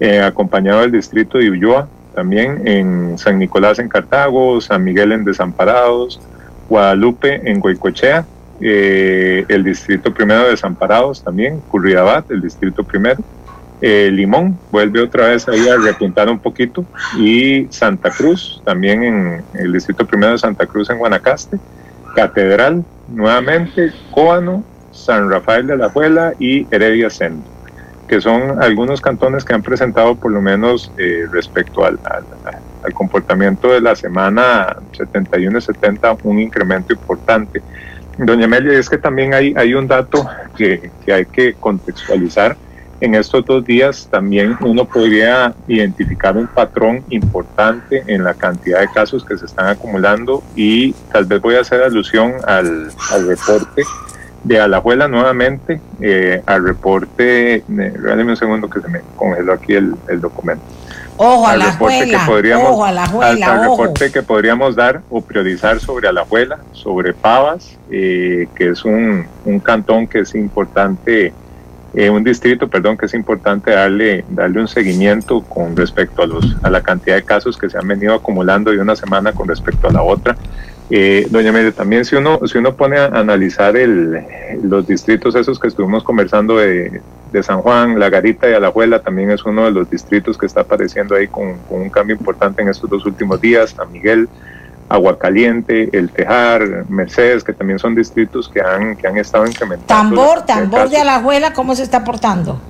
eh, 0.00 0.20
acompañado 0.20 0.80
del 0.80 0.92
distrito 0.92 1.36
de 1.36 1.50
Ulloa, 1.50 1.86
también 2.16 2.66
en 2.66 3.18
San 3.18 3.38
Nicolás 3.38 3.78
en 3.78 3.90
Cartago, 3.90 4.58
San 4.62 4.82
Miguel 4.82 5.12
en 5.12 5.22
Desamparados, 5.22 6.18
Guadalupe 6.66 7.42
en 7.44 7.60
Goicochea, 7.60 8.26
eh, 8.58 9.44
el 9.46 9.62
distrito 9.62 10.14
primero 10.14 10.44
de 10.44 10.50
Desamparados 10.52 11.22
también, 11.22 11.60
Curriabat, 11.68 12.30
el 12.30 12.40
distrito 12.40 12.84
primero, 12.84 13.22
eh, 13.82 14.08
Limón 14.10 14.58
vuelve 14.70 15.02
otra 15.02 15.28
vez 15.28 15.46
ahí 15.46 15.68
a 15.68 15.76
repuntar 15.76 16.30
un 16.30 16.40
poquito 16.40 16.86
y 17.18 17.66
Santa 17.70 18.10
Cruz, 18.10 18.62
también 18.64 19.04
en 19.04 19.44
el 19.52 19.74
distrito 19.74 20.06
primero 20.06 20.32
de 20.32 20.38
Santa 20.38 20.66
Cruz 20.66 20.88
en 20.88 20.98
Guanacaste, 20.98 21.58
Catedral 22.14 22.82
nuevamente, 23.08 23.92
Coano, 24.10 24.64
San 24.90 25.30
Rafael 25.30 25.66
de 25.66 25.76
la 25.76 25.90
Juela 25.90 26.32
y 26.38 26.66
Heredia 26.74 27.10
Centro 27.10 27.55
que 28.08 28.20
son 28.20 28.62
algunos 28.62 29.00
cantones 29.00 29.44
que 29.44 29.54
han 29.54 29.62
presentado 29.62 30.14
por 30.14 30.30
lo 30.30 30.40
menos 30.40 30.92
eh, 30.98 31.26
respecto 31.30 31.84
al, 31.84 31.98
al, 32.04 32.92
comportamiento 32.94 33.72
de 33.72 33.80
la 33.80 33.96
semana 33.96 34.76
71 34.92 35.58
y 35.58 35.60
70 35.60 36.18
un 36.22 36.38
incremento 36.38 36.92
importante. 36.92 37.60
Doña 38.16 38.44
Amelia, 38.44 38.78
es 38.78 38.88
que 38.88 38.96
también 38.96 39.34
hay, 39.34 39.54
hay 39.56 39.74
un 39.74 39.88
dato 39.88 40.24
que, 40.56 40.90
que 41.04 41.12
hay 41.12 41.26
que 41.26 41.54
contextualizar. 41.54 42.56
En 43.00 43.14
estos 43.14 43.44
dos 43.44 43.64
días 43.64 44.08
también 44.10 44.56
uno 44.60 44.84
podría 44.86 45.52
identificar 45.66 46.36
un 46.36 46.46
patrón 46.46 47.04
importante 47.10 48.04
en 48.06 48.24
la 48.24 48.34
cantidad 48.34 48.80
de 48.80 48.88
casos 48.88 49.24
que 49.24 49.36
se 49.36 49.46
están 49.46 49.66
acumulando 49.66 50.42
y 50.54 50.92
tal 51.12 51.26
vez 51.26 51.42
voy 51.42 51.56
a 51.56 51.60
hacer 51.60 51.82
alusión 51.82 52.34
al, 52.46 52.88
al 53.10 53.26
reporte 53.26 53.82
de 54.44 54.60
Alajuela 54.60 55.08
nuevamente 55.08 55.80
eh, 56.00 56.42
al 56.46 56.64
reporte, 56.64 57.64
regáleme 57.68 58.30
un 58.30 58.36
segundo 58.36 58.70
que 58.70 58.80
se 58.80 58.88
me 58.88 59.00
congeló 59.16 59.52
aquí 59.52 59.74
el, 59.74 59.96
documento. 60.20 60.62
Ojo 61.18 61.46
a 61.48 61.56
la 61.56 61.76
ojo 61.78 62.84
a 62.84 62.92
la 62.92 63.04
al, 63.04 63.60
reporte 63.62 64.12
que 64.12 64.22
podríamos 64.22 64.76
dar 64.76 65.00
o 65.08 65.22
priorizar 65.22 65.80
sobre 65.80 66.08
Alajuela, 66.08 66.58
sobre 66.72 67.14
Pavas, 67.14 67.76
eh, 67.90 68.48
que 68.54 68.70
es 68.70 68.84
un, 68.84 69.26
un, 69.46 69.58
cantón 69.60 70.06
que 70.06 70.20
es 70.20 70.34
importante, 70.34 71.32
eh, 71.94 72.10
un 72.10 72.22
distrito, 72.22 72.68
perdón, 72.68 72.98
que 72.98 73.06
es 73.06 73.14
importante 73.14 73.70
darle, 73.70 74.26
darle 74.28 74.60
un 74.60 74.68
seguimiento 74.68 75.40
con 75.42 75.74
respecto 75.74 76.22
a, 76.22 76.26
los, 76.26 76.56
a 76.62 76.68
la 76.68 76.82
cantidad 76.82 77.16
de 77.16 77.22
casos 77.22 77.56
que 77.56 77.70
se 77.70 77.78
han 77.78 77.88
venido 77.88 78.14
acumulando 78.14 78.70
de 78.70 78.78
una 78.78 78.94
semana 78.94 79.32
con 79.32 79.48
respecto 79.48 79.88
a 79.88 79.92
la 79.92 80.02
otra. 80.02 80.36
Eh, 80.88 81.26
doña 81.30 81.50
Mede, 81.50 81.72
también 81.72 82.04
si 82.04 82.14
uno, 82.14 82.38
si 82.46 82.58
uno 82.58 82.76
pone 82.76 82.96
a 82.98 83.06
analizar 83.06 83.76
el, 83.76 84.24
los 84.62 84.86
distritos 84.86 85.34
esos 85.34 85.58
que 85.58 85.66
estuvimos 85.66 86.04
conversando 86.04 86.58
de, 86.58 87.00
de, 87.32 87.42
San 87.42 87.60
Juan, 87.60 87.98
La 87.98 88.08
Garita 88.08 88.48
y 88.48 88.54
Alajuela, 88.54 89.00
también 89.00 89.32
es 89.32 89.44
uno 89.44 89.64
de 89.64 89.72
los 89.72 89.90
distritos 89.90 90.38
que 90.38 90.46
está 90.46 90.60
apareciendo 90.60 91.16
ahí 91.16 91.26
con, 91.26 91.56
un 91.70 91.90
cambio 91.90 92.14
importante 92.14 92.62
en 92.62 92.68
estos 92.68 92.88
dos 92.88 93.04
últimos 93.04 93.40
días, 93.40 93.70
San 93.70 93.90
Miguel, 93.90 94.28
Aguacaliente, 94.88 95.90
El 95.92 96.10
Tejar, 96.10 96.84
Mercedes, 96.88 97.42
que 97.42 97.52
también 97.52 97.80
son 97.80 97.96
distritos 97.96 98.48
que 98.48 98.60
han, 98.60 98.96
que 98.96 99.08
han 99.08 99.16
estado 99.16 99.44
incrementando. 99.44 100.14
Tambor, 100.14 100.46
tambor 100.46 100.88
de 100.88 100.98
Alajuela, 100.98 101.52
¿cómo 101.52 101.74
se 101.74 101.82
está 101.82 102.04
portando? 102.04 102.60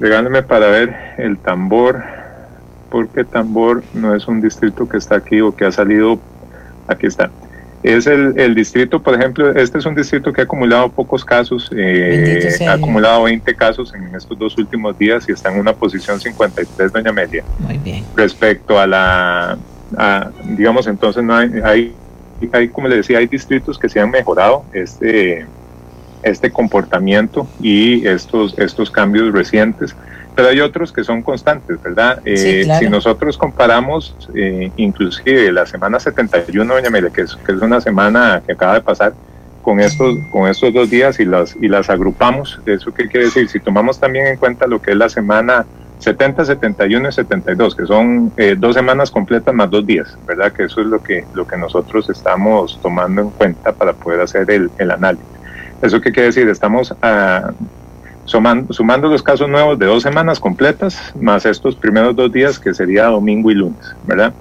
Regáleme 0.00 0.42
para 0.42 0.66
ver 0.66 1.14
el 1.18 1.38
tambor, 1.38 2.02
porque 2.90 3.22
tambor 3.22 3.84
no 3.94 4.16
es 4.16 4.26
un 4.26 4.40
distrito 4.40 4.88
que 4.88 4.96
está 4.96 5.14
aquí 5.14 5.40
o 5.40 5.54
que 5.54 5.64
ha 5.64 5.70
salido 5.70 6.18
aquí 6.88 7.06
está. 7.06 7.30
Es 7.82 8.06
el, 8.08 8.54
distrito, 8.54 9.00
por 9.00 9.14
ejemplo, 9.14 9.54
este 9.54 9.78
es 9.78 9.86
un 9.86 9.94
distrito 9.94 10.32
que 10.32 10.40
ha 10.40 10.44
acumulado 10.44 10.88
pocos 10.88 11.24
casos, 11.24 11.70
eh, 11.76 12.58
ha 12.66 12.72
acumulado 12.72 13.24
20 13.24 13.54
casos 13.54 13.94
en 13.94 14.12
estos 14.14 14.36
dos 14.36 14.58
últimos 14.58 14.98
días 14.98 15.28
y 15.28 15.32
está 15.32 15.52
en 15.52 15.60
una 15.60 15.72
posición 15.72 16.18
53, 16.18 16.92
doña 16.92 17.12
Media. 17.12 17.44
Muy 17.60 17.78
bien. 17.78 18.04
Respecto 18.16 18.80
a 18.80 18.86
la, 18.88 19.58
digamos, 20.56 20.88
entonces 20.88 21.22
no 21.22 21.36
hay, 21.36 21.50
hay, 21.62 21.94
hay, 22.52 22.68
como 22.68 22.88
le 22.88 22.96
decía, 22.96 23.18
hay 23.18 23.28
distritos 23.28 23.78
que 23.78 23.88
se 23.88 24.00
han 24.00 24.10
mejorado 24.10 24.64
este, 24.72 25.46
este 26.24 26.50
comportamiento 26.50 27.46
y 27.60 28.04
estos, 28.06 28.58
estos 28.58 28.90
cambios 28.90 29.32
recientes 29.32 29.94
pero 30.36 30.48
hay 30.50 30.60
otros 30.60 30.92
que 30.92 31.02
son 31.02 31.22
constantes, 31.22 31.82
¿verdad? 31.82 32.20
Eh, 32.26 32.68
si 32.78 32.88
nosotros 32.90 33.38
comparamos, 33.38 34.14
eh, 34.34 34.70
inclusive 34.76 35.50
la 35.50 35.64
semana 35.64 35.98
71, 35.98 36.74
doña 36.74 36.90
Mele, 36.90 37.10
que 37.10 37.22
es, 37.22 37.34
que 37.36 37.52
es 37.52 37.62
una 37.62 37.80
semana 37.80 38.42
que 38.46 38.52
acaba 38.52 38.74
de 38.74 38.82
pasar, 38.82 39.14
con 39.62 39.80
estos, 39.80 40.14
con 40.30 40.46
estos 40.46 40.74
dos 40.74 40.90
días 40.90 41.18
y 41.20 41.24
las, 41.24 41.56
y 41.56 41.68
las 41.68 41.88
agrupamos, 41.88 42.60
¿eso 42.66 42.92
qué 42.92 43.08
quiere 43.08 43.26
decir? 43.26 43.48
Si 43.48 43.58
tomamos 43.60 43.98
también 43.98 44.26
en 44.26 44.36
cuenta 44.36 44.66
lo 44.66 44.80
que 44.80 44.92
es 44.92 44.96
la 44.98 45.08
semana 45.08 45.64
70, 46.00 46.44
71 46.44 47.08
y 47.08 47.12
72, 47.12 47.74
que 47.74 47.86
son 47.86 48.30
eh, 48.36 48.56
dos 48.58 48.74
semanas 48.74 49.10
completas 49.10 49.54
más 49.54 49.70
dos 49.70 49.86
días, 49.86 50.18
¿verdad? 50.26 50.52
Que 50.52 50.64
eso 50.64 50.82
es 50.82 50.86
lo 50.86 51.02
que, 51.02 51.24
lo 51.32 51.46
que 51.48 51.56
nosotros 51.56 52.10
estamos 52.10 52.78
tomando 52.82 53.22
en 53.22 53.30
cuenta 53.30 53.72
para 53.72 53.94
poder 53.94 54.20
hacer 54.20 54.50
el, 54.50 54.70
el 54.76 54.90
análisis. 54.90 55.26
¿Eso 55.80 56.00
qué 56.00 56.12
quiere 56.12 56.26
decir? 56.26 56.46
Estamos 56.48 56.94
a, 57.00 57.52
sumando, 58.26 59.08
los 59.08 59.22
casos 59.22 59.48
nuevos 59.48 59.78
de 59.78 59.86
dos 59.86 60.02
semanas 60.02 60.38
completas, 60.38 61.12
más 61.18 61.46
estos 61.46 61.74
primeros 61.74 62.14
dos 62.14 62.30
días 62.30 62.58
que 62.58 62.74
sería 62.74 63.06
domingo 63.06 63.50
y 63.50 63.54
lunes, 63.54 63.94
¿verdad? 64.06 64.32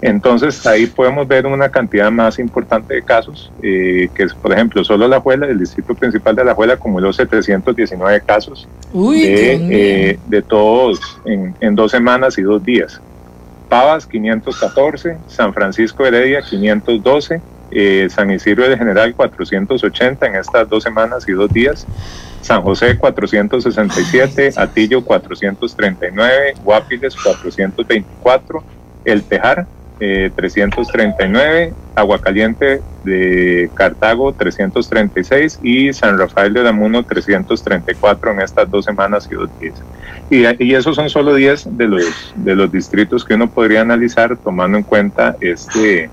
Entonces 0.00 0.64
ahí 0.66 0.86
podemos 0.86 1.26
ver 1.26 1.46
una 1.46 1.70
cantidad 1.70 2.10
más 2.10 2.38
importante 2.38 2.94
de 2.94 3.02
casos, 3.02 3.50
eh, 3.62 4.08
que 4.14 4.24
es, 4.24 4.34
por 4.34 4.52
ejemplo, 4.52 4.84
solo 4.84 5.08
La 5.08 5.20
Juela, 5.20 5.46
el 5.46 5.58
distrito 5.58 5.94
principal 5.94 6.36
de 6.36 6.44
La 6.44 6.54
Juela 6.54 6.74
acumuló 6.74 7.12
719 7.12 8.20
casos 8.20 8.68
de, 8.92 9.54
eh, 9.54 10.18
de, 10.26 10.42
todos 10.42 11.00
en, 11.24 11.54
en, 11.60 11.74
dos 11.74 11.90
semanas 11.90 12.38
y 12.38 12.42
dos 12.42 12.62
días. 12.62 13.00
Pavas 13.68 14.06
514, 14.06 15.18
San 15.26 15.52
Francisco 15.52 16.06
Heredia 16.06 16.42
512, 16.42 17.40
eh, 17.70 18.08
San 18.08 18.30
Isidro 18.30 18.68
de 18.68 18.78
General 18.78 19.14
480 19.14 20.26
en 20.26 20.36
estas 20.36 20.68
dos 20.68 20.82
semanas 20.82 21.28
y 21.28 21.32
dos 21.32 21.52
días, 21.52 21.86
San 22.42 22.62
José 22.62 22.96
467, 22.98 24.52
Atillo 24.56 25.04
439, 25.04 26.54
Guapiles 26.64 27.14
424, 27.16 28.62
El 29.04 29.22
Tejar 29.22 29.66
339, 29.98 31.62
eh, 31.64 31.74
Aguacaliente 31.94 32.80
de 33.02 33.70
Cartago 33.74 34.32
336 34.32 35.58
y 35.62 35.92
San 35.92 36.16
Rafael 36.18 36.52
de 36.54 36.62
Damuno 36.62 37.04
334 37.04 38.32
en 38.32 38.40
estas 38.40 38.70
dos 38.70 38.84
semanas 38.84 39.28
y 39.30 39.34
dos 39.34 39.50
días. 39.58 39.82
Y, 40.30 40.64
y 40.64 40.74
esos 40.74 40.94
son 40.94 41.10
solo 41.10 41.34
10 41.34 41.76
de 41.76 41.86
los, 41.88 42.32
de 42.36 42.54
los 42.54 42.70
distritos 42.70 43.24
que 43.24 43.34
uno 43.34 43.50
podría 43.50 43.80
analizar 43.80 44.36
tomando 44.36 44.78
en 44.78 44.84
cuenta 44.84 45.36
este, 45.40 46.08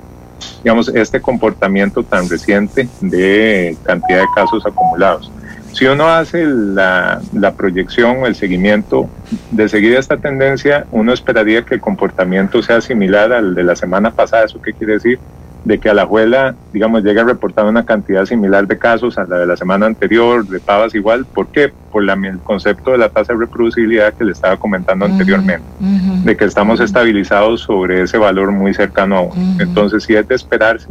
digamos, 0.64 0.88
este 0.90 1.22
comportamiento 1.22 2.02
tan 2.04 2.28
reciente 2.28 2.88
de 3.02 3.78
cantidad 3.84 4.22
de 4.22 4.28
casos 4.36 4.66
acumulados. 4.66 5.32
Si 5.76 5.86
uno 5.86 6.08
hace 6.08 6.46
la, 6.46 7.20
la 7.34 7.54
proyección 7.54 8.20
o 8.20 8.28
el 8.28 8.36
seguimiento 8.36 9.10
de 9.52 9.68
seguir 9.68 9.94
esta 9.98 10.16
tendencia, 10.16 10.86
uno 10.92 11.12
esperaría 11.12 11.64
que 11.64 11.76
el 11.76 11.82
comportamiento 11.82 12.64
sea 12.64 12.80
similar 12.80 13.34
al 13.34 13.54
de 13.54 13.64
la 13.66 13.76
semana 13.76 14.12
pasada. 14.12 14.46
¿Eso 14.46 14.62
qué 14.62 14.72
quiere 14.72 14.94
decir? 14.94 15.20
De 15.66 15.78
que 15.78 15.90
a 15.90 15.94
la 15.94 16.04
abuela, 16.04 16.56
digamos, 16.72 17.04
llegue 17.04 17.20
a 17.20 17.26
reportar 17.26 17.66
una 17.66 17.84
cantidad 17.84 18.26
similar 18.26 18.66
de 18.68 18.78
casos 18.78 19.18
a 19.18 19.26
la 19.26 19.38
de 19.38 19.48
la 19.48 19.58
semana 19.58 19.86
anterior, 19.86 20.48
de 20.48 20.62
pavas 20.62 20.96
igual. 20.96 21.26
¿Por 21.26 21.52
qué? 21.52 21.74
Por 21.92 22.10
el 22.10 22.40
concepto 22.42 22.92
de 22.92 22.98
la 22.98 23.10
tasa 23.10 23.34
de 23.34 23.40
reproducibilidad 23.40 24.14
que 24.14 24.24
le 24.24 24.32
estaba 24.32 24.56
comentando 24.56 25.04
anteriormente, 25.04 25.68
de 25.78 26.38
que 26.38 26.46
estamos 26.46 26.80
estabilizados 26.80 27.64
sobre 27.64 28.04
ese 28.04 28.18
valor 28.18 28.54
muy 28.54 28.74
cercano 28.74 29.18
a 29.18 29.22
uno. 29.24 29.58
Entonces, 29.60 30.06
sí 30.06 30.16
es 30.16 30.26
de 30.26 30.36
esperarse 30.36 30.88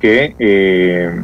que, 0.00 0.34
eh, 0.40 1.22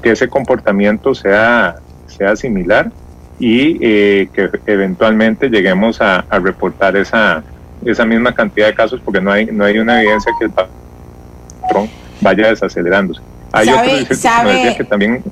que 0.00 0.12
ese 0.12 0.28
comportamiento 0.28 1.14
sea 1.14 1.81
sea 2.22 2.36
similar 2.36 2.90
y 3.38 3.78
eh, 3.80 4.28
que 4.32 4.50
eventualmente 4.66 5.48
lleguemos 5.48 6.00
a, 6.00 6.24
reportar 6.30 6.96
esa, 6.96 7.42
esa 7.84 8.04
misma 8.04 8.32
cantidad 8.32 8.66
de 8.68 8.74
casos 8.74 9.00
porque 9.04 9.20
no 9.20 9.32
hay, 9.32 9.46
no 9.46 9.64
hay 9.64 9.78
una 9.78 10.00
evidencia 10.00 10.32
que 10.38 10.44
el 10.44 10.52
patrón 10.52 11.88
vaya 12.20 12.48
desacelerándose. 12.48 13.20
Hay 13.50 13.66
¿Sabe, 14.14 14.76
que 14.76 14.84
también... 14.84 15.22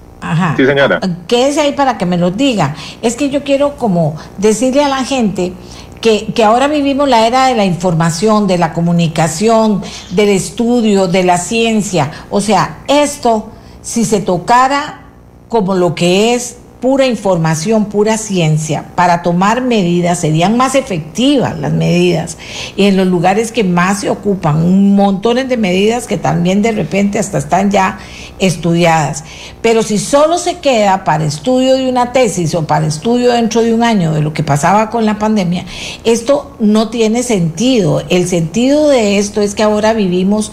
Sí, 0.57 0.67
señora. 0.67 1.01
¿Qué 1.27 1.49
es 1.49 1.57
ahí 1.57 1.73
para 1.73 1.97
que 1.97 2.05
me 2.05 2.19
lo 2.19 2.31
diga? 2.31 2.75
Es 3.01 3.17
que 3.17 3.31
yo 3.31 3.43
quiero 3.45 3.77
como 3.77 4.17
decirle 4.37 4.85
a 4.85 4.89
la 4.89 5.05
gente 5.05 5.55
que, 6.03 6.33
que, 6.35 6.45
ahora 6.45 6.67
vivimos 6.67 7.09
la 7.09 7.27
era 7.27 7.47
de 7.47 7.55
la 7.55 7.65
información, 7.65 8.47
de 8.47 8.59
la 8.59 8.73
comunicación, 8.73 9.83
del 10.11 10.31
estudio, 10.31 11.07
de 11.07 11.23
la 11.23 11.39
ciencia. 11.39 12.11
O 12.29 12.41
sea, 12.41 12.79
esto, 12.89 13.51
si 13.81 14.05
se 14.05 14.21
tocara 14.21 15.03
como 15.49 15.75
lo 15.75 15.95
que 15.95 16.35
es 16.35 16.60
pura 16.81 17.07
información, 17.07 17.87
pura 17.87 18.17
ciencia, 18.17 18.87
para 18.95 19.23
tomar 19.23 19.61
medidas, 19.61 20.21
serían 20.21 20.57
más 20.57 20.75
efectivas 20.75 21.59
las 21.59 21.73
medidas. 21.73 22.39
Y 22.77 22.85
en 22.85 22.97
los 22.97 23.07
lugares 23.07 23.53
que 23.53 23.65
más 23.65 24.01
se 24.01 24.11
ocupan, 24.11 24.95
montones 24.95 25.49
de 25.49 25.57
medidas 25.57 26.07
que 26.07 26.17
también 26.17 26.63
de 26.63 26.73
repente 26.73 27.19
hasta 27.19 27.39
están 27.39 27.71
ya 27.71 27.99
estudiadas. 28.39 29.25
Pero 29.61 29.83
si 29.83 29.99
solo 29.99 30.39
se 30.39 30.59
queda 30.59 31.05
para 31.05 31.25
estudio 31.25 31.77
de 31.77 31.89
una 31.89 32.13
tesis 32.13 32.55
o 32.55 32.67
para 32.67 32.87
estudio 32.87 33.33
dentro 33.33 33.63
de 33.63 33.75
un 33.75 33.83
año 33.83 34.13
de 34.13 34.23
lo 34.23 34.33
que 34.33 34.43
pasaba 34.43 34.91
con 34.91 35.05
la 35.05 35.19
pandemia, 35.19 35.67
esto 36.05 36.57
no 36.59 36.89
tiene 36.89 37.23
sentido. 37.23 38.03
El 38.09 38.27
sentido 38.27 38.89
de 38.89 39.19
esto 39.19 39.43
es 39.43 39.55
que 39.55 39.63
ahora 39.63 39.93
vivimos 39.93 40.51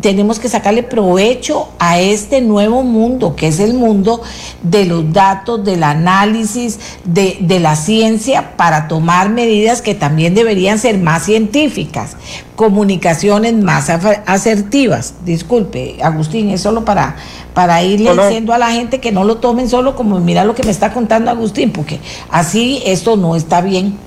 tenemos 0.00 0.38
que 0.38 0.48
sacarle 0.48 0.84
provecho 0.84 1.68
a 1.80 1.98
este 1.98 2.40
nuevo 2.40 2.84
mundo, 2.84 3.34
que 3.34 3.48
es 3.48 3.58
el 3.58 3.74
mundo 3.74 4.22
de 4.62 4.84
los 4.84 5.12
datos, 5.12 5.64
del 5.64 5.82
análisis, 5.82 6.78
de, 7.04 7.38
de, 7.40 7.58
la 7.58 7.74
ciencia, 7.74 8.56
para 8.56 8.86
tomar 8.86 9.30
medidas 9.30 9.82
que 9.82 9.94
también 9.94 10.34
deberían 10.34 10.78
ser 10.78 10.98
más 10.98 11.24
científicas, 11.24 12.16
comunicaciones 12.54 13.54
más 13.54 13.90
asertivas. 13.90 15.14
Disculpe, 15.24 15.96
Agustín, 16.00 16.50
es 16.50 16.60
solo 16.60 16.84
para, 16.84 17.16
para 17.54 17.82
irle 17.82 18.12
diciendo 18.16 18.52
a 18.52 18.58
la 18.58 18.70
gente 18.70 19.00
que 19.00 19.10
no 19.10 19.24
lo 19.24 19.38
tomen 19.38 19.68
solo 19.68 19.96
como 19.96 20.20
mira 20.20 20.44
lo 20.44 20.54
que 20.54 20.62
me 20.62 20.70
está 20.70 20.92
contando 20.92 21.32
Agustín, 21.32 21.72
porque 21.72 21.98
así 22.30 22.82
esto 22.86 23.16
no 23.16 23.34
está 23.34 23.60
bien. 23.60 23.98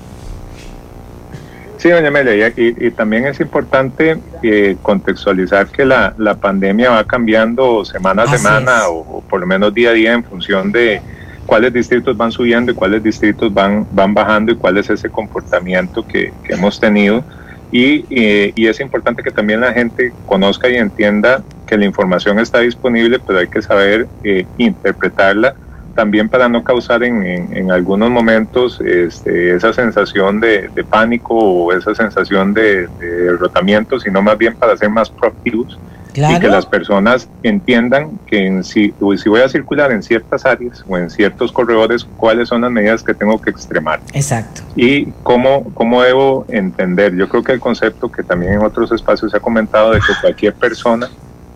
Sí, 1.78 1.90
doña 1.90 2.08
Amelia, 2.08 2.52
y, 2.56 2.90
también 2.90 3.26
es 3.26 3.38
importante 3.38 4.18
eh, 4.42 4.76
contextualizar 4.82 5.68
que 5.68 5.84
la, 5.84 6.12
la, 6.18 6.34
pandemia 6.34 6.90
va 6.90 7.04
cambiando 7.04 7.84
semana 7.84 8.24
a 8.24 8.36
semana 8.36 8.88
o, 8.88 9.22
por 9.30 9.40
lo 9.40 9.46
menos 9.46 9.72
día 9.72 9.90
a 9.90 9.92
día 9.92 10.12
en 10.12 10.24
función 10.24 10.72
de 10.72 11.00
cuáles 11.46 11.72
distritos 11.72 12.16
van 12.16 12.32
subiendo 12.32 12.72
y 12.72 12.74
cuáles 12.74 13.04
distritos 13.04 13.54
van, 13.54 13.86
van 13.92 14.12
bajando 14.12 14.50
y 14.50 14.56
cuál 14.56 14.76
es 14.78 14.90
ese 14.90 15.08
comportamiento 15.08 16.04
que, 16.04 16.32
hemos 16.48 16.80
tenido. 16.80 17.22
Y, 17.70 18.04
y, 18.10 18.66
es 18.66 18.80
importante 18.80 19.22
que 19.22 19.30
también 19.30 19.60
la 19.60 19.72
gente 19.72 20.12
conozca 20.26 20.68
y 20.68 20.76
entienda 20.76 21.44
que 21.64 21.78
la 21.78 21.84
información 21.84 22.40
está 22.40 22.58
disponible, 22.58 23.20
pero 23.24 23.38
hay 23.38 23.46
que 23.46 23.62
saber 23.62 24.08
eh, 24.24 24.46
interpretarla 24.56 25.54
también 25.98 26.28
para 26.28 26.48
no 26.48 26.62
causar 26.62 27.02
en, 27.02 27.26
en, 27.26 27.72
algunos 27.72 28.08
momentos 28.08 28.80
este, 28.80 29.56
esa 29.56 29.72
sensación 29.72 30.38
de, 30.38 30.70
pánico 30.88 31.34
o 31.34 31.72
esa 31.72 31.92
sensación 31.92 32.54
de, 32.54 32.86
derrotamiento, 33.00 33.98
sino 33.98 34.22
más 34.22 34.38
bien 34.38 34.54
para 34.54 34.76
ser 34.76 34.90
más 34.90 35.10
proactivos 35.10 35.76
y 36.14 36.38
que 36.38 36.46
las 36.46 36.66
personas 36.66 37.28
entiendan 37.42 38.16
que 38.28 38.62
si, 38.62 38.94
si 39.16 39.28
voy 39.28 39.40
a 39.40 39.48
circular 39.48 39.90
en 39.90 40.04
ciertas 40.04 40.46
áreas 40.46 40.84
o 40.88 40.96
en 40.96 41.10
ciertos 41.10 41.50
corredores, 41.50 42.06
cuáles 42.16 42.48
son 42.48 42.60
las 42.60 42.70
medidas 42.70 43.02
que 43.02 43.12
tengo 43.12 43.40
que 43.40 43.50
extremar. 43.50 43.98
Exacto. 44.12 44.62
Y 44.76 45.06
cómo, 45.24 45.64
cómo 45.74 46.00
debo 46.02 46.46
entender. 46.48 47.16
Yo 47.16 47.28
creo 47.28 47.42
que 47.42 47.50
el 47.54 47.60
concepto 47.60 48.08
que 48.08 48.22
también 48.22 48.52
en 48.52 48.62
otros 48.62 48.92
espacios 48.92 49.32
se 49.32 49.36
ha 49.36 49.40
comentado 49.40 49.90
de 49.90 49.98
que 49.98 50.12
cualquier 50.20 50.54
persona 50.54 51.10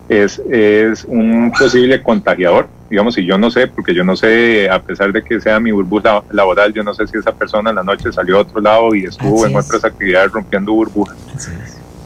es, 0.09 0.43
es 0.51 1.05
un 1.05 1.53
posible 1.57 2.03
contagiador 2.03 2.67
digamos, 2.93 3.15
si 3.15 3.25
yo 3.25 3.39
no 3.39 3.51
sé, 3.51 3.69
porque 3.69 3.95
yo 3.95 4.05
no 4.05 4.15
sé, 4.17 4.69
a 4.69 4.79
pesar 4.79 5.15
de 5.15 5.23
que 5.23 5.41
sea 5.41 5.59
mi 5.59 5.73
burbuja 5.73 6.23
laboral, 6.31 6.75
yo 6.75 6.83
no 6.83 6.93
sé 6.93 7.07
si 7.07 7.17
esa 7.17 7.33
persona 7.33 7.71
en 7.71 7.77
la 7.77 7.83
noche 7.83 8.13
salió 8.13 8.37
a 8.37 8.41
otro 8.41 8.61
lado 8.61 8.95
y 8.95 9.05
estuvo 9.05 9.47
en 9.47 9.57
otras 9.57 9.83
actividades 9.83 10.31
rompiendo 10.31 10.75
burbujas. 10.75 11.17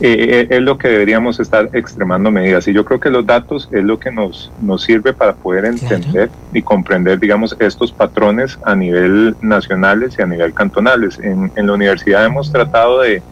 Eh, 0.01 0.27
eh, 0.31 0.47
es 0.49 0.61
lo 0.61 0.79
que 0.79 0.87
deberíamos 0.87 1.41
estar 1.41 1.71
extremando 1.73 2.31
medidas. 2.31 2.69
Y 2.69 2.73
yo 2.73 2.85
creo 2.85 3.01
que 3.01 3.11
los 3.11 3.27
datos 3.27 3.69
es 3.73 3.83
lo 3.83 3.99
que 3.99 4.13
nos, 4.13 4.53
nos 4.63 4.85
sirve 4.85 5.13
para 5.13 5.35
poder 5.35 5.65
entender 5.65 6.31
y 6.53 6.63
comprender, 6.63 7.19
digamos, 7.19 7.57
estos 7.59 7.91
patrones 7.91 8.57
a 8.63 8.77
nivel 8.77 9.35
nacionales 9.41 10.15
y 10.17 10.23
a 10.23 10.27
nivel 10.27 10.55
cantonales. 10.55 11.19
En, 11.19 11.51
en 11.57 11.67
la 11.67 11.73
universidad 11.73 12.25
hemos 12.27 12.53
tratado 12.53 13.01
de, 13.01 13.25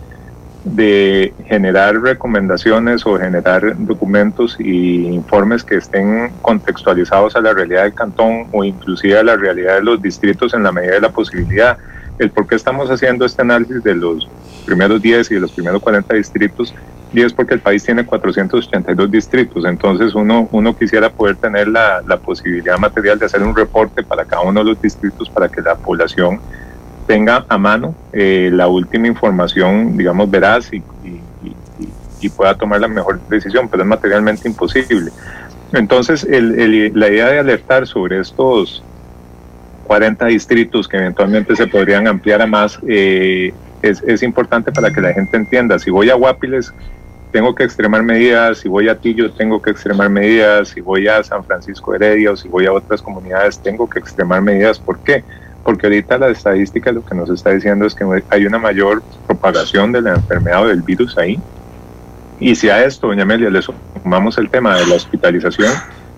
de 0.64 1.34
generar 1.46 2.00
recomendaciones 2.00 3.06
o 3.06 3.18
generar 3.18 3.74
documentos 3.78 4.56
y 4.58 5.06
informes 5.06 5.62
que 5.62 5.76
estén 5.76 6.30
contextualizados 6.40 7.36
a 7.36 7.40
la 7.40 7.52
realidad 7.52 7.82
del 7.82 7.94
cantón 7.94 8.46
o 8.50 8.64
inclusive 8.64 9.18
a 9.18 9.22
la 9.22 9.36
realidad 9.36 9.76
de 9.76 9.82
los 9.82 10.00
distritos 10.00 10.54
en 10.54 10.62
la 10.62 10.72
medida 10.72 10.94
de 10.94 11.00
la 11.02 11.10
posibilidad. 11.10 11.76
El 12.18 12.30
por 12.30 12.46
qué 12.46 12.54
estamos 12.54 12.90
haciendo 12.90 13.26
este 13.26 13.42
análisis 13.42 13.82
de 13.82 13.94
los 13.94 14.26
primeros 14.64 15.02
10 15.02 15.30
y 15.30 15.34
de 15.34 15.40
los 15.40 15.52
primeros 15.52 15.82
40 15.82 16.14
distritos, 16.14 16.74
y 17.12 17.20
es 17.20 17.32
porque 17.32 17.54
el 17.54 17.60
país 17.60 17.84
tiene 17.84 18.06
482 18.06 19.10
distritos, 19.10 19.64
entonces 19.66 20.14
uno, 20.14 20.48
uno 20.50 20.76
quisiera 20.76 21.10
poder 21.10 21.36
tener 21.36 21.68
la, 21.68 22.02
la 22.06 22.16
posibilidad 22.16 22.78
material 22.78 23.18
de 23.18 23.26
hacer 23.26 23.42
un 23.42 23.54
reporte 23.54 24.02
para 24.02 24.24
cada 24.24 24.42
uno 24.42 24.60
de 24.60 24.70
los 24.70 24.80
distritos 24.80 25.28
para 25.28 25.48
que 25.48 25.60
la 25.60 25.74
población 25.74 26.40
tenga 27.06 27.44
a 27.48 27.58
mano 27.58 27.94
eh, 28.12 28.50
la 28.52 28.68
última 28.68 29.06
información, 29.06 29.96
digamos, 29.96 30.30
veraz 30.30 30.70
y, 30.72 30.82
pueda 32.36 32.54
tomar 32.54 32.80
la 32.80 32.88
mejor 32.88 33.20
decisión, 33.28 33.68
pero 33.68 33.82
es 33.82 33.88
materialmente 33.88 34.48
imposible. 34.48 35.10
Entonces, 35.74 36.26
la 36.26 37.08
idea 37.10 37.26
de 37.28 37.38
alertar 37.38 37.86
sobre 37.86 38.18
estos 38.18 38.82
40 39.86 40.24
distritos 40.26 40.88
que 40.88 40.96
eventualmente 40.96 41.54
se 41.54 41.66
podrían 41.66 42.08
ampliar 42.08 42.40
a 42.40 42.46
más 42.46 42.78
eh, 42.88 43.52
es, 43.82 44.02
es, 44.06 44.22
importante 44.22 44.72
para 44.72 44.90
que 44.90 45.02
la 45.02 45.12
gente 45.12 45.36
entienda. 45.36 45.78
Si 45.78 45.90
voy 45.90 46.08
a 46.08 46.14
Guapiles, 46.14 46.72
tengo 47.34 47.54
que 47.54 47.64
extremar 47.64 48.02
medidas, 48.02 48.58
si 48.58 48.68
voy 48.68 48.88
a 48.88 48.96
Tillo, 48.96 49.32
tengo 49.32 49.60
que 49.60 49.72
extremar 49.72 50.08
medidas, 50.08 50.68
si 50.68 50.80
voy 50.80 51.08
a 51.08 51.22
San 51.24 51.44
Francisco 51.44 51.92
Heredia 51.94 52.30
o 52.30 52.36
si 52.36 52.48
voy 52.48 52.64
a 52.66 52.72
otras 52.72 53.02
comunidades, 53.02 53.58
tengo 53.58 53.90
que 53.90 53.98
extremar 53.98 54.40
medidas. 54.40 54.78
¿Por 54.78 55.00
qué? 55.00 55.24
Porque 55.64 55.86
ahorita 55.86 56.18
la 56.18 56.28
estadística 56.28 56.92
lo 56.92 57.04
que 57.04 57.14
nos 57.14 57.30
está 57.30 57.50
diciendo 57.50 57.86
es 57.86 57.94
que 57.94 58.04
hay 58.28 58.46
una 58.46 58.58
mayor 58.58 59.02
propagación 59.26 59.90
de 59.92 60.02
la 60.02 60.14
enfermedad 60.14 60.64
o 60.64 60.68
del 60.68 60.82
virus 60.82 61.16
ahí. 61.16 61.40
Y 62.38 62.54
si 62.54 62.68
a 62.68 62.84
esto, 62.84 63.06
doña 63.08 63.22
Amelia, 63.22 63.48
le 63.48 63.62
sumamos 63.62 64.36
el 64.36 64.50
tema 64.50 64.76
de 64.76 64.86
la 64.86 64.96
hospitalización, 64.96 65.72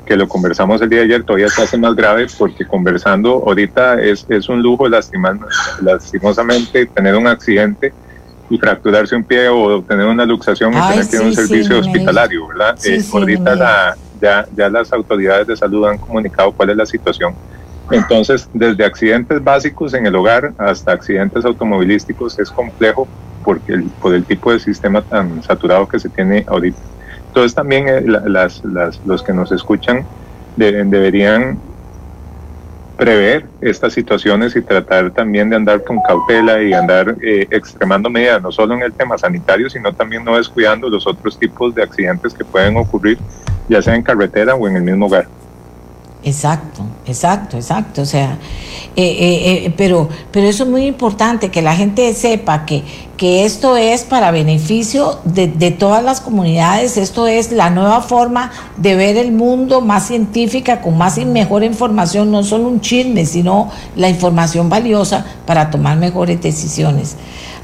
que 0.04 0.16
lo 0.16 0.26
conversamos 0.26 0.82
el 0.82 0.88
día 0.88 0.98
de 1.00 1.04
ayer, 1.04 1.22
todavía 1.24 1.48
se 1.48 1.62
hace 1.62 1.78
más 1.78 1.94
grave 1.94 2.26
porque 2.36 2.66
conversando 2.66 3.44
ahorita 3.46 4.00
es, 4.00 4.26
es 4.28 4.48
un 4.48 4.62
lujo 4.62 4.88
lastimosamente 4.88 6.86
tener 6.86 7.14
un 7.14 7.26
accidente 7.28 7.92
y 8.48 8.58
fracturarse 8.58 9.14
un 9.16 9.24
pie 9.24 9.48
o 9.48 9.82
tener 9.82 10.06
una 10.06 10.24
luxación 10.24 10.72
y 10.72 10.80
tener 10.90 11.08
que 11.08 11.16
ir 11.16 11.22
a 11.22 11.24
un 11.24 11.34
servicio 11.34 11.78
hospitalario, 11.78 12.48
¿verdad? 12.48 12.78
Eh, 12.84 13.02
ahorita 13.12 13.96
ya, 14.20 14.46
ya 14.56 14.68
las 14.70 14.92
autoridades 14.92 15.46
de 15.46 15.56
salud 15.56 15.86
han 15.86 15.98
comunicado 15.98 16.52
cuál 16.52 16.70
es 16.70 16.76
la 16.76 16.86
situación 16.86 17.34
entonces, 17.90 18.48
desde 18.52 18.84
accidentes 18.84 19.42
básicos 19.42 19.94
en 19.94 20.06
el 20.06 20.14
hogar 20.16 20.52
hasta 20.58 20.92
accidentes 20.92 21.44
automovilísticos 21.44 22.38
es 22.38 22.50
complejo 22.50 23.08
porque 23.44 23.84
por 24.00 24.14
el 24.14 24.24
tipo 24.24 24.52
de 24.52 24.58
sistema 24.58 25.02
tan 25.02 25.42
saturado 25.42 25.86
que 25.86 26.00
se 26.00 26.08
tiene 26.08 26.44
ahorita. 26.48 26.78
Entonces 27.28 27.54
también 27.54 27.88
eh, 27.88 28.02
las, 28.02 28.62
los 29.04 29.22
que 29.22 29.32
nos 29.32 29.52
escuchan 29.52 30.04
deberían 30.56 31.58
prever 32.96 33.44
estas 33.60 33.92
situaciones 33.92 34.56
y 34.56 34.62
tratar 34.62 35.10
también 35.10 35.50
de 35.50 35.56
andar 35.56 35.84
con 35.84 36.00
cautela 36.00 36.62
y 36.62 36.72
andar 36.72 37.14
eh, 37.22 37.46
extremando 37.50 38.08
medidas, 38.08 38.42
no 38.42 38.50
solo 38.50 38.74
en 38.74 38.82
el 38.82 38.92
tema 38.92 39.18
sanitario, 39.18 39.68
sino 39.68 39.92
también 39.92 40.24
no 40.24 40.36
descuidando 40.36 40.88
los 40.88 41.06
otros 41.06 41.38
tipos 41.38 41.74
de 41.74 41.82
accidentes 41.82 42.32
que 42.32 42.44
pueden 42.44 42.76
ocurrir, 42.78 43.18
ya 43.68 43.82
sea 43.82 43.94
en 43.94 44.02
carretera 44.02 44.54
o 44.54 44.66
en 44.66 44.76
el 44.76 44.82
mismo 44.82 45.06
hogar. 45.06 45.28
Exacto, 46.26 46.82
exacto, 47.06 47.56
exacto. 47.56 48.02
O 48.02 48.04
sea, 48.04 48.36
eh, 48.96 49.04
eh, 49.04 49.64
eh, 49.66 49.74
pero, 49.76 50.08
pero 50.32 50.48
eso 50.48 50.64
es 50.64 50.68
muy 50.68 50.84
importante, 50.84 51.52
que 51.52 51.62
la 51.62 51.76
gente 51.76 52.12
sepa 52.14 52.66
que, 52.66 52.82
que 53.16 53.44
esto 53.44 53.76
es 53.76 54.02
para 54.02 54.32
beneficio 54.32 55.20
de, 55.22 55.46
de, 55.46 55.70
todas 55.70 56.02
las 56.02 56.20
comunidades, 56.20 56.96
esto 56.96 57.28
es 57.28 57.52
la 57.52 57.70
nueva 57.70 58.00
forma 58.00 58.50
de 58.76 58.96
ver 58.96 59.16
el 59.18 59.30
mundo 59.30 59.80
más 59.82 60.08
científica, 60.08 60.80
con 60.80 60.98
más 60.98 61.16
y 61.16 61.24
mejor 61.24 61.62
información, 61.62 62.32
no 62.32 62.42
solo 62.42 62.66
un 62.66 62.80
chisme, 62.80 63.24
sino 63.24 63.70
la 63.94 64.08
información 64.08 64.68
valiosa 64.68 65.24
para 65.46 65.70
tomar 65.70 65.96
mejores 65.96 66.42
decisiones. 66.42 67.14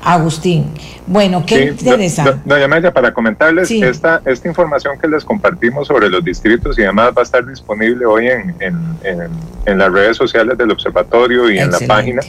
Agustín. 0.02 0.66
Bueno, 1.06 1.44
qué 1.46 1.66
interesante. 1.66 2.40
Doña 2.44 2.66
Maya, 2.66 2.92
para 2.92 3.14
comentarles, 3.14 3.70
esta, 3.70 4.20
esta 4.26 4.48
información 4.48 4.98
que 4.98 5.06
les 5.06 5.24
compartimos 5.24 5.86
sobre 5.86 6.10
los 6.10 6.24
distritos 6.24 6.78
y 6.78 6.82
demás 6.82 7.12
va 7.16 7.22
a 7.22 7.24
estar 7.24 7.46
disponible 7.46 8.04
hoy 8.04 8.26
en, 8.28 8.54
en, 8.60 9.78
las 9.78 9.92
redes 9.92 10.16
sociales 10.16 10.58
del 10.58 10.72
observatorio 10.72 11.50
y 11.50 11.58
en 11.58 11.70
la 11.70 11.78
página. 11.86 12.20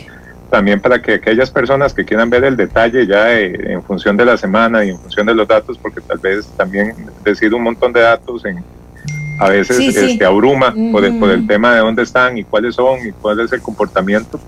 También 0.52 0.80
para 0.80 1.02
que 1.02 1.16
aquellas 1.16 1.50
personas 1.50 1.95
que 1.95 2.06
quieran 2.06 2.30
ver 2.30 2.44
el 2.44 2.56
detalle 2.56 3.08
ya 3.08 3.34
eh, 3.34 3.72
en 3.72 3.82
función 3.82 4.16
de 4.16 4.26
la 4.26 4.38
semana 4.38 4.86
y 4.86 4.91
en 4.91 5.00
función 5.00 5.26
de 5.26 5.34
los 5.34 5.48
datos, 5.48 5.80
porque 5.80 6.00
tal 6.00 6.20
vez 6.20 6.45
también 6.56 6.94
decir 7.24 7.52
un 7.56 7.64
montón 7.64 7.91
de 7.91 8.02
datos 8.02 8.45
en, 8.45 8.64
a 9.40 9.50
veces 9.50 9.80
este, 9.80 10.24
abruma 10.24 10.76
por, 10.91 11.04
el, 11.04 11.18
por 11.18 11.32
el 11.32 11.48
tema 11.48 11.74
de 11.74 11.80
dónde 11.80 12.04
están 12.04 12.38
y 12.38 12.44
cuáles 12.44 12.76
son 12.76 13.00
y 13.08 13.12
cuál 13.14 13.40
es 13.40 13.52
el 13.52 13.62
comportamiento 13.62 14.40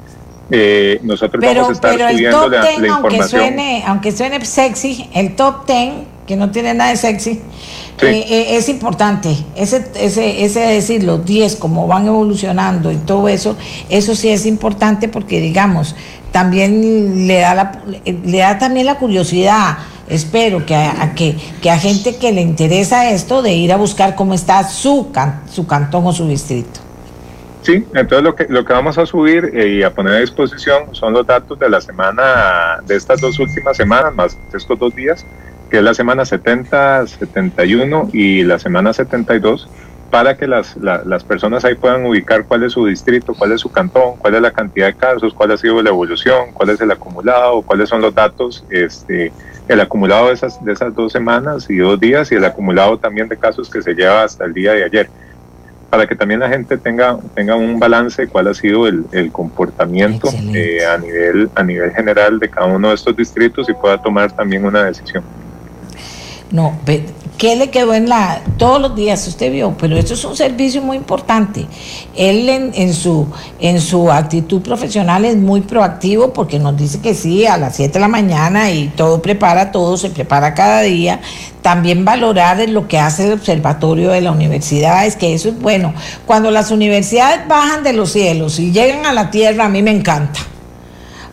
eh, 0.51 0.99
nosotros 1.03 1.43
vamos 1.43 1.69
a 1.69 1.71
estar 1.71 2.11
subiendo 2.11 2.49
la, 2.49 2.71
información. 2.73 2.91
Aunque 2.91 3.23
suene, 3.27 3.83
aunque 3.85 4.11
suene 4.11 4.45
sexy, 4.45 5.09
el 5.13 5.35
top 5.35 5.65
10, 5.67 5.93
que 6.27 6.35
no 6.35 6.51
tiene 6.51 6.73
nada 6.73 6.91
de 6.91 6.97
sexy, 6.97 7.41
eh, 8.01 8.25
eh, 8.29 8.55
es 8.57 8.69
importante. 8.69 9.35
Ese, 9.55 9.91
ese, 9.95 10.43
ese 10.43 10.59
decir, 10.59 11.03
los 11.03 11.25
10, 11.25 11.55
como 11.55 11.87
van 11.87 12.07
evolucionando 12.07 12.91
y 12.91 12.97
todo 12.97 13.27
eso, 13.27 13.55
eso 13.89 14.15
sí 14.15 14.29
es 14.29 14.45
importante 14.45 15.07
porque, 15.07 15.39
digamos, 15.39 15.95
también 16.31 17.27
le 17.27 17.39
da, 17.39 17.55
la, 17.55 17.81
le 18.05 18.37
da 18.37 18.57
también 18.57 18.85
la 18.85 18.97
curiosidad 18.97 19.77
espero 20.07 20.65
que 20.65 20.75
a, 20.75 21.13
que, 21.15 21.35
que, 21.61 21.71
a 21.71 21.79
gente 21.79 22.17
que 22.17 22.31
le 22.31 22.41
interesa 22.41 23.09
esto 23.09 23.41
de 23.41 23.53
ir 23.53 23.73
a 23.73 23.77
buscar 23.77 24.15
cómo 24.15 24.33
está 24.33 24.67
su, 24.67 25.07
su 25.51 25.67
cantón 25.67 26.05
o 26.05 26.13
su 26.13 26.27
distrito. 26.27 26.81
Sí, 27.65 27.83
entonces 27.95 28.21
lo 28.21 28.35
que, 28.35 28.45
lo 28.47 28.63
que 28.63 28.73
vamos 28.73 28.99
a 28.99 29.07
subir 29.07 29.49
eh, 29.55 29.69
y 29.69 29.81
a 29.81 29.89
poner 29.89 30.13
a 30.13 30.19
disposición 30.19 30.93
son 30.93 31.13
los 31.13 31.25
datos 31.25 31.57
de 31.57 31.67
la 31.67 31.81
semana, 31.81 32.79
de 32.85 32.95
estas 32.95 33.19
dos 33.19 33.39
últimas 33.39 33.75
semanas, 33.75 34.13
más 34.13 34.37
estos 34.53 34.77
dos 34.77 34.93
días, 34.93 35.25
que 35.67 35.77
es 35.77 35.83
la 35.83 35.95
semana 35.95 36.25
70, 36.25 37.07
71 37.07 38.11
y 38.13 38.43
la 38.43 38.59
semana 38.59 38.93
72, 38.93 39.67
para 40.11 40.37
que 40.37 40.45
las, 40.45 40.77
las 40.77 41.23
personas 41.23 41.65
ahí 41.65 41.73
puedan 41.73 42.05
ubicar 42.05 42.45
cuál 42.45 42.61
es 42.65 42.73
su 42.73 42.85
distrito, 42.85 43.33
cuál 43.33 43.53
es 43.53 43.61
su 43.61 43.71
cantón, 43.71 44.17
cuál 44.19 44.35
es 44.35 44.43
la 44.43 44.51
cantidad 44.51 44.85
de 44.85 44.93
casos, 44.93 45.33
cuál 45.33 45.49
ha 45.49 45.57
sido 45.57 45.81
la 45.81 45.89
evolución, 45.89 46.53
cuál 46.53 46.69
es 46.69 46.79
el 46.81 46.91
acumulado, 46.91 47.63
cuáles 47.63 47.89
son 47.89 47.99
los 47.99 48.13
datos, 48.13 48.63
este, 48.69 49.33
el 49.67 49.81
acumulado 49.81 50.27
de 50.27 50.33
esas, 50.35 50.63
de 50.63 50.71
esas 50.71 50.93
dos 50.93 51.11
semanas 51.11 51.67
y 51.67 51.77
dos 51.77 51.99
días 51.99 52.31
y 52.31 52.35
el 52.35 52.45
acumulado 52.45 52.99
también 52.99 53.27
de 53.27 53.37
casos 53.37 53.71
que 53.71 53.81
se 53.81 53.95
lleva 53.95 54.21
hasta 54.21 54.45
el 54.45 54.53
día 54.53 54.73
de 54.73 54.83
ayer 54.83 55.09
para 55.89 56.07
que 56.07 56.15
también 56.15 56.39
la 56.39 56.49
gente 56.49 56.77
tenga, 56.77 57.17
tenga 57.33 57.55
un 57.55 57.79
balance 57.79 58.23
de 58.23 58.27
cuál 58.27 58.47
ha 58.47 58.53
sido 58.53 58.87
el, 58.87 59.31
comportamiento 59.31 60.29
eh, 60.53 60.85
a, 60.85 60.97
nivel, 60.97 61.49
a 61.55 61.63
nivel 61.63 61.91
general 61.91 62.39
de 62.39 62.49
cada 62.49 62.67
uno 62.67 62.89
de 62.89 62.95
estos 62.95 63.15
distritos 63.15 63.69
y 63.69 63.73
pueda 63.73 64.01
tomar 64.01 64.31
también 64.31 64.65
una 64.65 64.83
decisión. 64.83 65.23
No, 66.51 66.77
¿qué 67.37 67.55
le 67.55 67.69
quedó 67.69 67.93
en 67.93 68.09
la... 68.09 68.41
Todos 68.57 68.81
los 68.81 68.95
días 68.95 69.27
usted 69.27 69.51
vio, 69.51 69.75
pero 69.77 69.97
esto 69.97 70.13
es 70.13 70.23
un 70.23 70.35
servicio 70.35 70.81
muy 70.81 70.97
importante. 70.97 71.67
Él 72.15 72.49
en, 72.49 72.93
su, 72.93 73.27
en 73.59 73.81
su 73.81 74.11
actitud 74.11 74.61
profesional 74.61 75.25
es 75.25 75.35
muy 75.35 75.61
proactivo 75.61 76.33
porque 76.33 76.59
nos 76.59 76.77
dice 76.77 76.99
que 76.99 77.13
sí, 77.13 77.45
a 77.45 77.57
las 77.57 77.75
7 77.75 77.93
de 77.93 77.99
la 77.99 78.07
mañana 78.07 78.71
y 78.71 78.87
todo 78.89 79.21
prepara, 79.21 79.71
todo 79.71 79.97
se 79.97 80.09
prepara 80.09 80.53
cada 80.53 80.81
día. 80.81 81.19
También 81.61 82.05
valorar 82.05 82.57
lo 82.69 82.87
que 82.87 82.99
hace 82.99 83.25
el 83.25 83.33
observatorio 83.33 84.11
de 84.11 84.21
la 84.21 84.31
universidad, 84.31 85.05
es 85.05 85.15
que 85.15 85.33
eso 85.33 85.49
es 85.49 85.59
bueno. 85.59 85.93
Cuando 86.25 86.51
las 86.51 86.71
universidades 86.71 87.47
bajan 87.47 87.83
de 87.83 87.93
los 87.93 88.11
cielos 88.11 88.59
y 88.59 88.71
llegan 88.71 89.05
a 89.05 89.13
la 89.13 89.31
tierra, 89.31 89.65
a 89.65 89.69
mí 89.69 89.81
me 89.81 89.91
encanta 89.91 90.39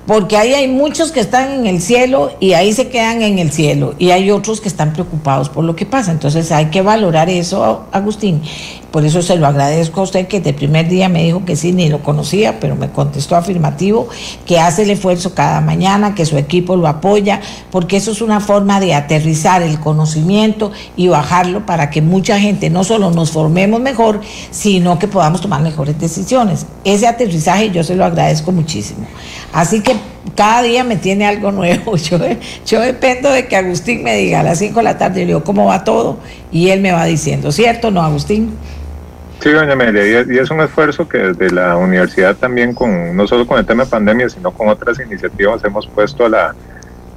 porque 0.07 0.37
ahí 0.37 0.53
hay 0.53 0.69
muchos 0.69 1.13
que 1.13 1.21
están 1.21 1.53
en 1.53 1.67
el 1.67 1.81
cielo 1.81 2.33
y 2.41 2.55
ahí 2.55 2.73
se 2.73 2.89
quedan 2.89 3.23
en 3.23 3.39
el 3.39 3.53
cielo 3.53 3.95
y 3.99 4.11
hay 4.11 4.31
otros 4.31 4.61
que 4.61 4.69
están 4.69 4.93
preocupados 4.93 5.49
por 5.49 5.65
lo 5.65 5.77
que 5.77 5.87
pasa. 5.87 6.11
Entonces 6.11 6.51
hay 6.51 6.67
que 6.67 6.83
valorar 6.83 7.31
eso, 7.31 7.87
Agustín. 7.93 8.43
Por 8.93 9.07
eso 9.07 9.23
se 9.23 9.37
lo 9.37 9.47
agradezco 9.47 10.01
a 10.01 10.05
usted 10.05 10.29
que 10.29 10.41
de 10.41 10.53
primer 10.53 10.89
día 10.89 11.09
me 11.09 11.25
dijo 11.25 11.45
que 11.45 11.57
sí, 11.57 11.73
ni 11.73 11.89
lo 11.89 12.03
conocía, 12.03 12.61
pero 12.61 12.77
me 12.77 12.91
contestó 12.91 13.37
afirmativo, 13.37 14.09
que 14.47 14.61
hace 14.61 14.83
el 14.83 14.91
esfuerzo 14.91 15.35
cada 15.35 15.63
mañana, 15.63 16.15
que 16.15 16.27
su 16.27 16.37
equipo 16.37 16.77
lo 16.77 16.87
apoya, 16.87 17.41
porque 17.71 17.97
eso 17.97 18.13
es 18.13 18.21
una 18.21 18.41
forma 18.41 18.81
de 18.81 18.95
aterrizar 18.95 19.63
el 19.63 19.81
conocimiento 19.81 20.73
y 20.95 21.09
bajarlo 21.09 21.65
para 21.65 21.89
que 21.89 22.03
mucha 22.03 22.39
gente 22.39 22.69
no 22.69 22.85
solo 22.85 23.11
nos 23.11 23.31
formemos 23.31 23.81
mejor, 23.81 24.21
sino 24.51 24.99
que 24.99 25.09
podamos 25.09 25.41
tomar 25.41 25.63
mejores 25.63 25.99
decisiones. 25.99 26.67
Ese 26.85 27.07
aterrizaje 27.07 27.71
yo 27.71 27.83
se 27.83 27.97
lo 27.97 28.05
agradezco 28.05 28.53
muchísimo. 28.53 29.07
Así 29.55 29.81
que 29.81 29.97
cada 30.35 30.63
día 30.63 30.85
me 30.85 30.97
tiene 30.97 31.27
algo 31.27 31.51
nuevo. 31.51 31.97
Yo, 32.03 32.19
yo 32.67 32.81
dependo 32.81 33.31
de 33.31 33.47
que 33.47 33.57
Agustín 33.57 34.03
me 34.03 34.17
diga 34.17 34.41
a 34.41 34.43
las 34.43 34.59
5 34.59 34.79
de 34.79 34.83
la 34.83 34.99
tarde, 34.99 35.21
le 35.21 35.27
digo 35.27 35.45
cómo 35.45 35.67
va 35.67 35.85
todo, 35.85 36.19
y 36.51 36.69
él 36.69 36.81
me 36.81 36.93
va 36.93 37.05
diciendo, 37.05 37.53
¿cierto, 37.53 37.91
no, 37.91 38.03
Agustín? 38.03 38.57
Sí, 39.43 39.51
doña 39.51 39.73
Amelia, 39.73 40.25
y 40.29 40.39
es 40.39 40.51
un 40.53 40.61
esfuerzo 40.61 41.09
que 41.09 41.19
desde 41.19 41.51
la 41.51 41.77
universidad 41.77 42.37
también, 42.37 42.75
con 42.75 43.17
no 43.17 43.27
solo 43.27 43.45
con 43.45 43.59
el 43.59 43.67
tema 43.67 43.83
de 43.83 43.91
pandemia, 43.91 44.29
sino 44.29 44.53
con 44.53 44.69
otras 44.69 45.01
iniciativas, 45.01 45.65
hemos 45.65 45.85
puesto 45.89 46.27
a 46.27 46.29
la 46.29 46.55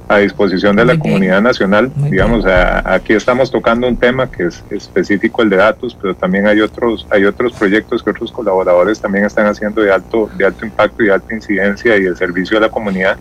a 0.08 0.18
disposición 0.18 0.74
de 0.74 0.84
la 0.84 0.98
comunidad 0.98 1.40
nacional. 1.40 1.90
Digamos, 1.94 2.44
aquí 2.46 3.12
estamos 3.12 3.50
tocando 3.50 3.88
un 3.88 3.96
tema 3.96 4.28
que 4.30 4.46
es 4.46 4.64
específico 4.70 5.42
el 5.42 5.50
de 5.50 5.56
datos, 5.56 5.96
pero 6.00 6.14
también 6.14 6.48
hay 6.48 6.60
otros 6.60 7.06
hay 7.10 7.24
otros 7.24 7.52
proyectos 7.52 8.02
que 8.02 8.10
otros 8.10 8.32
colaboradores 8.32 9.00
también 9.00 9.24
están 9.24 9.46
haciendo 9.46 9.82
de 9.82 9.92
alto 9.92 10.28
de 10.36 10.46
alto 10.46 10.64
impacto 10.64 11.04
y 11.04 11.10
alta 11.10 11.32
incidencia 11.32 11.96
y 11.96 12.06
el 12.06 12.16
servicio 12.16 12.58
a 12.58 12.60
la 12.60 12.70
comunidad 12.70 13.16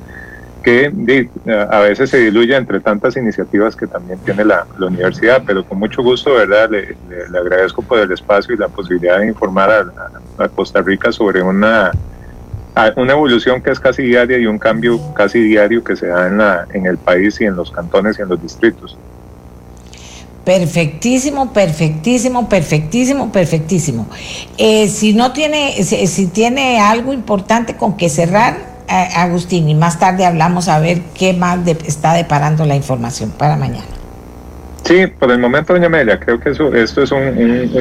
que 0.65 1.29
a 1.69 1.79
veces 1.81 2.09
se 2.09 2.17
diluye 2.17 2.55
entre 2.55 2.79
tantas 2.79 3.15
iniciativas 3.15 3.75
que 3.75 3.85
también 3.85 4.17
tiene 4.25 4.43
la, 4.43 4.65
universidad, 4.79 5.43
pero 5.45 5.63
con 5.63 5.77
mucho 5.77 6.01
gusto, 6.01 6.33
¿verdad? 6.33 6.71
Le, 6.71 6.97
agradezco 7.37 7.83
por 7.83 7.99
el 7.99 8.11
espacio 8.11 8.55
y 8.55 8.57
la 8.57 8.67
posibilidad 8.67 9.19
de 9.19 9.27
informar 9.27 9.69
a, 9.69 10.49
Costa 10.49 10.81
Rica 10.81 11.11
sobre 11.11 11.43
una, 11.43 11.91
una 12.95 13.13
evolución 13.13 13.61
que 13.61 13.69
es 13.69 13.79
casi 13.79 14.01
diaria 14.01 14.39
y 14.39 14.47
un 14.47 14.57
cambio 14.57 14.99
casi 15.13 15.39
diario 15.39 15.83
que 15.83 15.95
se 15.95 16.07
da 16.07 16.27
en, 16.27 16.39
la, 16.39 16.65
en 16.73 16.87
el 16.87 16.97
país 16.97 17.39
y 17.39 17.45
en 17.45 17.55
los 17.55 17.69
cantones 17.69 18.17
y 18.17 18.23
en 18.23 18.29
los 18.29 18.41
distritos. 18.41 18.97
Perfectísimo, 20.43 21.53
perfectísimo, 21.53 22.49
perfectísimo, 22.49 23.31
perfectísimo. 23.31 24.07
Eh, 24.57 24.87
si 24.87 25.13
no 25.13 25.31
tiene, 25.31 25.83
si 25.83 26.25
tiene 26.25 26.79
algo 26.79 27.13
importante 27.13 27.77
con 27.77 27.95
que 27.95 28.09
cerrar, 28.09 28.74
Agustín, 28.87 29.69
y 29.69 29.75
más 29.75 29.99
tarde 29.99 30.25
hablamos 30.25 30.67
a 30.67 30.79
ver 30.79 31.01
qué 31.17 31.33
más 31.33 31.59
está 31.67 32.13
deparando 32.13 32.65
la 32.65 32.75
información 32.75 33.31
para 33.31 33.55
mañana. 33.55 33.85
Sí, 34.83 35.07
por 35.07 35.31
el 35.31 35.39
momento, 35.39 35.73
doña 35.73 35.87
Amelia, 35.87 36.19
creo 36.19 36.39
que 36.39 36.51
eso, 36.51 36.71
esto 36.75 37.01
es 37.01 37.11
un, 37.11 37.33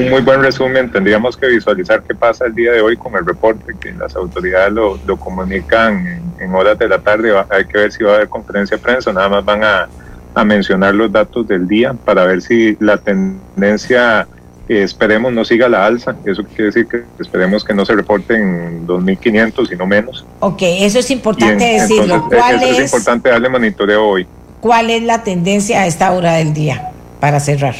muy 0.09 0.21
buen 0.21 0.41
resumen. 0.41 0.91
Tendríamos 0.91 1.37
que 1.37 1.47
visualizar 1.47 2.01
qué 2.01 2.15
pasa 2.15 2.47
el 2.47 2.55
día 2.55 2.71
de 2.71 2.81
hoy 2.81 2.97
con 2.97 3.13
el 3.13 3.23
reporte, 3.23 3.75
que 3.79 3.91
las 3.93 4.15
autoridades 4.15 4.73
lo, 4.73 5.17
comunican 5.17 6.33
en, 6.39 6.55
horas 6.55 6.79
de 6.79 6.87
la 6.87 6.97
tarde. 6.97 7.31
hay 7.49 7.65
que 7.65 7.77
ver 7.77 7.91
si 7.91 8.03
va 8.03 8.13
a 8.13 8.15
haber 8.15 8.29
conferencia 8.29 8.77
de 8.77 8.81
prensa, 8.81 9.13
nada 9.13 9.29
más 9.29 9.45
van 9.45 9.63
a 9.63 10.43
mencionar 10.43 10.95
los 10.95 11.11
datos 11.11 11.47
del 11.47 11.67
día 11.67 11.93
para 11.93 12.25
ver 12.25 12.41
si 12.41 12.75
la 12.79 12.97
tendencia 12.97 14.27
esperemos 14.67 15.31
no 15.33 15.45
siga 15.45 15.69
la 15.69 15.85
alza. 15.85 16.15
Eso 16.25 16.43
quiere 16.43 16.65
decir 16.65 16.87
que 16.87 17.03
esperemos 17.19 17.63
que 17.63 17.73
no 17.73 17.85
se 17.85 17.93
reporten 17.93 18.87
2.500, 18.87 19.67
sino 19.67 19.85
menos. 19.85 20.25
Ok, 20.39 20.61
eso 20.61 20.99
es 20.99 21.11
importante 21.11 21.63
decirlo. 21.63 22.27
¿Cuál 22.27 22.63
es, 22.63 22.79
importante 22.79 23.29
darle 23.29 23.49
monitoreo 23.49 24.05
hoy. 24.05 24.27
¿Cuál 24.61 24.89
es 24.89 25.03
la 25.03 25.23
tendencia 25.23 25.81
a 25.81 25.87
esta 25.87 26.11
hora 26.11 26.33
del 26.35 26.53
día 26.53 26.91
para 27.19 27.39
cerrar? 27.39 27.75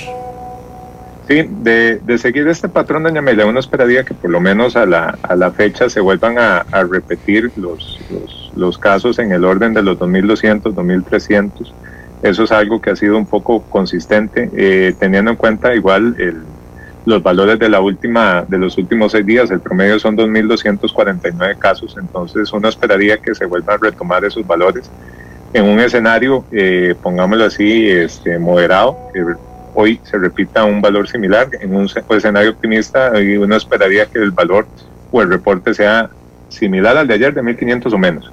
Sí, 1.28 1.50
de, 1.64 2.18
seguir 2.20 2.48
este 2.48 2.70
patrón, 2.70 3.02
doña 3.02 3.18
Amelia, 3.18 3.48
uno 3.48 3.60
esperaría 3.60 4.04
que 4.04 4.14
por 4.14 4.30
lo 4.30 4.40
menos 4.40 4.76
a 4.76 4.86
la, 4.86 5.18
a 5.24 5.36
la 5.36 5.52
fecha 5.52 5.90
se 5.90 6.00
vuelvan 6.00 6.38
a, 6.38 6.64
repetir 6.84 7.52
los, 7.56 8.00
los, 8.56 8.78
casos 8.78 9.18
en 9.18 9.32
el 9.32 9.44
orden 9.44 9.74
de 9.74 9.82
los 9.82 9.98
2.200, 9.98 10.62
2.300. 10.62 11.74
Eso 12.22 12.44
es 12.44 12.52
algo 12.52 12.80
que 12.80 12.92
ha 12.92 12.96
sido 12.96 13.18
un 13.18 13.26
poco 13.26 13.64
consistente, 13.64 14.52
eh, 14.56 14.94
teniendo 15.00 15.32
en 15.32 15.38
cuenta 15.38 15.74
igual 15.74 16.16
el, 16.20 16.44
los 17.06 17.22
valores 17.22 17.60
de 17.60 17.70
la 17.70 17.80
última 17.80 18.44
de 18.48 18.58
los 18.58 18.78
últimos 18.78 19.12
seis 19.12 19.26
días, 19.26 19.52
el 19.52 19.60
promedio 19.60 20.00
son 20.00 20.18
2.249 20.18 21.58
casos, 21.58 21.96
entonces 22.00 22.52
uno 22.52 22.68
esperaría 22.68 23.18
que 23.20 23.36
se 23.36 23.46
vuelvan 23.46 23.76
a 23.76 23.84
retomar 23.84 24.26
esos 24.26 24.46
valores 24.46 24.90
en 25.54 25.64
un 25.64 25.80
escenario, 25.80 26.44
eh, 26.52 26.96
pongámoslo 27.02 27.46
así, 27.46 27.90
este, 27.90 28.38
moderado, 28.40 28.98
que 29.14 29.24
hoy 29.74 30.02
se 30.04 30.18
repita 30.18 30.66
un 30.66 30.82
valor 30.82 31.08
similar, 31.08 31.48
en 31.62 31.76
un 31.76 31.88
escenario 32.10 32.52
optimista 32.52 33.14
uno 33.40 33.56
esperaría 33.56 34.06
que 34.06 34.20
el 34.20 34.32
valor 34.32 34.68
o 35.12 35.22
el 35.22 35.30
reporte 35.30 35.74
sea 35.74 36.10
similar 36.50 36.98
al 36.98 37.08
de 37.08 37.14
ayer 37.14 37.34
de 37.34 37.42
1.500 37.42 37.94
o 37.94 37.98
menos. 37.98 38.32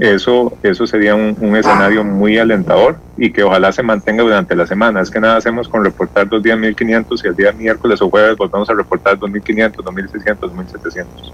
Eso, 0.00 0.52
eso 0.62 0.86
sería 0.86 1.14
un, 1.14 1.56
escenario 1.56 2.04
muy 2.04 2.38
alentador 2.38 2.98
y 3.16 3.32
que 3.32 3.42
ojalá 3.42 3.72
se 3.72 3.82
mantenga 3.82 4.22
durante 4.22 4.54
la 4.54 4.66
semana. 4.66 5.00
Es 5.00 5.10
que 5.10 5.18
nada 5.18 5.36
hacemos 5.36 5.68
con 5.68 5.84
reportar 5.84 6.28
dos 6.28 6.42
días 6.42 6.56
1500 6.56 7.24
y 7.24 7.28
el 7.28 7.36
día 7.36 7.52
miércoles 7.52 8.00
o 8.00 8.08
jueves 8.08 8.36
volvemos 8.36 8.70
a 8.70 8.74
reportar 8.74 9.18
2500, 9.18 9.84
2600, 9.84 10.54
2700. 10.54 11.32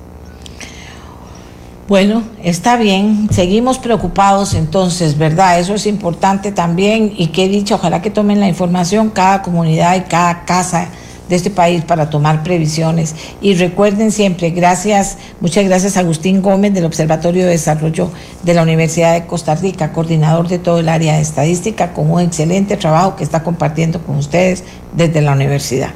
Bueno, 1.87 2.23
está 2.43 2.79
bien, 2.79 3.29
seguimos 3.31 3.79
preocupados 3.79 4.55
entonces, 4.55 5.19
¿verdad? 5.19 5.61
Eso 5.61 5.75
es 5.75 5.87
importante 5.87 6.51
también 6.51 7.13
y 7.15 7.27
que 7.27 7.45
he 7.45 7.49
dicho, 7.51 7.75
ojalá 7.75 8.01
que 8.01 8.09
tomen 8.09 8.41
la 8.41 8.49
información 8.49 9.11
cada 9.11 9.43
comunidad 9.43 9.95
y 9.97 10.01
cada 10.09 10.47
casa 10.47 10.89
de 11.29 11.37
este 11.37 11.51
país 11.51 11.85
para 11.85 12.11
tomar 12.11 12.43
previsiones. 12.43 13.15
Y 13.41 13.55
recuerden 13.55 14.13
siempre, 14.13 14.51
gracias, 14.51 15.19
muchas 15.41 15.65
gracias 15.65 15.97
a 15.97 16.01
Agustín 16.01 16.43
Gómez 16.43 16.75
del 16.75 16.85
Observatorio 16.85 17.45
de 17.45 17.53
Desarrollo 17.53 18.11
de 18.43 18.55
la 18.55 18.63
Universidad 18.63 19.15
de 19.15 19.27
Costa 19.27 19.55
Rica, 19.55 19.93
coordinador 19.93 20.49
de 20.49 20.59
todo 20.59 20.81
el 20.81 20.89
área 20.89 21.17
de 21.17 21.23
estadística, 21.23 21.93
con 21.93 22.11
un 22.11 22.21
excelente 22.21 22.77
trabajo 22.77 23.17
que 23.17 23.25
está 23.25 23.43
compartiendo 23.43 24.03
con 24.03 24.17
ustedes 24.17 24.65
desde 24.95 25.23
la 25.23 25.33
universidad. 25.33 25.91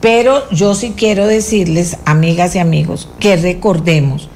Pero 0.00 0.48
yo 0.50 0.74
sí 0.74 0.94
quiero 0.96 1.26
decirles, 1.26 1.96
amigas 2.04 2.54
y 2.54 2.58
amigos, 2.58 3.08
que 3.20 3.36
recordemos 3.36 4.28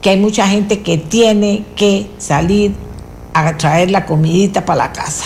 que 0.00 0.10
hay 0.10 0.16
mucha 0.16 0.46
gente 0.46 0.82
que 0.82 0.96
tiene 0.96 1.64
que 1.74 2.08
salir 2.18 2.72
a 3.34 3.56
traer 3.56 3.90
la 3.90 4.06
comidita 4.06 4.64
para 4.64 4.86
la 4.86 4.92
casa. 4.92 5.24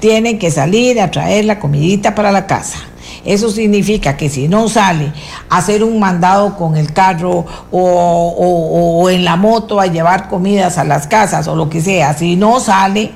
Tienen 0.00 0.38
que 0.38 0.50
salir 0.50 1.00
a 1.00 1.10
traer 1.10 1.44
la 1.44 1.58
comidita 1.58 2.14
para 2.14 2.32
la 2.32 2.46
casa. 2.46 2.89
Eso 3.24 3.50
significa 3.50 4.16
que 4.16 4.28
si 4.28 4.48
no 4.48 4.68
sale 4.68 5.12
a 5.48 5.58
hacer 5.58 5.84
un 5.84 6.00
mandado 6.00 6.56
con 6.56 6.76
el 6.76 6.92
carro 6.92 7.44
o, 7.70 9.08
en 9.10 9.24
la 9.24 9.36
moto 9.36 9.80
a 9.80 9.86
llevar 9.86 10.28
comidas 10.28 10.78
a 10.78 10.84
las 10.84 11.06
casas 11.06 11.46
o 11.48 11.56
lo 11.56 11.68
que 11.68 11.80
sea, 11.80 12.14
si 12.14 12.36
no 12.36 12.60
sale, 12.60 13.12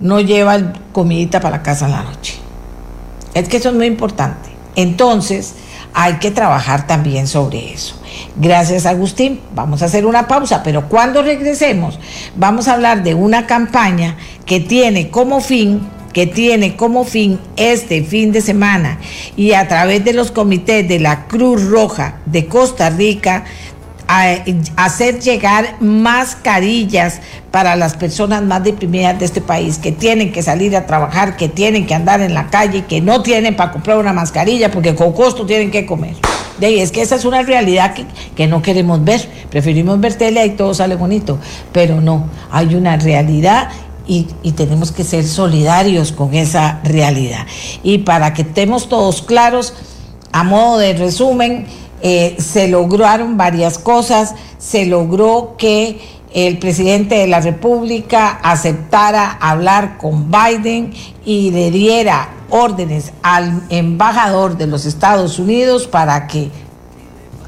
no 0.00 0.20
lleva 0.20 0.74
comidita 0.92 1.40
para 1.40 1.58
la 1.58 1.62
casa 1.62 1.86
en 1.86 1.92
la 1.92 2.02
noche. 2.02 2.36
Es 3.34 3.48
que 3.48 3.56
eso 3.56 3.70
es 3.70 3.74
muy 3.74 3.86
importante. 3.86 4.50
Entonces, 4.76 5.54
hay 5.92 6.14
que 6.14 6.30
trabajar 6.30 6.86
también 6.86 7.26
sobre 7.26 7.72
eso. 7.72 7.96
Gracias 8.36 8.86
Agustín. 8.86 9.40
Vamos 9.54 9.82
a 9.82 9.86
hacer 9.86 10.06
una 10.06 10.26
pausa, 10.26 10.62
pero 10.62 10.88
cuando 10.88 11.22
regresemos 11.22 11.98
vamos 12.36 12.68
a 12.68 12.74
hablar 12.74 13.02
de 13.02 13.14
una 13.14 13.46
campaña 13.46 14.16
que 14.44 14.60
tiene 14.60 15.10
como 15.10 15.40
fin 15.40 15.88
que 16.14 16.26
tiene 16.26 16.76
como 16.76 17.04
fin 17.04 17.38
este 17.56 18.02
fin 18.02 18.32
de 18.32 18.40
semana 18.40 18.98
y 19.36 19.52
a 19.52 19.68
través 19.68 20.02
de 20.04 20.14
los 20.14 20.30
comités 20.30 20.88
de 20.88 21.00
la 21.00 21.26
Cruz 21.26 21.62
Roja 21.68 22.20
de 22.24 22.46
Costa 22.46 22.88
Rica 22.88 23.44
hacer 24.76 25.20
llegar 25.20 25.76
mascarillas 25.80 27.20
para 27.50 27.74
las 27.74 27.96
personas 27.96 28.42
más 28.42 28.62
deprimidas 28.62 29.18
de 29.18 29.24
este 29.24 29.40
país, 29.40 29.78
que 29.78 29.92
tienen 29.92 30.30
que 30.30 30.42
salir 30.42 30.76
a 30.76 30.86
trabajar, 30.86 31.36
que 31.36 31.48
tienen 31.48 31.86
que 31.86 31.94
andar 31.94 32.20
en 32.20 32.34
la 32.34 32.48
calle, 32.48 32.84
que 32.84 33.00
no 33.00 33.22
tienen 33.22 33.56
para 33.56 33.72
comprar 33.72 33.98
una 33.98 34.12
mascarilla 34.12 34.70
porque 34.70 34.94
con 34.94 35.12
costo 35.12 35.46
tienen 35.46 35.70
que 35.70 35.86
comer. 35.86 36.16
De 36.58 36.82
es 36.82 36.92
que 36.92 37.02
esa 37.02 37.16
es 37.16 37.24
una 37.24 37.42
realidad 37.42 37.94
que, 37.94 38.04
que 38.36 38.46
no 38.46 38.62
queremos 38.62 39.02
ver. 39.02 39.28
Preferimos 39.50 40.00
ver 40.00 40.14
tele 40.14 40.44
y 40.46 40.50
todo 40.50 40.72
sale 40.74 40.94
bonito, 40.94 41.38
pero 41.72 42.00
no, 42.00 42.28
hay 42.50 42.74
una 42.74 42.96
realidad 42.96 43.70
y, 44.06 44.24
tenemos 44.52 44.92
que 44.92 45.04
ser 45.04 45.24
solidarios 45.26 46.12
con 46.12 46.34
esa 46.34 46.80
realidad. 46.84 47.46
Y 47.82 47.98
para 47.98 48.34
que 48.34 48.42
estemos 48.42 48.88
todos 48.88 49.22
claros, 49.22 49.74
a 50.32 50.44
modo 50.44 50.78
de 50.78 50.94
resumen, 50.94 51.66
eh, 52.02 52.36
se 52.38 52.68
lograron 52.68 53.36
varias 53.36 53.78
cosas, 53.78 54.34
se 54.58 54.86
logró 54.86 55.54
que 55.56 56.00
el 56.34 56.58
presidente 56.58 57.14
de 57.14 57.28
la 57.28 57.40
República 57.40 58.40
aceptara 58.42 59.38
hablar 59.40 59.98
con 59.98 60.30
Biden 60.30 60.92
y 61.24 61.52
le 61.52 61.70
diera 61.70 62.28
órdenes 62.50 63.12
al 63.22 63.62
embajador 63.70 64.56
de 64.58 64.66
los 64.66 64.84
Estados 64.84 65.38
Unidos 65.38 65.86
para 65.86 66.26
que 66.26 66.50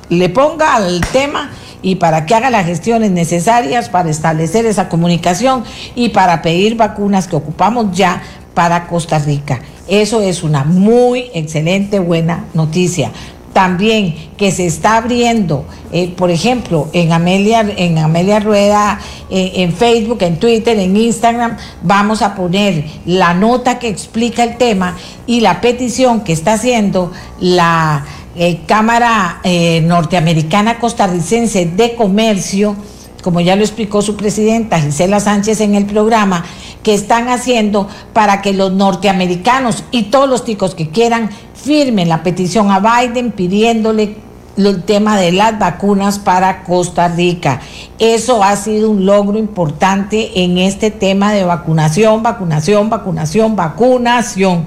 le 0.09 0.29
ponga 0.29 0.77
al 0.77 1.01
tema 1.13 1.51
y 1.87 1.95
para 1.95 2.27
que 2.27 2.35
haga 2.35 2.51
las 2.51 2.67
gestiones 2.67 3.13
necesarias 3.13 3.89
para 3.91 4.11
establecer 4.11 4.67
esa 4.67 4.89
comunicación 4.89 5.63
y 5.95 6.09
para 6.09 6.43
pedir 6.43 6.75
vacunas 6.75 7.29
que 7.29 7.37
ocupamos 7.37 7.97
ya 7.97 8.25
para 8.55 8.89
Costa 8.89 9.21
Rica. 9.21 9.61
Eso 9.87 10.21
es 10.21 10.43
una 10.43 10.65
muy 10.65 11.31
excelente, 11.33 12.01
buena 12.01 12.47
noticia 12.55 13.13
también 13.53 14.15
que 14.37 14.53
se 14.53 14.67
está 14.67 14.99
abriendo, 14.99 15.65
eh, 15.91 16.13
por 16.15 16.31
ejemplo, 16.31 16.91
en 16.93 17.13
Amelia, 17.13 17.67
en 17.79 17.97
Amelia 17.97 18.39
Rueda, 18.39 19.01
eh, 19.31 19.53
en 19.55 19.73
Facebook, 19.73 20.19
en 20.21 20.39
Twitter, 20.39 20.79
en 20.79 20.95
Instagram, 20.95 21.57
vamos 21.83 22.21
a 22.21 22.35
poner 22.35 22.85
la 23.07 23.33
nota 23.33 23.79
que 23.79 23.89
explica 23.89 24.45
el 24.45 24.59
tema 24.59 24.95
y 25.27 25.41
la 25.41 25.63
petición 25.63 26.21
que 26.21 26.35
está 26.35 26.53
haciendo 26.53 27.13
la 27.41 28.05
eh, 28.37 28.61
Cámara 28.67 29.41
Norteamericana 29.83 30.79
Costarricense 30.79 31.67
de 31.67 31.95
Comercio, 31.95 32.77
como 33.23 33.41
ya 33.41 33.57
lo 33.57 33.63
explicó 33.63 34.03
su 34.03 34.17
presidenta 34.17 34.81
Gisela 34.81 35.21
Sánchez 35.21 35.61
en 35.61 35.75
el 35.75 35.87
programa, 35.87 36.45
que 36.83 36.95
están 36.95 37.29
haciendo 37.29 37.89
para 38.13 38.43
que 38.43 38.53
los 38.53 38.73
norteamericanos 38.73 39.83
y 39.91 40.05
todos 40.05 40.29
los 40.29 40.45
ticos 40.45 40.75
que 40.75 40.91
quieran 40.91 41.31
firmen 41.55 42.09
la 42.09 42.23
petición 42.23 42.71
a 42.71 42.79
Biden 42.79 43.33
pidiéndole 43.33 44.17
el 44.57 44.83
tema 44.85 45.19
de 45.19 45.33
las 45.33 45.59
vacunas 45.59 46.19
para 46.19 46.63
Costa 46.63 47.09
Rica. 47.09 47.61
Eso 47.99 48.43
ha 48.43 48.57
sido 48.57 48.91
un 48.91 49.05
logro 49.05 49.39
importante 49.39 50.43
en 50.43 50.59
este 50.59 50.91
tema 50.91 51.33
de 51.33 51.45
vacunación, 51.45 52.23
vacunación, 52.23 52.89
vacunación, 52.89 53.57
vacunación. 53.57 54.67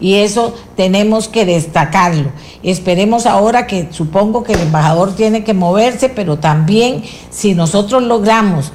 Y 0.00 0.14
eso 0.14 0.54
tenemos 0.76 1.28
que 1.28 1.44
destacarlo. 1.44 2.30
Esperemos 2.62 3.26
ahora 3.26 3.66
que 3.66 3.88
supongo 3.90 4.44
que 4.44 4.52
el 4.52 4.60
embajador 4.60 5.14
tiene 5.14 5.44
que 5.44 5.54
moverse, 5.54 6.08
pero 6.08 6.38
también 6.38 7.02
si 7.30 7.54
nosotros 7.54 8.02
logramos 8.02 8.72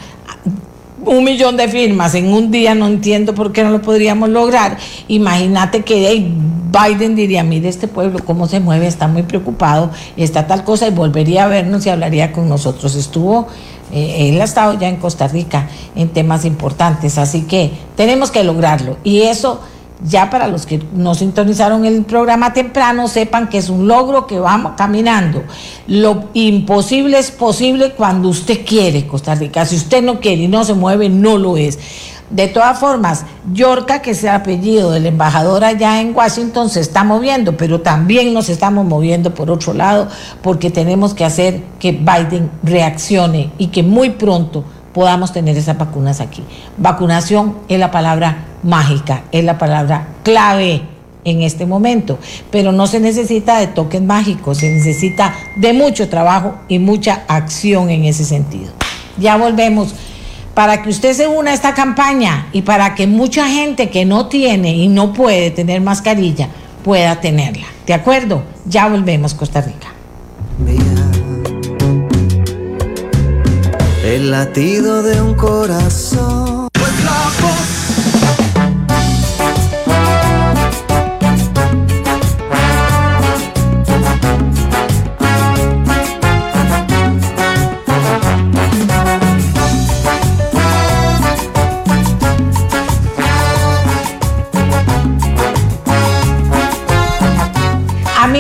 un 1.06 1.24
millón 1.24 1.58
de 1.58 1.68
firmas 1.68 2.16
en 2.16 2.32
un 2.32 2.52
día, 2.52 2.76
no 2.76 2.88
entiendo 2.88 3.34
por 3.34 3.52
qué 3.52 3.64
no 3.64 3.72
lo 3.72 3.82
podríamos 3.82 4.30
lograr. 4.30 4.78
Imagínate 5.08 5.84
que 5.84 6.32
Biden 6.72 7.16
diría, 7.16 7.44
mire 7.44 7.70
este 7.70 7.88
pueblo 7.88 8.20
cómo 8.26 8.48
se 8.48 8.60
mueve, 8.60 8.88
está 8.88 9.08
muy 9.08 9.24
preocupado, 9.24 9.92
está 10.18 10.48
tal 10.48 10.64
cosa 10.64 10.88
y 10.88 10.92
volvería 10.92 11.46
a 11.46 11.48
vernos 11.48 11.86
y 11.86 11.90
hablaría 11.90 12.32
con 12.32 12.50
nosotros. 12.50 12.96
Estuvo, 12.96 13.48
eh, 13.92 14.30
él 14.30 14.42
ha 14.42 14.46
estado 14.46 14.78
ya 14.80 14.90
en 14.90 14.98
Costa 14.98 15.28
Rica 15.28 15.70
en 15.96 16.10
temas 16.10 16.46
importantes, 16.46 17.18
así 17.18 17.44
que 17.44 17.72
tenemos 17.96 18.32
que 18.32 18.44
lograrlo. 18.44 18.98
Y 19.04 19.22
eso 19.22 19.62
ya 20.04 20.30
para 20.30 20.48
los 20.48 20.66
que 20.66 20.82
no 20.94 21.16
sintonizaron 21.16 21.86
el 21.86 22.04
programa 22.04 22.54
temprano, 22.54 23.08
sepan 23.08 23.48
que 23.48 23.58
es 23.58 23.70
un 23.70 23.88
logro 23.88 24.28
que 24.28 24.40
vamos 24.40 24.74
caminando. 24.76 25.44
Lo 25.88 26.26
imposible 26.34 27.18
es 27.18 27.32
posible 27.32 27.94
cuando 27.94 28.30
usted 28.30 28.66
quiere, 28.66 29.08
Costa 29.08 29.36
Rica. 29.36 29.66
Si 29.66 29.76
usted 29.78 30.04
no 30.04 30.20
quiere 30.20 30.44
y 30.44 30.48
no 30.48 30.64
se 30.66 30.74
mueve, 30.74 31.10
no 31.10 31.38
lo 31.38 31.58
es. 31.58 31.80
De 32.30 32.48
todas 32.48 32.80
formas, 32.80 33.26
Yorca, 33.54 34.02
que 34.02 34.12
es 34.12 34.24
el 34.24 34.32
apellido 34.32 34.92
del 34.92 35.06
embajador 35.06 35.64
allá 35.64 36.02
en 36.02 36.16
Washington, 36.16 36.70
se 36.70 36.80
está 36.80 37.04
moviendo, 37.04 37.56
pero 37.56 37.82
también 37.82 38.34
nos 38.34 38.50
estamos 38.50 38.86
moviendo 38.86 39.34
por 39.36 39.52
otro 39.52 39.74
lado, 39.74 40.08
porque 40.42 40.72
tenemos 40.72 41.14
que 41.14 41.26
hacer 41.26 41.62
que 41.80 41.92
Biden 41.92 42.50
reaccione 42.64 43.52
y 43.58 43.68
que 43.68 43.84
muy 43.84 44.10
pronto 44.10 44.64
podamos 44.94 45.32
tener 45.32 45.58
esas 45.58 45.78
vacunas 45.78 46.22
aquí. 46.22 46.44
Vacunación 46.78 47.58
es 47.68 47.80
la 47.80 47.92
palabra 47.92 48.46
mágica, 48.64 49.24
es 49.32 49.44
la 49.44 49.58
palabra 49.58 50.08
clave 50.24 50.82
en 51.26 51.42
este 51.42 51.66
momento, 51.66 52.20
pero 52.52 52.72
no 52.72 52.88
se 52.88 53.00
necesita 53.00 53.60
de 53.60 53.68
toques 53.68 54.02
mágicos, 54.02 54.58
se 54.58 54.72
necesita 54.72 55.34
de 55.56 55.74
mucho 55.74 56.10
trabajo 56.10 56.56
y 56.68 56.80
mucha 56.80 57.24
acción 57.28 57.90
en 57.90 58.06
ese 58.06 58.26
sentido. 58.26 58.72
Ya 59.18 59.38
volvemos. 59.38 59.94
Para 60.54 60.84
que 60.84 60.90
usted 60.90 61.14
se 61.14 61.28
una 61.28 61.50
a 61.50 61.54
esta 61.56 61.74
campaña 61.74 62.48
y 62.54 62.62
para 62.62 62.94
que 62.94 63.08
mucha 63.08 63.48
gente 63.48 63.90
que 63.90 64.06
no 64.06 64.28
tiene 64.28 64.76
y 64.76 64.88
no 64.88 65.12
puede 65.12 65.50
tener 65.50 65.82
mascarilla 65.82 66.48
pueda 66.84 67.20
tenerla. 67.20 67.66
¿De 67.88 67.96
acuerdo? 67.96 68.44
Ya 68.68 68.88
volvemos, 68.88 69.34
Costa 69.34 69.62
Rica 69.62 69.94
el 74.14 74.32
latido 74.32 75.02
de 75.02 75.22
un 75.22 75.34
corazón. 75.34 76.63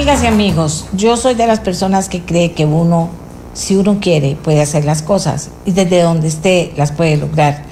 Amigas 0.04 0.24
y 0.24 0.28
amigos, 0.28 0.86
yo 0.92 1.16
soy 1.16 1.34
de 1.34 1.48
las 1.48 1.62
personas 1.62 2.10
que 2.10 2.24
cree 2.24 2.52
que 2.52 2.66
uno 2.66 3.10
si 3.54 3.78
uno 3.78 4.00
quiere, 4.02 4.36
puede 4.36 4.60
hacer 4.60 4.84
las 4.84 5.02
cosas 5.02 5.50
y 5.66 5.72
desde 5.72 6.02
donde 6.02 6.28
esté 6.28 6.74
las 6.76 6.92
puede 6.92 7.16
lograr. 7.16 7.64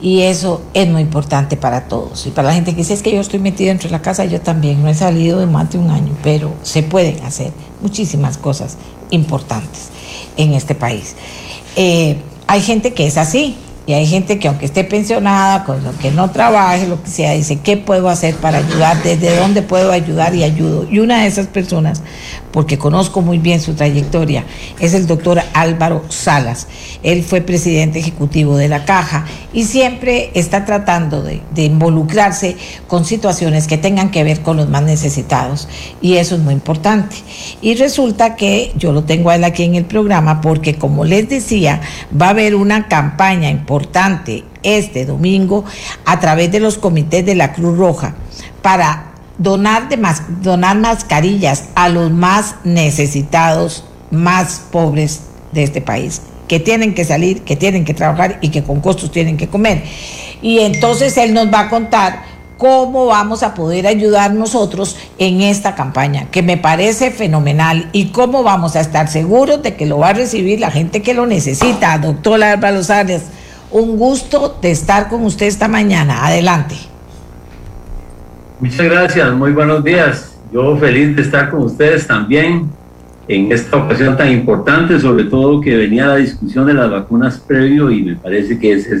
Y 0.00 0.22
eso 0.22 0.62
es 0.72 0.88
muy 0.88 1.02
importante 1.02 1.58
para 1.58 1.86
todos. 1.86 2.26
Y 2.26 2.30
para 2.30 2.48
la 2.48 2.54
gente 2.54 2.70
que 2.70 2.78
dice 2.78 2.94
es 2.94 3.02
que 3.02 3.12
yo 3.12 3.20
estoy 3.20 3.38
metido 3.38 3.68
dentro 3.68 3.90
de 3.90 3.92
la 3.92 4.00
casa, 4.00 4.24
yo 4.24 4.40
también 4.40 4.82
no 4.82 4.88
he 4.88 4.94
salido 4.94 5.38
de 5.40 5.44
más 5.44 5.72
de 5.72 5.76
un 5.76 5.90
año, 5.90 6.16
pero 6.22 6.54
se 6.62 6.82
pueden 6.82 7.22
hacer 7.22 7.52
muchísimas 7.82 8.38
cosas 8.38 8.78
importantes 9.10 9.90
en 10.38 10.54
este 10.54 10.74
país. 10.74 11.16
Eh, 11.76 12.16
hay 12.46 12.62
gente 12.62 12.94
que 12.94 13.06
es 13.06 13.18
así, 13.18 13.58
y 13.86 13.92
hay 13.92 14.06
gente 14.06 14.38
que 14.38 14.48
aunque 14.48 14.64
esté 14.64 14.82
pensionada, 14.84 15.64
con 15.64 15.84
lo 15.84 15.96
que 15.98 16.10
no 16.10 16.30
trabaje, 16.30 16.86
lo 16.86 17.02
que 17.02 17.10
sea, 17.10 17.32
dice, 17.32 17.58
¿qué 17.60 17.76
puedo 17.76 18.08
hacer 18.08 18.34
para 18.36 18.58
ayudar? 18.58 19.02
¿Desde 19.02 19.36
dónde 19.36 19.60
puedo 19.60 19.92
ayudar 19.92 20.34
y 20.34 20.42
ayudo? 20.42 20.86
Y 20.90 21.00
una 21.00 21.20
de 21.20 21.26
esas 21.26 21.48
personas 21.48 22.02
porque 22.54 22.78
conozco 22.78 23.20
muy 23.20 23.38
bien 23.38 23.60
su 23.60 23.74
trayectoria, 23.74 24.44
es 24.78 24.94
el 24.94 25.08
doctor 25.08 25.42
Álvaro 25.54 26.04
Salas. 26.08 26.68
Él 27.02 27.24
fue 27.24 27.40
presidente 27.40 27.98
ejecutivo 27.98 28.56
de 28.56 28.68
la 28.68 28.84
Caja 28.84 29.26
y 29.52 29.64
siempre 29.64 30.30
está 30.34 30.64
tratando 30.64 31.24
de, 31.24 31.42
involucrarse 31.56 32.56
con 32.86 33.04
situaciones 33.04 33.66
que 33.66 33.76
tengan 33.76 34.12
que 34.12 34.22
ver 34.22 34.42
con 34.42 34.56
los 34.56 34.68
más 34.68 34.84
necesitados. 34.84 35.66
Y 36.00 36.14
eso 36.18 36.36
es 36.36 36.42
muy 36.42 36.54
importante. 36.54 37.16
Y 37.60 37.74
resulta 37.74 38.36
que 38.36 38.72
yo 38.76 38.92
lo 38.92 39.02
tengo 39.02 39.30
a 39.30 39.34
él 39.34 39.42
aquí 39.42 39.64
en 39.64 39.74
el 39.74 39.86
programa 39.86 40.40
porque, 40.40 40.76
como 40.76 41.04
les 41.04 41.28
decía, 41.28 41.80
va 42.20 42.26
a 42.26 42.30
haber 42.30 42.54
una 42.54 42.86
campaña 42.86 43.50
importante 43.50 44.44
este 44.62 45.06
domingo 45.06 45.64
a 46.04 46.20
través 46.20 46.52
de 46.52 46.60
los 46.60 46.78
comités 46.78 47.26
de 47.26 47.34
la 47.34 47.52
Cruz 47.52 47.76
Roja 47.76 48.14
para 48.62 49.13
donar, 49.38 49.88
de 49.88 49.98
donar 50.42 50.78
mascarillas 50.78 51.64
a 51.74 51.88
los 51.88 52.10
más 52.10 52.56
necesitados, 52.64 53.84
más 54.10 54.62
pobres 54.70 55.22
de 55.52 55.62
este 55.64 55.80
país, 55.80 56.22
que 56.48 56.60
tienen 56.60 56.94
que 56.94 57.04
salir, 57.04 57.42
que 57.42 57.56
tienen 57.56 57.84
que 57.84 57.94
trabajar 57.94 58.38
y 58.40 58.50
que 58.50 58.62
con 58.62 58.80
costos 58.80 59.10
tienen 59.10 59.36
que 59.36 59.48
comer. 59.48 59.82
Y 60.42 60.60
entonces 60.60 61.16
él 61.16 61.32
nos 61.32 61.52
va 61.52 61.60
a 61.60 61.68
contar 61.70 62.34
cómo 62.58 63.06
vamos 63.06 63.42
a 63.42 63.54
poder 63.54 63.86
ayudar 63.86 64.32
nosotros 64.32 64.96
en 65.18 65.40
esta 65.40 65.74
campaña, 65.74 66.30
que 66.30 66.42
me 66.42 66.56
parece 66.56 67.10
fenomenal, 67.10 67.88
y 67.92 68.06
cómo 68.06 68.42
vamos 68.42 68.76
a 68.76 68.80
estar 68.80 69.08
seguros 69.08 69.62
de 69.62 69.74
que 69.74 69.86
lo 69.86 69.98
va 69.98 70.10
a 70.10 70.12
recibir 70.12 70.60
la 70.60 70.70
gente 70.70 71.02
que 71.02 71.14
lo 71.14 71.26
necesita. 71.26 71.98
Doctor 71.98 72.42
Álvaro 72.42 72.82
Sáenz, 72.84 73.24
un 73.70 73.96
gusto 73.96 74.56
de 74.62 74.70
estar 74.70 75.08
con 75.08 75.24
usted 75.24 75.46
esta 75.46 75.68
mañana. 75.68 76.26
Adelante. 76.26 76.93
Muchas 78.64 78.86
gracias, 78.86 79.34
muy 79.34 79.52
buenos 79.52 79.84
días. 79.84 80.38
Yo 80.50 80.74
feliz 80.78 81.14
de 81.14 81.20
estar 81.20 81.50
con 81.50 81.64
ustedes 81.64 82.06
también 82.06 82.70
en 83.28 83.52
esta 83.52 83.76
ocasión 83.76 84.16
tan 84.16 84.32
importante, 84.32 84.98
sobre 84.98 85.24
todo 85.24 85.60
que 85.60 85.76
venía 85.76 86.06
la 86.06 86.16
discusión 86.16 86.66
de 86.66 86.72
las 86.72 86.90
vacunas 86.90 87.38
previo 87.38 87.90
y 87.90 88.02
me 88.02 88.16
parece 88.16 88.58
que 88.58 88.72
esa 88.72 88.94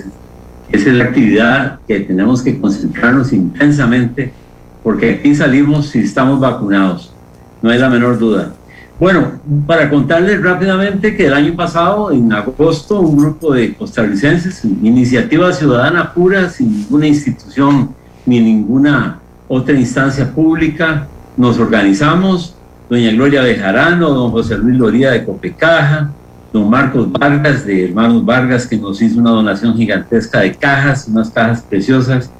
es, 0.70 0.86
la 0.86 1.04
actividad 1.04 1.78
que 1.88 2.00
tenemos 2.00 2.42
que 2.42 2.60
concentrarnos 2.60 3.32
intensamente 3.32 4.34
porque 4.82 5.12
aquí 5.12 5.34
salimos 5.34 5.86
si 5.86 6.00
estamos 6.00 6.40
vacunados, 6.40 7.14
no 7.62 7.70
hay 7.70 7.78
la 7.78 7.88
menor 7.88 8.18
duda. 8.18 8.52
Bueno, 9.00 9.40
para 9.66 9.88
contarles 9.88 10.42
rápidamente 10.42 11.16
que 11.16 11.26
el 11.26 11.32
año 11.32 11.56
pasado, 11.56 12.12
en 12.12 12.30
agosto, 12.34 13.00
un 13.00 13.16
grupo 13.16 13.54
de 13.54 13.72
costarricenses, 13.72 14.62
iniciativa 14.62 15.50
ciudadana 15.54 16.12
pura, 16.12 16.50
sin 16.50 16.70
ninguna 16.70 17.06
institución 17.06 17.94
ni 18.26 18.40
ninguna 18.40 19.20
otra 19.48 19.74
instancia 19.74 20.32
pública, 20.32 21.06
nos 21.36 21.58
organizamos, 21.58 22.54
doña 22.88 23.10
Gloria 23.12 23.42
Bejarano, 23.42 24.10
don 24.10 24.30
José 24.30 24.56
Luis 24.56 24.76
Loría 24.76 25.10
de 25.10 25.24
Copecaja, 25.24 26.10
don 26.52 26.70
Marcos 26.70 27.10
Vargas 27.10 27.66
de 27.66 27.86
Hermanos 27.86 28.24
Vargas, 28.24 28.66
que 28.66 28.76
nos 28.76 29.02
hizo 29.02 29.18
una 29.18 29.30
donación 29.30 29.76
gigantesca 29.76 30.40
de 30.40 30.54
cajas, 30.54 31.08
unas 31.08 31.30
cajas 31.30 31.62
preciosas 31.62 32.30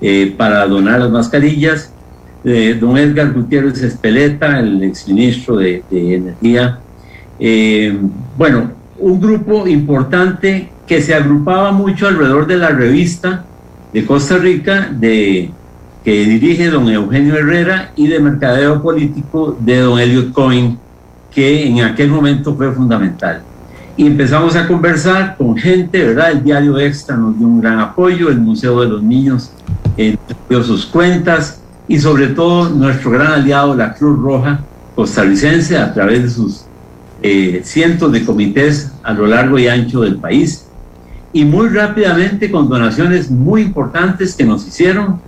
eh, 0.00 0.34
para 0.36 0.66
donar 0.66 1.00
las 1.00 1.10
mascarillas, 1.10 1.92
de 2.42 2.74
don 2.74 2.96
Edgar 2.96 3.32
Gutiérrez 3.32 3.82
Espeleta, 3.82 4.60
el 4.60 4.82
exministro 4.82 5.56
de, 5.56 5.82
de 5.90 6.14
Energía. 6.14 6.78
Eh, 7.38 7.98
bueno, 8.36 8.70
un 8.98 9.20
grupo 9.20 9.66
importante 9.66 10.70
que 10.86 11.02
se 11.02 11.14
agrupaba 11.14 11.72
mucho 11.72 12.08
alrededor 12.08 12.46
de 12.46 12.56
la 12.56 12.70
revista 12.70 13.44
de 13.92 14.04
Costa 14.06 14.38
Rica 14.38 14.88
de 14.90 15.50
que 16.04 16.24
dirige 16.24 16.70
don 16.70 16.88
Eugenio 16.88 17.36
Herrera 17.36 17.92
y 17.96 18.06
de 18.06 18.20
mercadeo 18.20 18.82
político 18.82 19.56
de 19.60 19.80
don 19.80 19.98
Elliot 19.98 20.32
Cohen, 20.32 20.78
que 21.30 21.66
en 21.66 21.80
aquel 21.80 22.10
momento 22.10 22.54
fue 22.54 22.72
fundamental. 22.72 23.42
Y 23.96 24.06
empezamos 24.06 24.54
a 24.54 24.66
conversar 24.68 25.36
con 25.36 25.56
gente, 25.56 26.04
¿verdad? 26.04 26.30
El 26.30 26.44
diario 26.44 26.78
Extra 26.78 27.16
nos 27.16 27.36
dio 27.36 27.46
un 27.46 27.60
gran 27.60 27.80
apoyo, 27.80 28.28
el 28.28 28.38
Museo 28.38 28.80
de 28.80 28.88
los 28.88 29.02
Niños 29.02 29.50
eh, 29.96 30.16
dio 30.48 30.62
sus 30.62 30.86
cuentas 30.86 31.60
y 31.88 31.98
sobre 31.98 32.28
todo 32.28 32.68
nuestro 32.70 33.10
gran 33.10 33.32
aliado, 33.32 33.74
la 33.74 33.94
Cruz 33.94 34.18
Roja 34.18 34.60
costarricense, 34.94 35.76
a 35.76 35.94
través 35.94 36.22
de 36.22 36.30
sus 36.30 36.64
eh, 37.22 37.62
cientos 37.64 38.10
de 38.12 38.24
comités 38.24 38.92
a 39.02 39.12
lo 39.12 39.26
largo 39.26 39.58
y 39.58 39.68
ancho 39.68 40.00
del 40.00 40.16
país. 40.16 40.66
Y 41.32 41.44
muy 41.44 41.68
rápidamente 41.68 42.50
con 42.50 42.68
donaciones 42.68 43.30
muy 43.30 43.62
importantes 43.62 44.34
que 44.34 44.44
nos 44.44 44.66
hicieron, 44.66 45.20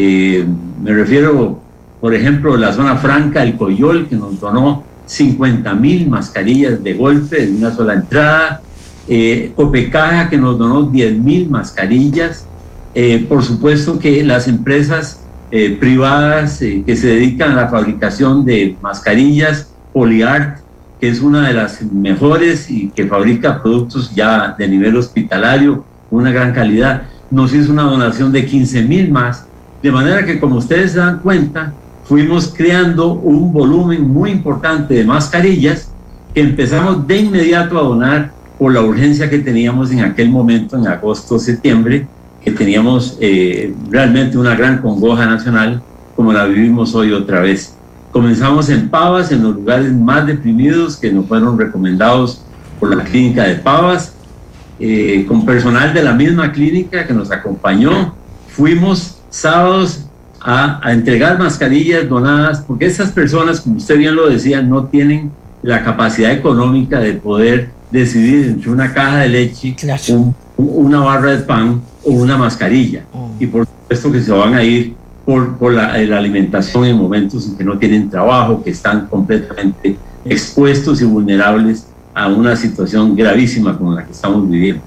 eh, 0.00 0.46
me 0.80 0.92
refiero, 0.94 1.60
por 2.00 2.14
ejemplo, 2.14 2.56
la 2.56 2.72
zona 2.72 2.98
franca, 2.98 3.42
el 3.42 3.56
Coyol, 3.56 4.06
que 4.08 4.14
nos 4.14 4.38
donó 4.38 4.84
50 5.06 5.74
mil 5.74 6.08
mascarillas 6.08 6.84
de 6.84 6.94
golpe 6.94 7.42
en 7.42 7.56
una 7.56 7.74
sola 7.74 7.94
entrada. 7.94 8.60
Eh, 9.08 9.50
Copecaja, 9.56 10.30
que 10.30 10.36
nos 10.36 10.56
donó 10.56 10.84
10 10.84 11.18
mil 11.18 11.50
mascarillas. 11.50 12.46
Eh, 12.94 13.26
por 13.28 13.42
supuesto 13.42 13.98
que 13.98 14.22
las 14.22 14.46
empresas 14.46 15.20
eh, 15.50 15.76
privadas 15.80 16.58
que 16.60 16.96
se 16.96 17.08
dedican 17.08 17.50
a 17.52 17.62
la 17.62 17.68
fabricación 17.68 18.44
de 18.44 18.76
mascarillas, 18.80 19.68
Poliart, 19.92 20.60
que 21.00 21.08
es 21.08 21.20
una 21.20 21.48
de 21.48 21.54
las 21.54 21.82
mejores 21.82 22.70
y 22.70 22.90
que 22.90 23.04
fabrica 23.08 23.60
productos 23.60 24.14
ya 24.14 24.54
de 24.56 24.68
nivel 24.68 24.96
hospitalario, 24.96 25.84
una 26.08 26.30
gran 26.30 26.52
calidad, 26.52 27.02
nos 27.32 27.52
hizo 27.52 27.72
una 27.72 27.82
donación 27.82 28.30
de 28.30 28.46
15 28.46 28.82
mil 28.82 29.10
más 29.10 29.47
de 29.82 29.92
manera 29.92 30.24
que, 30.24 30.40
como 30.40 30.56
ustedes 30.56 30.92
se 30.92 30.98
dan 30.98 31.20
cuenta, 31.20 31.72
fuimos 32.04 32.52
creando 32.56 33.12
un 33.12 33.52
volumen 33.52 34.08
muy 34.08 34.30
importante 34.30 34.94
de 34.94 35.04
mascarillas 35.04 35.90
que 36.34 36.40
empezamos 36.40 37.06
de 37.06 37.18
inmediato 37.18 37.78
a 37.78 37.82
donar 37.82 38.32
por 38.58 38.72
la 38.72 38.82
urgencia 38.82 39.30
que 39.30 39.38
teníamos 39.38 39.92
en 39.92 40.00
aquel 40.00 40.30
momento, 40.30 40.76
en 40.76 40.86
agosto, 40.86 41.38
septiembre, 41.38 42.06
que 42.42 42.50
teníamos 42.50 43.16
eh, 43.20 43.74
realmente 43.90 44.36
una 44.36 44.54
gran 44.54 44.78
congoja 44.78 45.26
nacional 45.26 45.82
como 46.16 46.32
la 46.32 46.46
vivimos 46.46 46.94
hoy 46.94 47.12
otra 47.12 47.40
vez. 47.40 47.76
Comenzamos 48.10 48.68
en 48.70 48.88
Pavas, 48.88 49.30
en 49.30 49.42
los 49.42 49.54
lugares 49.54 49.92
más 49.92 50.26
deprimidos 50.26 50.96
que 50.96 51.12
nos 51.12 51.26
fueron 51.26 51.58
recomendados 51.58 52.42
por 52.80 52.94
la 52.94 53.04
clínica 53.04 53.44
de 53.44 53.56
Pavas, 53.56 54.14
eh, 54.80 55.24
con 55.28 55.44
personal 55.44 55.92
de 55.92 56.02
la 56.02 56.14
misma 56.14 56.50
clínica 56.50 57.06
que 57.06 57.12
nos 57.12 57.30
acompañó. 57.30 58.14
Fuimos 58.48 59.17
sábados 59.30 60.08
a, 60.40 60.80
entregar 60.92 61.38
mascarillas 61.38 62.08
donadas, 62.08 62.62
porque 62.66 62.86
esas 62.86 63.10
personas, 63.10 63.60
como 63.60 63.76
usted 63.76 63.98
bien 63.98 64.14
lo 64.14 64.28
decía, 64.28 64.62
no 64.62 64.84
tienen 64.84 65.30
la 65.62 65.82
capacidad 65.82 66.32
económica 66.32 67.00
de 67.00 67.14
poder 67.14 67.70
decidir 67.90 68.46
entre 68.46 68.70
una 68.70 68.92
caja 68.92 69.18
de 69.18 69.28
leche, 69.28 69.76
una 70.56 71.00
barra 71.00 71.32
de 71.32 71.38
pan 71.38 71.80
o 72.04 72.10
una 72.10 72.36
mascarilla. 72.36 73.04
Oh. 73.12 73.30
Y 73.38 73.46
por 73.46 73.66
supuesto 73.66 74.12
que 74.12 74.20
se 74.20 74.32
van 74.32 74.54
a 74.54 74.62
ir 74.62 74.94
por, 75.24 75.56
por 75.56 75.72
la, 75.72 75.98
la, 75.98 76.18
alimentación 76.18 76.84
en 76.84 76.96
momentos 76.96 77.46
en 77.46 77.56
que 77.56 77.64
no 77.64 77.78
tienen 77.78 78.08
trabajo, 78.08 78.62
que 78.62 78.70
están 78.70 79.06
completamente 79.08 79.96
expuestos 80.24 81.00
y 81.02 81.04
vulnerables 81.04 81.86
a 82.14 82.28
una 82.28 82.56
situación 82.56 83.14
gravísima 83.14 83.76
como 83.76 83.94
la 83.94 84.04
que 84.04 84.12
estamos 84.12 84.48
viviendo. 84.48 84.82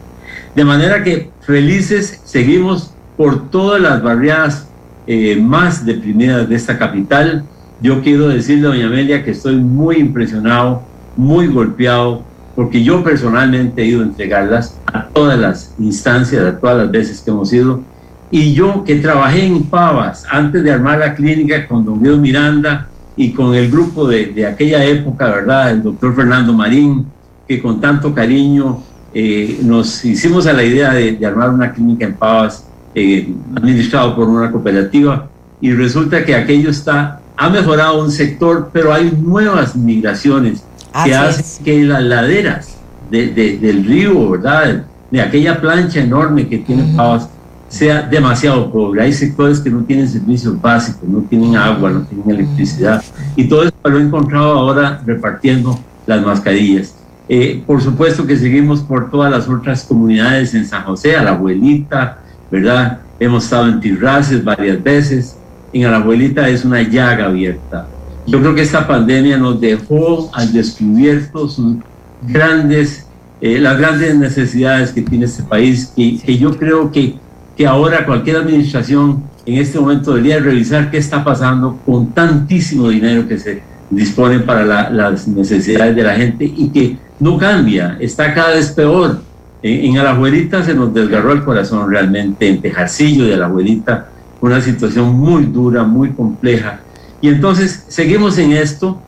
De 0.56 0.66
manera 0.66 1.04
que 1.04 1.30
felices 1.42 2.22
seguimos 2.26 2.91
por 3.18 3.50
todas 3.50 3.82
las 3.82 4.02
barriadas 4.02 4.68
eh, 5.08 5.36
más 5.36 5.86
deprimidas 5.86 6.48
de 6.48 6.56
esta 6.56 6.78
capital. 6.78 7.44
Yo 7.82 8.02
quiero 8.02 8.28
decirle, 8.28 8.68
doña 8.68 8.88
Amelia, 8.88 9.24
que 9.24 9.32
estoy 9.32 9.56
muy 9.56 9.98
impresionado, 9.98 10.84
muy 11.18 11.48
golpeado, 11.48 12.24
porque 12.56 12.84
yo 12.84 13.04
personalmente 13.04 13.82
he 13.82 13.88
ido 13.88 14.02
a 14.02 14.06
entregarlas 14.06 14.78
a 14.86 15.08
todas 15.08 15.40
las 15.40 15.74
instancias, 15.80 16.46
a 16.46 16.60
todas 16.60 16.78
las 16.78 16.92
veces 16.92 17.22
que 17.22 17.32
hemos 17.32 17.52
ido. 17.52 17.82
Y 18.30 18.54
yo 18.54 18.84
que 18.84 18.96
trabajé 18.96 19.46
en 19.46 19.64
Pavas 19.64 20.26
antes 20.30 20.64
de 20.64 20.72
armar 20.72 21.00
la 21.00 21.16
clínica 21.16 21.68
con 21.68 21.84
don 21.84 22.02
Guido 22.02 22.18
Miranda 22.18 22.88
y 23.18 23.34
con 23.34 23.56
el 23.56 23.70
grupo 23.70 24.08
de, 24.08 24.28
de 24.28 24.46
aquella 24.46 24.86
época, 24.86 25.26
¿verdad? 25.26 25.72
El 25.72 25.84
doctor 25.84 26.16
Fernando 26.16 26.54
Marín, 26.54 27.08
que 27.48 27.62
con 27.62 27.82
tanto 27.82 28.14
cariño 28.14 28.84
eh, 29.14 29.60
nos 29.64 30.06
hicimos 30.06 30.48
a 30.48 30.54
la 30.54 30.64
idea 30.64 30.94
de, 30.94 31.14
de 31.14 31.26
armar 31.26 31.50
una 31.50 31.74
clínica 31.74 32.06
en 32.06 32.14
Pavas 32.14 32.66
eh, 32.96 33.34
administrado 33.56 34.16
por 34.16 34.28
una 34.28 34.52
cooperativa 34.52 35.28
y 35.62 35.72
resulta 35.74 36.26
que 36.26 36.36
aquello 36.36 36.70
está, 36.70 37.22
ha 37.38 37.50
mejorado 37.50 38.04
un 38.04 38.12
sector, 38.12 38.70
pero 38.74 38.94
hay 38.94 39.12
nuevas 39.12 39.76
migraciones 39.76 40.64
que 41.04 41.14
hacen 41.14 41.64
que 41.64 41.84
las 41.84 42.04
laderas 42.04 42.78
del 43.10 43.86
río, 43.86 44.32
¿verdad? 44.32 44.86
De 45.10 45.22
aquella 45.22 45.60
plancha 45.60 46.00
enorme 46.00 46.48
que 46.48 46.58
tiene 46.60 46.96
Pavas, 46.96 47.30
sea 47.68 48.02
demasiado 48.02 48.72
pobre. 48.72 49.02
Hay 49.02 49.14
sectores 49.14 49.60
que 49.60 49.70
no 49.70 49.84
tienen 49.84 50.08
servicios 50.08 50.60
básicos, 50.60 51.08
no 51.08 51.22
tienen 51.22 51.56
agua, 51.56 51.90
no 51.90 52.02
tienen 52.02 52.30
electricidad. 52.30 53.02
Y 53.36 53.48
todo 53.48 53.64
eso 53.64 53.74
lo 53.84 53.98
he 53.98 54.02
encontrado 54.02 54.52
ahora 54.52 55.02
repartiendo 55.06 55.80
las 56.06 56.22
mascarillas. 56.26 56.96
Eh, 57.30 57.64
por 57.66 57.82
supuesto 57.82 58.28
que 58.28 58.36
seguimos 58.36 58.82
por 58.82 59.10
todas 59.10 59.32
las 59.32 59.48
otras 59.48 59.84
comunidades 59.86 60.54
en 60.54 60.66
San 60.66 60.84
José, 60.84 61.16
a 61.16 61.24
la 61.24 61.32
abuelita, 61.32 62.18
¿verdad? 62.52 63.00
Hemos 63.20 63.46
estado 63.46 63.70
en 63.70 63.80
Tirraces 63.80 64.44
varias 64.44 64.84
veces. 64.84 65.38
En 65.74 65.86
Alajuelita 65.86 66.50
es 66.50 66.66
una 66.66 66.82
llaga 66.82 67.26
abierta. 67.26 67.88
Yo 68.28 68.40
creo 68.40 68.54
que 68.54 68.62
esta 68.62 68.88
pandemia 68.88 69.38
nos 69.38 69.60
dejó 69.60 70.30
al 70.34 70.52
descubierto 70.54 71.48
sus 71.50 71.78
grandes, 72.22 73.08
eh, 73.40 73.58
las 73.60 73.78
grandes 73.78 74.16
necesidades 74.16 74.92
que 74.92 75.02
tiene 75.02 75.26
este 75.26 75.44
país, 75.44 75.92
y 75.96 76.20
que 76.20 76.38
yo 76.38 76.56
creo 76.58 76.92
que, 76.92 77.16
que 77.58 77.66
ahora 77.66 78.06
cualquier 78.06 78.38
administración 78.38 79.24
en 79.46 79.58
este 79.58 79.80
momento 79.80 80.14
debería 80.14 80.40
revisar 80.40 80.92
qué 80.92 80.98
está 80.98 81.24
pasando 81.24 81.80
con 81.86 82.12
tantísimo 82.12 82.90
dinero 82.90 83.28
que 83.28 83.40
se 83.40 83.64
dispone 83.90 84.40
para 84.40 84.90
las 84.90 85.28
necesidades 85.28 85.96
de 85.96 86.04
la 86.04 86.16
gente 86.16 86.46
y 86.46 86.70
que 86.70 86.98
no 87.20 87.38
cambia, 87.38 87.98
está 88.00 88.34
cada 88.34 88.56
vez 88.56 88.72
peor. 88.72 89.22
En, 89.64 89.86
en 89.86 89.98
Alajuelita 89.98 90.64
se 90.64 90.74
nos 90.74 90.94
desgarró 90.94 91.34
el 91.34 91.44
corazón 91.44 91.90
realmente, 91.90 92.48
en 92.48 92.62
Tejarcillo 92.62 93.26
de 93.26 93.36
Alajuelita, 93.36 94.10
una 94.42 94.60
situación 94.62 95.14
muy 95.16 95.46
dura, 95.46 95.84
muy 95.84 96.12
compleja. 96.12 96.80
Y 97.22 97.30
entonces 97.30 97.86
seguimos 97.88 98.38
en 98.40 98.54
esto, 98.54 99.00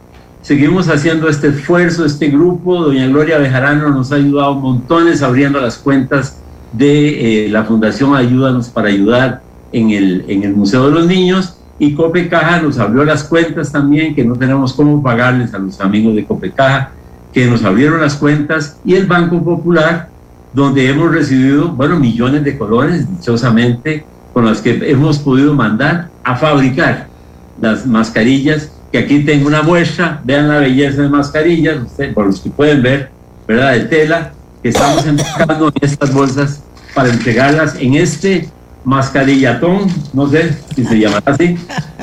seguimos 0.44 0.88
haciendo 0.88 1.28
este 1.28 1.48
esfuerzo, 1.48 2.06
este 2.06 2.28
grupo. 2.28 2.84
Doña 2.84 3.08
Gloria 3.08 3.40
Bejarano 3.40 3.90
nos 3.90 4.12
ha 4.12 4.16
ayudado 4.16 4.54
montones 4.54 5.24
abriendo 5.24 5.60
las 5.60 5.78
cuentas 5.78 6.38
de 6.72 7.46
eh, 7.46 7.50
la 7.50 7.64
Fundación 7.64 8.16
Ayúdanos 8.16 8.70
para 8.70 8.90
Ayudar 8.90 9.42
en 9.72 9.90
el, 9.90 10.26
en 10.28 10.44
el 10.44 10.54
Museo 10.54 10.88
de 10.88 10.92
los 10.94 11.08
Niños. 11.08 11.58
Y 11.80 11.96
Copecaja 11.96 12.62
nos 12.62 12.78
abrió 12.78 13.04
las 13.04 13.24
cuentas 13.24 13.72
también, 13.72 14.14
que 14.14 14.24
no 14.24 14.36
tenemos 14.36 14.74
cómo 14.74 15.02
pagarles 15.02 15.54
a 15.56 15.58
los 15.58 15.82
amigos 15.82 16.16
de 16.16 16.24
Copecaja, 16.24 16.92
que 17.34 17.48
nos 17.48 17.64
abrieron 17.64 18.00
las 18.00 18.16
cuentas. 18.16 18.78
Y 18.86 18.94
el 18.94 19.08
Banco 19.08 19.44
Popular, 19.44 20.10
donde 20.54 20.90
hemos 20.90 21.12
recibido, 21.12 21.70
bueno, 21.70 22.00
millones 22.00 22.44
de 22.44 22.58
colones, 22.58 23.10
dichosamente, 23.10 24.06
con 24.34 24.46
las 24.46 24.62
que 24.62 24.90
hemos 24.90 25.20
podido 25.20 25.54
mandar 25.54 26.10
a 26.24 26.36
fabricar 26.36 27.08
las 27.60 27.86
mascarillas, 27.86 28.72
que 28.92 29.00
aquí 29.00 29.24
tengo 29.24 29.48
una 29.48 29.64
muestra, 29.64 30.22
vean 30.24 30.48
la 30.48 30.60
belleza 30.60 31.02
de 31.02 31.10
mascarillas, 31.10 31.84
ustedes, 31.84 32.14
por 32.14 32.28
los 32.28 32.40
que 32.40 32.50
pueden 32.50 32.82
ver, 32.82 33.10
¿verdad? 33.48 33.74
De 33.74 33.86
tela, 33.86 34.34
que 34.62 34.70
estamos 34.70 35.06
empacando 35.06 35.68
en 35.68 35.74
estas 35.90 36.14
bolsas 36.14 36.64
para 36.94 37.10
entregarlas 37.10 37.76
en 37.80 37.96
este 37.96 38.50
mascarillatón, 38.84 39.88
no 40.14 40.28
sé 40.28 40.58
si 40.76 40.84
se 40.84 41.00
llama 41.00 41.22
así, 41.26 41.58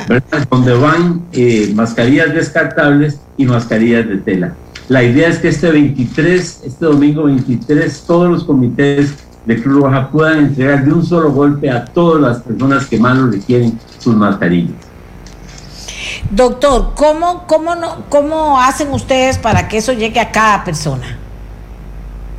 ¿verdad? 0.09 0.47
donde 0.51 0.75
van 0.75 1.23
eh, 1.33 1.73
mascarillas 1.75 2.33
descartables 2.35 3.21
y 3.37 3.45
mascarillas 3.45 4.09
de 4.09 4.17
tela. 4.19 4.55
La 4.91 5.05
idea 5.05 5.29
es 5.29 5.39
que 5.39 5.47
este 5.47 5.71
23, 5.71 6.63
este 6.65 6.85
domingo 6.85 7.23
23, 7.23 8.03
todos 8.09 8.29
los 8.29 8.43
comités 8.43 9.15
de 9.47 9.63
Cruz 9.63 9.85
Roja 9.85 10.11
puedan 10.11 10.47
entregar 10.47 10.85
de 10.85 10.93
un 10.93 11.07
solo 11.07 11.31
golpe 11.31 11.71
a 11.71 11.85
todas 11.85 12.21
las 12.21 12.43
personas 12.43 12.87
que 12.87 12.99
más 12.99 13.17
lo 13.17 13.31
requieren 13.31 13.79
sus 14.01 14.17
mascarillas. 14.17 14.75
Doctor, 16.33 16.91
¿cómo, 16.97 17.45
cómo, 17.47 17.77
no, 17.77 17.99
¿cómo 18.09 18.61
hacen 18.61 18.91
ustedes 18.91 19.39
para 19.39 19.69
que 19.69 19.77
eso 19.77 19.93
llegue 19.93 20.19
a 20.19 20.33
cada 20.33 20.65
persona? 20.65 21.07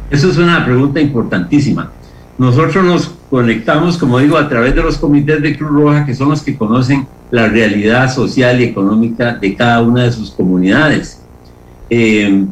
Eso 0.10 0.30
es 0.30 0.38
una 0.38 0.66
pregunta 0.66 1.00
importantísima. 1.00 1.90
Nosotros 2.38 2.84
nos 2.84 3.12
conectamos, 3.30 3.98
como 3.98 4.20
digo, 4.20 4.38
a 4.38 4.50
través 4.50 4.76
de 4.76 4.84
los 4.84 4.98
comités 4.98 5.42
de 5.42 5.58
Cruz 5.58 5.72
Roja, 5.72 6.06
que 6.06 6.14
son 6.14 6.32
los 6.32 6.42
que 6.42 6.58
conocen 6.58 7.08
la 7.30 7.48
realidad 7.48 8.14
social 8.14 8.60
y 8.60 8.66
económica 8.66 9.36
de 9.36 9.56
cada 9.56 9.82
una 9.82 10.04
de 10.04 10.12
sus 10.12 10.32
comunidades. 10.32 11.21
Eh, 11.94 12.46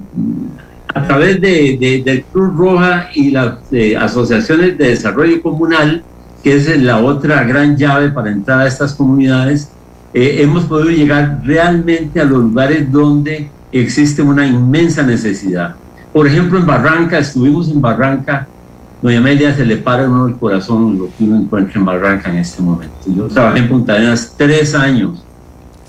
a 0.93 1.07
través 1.07 1.39
de, 1.39 2.03
de, 2.03 2.25
Cruz 2.29 2.53
Roja 2.57 3.09
y 3.15 3.31
las 3.31 3.59
eh, 3.71 3.95
asociaciones 3.95 4.77
de 4.77 4.89
desarrollo 4.89 5.41
comunal, 5.41 6.03
que 6.43 6.57
es 6.57 6.81
la 6.81 6.99
otra 6.99 7.45
gran 7.45 7.77
llave 7.77 8.09
para 8.09 8.31
entrar 8.31 8.59
a 8.59 8.67
estas 8.67 8.93
comunidades, 8.95 9.69
eh, 10.13 10.39
hemos 10.41 10.65
podido 10.65 10.89
llegar 10.89 11.39
realmente 11.45 12.19
a 12.19 12.25
los 12.25 12.39
lugares 12.39 12.91
donde 12.91 13.49
existe 13.71 14.21
una 14.21 14.45
inmensa 14.45 15.03
necesidad. 15.03 15.75
Por 16.11 16.27
ejemplo, 16.27 16.59
en 16.59 16.65
Barranca, 16.65 17.17
estuvimos 17.19 17.69
en 17.69 17.79
Barranca, 17.79 18.45
doña 19.01 19.19
Amelia 19.19 19.55
se 19.55 19.65
le 19.65 19.77
para 19.77 20.09
uno 20.09 20.27
el 20.27 20.35
corazón 20.35 20.97
lo 20.97 21.05
que 21.17 21.23
uno 21.23 21.37
encuentra 21.37 21.79
en 21.79 21.85
Barranca 21.85 22.29
en 22.29 22.39
este 22.39 22.61
momento. 22.61 22.95
Yo 23.07 23.27
trabajé 23.27 23.59
en 23.59 23.69
Punta 23.69 23.93
Arenas 23.93 24.33
tres 24.35 24.75
años. 24.75 25.23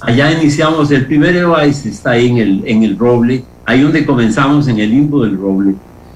Allá 0.00 0.32
iniciamos, 0.32 0.90
el 0.90 1.06
primer 1.06 1.36
EOICE 1.36 1.90
está 1.90 2.12
ahí 2.12 2.28
en 2.28 2.38
el, 2.38 2.62
en 2.66 2.82
el 2.84 2.98
Roble, 2.98 3.44
ahí 3.66 3.82
donde 3.82 4.06
comenzamos 4.06 4.66
en 4.68 4.78
el 4.78 4.90
limbo 4.90 5.22
del 5.22 5.36
Roble, 5.36 5.74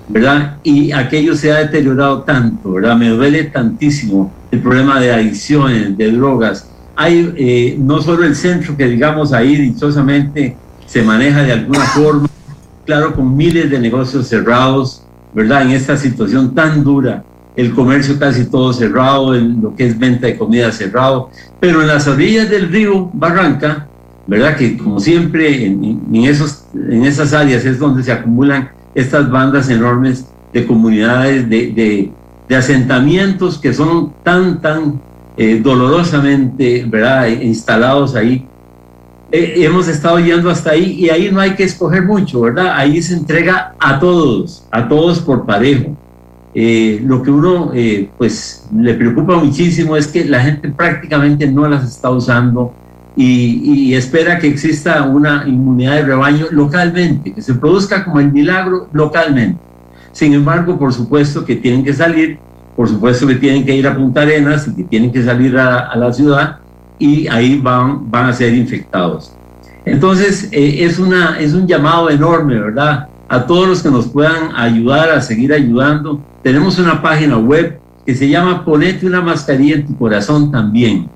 ¿verdad? 0.08 0.56
Y 0.62 0.90
aquello 0.92 1.36
se 1.36 1.52
ha 1.52 1.58
deteriorado 1.58 2.22
tanto, 2.22 2.72
¿verdad? 2.72 2.96
Me 2.96 3.10
duele 3.10 3.44
tantísimo 3.44 4.32
el 4.50 4.60
problema 4.60 5.00
de 5.00 5.12
adicciones, 5.12 5.96
de 5.96 6.12
drogas, 6.12 6.68
hay 6.96 7.34
eh, 7.36 7.76
no 7.78 8.00
solo 8.00 8.24
el 8.24 8.36
centro 8.36 8.76
que 8.76 8.86
digamos 8.86 9.32
ahí 9.32 9.56
dichosamente 9.56 10.56
se 10.86 11.02
maneja 11.02 11.42
de 11.42 11.52
alguna 11.52 11.80
forma, 11.80 12.28
claro, 12.84 13.14
con 13.14 13.36
miles 13.36 13.70
de 13.70 13.80
negocios 13.80 14.28
cerrados, 14.28 15.02
¿verdad? 15.32 15.62
En 15.62 15.70
esta 15.70 15.96
situación 15.96 16.54
tan 16.54 16.84
dura, 16.84 17.24
el 17.56 17.72
comercio 17.72 18.18
casi 18.18 18.46
todo 18.46 18.72
cerrado, 18.72 19.34
en 19.34 19.62
lo 19.62 19.74
que 19.76 19.86
es 19.86 19.98
venta 19.98 20.26
de 20.26 20.36
comida 20.36 20.72
cerrado, 20.72 21.30
pero 21.60 21.82
en 21.82 21.88
las 21.88 22.06
orillas 22.08 22.50
del 22.50 22.68
río 22.68 23.10
Barranca, 23.12 23.86
¿verdad? 24.26 24.56
Que 24.56 24.76
como 24.76 24.98
siempre 25.00 25.66
en, 25.66 26.14
esos, 26.24 26.64
en 26.74 27.04
esas 27.04 27.32
áreas 27.32 27.64
es 27.64 27.78
donde 27.78 28.02
se 28.02 28.12
acumulan 28.12 28.70
estas 28.94 29.30
bandas 29.30 29.68
enormes 29.68 30.26
de 30.52 30.66
comunidades, 30.66 31.48
de, 31.48 32.12
de, 32.48 32.56
asentamientos 32.56 33.58
que 33.58 33.72
son 33.72 34.12
tan, 34.22 34.60
tan 34.60 35.00
eh, 35.36 35.60
dolorosamente, 35.60 36.84
¿verdad?, 36.88 37.26
instalados 37.26 38.14
ahí. 38.14 38.46
Eh, 39.32 39.54
hemos 39.64 39.88
estado 39.88 40.20
yendo 40.20 40.48
hasta 40.48 40.70
ahí 40.70 40.92
y 40.92 41.10
ahí 41.10 41.30
no 41.32 41.40
hay 41.40 41.54
que 41.54 41.64
escoger 41.64 42.04
mucho, 42.04 42.42
¿verdad? 42.42 42.74
Ahí 42.76 43.02
se 43.02 43.14
entrega 43.14 43.74
a 43.80 43.98
todos, 43.98 44.64
a 44.70 44.88
todos 44.88 45.18
por 45.18 45.44
parejo. 45.44 45.96
Eh, 46.54 47.02
lo 47.04 47.22
que 47.22 47.30
uno, 47.30 47.72
pues, 48.16 48.68
le 48.74 48.94
preocupa 48.94 49.36
muchísimo 49.36 49.96
es 49.96 50.06
que 50.06 50.24
la 50.24 50.40
gente 50.40 50.68
prácticamente 50.68 51.50
no 51.50 51.66
las 51.68 51.84
está 51.84 52.10
usando 52.10 52.72
y, 53.16 53.88
y 53.88 53.94
espera 53.94 54.38
que 54.38 54.48
exista 54.48 55.02
una 55.02 55.44
inmunidad 55.46 55.96
de 55.96 56.02
rebaño 56.02 56.46
localmente, 56.50 57.32
que 57.32 57.42
se 57.42 57.54
produzca 57.54 58.04
como 58.04 58.20
el 58.20 58.32
milagro 58.32 58.88
localmente. 58.92 59.58
Sin 60.12 60.32
embargo, 60.32 60.78
por 60.78 60.92
supuesto 60.92 61.44
que 61.44 61.56
tienen 61.56 61.82
que 61.82 61.92
salir 61.92 62.38
por 62.76 62.88
supuesto 62.88 63.26
que 63.26 63.36
tienen 63.36 63.64
que 63.64 63.74
ir 63.74 63.86
a 63.86 63.94
Punta 63.94 64.22
Arenas 64.22 64.66
y 64.68 64.74
que 64.74 64.84
tienen 64.84 65.12
que 65.12 65.22
salir 65.22 65.56
a, 65.56 65.94
la 65.96 66.12
ciudad 66.12 66.58
y 66.98 67.28
ahí 67.28 67.58
van, 67.60 68.10
van 68.10 68.26
a 68.26 68.32
ser 68.32 68.54
infectados. 68.54 69.32
Entonces, 69.84 70.48
eh, 70.50 70.84
es, 70.84 70.98
una, 70.98 71.38
es 71.38 71.52
un 71.52 71.66
llamado 71.66 72.10
enorme, 72.10 72.58
¿verdad? 72.58 73.08
A 73.34 73.48
todos 73.48 73.66
los 73.66 73.82
que 73.82 73.90
nos 73.90 74.06
puedan 74.06 74.54
ayudar 74.54 75.10
a 75.10 75.20
seguir 75.20 75.52
ayudando. 75.52 76.20
Tenemos 76.44 76.78
una 76.78 77.02
página 77.02 77.36
web 77.36 77.80
que 78.06 78.14
se 78.14 78.28
llama 78.28 78.64
Ponete 78.64 79.08
una 79.08 79.20
mascarilla 79.22 79.74
en 79.74 79.86
tu 79.88 79.98
corazón 79.98 80.52
también. 80.52 81.08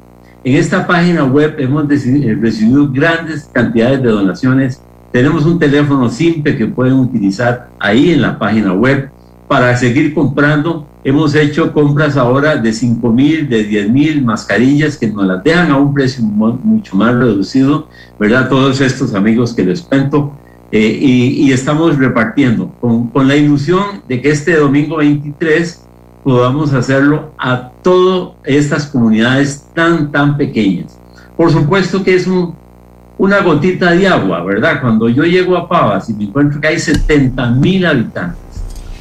En 0.43 0.57
esta 0.57 0.85
página 0.85 1.23
web 1.23 1.55
hemos 1.59 1.89
eh, 1.89 2.37
recibido 2.41 2.91
grandes 2.91 3.49
cantidades 3.53 4.03
de 4.03 4.09
donaciones. 4.09 4.83
Tenemos 5.13 5.47
un 5.47 5.61
teléfono 5.61 6.09
simple 6.11 6.57
que 6.57 6.67
pueden 6.67 6.95
utilizar 6.95 7.69
ahí 7.79 8.11
en 8.11 8.23
la 8.23 8.37
página 8.37 8.73
web 8.73 9.11
para 9.47 9.77
seguir 9.77 10.13
comprando 10.13 10.89
Hemos 11.05 11.35
hecho 11.37 11.73
compras 11.73 12.17
ahora 12.17 12.57
de 12.57 12.73
5 12.73 13.11
mil, 13.13 13.49
de 13.49 13.63
10 13.65 13.91
mil 13.91 14.25
mascarillas 14.25 14.97
que 14.97 15.07
nos 15.07 15.25
las 15.27 15.45
dejan 15.45 15.71
a 15.71 15.79
un 15.79 15.95
precio 15.95 16.25
mucho 16.25 16.97
más 16.97 17.15
reducido, 17.15 17.89
¿verdad? 18.19 18.49
Todos 18.49 18.81
estos 18.81 19.15
amigos 19.15 19.55
que 19.55 19.65
les 19.65 19.81
cuento. 19.81 20.33
Eh, 20.71 20.99
y, 21.01 21.51
estamos 21.51 21.97
repartiendo 21.97 22.71
con, 22.81 23.09
con, 23.09 23.27
la 23.27 23.37
ilusión 23.37 24.03
de 24.07 24.21
que 24.21 24.31
este 24.31 24.55
domingo 24.57 24.99
23 24.99 25.83
podamos 26.23 26.75
hacerlo 26.75 27.33
a 27.39 27.71
todas 27.83 28.35
estas 28.45 28.87
comunidades 28.87 29.65
tan, 29.75 30.13
tan 30.13 30.37
pequeñas. 30.37 30.99
Por 31.39 31.51
supuesto 31.51 32.05
que 32.05 32.15
es 32.15 32.27
un, 32.27 32.55
una 33.17 33.41
gotita 33.41 33.93
de 33.93 34.09
agua, 34.09 34.45
¿verdad? 34.45 34.83
Cuando 34.83 35.09
yo 35.09 35.25
llego 35.25 35.57
a 35.57 35.67
Pavas 35.69 36.11
y 36.11 36.15
me 36.15 36.25
encuentro 36.25 36.61
que 36.61 36.69
hay 36.69 36.79
70 36.79 37.51
mil 37.53 37.87
habitantes, 37.87 38.49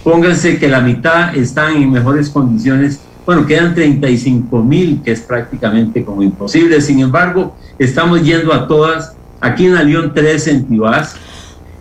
Pónganse 0.08 0.58
que 0.58 0.70
la 0.70 0.80
mitad 0.80 1.36
están 1.36 1.76
en 1.76 1.92
mejores 1.92 2.30
condiciones. 2.30 3.02
Bueno, 3.26 3.46
quedan 3.46 3.76
35 3.76 4.64
mil, 4.64 5.02
que 5.04 5.12
es 5.12 5.20
prácticamente 5.20 6.06
como 6.06 6.24
imposible. 6.24 6.80
Sin 6.80 7.02
embargo, 7.02 7.58
estamos 7.78 8.24
yendo 8.24 8.54
a 8.54 8.70
todas. 8.70 9.18
Aquí 9.42 9.66
en 9.66 9.76
la 9.76 9.84
León 9.84 10.14
13 10.14 10.52
en 10.52 10.66
Tibás. 10.66 11.18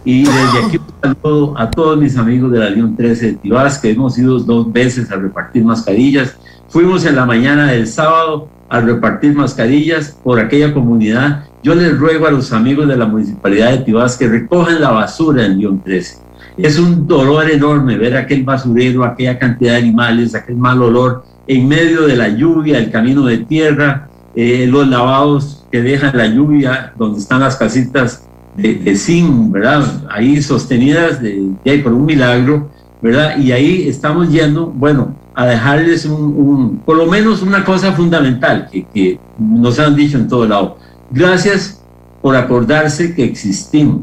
Y 0.06 0.20
desde 0.22 0.64
aquí 0.64 0.78
un 0.78 1.14
saludo 1.22 1.54
a 1.58 1.70
todos 1.70 1.98
mis 1.98 2.16
amigos 2.16 2.50
de 2.52 2.60
la 2.60 2.70
León 2.70 2.96
13 2.96 3.26
de 3.26 3.32
Tibás, 3.34 3.78
que 3.78 3.90
hemos 3.90 4.16
ido 4.16 4.38
dos 4.38 4.72
veces 4.72 5.10
a 5.10 5.16
repartir 5.16 5.62
mascarillas. 5.64 6.34
Fuimos 6.68 7.04
en 7.04 7.16
la 7.16 7.26
mañana 7.26 7.72
del 7.72 7.86
sábado 7.86 8.48
a 8.70 8.80
repartir 8.80 9.34
mascarillas 9.34 10.16
por 10.24 10.40
aquella 10.40 10.72
comunidad. 10.72 11.44
Yo 11.62 11.74
les 11.74 11.98
ruego 11.98 12.26
a 12.26 12.30
los 12.30 12.52
amigos 12.52 12.88
de 12.88 12.96
la 12.96 13.06
municipalidad 13.06 13.72
de 13.72 13.78
Tibás 13.78 14.16
que 14.16 14.28
recojan 14.28 14.80
la 14.80 14.92
basura 14.92 15.44
en 15.44 15.58
León 15.58 15.82
13 15.84 16.26
es 16.56 16.78
un 16.78 17.06
dolor 17.06 17.50
enorme 17.50 17.98
ver 17.98 18.16
aquel 18.16 18.42
basurero, 18.42 19.04
aquella 19.04 19.38
cantidad 19.38 19.72
de 19.72 19.78
animales, 19.78 20.34
aquel 20.34 20.56
mal 20.56 20.80
olor 20.82 21.24
en 21.46 21.68
medio 21.68 22.06
de 22.06 22.16
la 22.16 22.28
lluvia, 22.28 22.78
el 22.78 22.90
camino 22.90 23.26
de 23.26 23.38
tierra. 23.38 24.08
eh, 24.34 24.66
los 24.66 24.86
lavados 24.86 25.64
que 25.72 25.80
dejan 25.80 26.14
la 26.14 26.26
lluvia, 26.26 26.92
donde 26.98 27.20
están 27.20 27.40
las 27.40 27.56
casitas 27.56 28.26
de, 28.56 28.74
de 28.74 29.24
¿verdad? 29.50 30.04
Ahí 30.10 30.42
sostenidas 30.42 31.20
de, 31.20 31.50
de, 31.64 31.78
por 31.78 31.92
un 31.92 32.06
milagro, 32.06 32.70
¿verdad? 33.02 33.38
Y 33.38 33.52
ahí 33.52 33.88
estamos 33.88 34.30
yendo, 34.30 34.66
bueno, 34.66 35.14
a 35.34 35.46
dejarles 35.46 36.06
un, 36.06 36.80
por 36.84 36.96
lo 36.96 37.06
menos 37.06 37.42
una 37.42 37.64
cosa 37.64 37.92
fundamental 37.92 38.68
que, 38.72 38.86
que 38.86 39.18
nos 39.38 39.78
han 39.78 39.94
dicho 39.94 40.16
en 40.16 40.28
todo 40.28 40.46
lado. 40.46 40.78
Gracias 41.10 41.82
por 42.22 42.34
acordarse 42.34 43.14
que 43.14 43.24
existimos. 43.24 44.02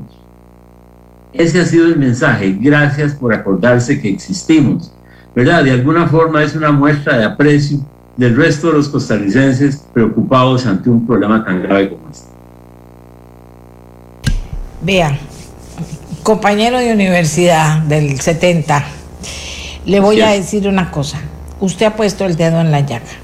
Ese 1.33 1.59
ha 1.59 1.65
sido 1.65 1.87
el 1.87 1.97
mensaje. 1.97 2.55
Gracias 2.59 3.15
por 3.15 3.33
acordarse 3.33 3.99
que 3.99 4.09
existimos. 4.09 4.93
¿Verdad? 5.35 5.63
De 5.63 5.71
alguna 5.71 6.07
forma 6.07 6.43
es 6.43 6.55
una 6.55 6.71
muestra 6.71 7.17
de 7.17 7.25
aprecio 7.25 7.79
del 8.15 8.35
resto 8.35 8.67
de 8.67 8.73
los 8.73 8.89
costarricenses 8.89 9.83
preocupados 9.91 10.67
ante 10.67 10.89
un 10.89 11.07
problema 11.07 11.43
tan 11.43 11.63
grave 11.63 11.89
como 11.89 12.09
este. 12.11 12.32
Vean, 14.83 15.17
compañero 16.23 16.79
de 16.79 16.93
universidad 16.93 17.79
del 17.79 18.19
70, 18.19 18.83
le 19.85 19.99
voy 19.99 20.21
a 20.21 20.29
decir 20.29 20.67
una 20.67 20.91
cosa. 20.91 21.21
Usted 21.59 21.85
ha 21.85 21.95
puesto 21.95 22.25
el 22.25 22.35
dedo 22.35 22.59
en 22.59 22.71
la 22.71 22.81
llaga 22.81 23.23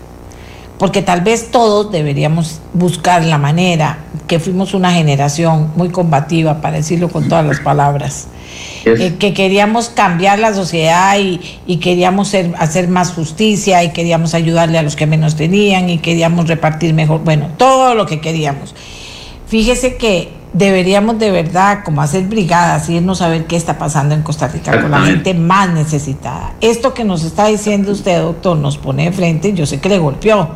porque 0.80 1.02
tal 1.02 1.22
vez 1.22 1.52
todos 1.52 1.91
deberíamos 1.91 2.61
buscar 2.73 3.23
la 3.26 3.38
manera, 3.38 3.99
que 4.27 4.40
fuimos 4.40 4.73
una 4.73 4.94
generación 4.94 5.73
muy 5.76 5.90
combativa, 5.90 6.61
para 6.61 6.77
decirlo 6.77 7.10
con 7.10 7.27
todas 7.27 7.45
las 7.45 7.60
palabras, 7.60 8.27
eh, 8.86 9.18
que 9.19 9.34
queríamos 9.34 9.90
cambiar 9.90 10.40
la 10.40 10.53
sociedad 10.53 11.19
y, 11.19 11.41
y 11.68 11.77
queríamos 11.77 12.30
ser, 12.30 12.53
hacer 12.57 12.88
más 12.88 13.11
justicia 13.11 13.84
y 13.84 13.91
queríamos 13.91 14.34
ayudarle 14.34 14.77
a 14.77 14.81
los 14.81 14.95
que 14.95 15.06
menos 15.06 15.36
tenían 15.36 15.90
y 15.90 15.98
queríamos 15.98 16.48
repartir 16.48 16.94
mejor, 16.94 17.26
bueno, 17.26 17.49
todo 17.57 17.94
lo 17.94 18.06
que 18.06 18.22
queríamos. 18.22 18.73
Fíjese 19.48 19.98
que 19.98 20.39
deberíamos 20.54 21.20
de 21.20 21.32
verdad 21.32 21.84
como 21.84 22.02
hacer 22.02 22.24
brigadas 22.24 22.90
y 22.90 22.96
irnos 22.96 23.22
a 23.22 23.28
ver 23.28 23.46
qué 23.46 23.56
está 23.56 23.78
pasando 23.78 24.16
en 24.16 24.24
Costa 24.24 24.48
Rica 24.48 24.82
con 24.82 24.92
la 24.92 25.02
gente 25.02 25.34
más 25.34 25.70
necesitada. 25.70 26.54
Esto 26.62 26.94
que 26.94 27.04
nos 27.04 27.24
está 27.24 27.48
diciendo 27.48 27.92
usted, 27.92 28.20
doctor, 28.22 28.58
nos 28.58 28.78
pone 28.78 29.06
de 29.06 29.12
frente, 29.12 29.54
yo 29.54 29.66
sé 29.66 29.80
que 29.80 29.90
le 29.90 30.00
golpeó, 30.00 30.50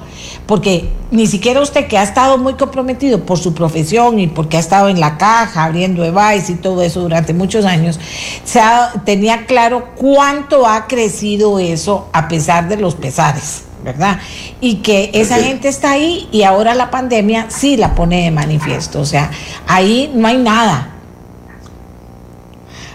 porque 0.47 0.89
ni 1.11 1.27
siquiera 1.27 1.61
usted 1.61 1.87
que 1.87 1.97
ha 1.97 2.03
estado 2.03 2.37
muy 2.37 2.55
comprometido 2.55 3.23
por 3.25 3.37
su 3.37 3.53
profesión 3.53 4.19
y 4.19 4.27
porque 4.27 4.57
ha 4.57 4.59
estado 4.59 4.89
en 4.89 4.99
la 4.99 5.17
caja 5.17 5.63
abriendo 5.63 6.03
EVAIS 6.03 6.49
y 6.49 6.55
todo 6.55 6.81
eso 6.81 7.01
durante 7.01 7.33
muchos 7.33 7.65
años, 7.65 7.99
se 8.43 8.61
tenía 9.05 9.45
claro 9.45 9.89
cuánto 9.95 10.67
ha 10.67 10.87
crecido 10.87 11.59
eso 11.59 12.09
a 12.13 12.27
pesar 12.27 12.67
de 12.67 12.77
los 12.77 12.95
pesares. 12.95 13.65
¿Verdad? 13.83 14.19
Y 14.61 14.75
que 14.77 15.11
esa 15.13 15.37
gente 15.37 15.67
está 15.67 15.91
ahí 15.91 16.27
y 16.31 16.43
ahora 16.43 16.73
la 16.73 16.89
pandemia 16.89 17.47
sí 17.49 17.77
la 17.77 17.93
pone 17.95 18.23
de 18.23 18.31
manifiesto, 18.31 19.01
o 19.01 19.05
sea, 19.05 19.29
ahí 19.67 20.11
no 20.15 20.27
hay 20.27 20.37
nada. 20.37 20.89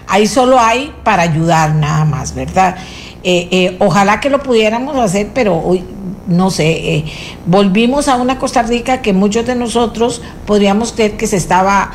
Ahí 0.07 0.25
solo 0.25 0.59
hay 0.59 0.91
para 1.03 1.21
ayudar 1.21 1.75
nada 1.75 2.03
más, 2.03 2.33
¿verdad? 2.33 2.77
Eh, 3.23 3.47
eh, 3.51 3.77
ojalá 3.79 4.19
que 4.19 4.29
lo 4.29 4.41
pudiéramos 4.41 4.97
hacer, 4.97 5.29
pero 5.35 5.55
hoy, 5.55 5.83
no 6.25 6.49
sé, 6.49 6.95
eh, 6.95 7.05
volvimos 7.45 8.07
a 8.07 8.15
una 8.15 8.39
Costa 8.39 8.63
Rica 8.63 9.01
que 9.01 9.13
muchos 9.13 9.45
de 9.45 9.55
nosotros 9.55 10.21
podríamos 10.47 10.93
creer 10.93 11.15
que 11.15 11.27
se 11.27 11.37
estaba 11.37 11.91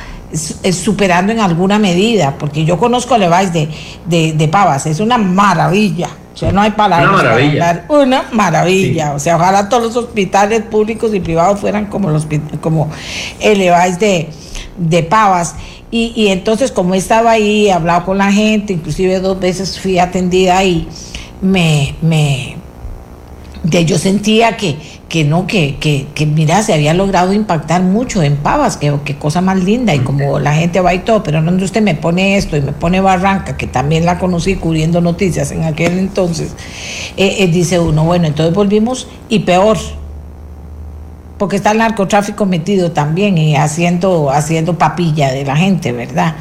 superando 0.72 1.32
en 1.32 1.40
alguna 1.40 1.78
medida, 1.78 2.36
porque 2.38 2.64
yo 2.64 2.76
conozco 2.76 3.16
Leváis 3.16 3.52
de, 3.52 3.68
de, 4.06 4.32
de 4.32 4.48
Pavas, 4.48 4.86
es 4.86 4.98
una 4.98 5.16
maravilla, 5.16 6.08
o 6.35 6.36
sea, 6.36 6.51
no 6.51 6.61
hay 6.61 6.73
palabras 6.73 7.11
una 7.11 7.23
maravilla. 7.23 7.59
para 7.59 7.70
hablar. 7.70 7.85
Una 7.89 8.24
maravilla. 8.32 9.06
Sí. 9.11 9.12
O 9.15 9.19
sea, 9.20 9.36
ojalá 9.36 9.69
todos 9.69 9.85
los 9.85 9.97
hospitales 9.97 10.62
públicos 10.62 11.15
y 11.15 11.20
privados 11.20 11.61
fueran 11.61 11.86
como 11.86 12.11
los 12.11 12.27
como 12.61 12.90
el 13.39 13.59
de, 13.59 14.28
de 14.77 15.02
Pavas. 15.05 15.55
Y, 15.93 16.12
y 16.16 16.28
entonces, 16.28 16.73
como 16.73 16.97
estaba 16.97 17.31
ahí, 17.31 17.69
he 17.69 17.73
hablado 17.73 18.05
con 18.05 18.19
la 18.19 18.32
gente, 18.32 18.73
inclusive 18.73 19.20
dos 19.20 19.39
veces 19.39 19.78
fui 19.78 20.01
atendida 20.01 20.59
ahí, 20.59 20.89
me, 21.40 21.94
me, 22.02 22.56
de, 23.62 23.85
yo 23.85 23.97
sentía 23.98 24.56
que, 24.56 24.77
que 25.14 25.22
no, 25.22 25.46
que, 25.46 25.76
que, 25.76 26.08
que, 26.12 26.26
mira, 26.26 26.60
se 26.64 26.74
había 26.74 26.92
logrado 26.92 27.32
impactar 27.32 27.82
mucho 27.82 28.20
en 28.20 28.36
Pavas, 28.36 28.76
que, 28.76 28.92
que 29.04 29.14
cosa 29.14 29.40
más 29.40 29.62
linda, 29.62 29.94
y 29.94 30.00
como 30.00 30.40
la 30.40 30.54
gente 30.54 30.80
va 30.80 30.92
y 30.92 30.98
todo, 30.98 31.22
pero 31.22 31.40
no 31.40 31.52
usted 31.64 31.82
me 31.82 31.94
pone 31.94 32.36
esto 32.36 32.56
y 32.56 32.62
me 32.62 32.72
pone 32.72 33.00
Barranca, 33.00 33.56
que 33.56 33.68
también 33.68 34.06
la 34.06 34.18
conocí 34.18 34.56
cubriendo 34.56 35.00
noticias 35.00 35.52
en 35.52 35.62
aquel 35.62 36.00
entonces, 36.00 36.56
eh, 37.16 37.36
eh, 37.38 37.46
dice 37.46 37.78
uno, 37.78 38.02
bueno, 38.02 38.26
entonces 38.26 38.52
volvimos 38.52 39.06
y 39.28 39.38
peor, 39.38 39.78
porque 41.38 41.54
está 41.54 41.70
el 41.70 41.78
narcotráfico 41.78 42.44
metido 42.44 42.90
también 42.90 43.38
y 43.38 43.54
haciendo, 43.54 44.32
haciendo 44.32 44.78
papilla 44.78 45.30
de 45.30 45.44
la 45.44 45.56
gente, 45.56 45.92
¿verdad? 45.92 46.34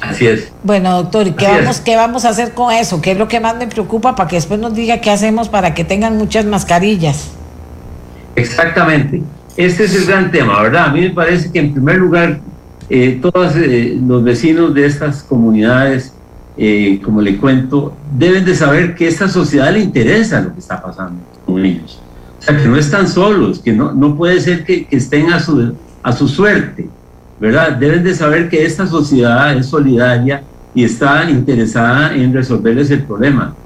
Así 0.00 0.26
es. 0.26 0.50
Bueno, 0.64 1.00
doctor, 1.00 1.28
¿y 1.28 1.30
qué 1.30 1.46
vamos, 1.46 1.78
qué 1.78 1.94
vamos 1.94 2.24
a 2.24 2.30
hacer 2.30 2.54
con 2.54 2.72
eso? 2.72 3.00
¿Qué 3.00 3.12
es 3.12 3.18
lo 3.18 3.28
que 3.28 3.38
más 3.38 3.54
me 3.54 3.68
preocupa 3.68 4.16
para 4.16 4.28
que 4.28 4.34
después 4.34 4.58
nos 4.58 4.74
diga 4.74 5.00
qué 5.00 5.12
hacemos 5.12 5.48
para 5.48 5.74
que 5.74 5.84
tengan 5.84 6.18
muchas 6.18 6.44
mascarillas? 6.44 7.37
Exactamente. 8.38 9.22
Este 9.56 9.84
es 9.84 9.94
el 9.96 10.06
gran 10.06 10.30
tema, 10.30 10.62
¿verdad? 10.62 10.86
A 10.86 10.92
mí 10.92 11.00
me 11.00 11.10
parece 11.10 11.50
que 11.50 11.58
en 11.58 11.72
primer 11.72 11.98
lugar, 11.98 12.38
eh, 12.88 13.18
todos 13.20 13.56
eh, 13.56 13.98
los 14.06 14.22
vecinos 14.22 14.72
de 14.72 14.86
estas 14.86 15.24
comunidades, 15.24 16.12
eh, 16.56 17.00
como 17.04 17.20
le 17.20 17.36
cuento, 17.38 17.96
deben 18.16 18.44
de 18.44 18.54
saber 18.54 18.94
que 18.94 19.08
esta 19.08 19.28
sociedad 19.28 19.72
le 19.72 19.80
interesa 19.80 20.40
lo 20.40 20.52
que 20.52 20.60
está 20.60 20.80
pasando 20.80 21.20
con 21.44 21.64
ellos. 21.64 22.00
O 22.38 22.42
sea, 22.42 22.56
que 22.56 22.68
no 22.68 22.76
están 22.76 23.08
solos, 23.08 23.58
que 23.58 23.72
no, 23.72 23.92
no 23.92 24.16
puede 24.16 24.40
ser 24.40 24.64
que, 24.64 24.86
estén 24.92 25.32
a 25.32 25.40
su, 25.40 25.74
a 26.04 26.12
su 26.12 26.28
suerte, 26.28 26.88
¿verdad? 27.40 27.72
Deben 27.72 28.04
de 28.04 28.14
saber 28.14 28.48
que 28.48 28.64
esta 28.64 28.86
sociedad 28.86 29.56
es 29.56 29.66
solidaria 29.66 30.44
y 30.72 30.84
está 30.84 31.28
interesada 31.28 32.14
en 32.14 32.32
resolverles 32.32 32.90
el 32.92 33.02
problema. 33.02 33.56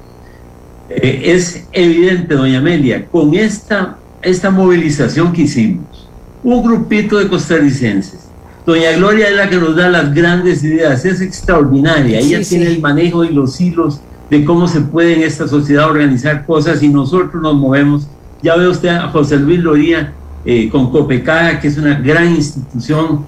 Es 0.89 1.67
evidente, 1.73 2.35
doña 2.35 2.59
Amelia, 2.59 3.07
con 3.07 3.35
esta 3.35 3.99
esta 4.23 4.51
movilización 4.51 5.33
que 5.33 5.43
hicimos, 5.43 6.09
un 6.43 6.63
grupito 6.63 7.19
de 7.19 7.29
costarricenses. 7.29 8.29
Doña 8.65 8.93
Gloria 8.93 9.29
es 9.29 9.37
la 9.37 9.49
que 9.49 9.57
nos 9.57 9.75
da 9.75 9.89
las 9.89 10.15
grandes 10.15 10.63
ideas, 10.63 11.05
es 11.05 11.21
extraordinaria, 11.21 12.21
ella 12.21 12.45
sí, 12.45 12.51
tiene 12.51 12.67
sí. 12.67 12.73
el 12.75 12.81
manejo 12.81 13.25
y 13.25 13.33
los 13.33 13.61
hilos 13.61 14.01
de 14.31 14.45
cómo 14.45 14.69
se 14.69 14.81
puede 14.81 15.15
en 15.15 15.23
esta 15.23 15.49
sociedad 15.49 15.91
organizar 15.91 16.47
cosas 16.47 16.83
y 16.83 16.89
nosotros 16.89 17.43
nos 17.43 17.55
movemos. 17.55 18.07
Ya 18.43 18.57
ve 18.57 18.69
usted 18.69 18.89
a 18.89 19.09
José 19.09 19.37
Luis 19.37 19.61
Loría 19.61 20.13
eh, 20.45 20.69
con 20.71 20.91
Copecaja, 20.91 21.61
que 21.61 21.69
es 21.69 21.77
una 21.77 21.99
gran 21.99 22.35
institución, 22.35 23.27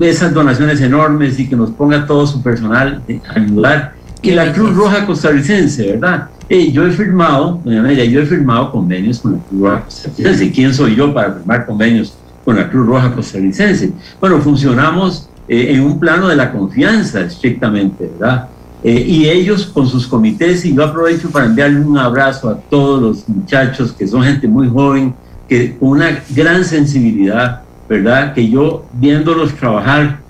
esas 0.00 0.34
donaciones 0.34 0.80
enormes 0.80 1.38
y 1.38 1.48
que 1.48 1.56
nos 1.56 1.70
ponga 1.70 2.06
todo 2.06 2.26
su 2.26 2.42
personal 2.42 3.02
a 3.28 3.38
ayudar. 3.38 3.94
Y 4.24 4.30
la 4.30 4.52
Cruz 4.52 4.72
Roja 4.76 5.04
costarricense, 5.04 5.94
¿verdad? 5.94 6.28
Eh, 6.48 6.70
yo 6.70 6.86
he 6.86 6.92
firmado, 6.92 7.60
doña 7.64 7.80
Amelia, 7.80 8.04
yo 8.04 8.20
he 8.20 8.26
firmado 8.26 8.70
convenios 8.70 9.18
con 9.18 9.32
la 9.32 9.38
Cruz 9.38 9.60
Roja 9.60 9.84
costarricense. 9.84 10.52
¿Quién 10.52 10.72
soy 10.72 10.94
yo 10.94 11.12
para 11.12 11.32
firmar 11.32 11.66
convenios 11.66 12.14
con 12.44 12.54
la 12.54 12.70
Cruz 12.70 12.86
Roja 12.86 13.12
costarricense? 13.12 13.92
Bueno, 14.20 14.40
funcionamos 14.40 15.28
eh, 15.48 15.72
en 15.72 15.80
un 15.80 15.98
plano 15.98 16.28
de 16.28 16.36
la 16.36 16.52
confianza, 16.52 17.20
estrictamente, 17.22 18.12
¿verdad? 18.16 18.46
Eh, 18.84 19.04
y 19.08 19.28
ellos 19.28 19.66
con 19.66 19.88
sus 19.88 20.06
comités, 20.06 20.64
y 20.64 20.72
yo 20.72 20.84
aprovecho 20.84 21.28
para 21.28 21.46
enviarle 21.46 21.80
un 21.80 21.98
abrazo 21.98 22.48
a 22.48 22.54
todos 22.54 23.02
los 23.02 23.28
muchachos 23.28 23.92
que 23.92 24.06
son 24.06 24.22
gente 24.22 24.46
muy 24.46 24.68
joven, 24.68 25.14
que 25.48 25.76
con 25.78 25.88
una 25.88 26.22
gran 26.30 26.64
sensibilidad, 26.64 27.62
¿verdad? 27.88 28.34
Que 28.34 28.48
yo 28.48 28.84
viéndolos 28.92 29.52
trabajar, 29.54 30.20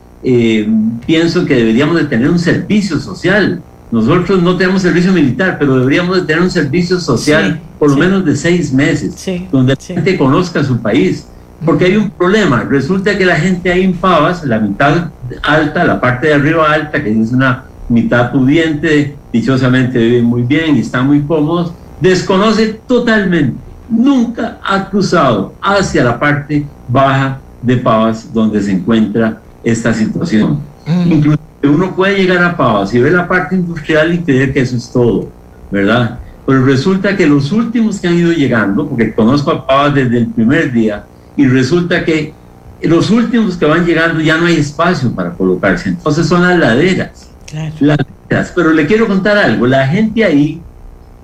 pienso 1.06 1.44
que 1.44 1.56
deberíamos 1.56 1.96
de 1.96 2.04
tener 2.04 2.30
un 2.30 2.38
servicio 2.38 2.98
social, 2.98 3.60
nosotros 3.92 4.42
no 4.42 4.56
tenemos 4.56 4.80
servicio 4.80 5.12
militar, 5.12 5.58
pero 5.58 5.78
deberíamos 5.78 6.16
de 6.16 6.22
tener 6.22 6.42
un 6.42 6.50
servicio 6.50 6.98
social 6.98 7.60
sí, 7.60 7.68
por 7.78 7.90
lo 7.90 7.96
sí. 7.96 8.00
menos 8.00 8.24
de 8.24 8.34
seis 8.34 8.72
meses, 8.72 9.12
sí, 9.16 9.46
donde 9.52 9.74
la 9.74 9.80
gente 9.80 10.16
conozca 10.16 10.64
su 10.64 10.80
país. 10.80 11.28
Porque 11.64 11.84
hay 11.84 11.96
un 11.96 12.10
problema. 12.10 12.64
Resulta 12.64 13.16
que 13.16 13.24
la 13.24 13.36
gente 13.36 13.70
ahí 13.70 13.84
en 13.84 13.92
Pavas, 13.92 14.44
la 14.44 14.58
mitad 14.58 15.10
alta, 15.42 15.84
la 15.84 16.00
parte 16.00 16.28
de 16.28 16.34
arriba 16.34 16.72
alta, 16.72 17.04
que 17.04 17.10
es 17.10 17.32
una 17.32 17.64
mitad 17.88 18.32
pudiente, 18.32 19.14
dichosamente 19.30 19.98
viven 19.98 20.24
muy 20.24 20.42
bien 20.42 20.74
y 20.76 20.80
están 20.80 21.06
muy 21.06 21.20
cómodos, 21.20 21.72
desconoce 22.00 22.80
totalmente. 22.88 23.60
Nunca 23.90 24.58
ha 24.64 24.88
cruzado 24.88 25.52
hacia 25.60 26.02
la 26.02 26.18
parte 26.18 26.66
baja 26.88 27.38
de 27.60 27.76
Pavas 27.76 28.32
donde 28.32 28.60
se 28.62 28.72
encuentra 28.72 29.38
esta 29.62 29.92
situación. 29.92 30.60
Mm. 30.86 31.12
Incluso 31.12 31.51
uno 31.68 31.94
puede 31.94 32.18
llegar 32.18 32.42
a 32.42 32.56
Pavas 32.56 32.92
y 32.94 33.00
ver 33.00 33.12
la 33.12 33.28
parte 33.28 33.54
industrial 33.54 34.12
y 34.14 34.18
creer 34.18 34.52
que 34.52 34.60
eso 34.60 34.76
es 34.76 34.90
todo, 34.90 35.28
¿verdad? 35.70 36.18
Pero 36.44 36.64
resulta 36.64 37.16
que 37.16 37.26
los 37.26 37.52
últimos 37.52 38.00
que 38.00 38.08
han 38.08 38.18
ido 38.18 38.32
llegando, 38.32 38.88
porque 38.88 39.14
conozco 39.14 39.50
a 39.50 39.66
Pavas 39.66 39.94
desde 39.94 40.18
el 40.18 40.26
primer 40.26 40.72
día, 40.72 41.04
y 41.36 41.46
resulta 41.46 42.04
que 42.04 42.34
los 42.82 43.10
últimos 43.10 43.56
que 43.56 43.64
van 43.64 43.86
llegando 43.86 44.20
ya 44.20 44.36
no 44.38 44.46
hay 44.46 44.56
espacio 44.56 45.12
para 45.12 45.30
colocarse, 45.30 45.90
entonces 45.90 46.26
son 46.26 46.42
las 46.42 46.58
laderas. 46.58 47.30
Claro. 47.46 47.74
Laderas. 47.78 48.52
Pero 48.54 48.72
le 48.72 48.86
quiero 48.86 49.06
contar 49.06 49.38
algo, 49.38 49.66
la 49.66 49.86
gente 49.86 50.24
ahí 50.24 50.60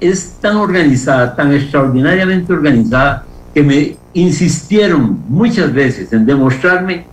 es 0.01 0.37
tan 0.41 0.57
organizada, 0.57 1.35
tan 1.35 1.53
extraordinariamente 1.53 2.53
organizada, 2.53 3.25
que 3.53 3.63
me 3.63 3.97
insistieron 4.15 5.19
muchas 5.29 5.73
veces 5.73 6.13
en 6.13 6.27
demostrarme 6.27 7.07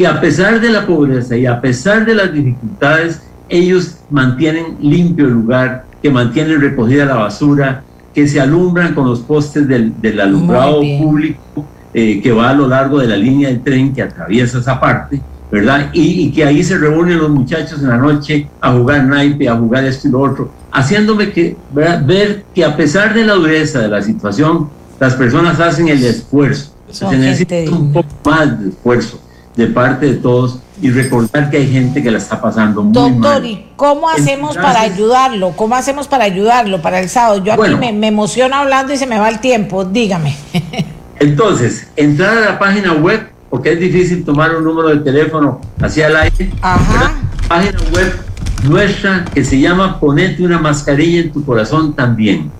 que 0.00 0.06
a 0.06 0.18
pesar 0.18 0.62
de 0.62 0.70
la 0.70 0.86
pobreza 0.86 1.36
y 1.36 1.44
a 1.44 1.60
pesar 1.60 2.06
de 2.06 2.14
las 2.14 2.32
dificultades, 2.32 3.20
ellos 3.50 3.96
mantienen 4.08 4.78
limpio 4.80 5.26
el 5.26 5.32
lugar, 5.32 5.84
que 6.00 6.08
mantienen 6.08 6.58
recogida 6.58 7.04
la 7.04 7.16
basura, 7.16 7.82
que 8.14 8.26
se 8.26 8.40
alumbran 8.40 8.94
con 8.94 9.06
los 9.06 9.20
postes 9.20 9.68
del, 9.68 10.18
alumbrado 10.18 10.80
público 10.98 11.66
eh, 11.92 12.18
que 12.22 12.32
va 12.32 12.48
a 12.48 12.54
lo 12.54 12.66
largo 12.66 12.98
de 12.98 13.08
la 13.08 13.16
línea 13.18 13.50
del 13.50 13.60
tren 13.60 13.92
que 13.92 14.00
atraviesa 14.00 14.60
esa 14.60 14.80
parte, 14.80 15.20
¿verdad? 15.52 15.90
Y, 15.92 16.32
que 16.32 16.46
ahí 16.46 16.64
se 16.64 16.78
reúnen 16.78 17.18
los 17.18 17.28
muchachos 17.28 17.82
en 17.82 17.90
la 17.90 17.98
noche 17.98 18.48
a 18.58 18.72
jugar 18.72 19.04
naipe, 19.04 19.50
a 19.50 19.56
jugar 19.56 19.84
esto 19.84 20.08
y 20.08 20.12
lo 20.12 20.20
otro, 20.22 20.50
haciéndome 20.72 21.30
que, 21.30 21.58
ver 21.74 22.46
que 22.54 22.64
a 22.64 22.74
pesar 22.74 23.12
de 23.12 23.26
la 23.26 23.34
dureza 23.34 23.80
de 23.80 23.88
la 23.88 24.00
situación, 24.00 24.70
las 24.98 25.12
personas 25.12 25.60
hacen 25.60 25.88
el 25.88 26.02
esfuerzo. 26.02 26.72
se 26.88 27.04
necesita 27.18 27.56
un 27.70 27.92
poco 27.92 28.08
más 28.24 28.58
de 28.58 28.70
esfuerzo 28.70 29.20
de 29.56 29.66
parte 29.66 30.06
de 30.06 30.14
todos 30.14 30.60
y 30.80 30.90
recordar 30.90 31.50
que 31.50 31.58
hay 31.58 31.70
gente 31.70 32.02
que 32.02 32.10
la 32.10 32.18
está 32.18 32.40
pasando 32.40 32.82
muy 32.82 32.92
Doctor, 32.92 33.44
¿y 33.44 33.66
cómo 33.76 34.08
hacemos 34.08 34.56
para 34.56 34.80
ayudarlo? 34.80 35.52
¿Cómo 35.56 35.74
hacemos 35.74 36.08
para 36.08 36.24
ayudarlo 36.24 36.80
para 36.80 37.00
el 37.00 37.08
sábado? 37.08 37.44
Yo 37.44 37.52
aquí 37.52 37.74
me, 37.74 37.92
me 37.92 38.08
emociono 38.08 38.56
hablando 38.56 38.92
y 38.92 38.96
se 38.96 39.06
me 39.06 39.18
va 39.18 39.28
el 39.28 39.40
tiempo, 39.40 39.84
dígame. 39.84 40.36
Entonces, 41.18 41.88
entrar 41.96 42.38
a 42.38 42.40
la 42.40 42.58
página 42.58 42.94
web, 42.94 43.28
porque 43.50 43.72
es 43.72 43.80
difícil 43.80 44.24
tomar 44.24 44.54
un 44.56 44.64
número 44.64 44.88
de 44.88 45.00
teléfono 45.00 45.60
hacia 45.80 46.06
el 46.06 46.16
aire. 46.16 46.50
Ajá. 46.62 47.14
Página 47.46 47.78
web 47.92 48.30
nuestra 48.64 49.24
que 49.24 49.44
se 49.44 49.58
llama 49.58 49.98
Ponete 49.98 50.42
una 50.42 50.58
mascarilla 50.58 51.20
en 51.20 51.32
tu 51.32 51.44
corazón 51.44 51.94
también 51.94 52.50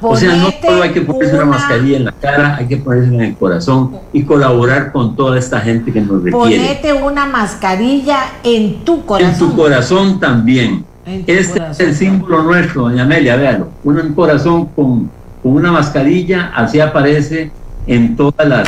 o 0.00 0.16
sea, 0.16 0.36
no 0.36 0.50
solo 0.62 0.82
hay 0.82 0.90
que 0.90 1.00
ponerse 1.02 1.34
una... 1.34 1.44
mascarilla 1.44 1.96
en 1.96 2.04
la 2.04 2.12
cara, 2.12 2.56
hay 2.56 2.66
que 2.66 2.76
ponerse 2.76 3.14
en 3.14 3.20
el 3.20 3.36
corazón 3.36 3.98
y 4.12 4.22
colaborar 4.22 4.92
con 4.92 5.16
toda 5.16 5.38
esta 5.38 5.60
gente 5.60 5.92
que 5.92 6.00
nos 6.00 6.22
requiere. 6.22 6.32
Ponete 6.32 6.92
una 6.92 7.26
mascarilla 7.26 8.18
en 8.42 8.84
tu 8.84 9.04
corazón. 9.04 9.32
En 9.32 9.38
tu 9.38 9.56
corazón 9.56 10.20
también. 10.20 10.84
este 11.26 11.62
es 11.70 11.80
el 11.80 11.94
símbolo 11.94 12.42
nuestro, 12.42 12.82
doña 12.82 13.02
Amelia, 13.04 13.36
véalo. 13.36 13.68
Un 13.84 14.14
corazón 14.14 14.66
con, 14.66 15.10
una 15.42 15.72
mascarilla, 15.72 16.52
así 16.54 16.80
aparece 16.80 17.50
en 17.86 18.16
toda 18.16 18.44
la, 18.44 18.64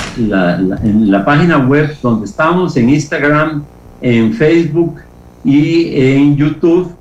en 0.83 1.11
la 1.11 1.25
página 1.25 1.59
web 1.59 1.95
donde 2.03 2.25
estamos, 2.25 2.77
en 2.77 2.89
Instagram, 2.89 3.65
en 4.01 4.33
Facebook 4.33 5.01
y 5.45 6.01
en 6.01 6.37
YouTube, 6.37 6.93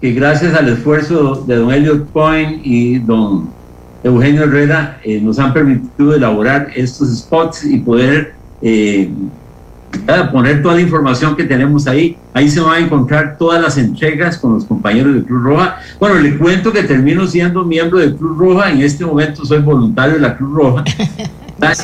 que 0.00 0.12
gracias 0.12 0.54
al 0.54 0.68
esfuerzo 0.68 1.44
de 1.46 1.56
don 1.56 1.72
Elliot 1.72 2.06
Point 2.08 2.60
y 2.64 2.98
don 2.98 3.48
Eugenio 4.04 4.44
Herrera 4.44 5.00
eh, 5.02 5.18
nos 5.20 5.38
han 5.38 5.54
permitido 5.54 6.14
elaborar 6.14 6.68
estos 6.76 7.08
spots 7.16 7.64
y 7.64 7.78
poder 7.78 8.34
eh, 8.60 9.10
poner 10.30 10.62
toda 10.62 10.74
la 10.74 10.82
información 10.82 11.34
que 11.34 11.44
tenemos 11.44 11.86
ahí. 11.86 12.16
Ahí 12.34 12.50
se 12.50 12.60
van 12.60 12.74
a 12.74 12.78
encontrar 12.84 13.38
todas 13.38 13.62
las 13.62 13.78
entregas 13.78 14.36
con 14.36 14.52
los 14.52 14.66
compañeros 14.66 15.14
de 15.14 15.24
Cruz 15.24 15.42
Roja. 15.42 15.78
Bueno, 15.98 16.16
le 16.16 16.36
cuento 16.36 16.70
que 16.70 16.82
termino 16.82 17.26
siendo 17.26 17.64
miembro 17.64 17.98
de 17.98 18.14
Cruz 18.14 18.36
Roja. 18.36 18.70
En 18.70 18.82
este 18.82 19.06
momento 19.06 19.44
soy 19.46 19.60
voluntario 19.60 20.14
de 20.14 20.20
la 20.20 20.36
Cruz 20.36 20.54
Roja. 20.54 20.84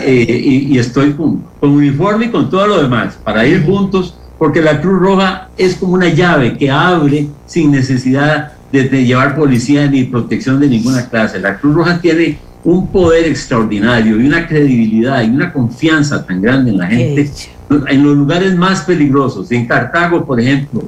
Eh, 0.02 0.66
y, 0.68 0.78
estoy 0.78 1.12
con, 1.12 1.42
con 1.58 1.70
uniforme 1.70 2.26
y 2.26 2.28
con 2.28 2.50
todo 2.50 2.66
lo 2.66 2.82
demás 2.82 3.18
para 3.24 3.46
ir 3.46 3.64
juntos, 3.64 4.14
porque 4.36 4.60
la 4.60 4.78
Cruz 4.78 5.00
Roja 5.00 5.48
es 5.56 5.76
como 5.76 5.94
una 5.94 6.08
llave 6.08 6.58
que 6.58 6.70
abre 6.70 7.28
sin 7.46 7.70
necesidad 7.70 8.52
de, 8.72 9.04
llevar 9.04 9.36
policía 9.36 9.86
ni 9.86 10.04
protección 10.04 10.60
de 10.60 10.68
ninguna 10.68 11.08
clase. 11.08 11.40
La 11.40 11.58
Cruz 11.58 11.74
Roja 11.74 12.00
tiene 12.00 12.38
un 12.62 12.88
poder 12.88 13.26
extraordinario 13.26 14.20
y 14.20 14.26
una 14.26 14.46
credibilidad 14.46 15.22
y 15.22 15.30
una 15.30 15.52
confianza 15.52 16.24
tan 16.26 16.42
grande 16.42 16.70
en 16.70 16.78
la 16.78 16.86
gente 16.86 17.30
en 17.70 18.02
los 18.02 18.16
lugares 18.16 18.56
más 18.56 18.82
peligrosos. 18.82 19.50
En 19.52 19.66
Cartago, 19.66 20.24
por 20.24 20.40
ejemplo, 20.40 20.82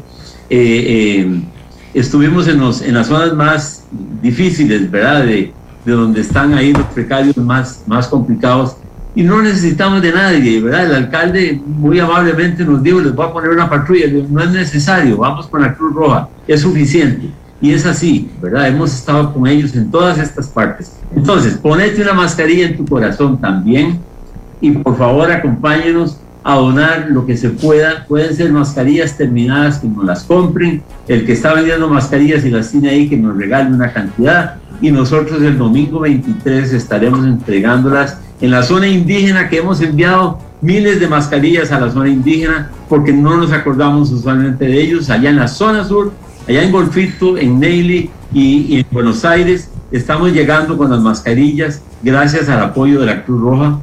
eh, 0.51 0.85
eh, 1.21 1.43
estuvimos 1.95 2.49
en, 2.49 2.59
los, 2.59 2.83
en 2.83 2.95
las 2.95 3.07
zonas 3.07 3.35
más 3.35 3.85
difíciles, 4.21 4.91
¿verdad? 4.91 5.25
De, 5.25 5.53
de, 5.85 5.93
donde 5.93 6.21
están 6.21 6.55
ahí 6.55 6.73
los 6.73 6.87
precarios 6.87 7.37
más, 7.37 7.85
más 7.87 8.09
complicados 8.09 8.77
y 9.15 9.23
no 9.23 9.43
necesitamos 9.43 10.01
de 10.01 10.13
nadie, 10.13 10.61
¿verdad? 10.61 10.87
El 10.87 10.95
alcalde 10.95 11.61
muy 11.67 11.99
amablemente 11.99 12.65
nos 12.65 12.83
dijo, 12.83 13.01
les 13.01 13.15
voy 13.15 13.27
a 13.27 13.33
poner 13.33 13.51
una 13.51 13.69
patrulla, 13.69 14.07
no 14.29 14.43
es 14.43 14.51
necesario, 14.51 15.19
vamos 15.19 15.47
con 15.49 15.61
la 15.61 15.75
Cruz 15.75 15.95
Roja, 15.95 16.29
es 16.47 16.63
suficiente. 16.63 17.29
Y 17.63 17.73
es 17.73 17.87
así, 17.87 18.29
¿verdad? 18.43 18.67
Hemos 18.67 18.93
estado 18.93 19.33
con 19.33 19.47
ellos 19.47 19.75
en 19.77 19.89
todas 19.89 20.19
estas 20.19 20.49
partes. 20.49 20.93
Entonces, 21.15 21.55
ponete 21.55 22.03
una 22.03 22.13
mascarilla 22.13 22.67
en 22.67 22.77
tu 22.77 22.85
corazón 22.85 23.41
también 23.41 24.01
y 24.61 24.73
por 24.73 24.99
favor 24.99 25.31
acompáñenos 25.31 26.19
a 26.43 26.57
donar 26.57 27.07
lo 27.09 27.25
que 27.25 27.37
se 27.37 27.51
pueda. 27.51 28.05
Pueden 28.09 28.35
ser 28.35 28.51
mascarillas 28.51 29.17
terminadas 29.17 29.79
que 29.79 29.87
nos 29.87 30.05
las 30.05 30.25
compren. 30.25 30.83
El 31.07 31.25
que 31.25 31.33
está 31.33 31.55
vendiendo 31.55 31.89
mascarillas 31.89 32.45
y 32.45 32.51
las 32.51 32.73
tiene 32.73 32.91
ahí, 32.91 33.09
que 33.09 33.17
nos 33.17 33.37
regale 33.37 33.71
una 33.71 33.93
cantidad. 33.93 34.57
Y 34.81 34.91
nosotros 34.91 35.41
el 35.41 35.57
domingo 35.57 36.01
23 36.01 36.73
estaremos 36.73 37.25
entregándolas 37.25 38.19
en 38.41 38.51
la 38.51 38.65
zona 38.65 38.89
indígena 38.89 39.49
que 39.49 39.59
hemos 39.59 39.81
enviado 39.81 40.41
miles 40.61 40.99
de 40.99 41.07
mascarillas 41.07 41.71
a 41.71 41.79
la 41.79 41.91
zona 41.91 42.09
indígena 42.09 42.71
porque 42.89 43.13
no 43.13 43.37
nos 43.37 43.53
acordamos 43.53 44.11
usualmente 44.11 44.65
de 44.65 44.81
ellos. 44.81 45.11
Allá 45.11 45.31
en 45.31 45.37
la 45.37 45.47
zona 45.47 45.85
sur 45.85 46.13
Allá 46.49 46.65
en 46.65 46.73
Golfito, 46.73 47.39
en 47.39 47.61
Neily 47.61 48.11
y, 48.35 48.79
en 48.79 48.87
Buenos 48.91 49.25
Aires 49.25 49.69
estamos 49.93 50.33
llegando 50.33 50.77
con 50.77 50.91
las 50.91 51.01
mascarillas 51.01 51.83
gracias 52.03 52.49
al 52.49 52.61
apoyo 52.61 53.01
de 53.01 53.07
la 53.07 53.25
Cruz 53.25 53.41
Roja, 53.41 53.79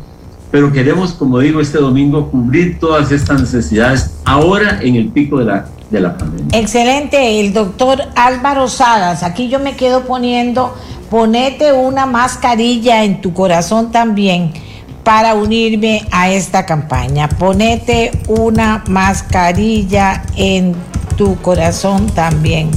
pero 0.52 0.72
queremos, 0.72 1.14
como 1.14 1.40
digo, 1.40 1.62
este 1.62 1.78
domingo 1.78 2.30
cubrir 2.30 2.80
todas 2.80 3.12
estas 3.12 3.40
necesidades 3.40 4.16
ahora 4.26 4.80
en 4.82 4.96
el 4.96 5.10
pico 5.10 5.38
de 5.38 5.46
la, 5.46 5.68
de 5.90 6.02
la 6.02 6.18
pandemia. 6.18 6.60
Excelente, 6.60 7.40
el 7.40 7.54
doctor 7.54 8.02
Álvaro 8.16 8.68
Sadas, 8.68 9.24
aquí 9.24 9.48
yo 9.48 9.60
me 9.60 9.76
quedo 9.76 10.06
poniendo, 10.06 10.76
ponete 11.10 11.72
una 11.72 12.08
mascarilla 12.08 13.06
en 13.06 13.22
tu 13.22 13.34
corazón 13.34 13.92
también 13.92 14.52
para 15.04 15.34
unirme 15.34 16.06
a 16.12 16.30
esta 16.30 16.66
campaña. 16.66 17.30
Ponete 17.30 18.12
una 18.28 18.84
mascarilla 18.88 20.24
en 20.36 20.76
tu 21.20 21.36
corazón 21.42 22.08
también. 22.08 22.72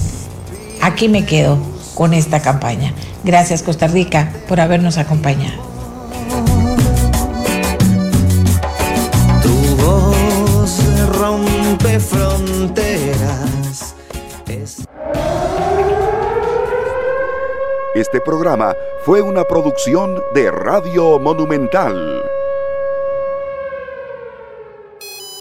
Aquí 0.82 1.08
me 1.08 1.24
quedo 1.24 1.58
con 1.94 2.12
esta 2.12 2.42
campaña. 2.42 2.92
Gracias 3.22 3.62
Costa 3.62 3.86
Rica 3.86 4.32
por 4.48 4.58
habernos 4.58 4.98
acompañado. 4.98 5.62
Tu 9.44 9.76
voz 9.76 10.76
rompe 11.16 12.00
fronteras. 12.00 13.94
Este 17.94 18.20
programa 18.20 18.74
fue 19.04 19.22
una 19.22 19.44
producción 19.44 20.20
de 20.34 20.50
Radio 20.50 21.20
Monumental. 21.20 22.41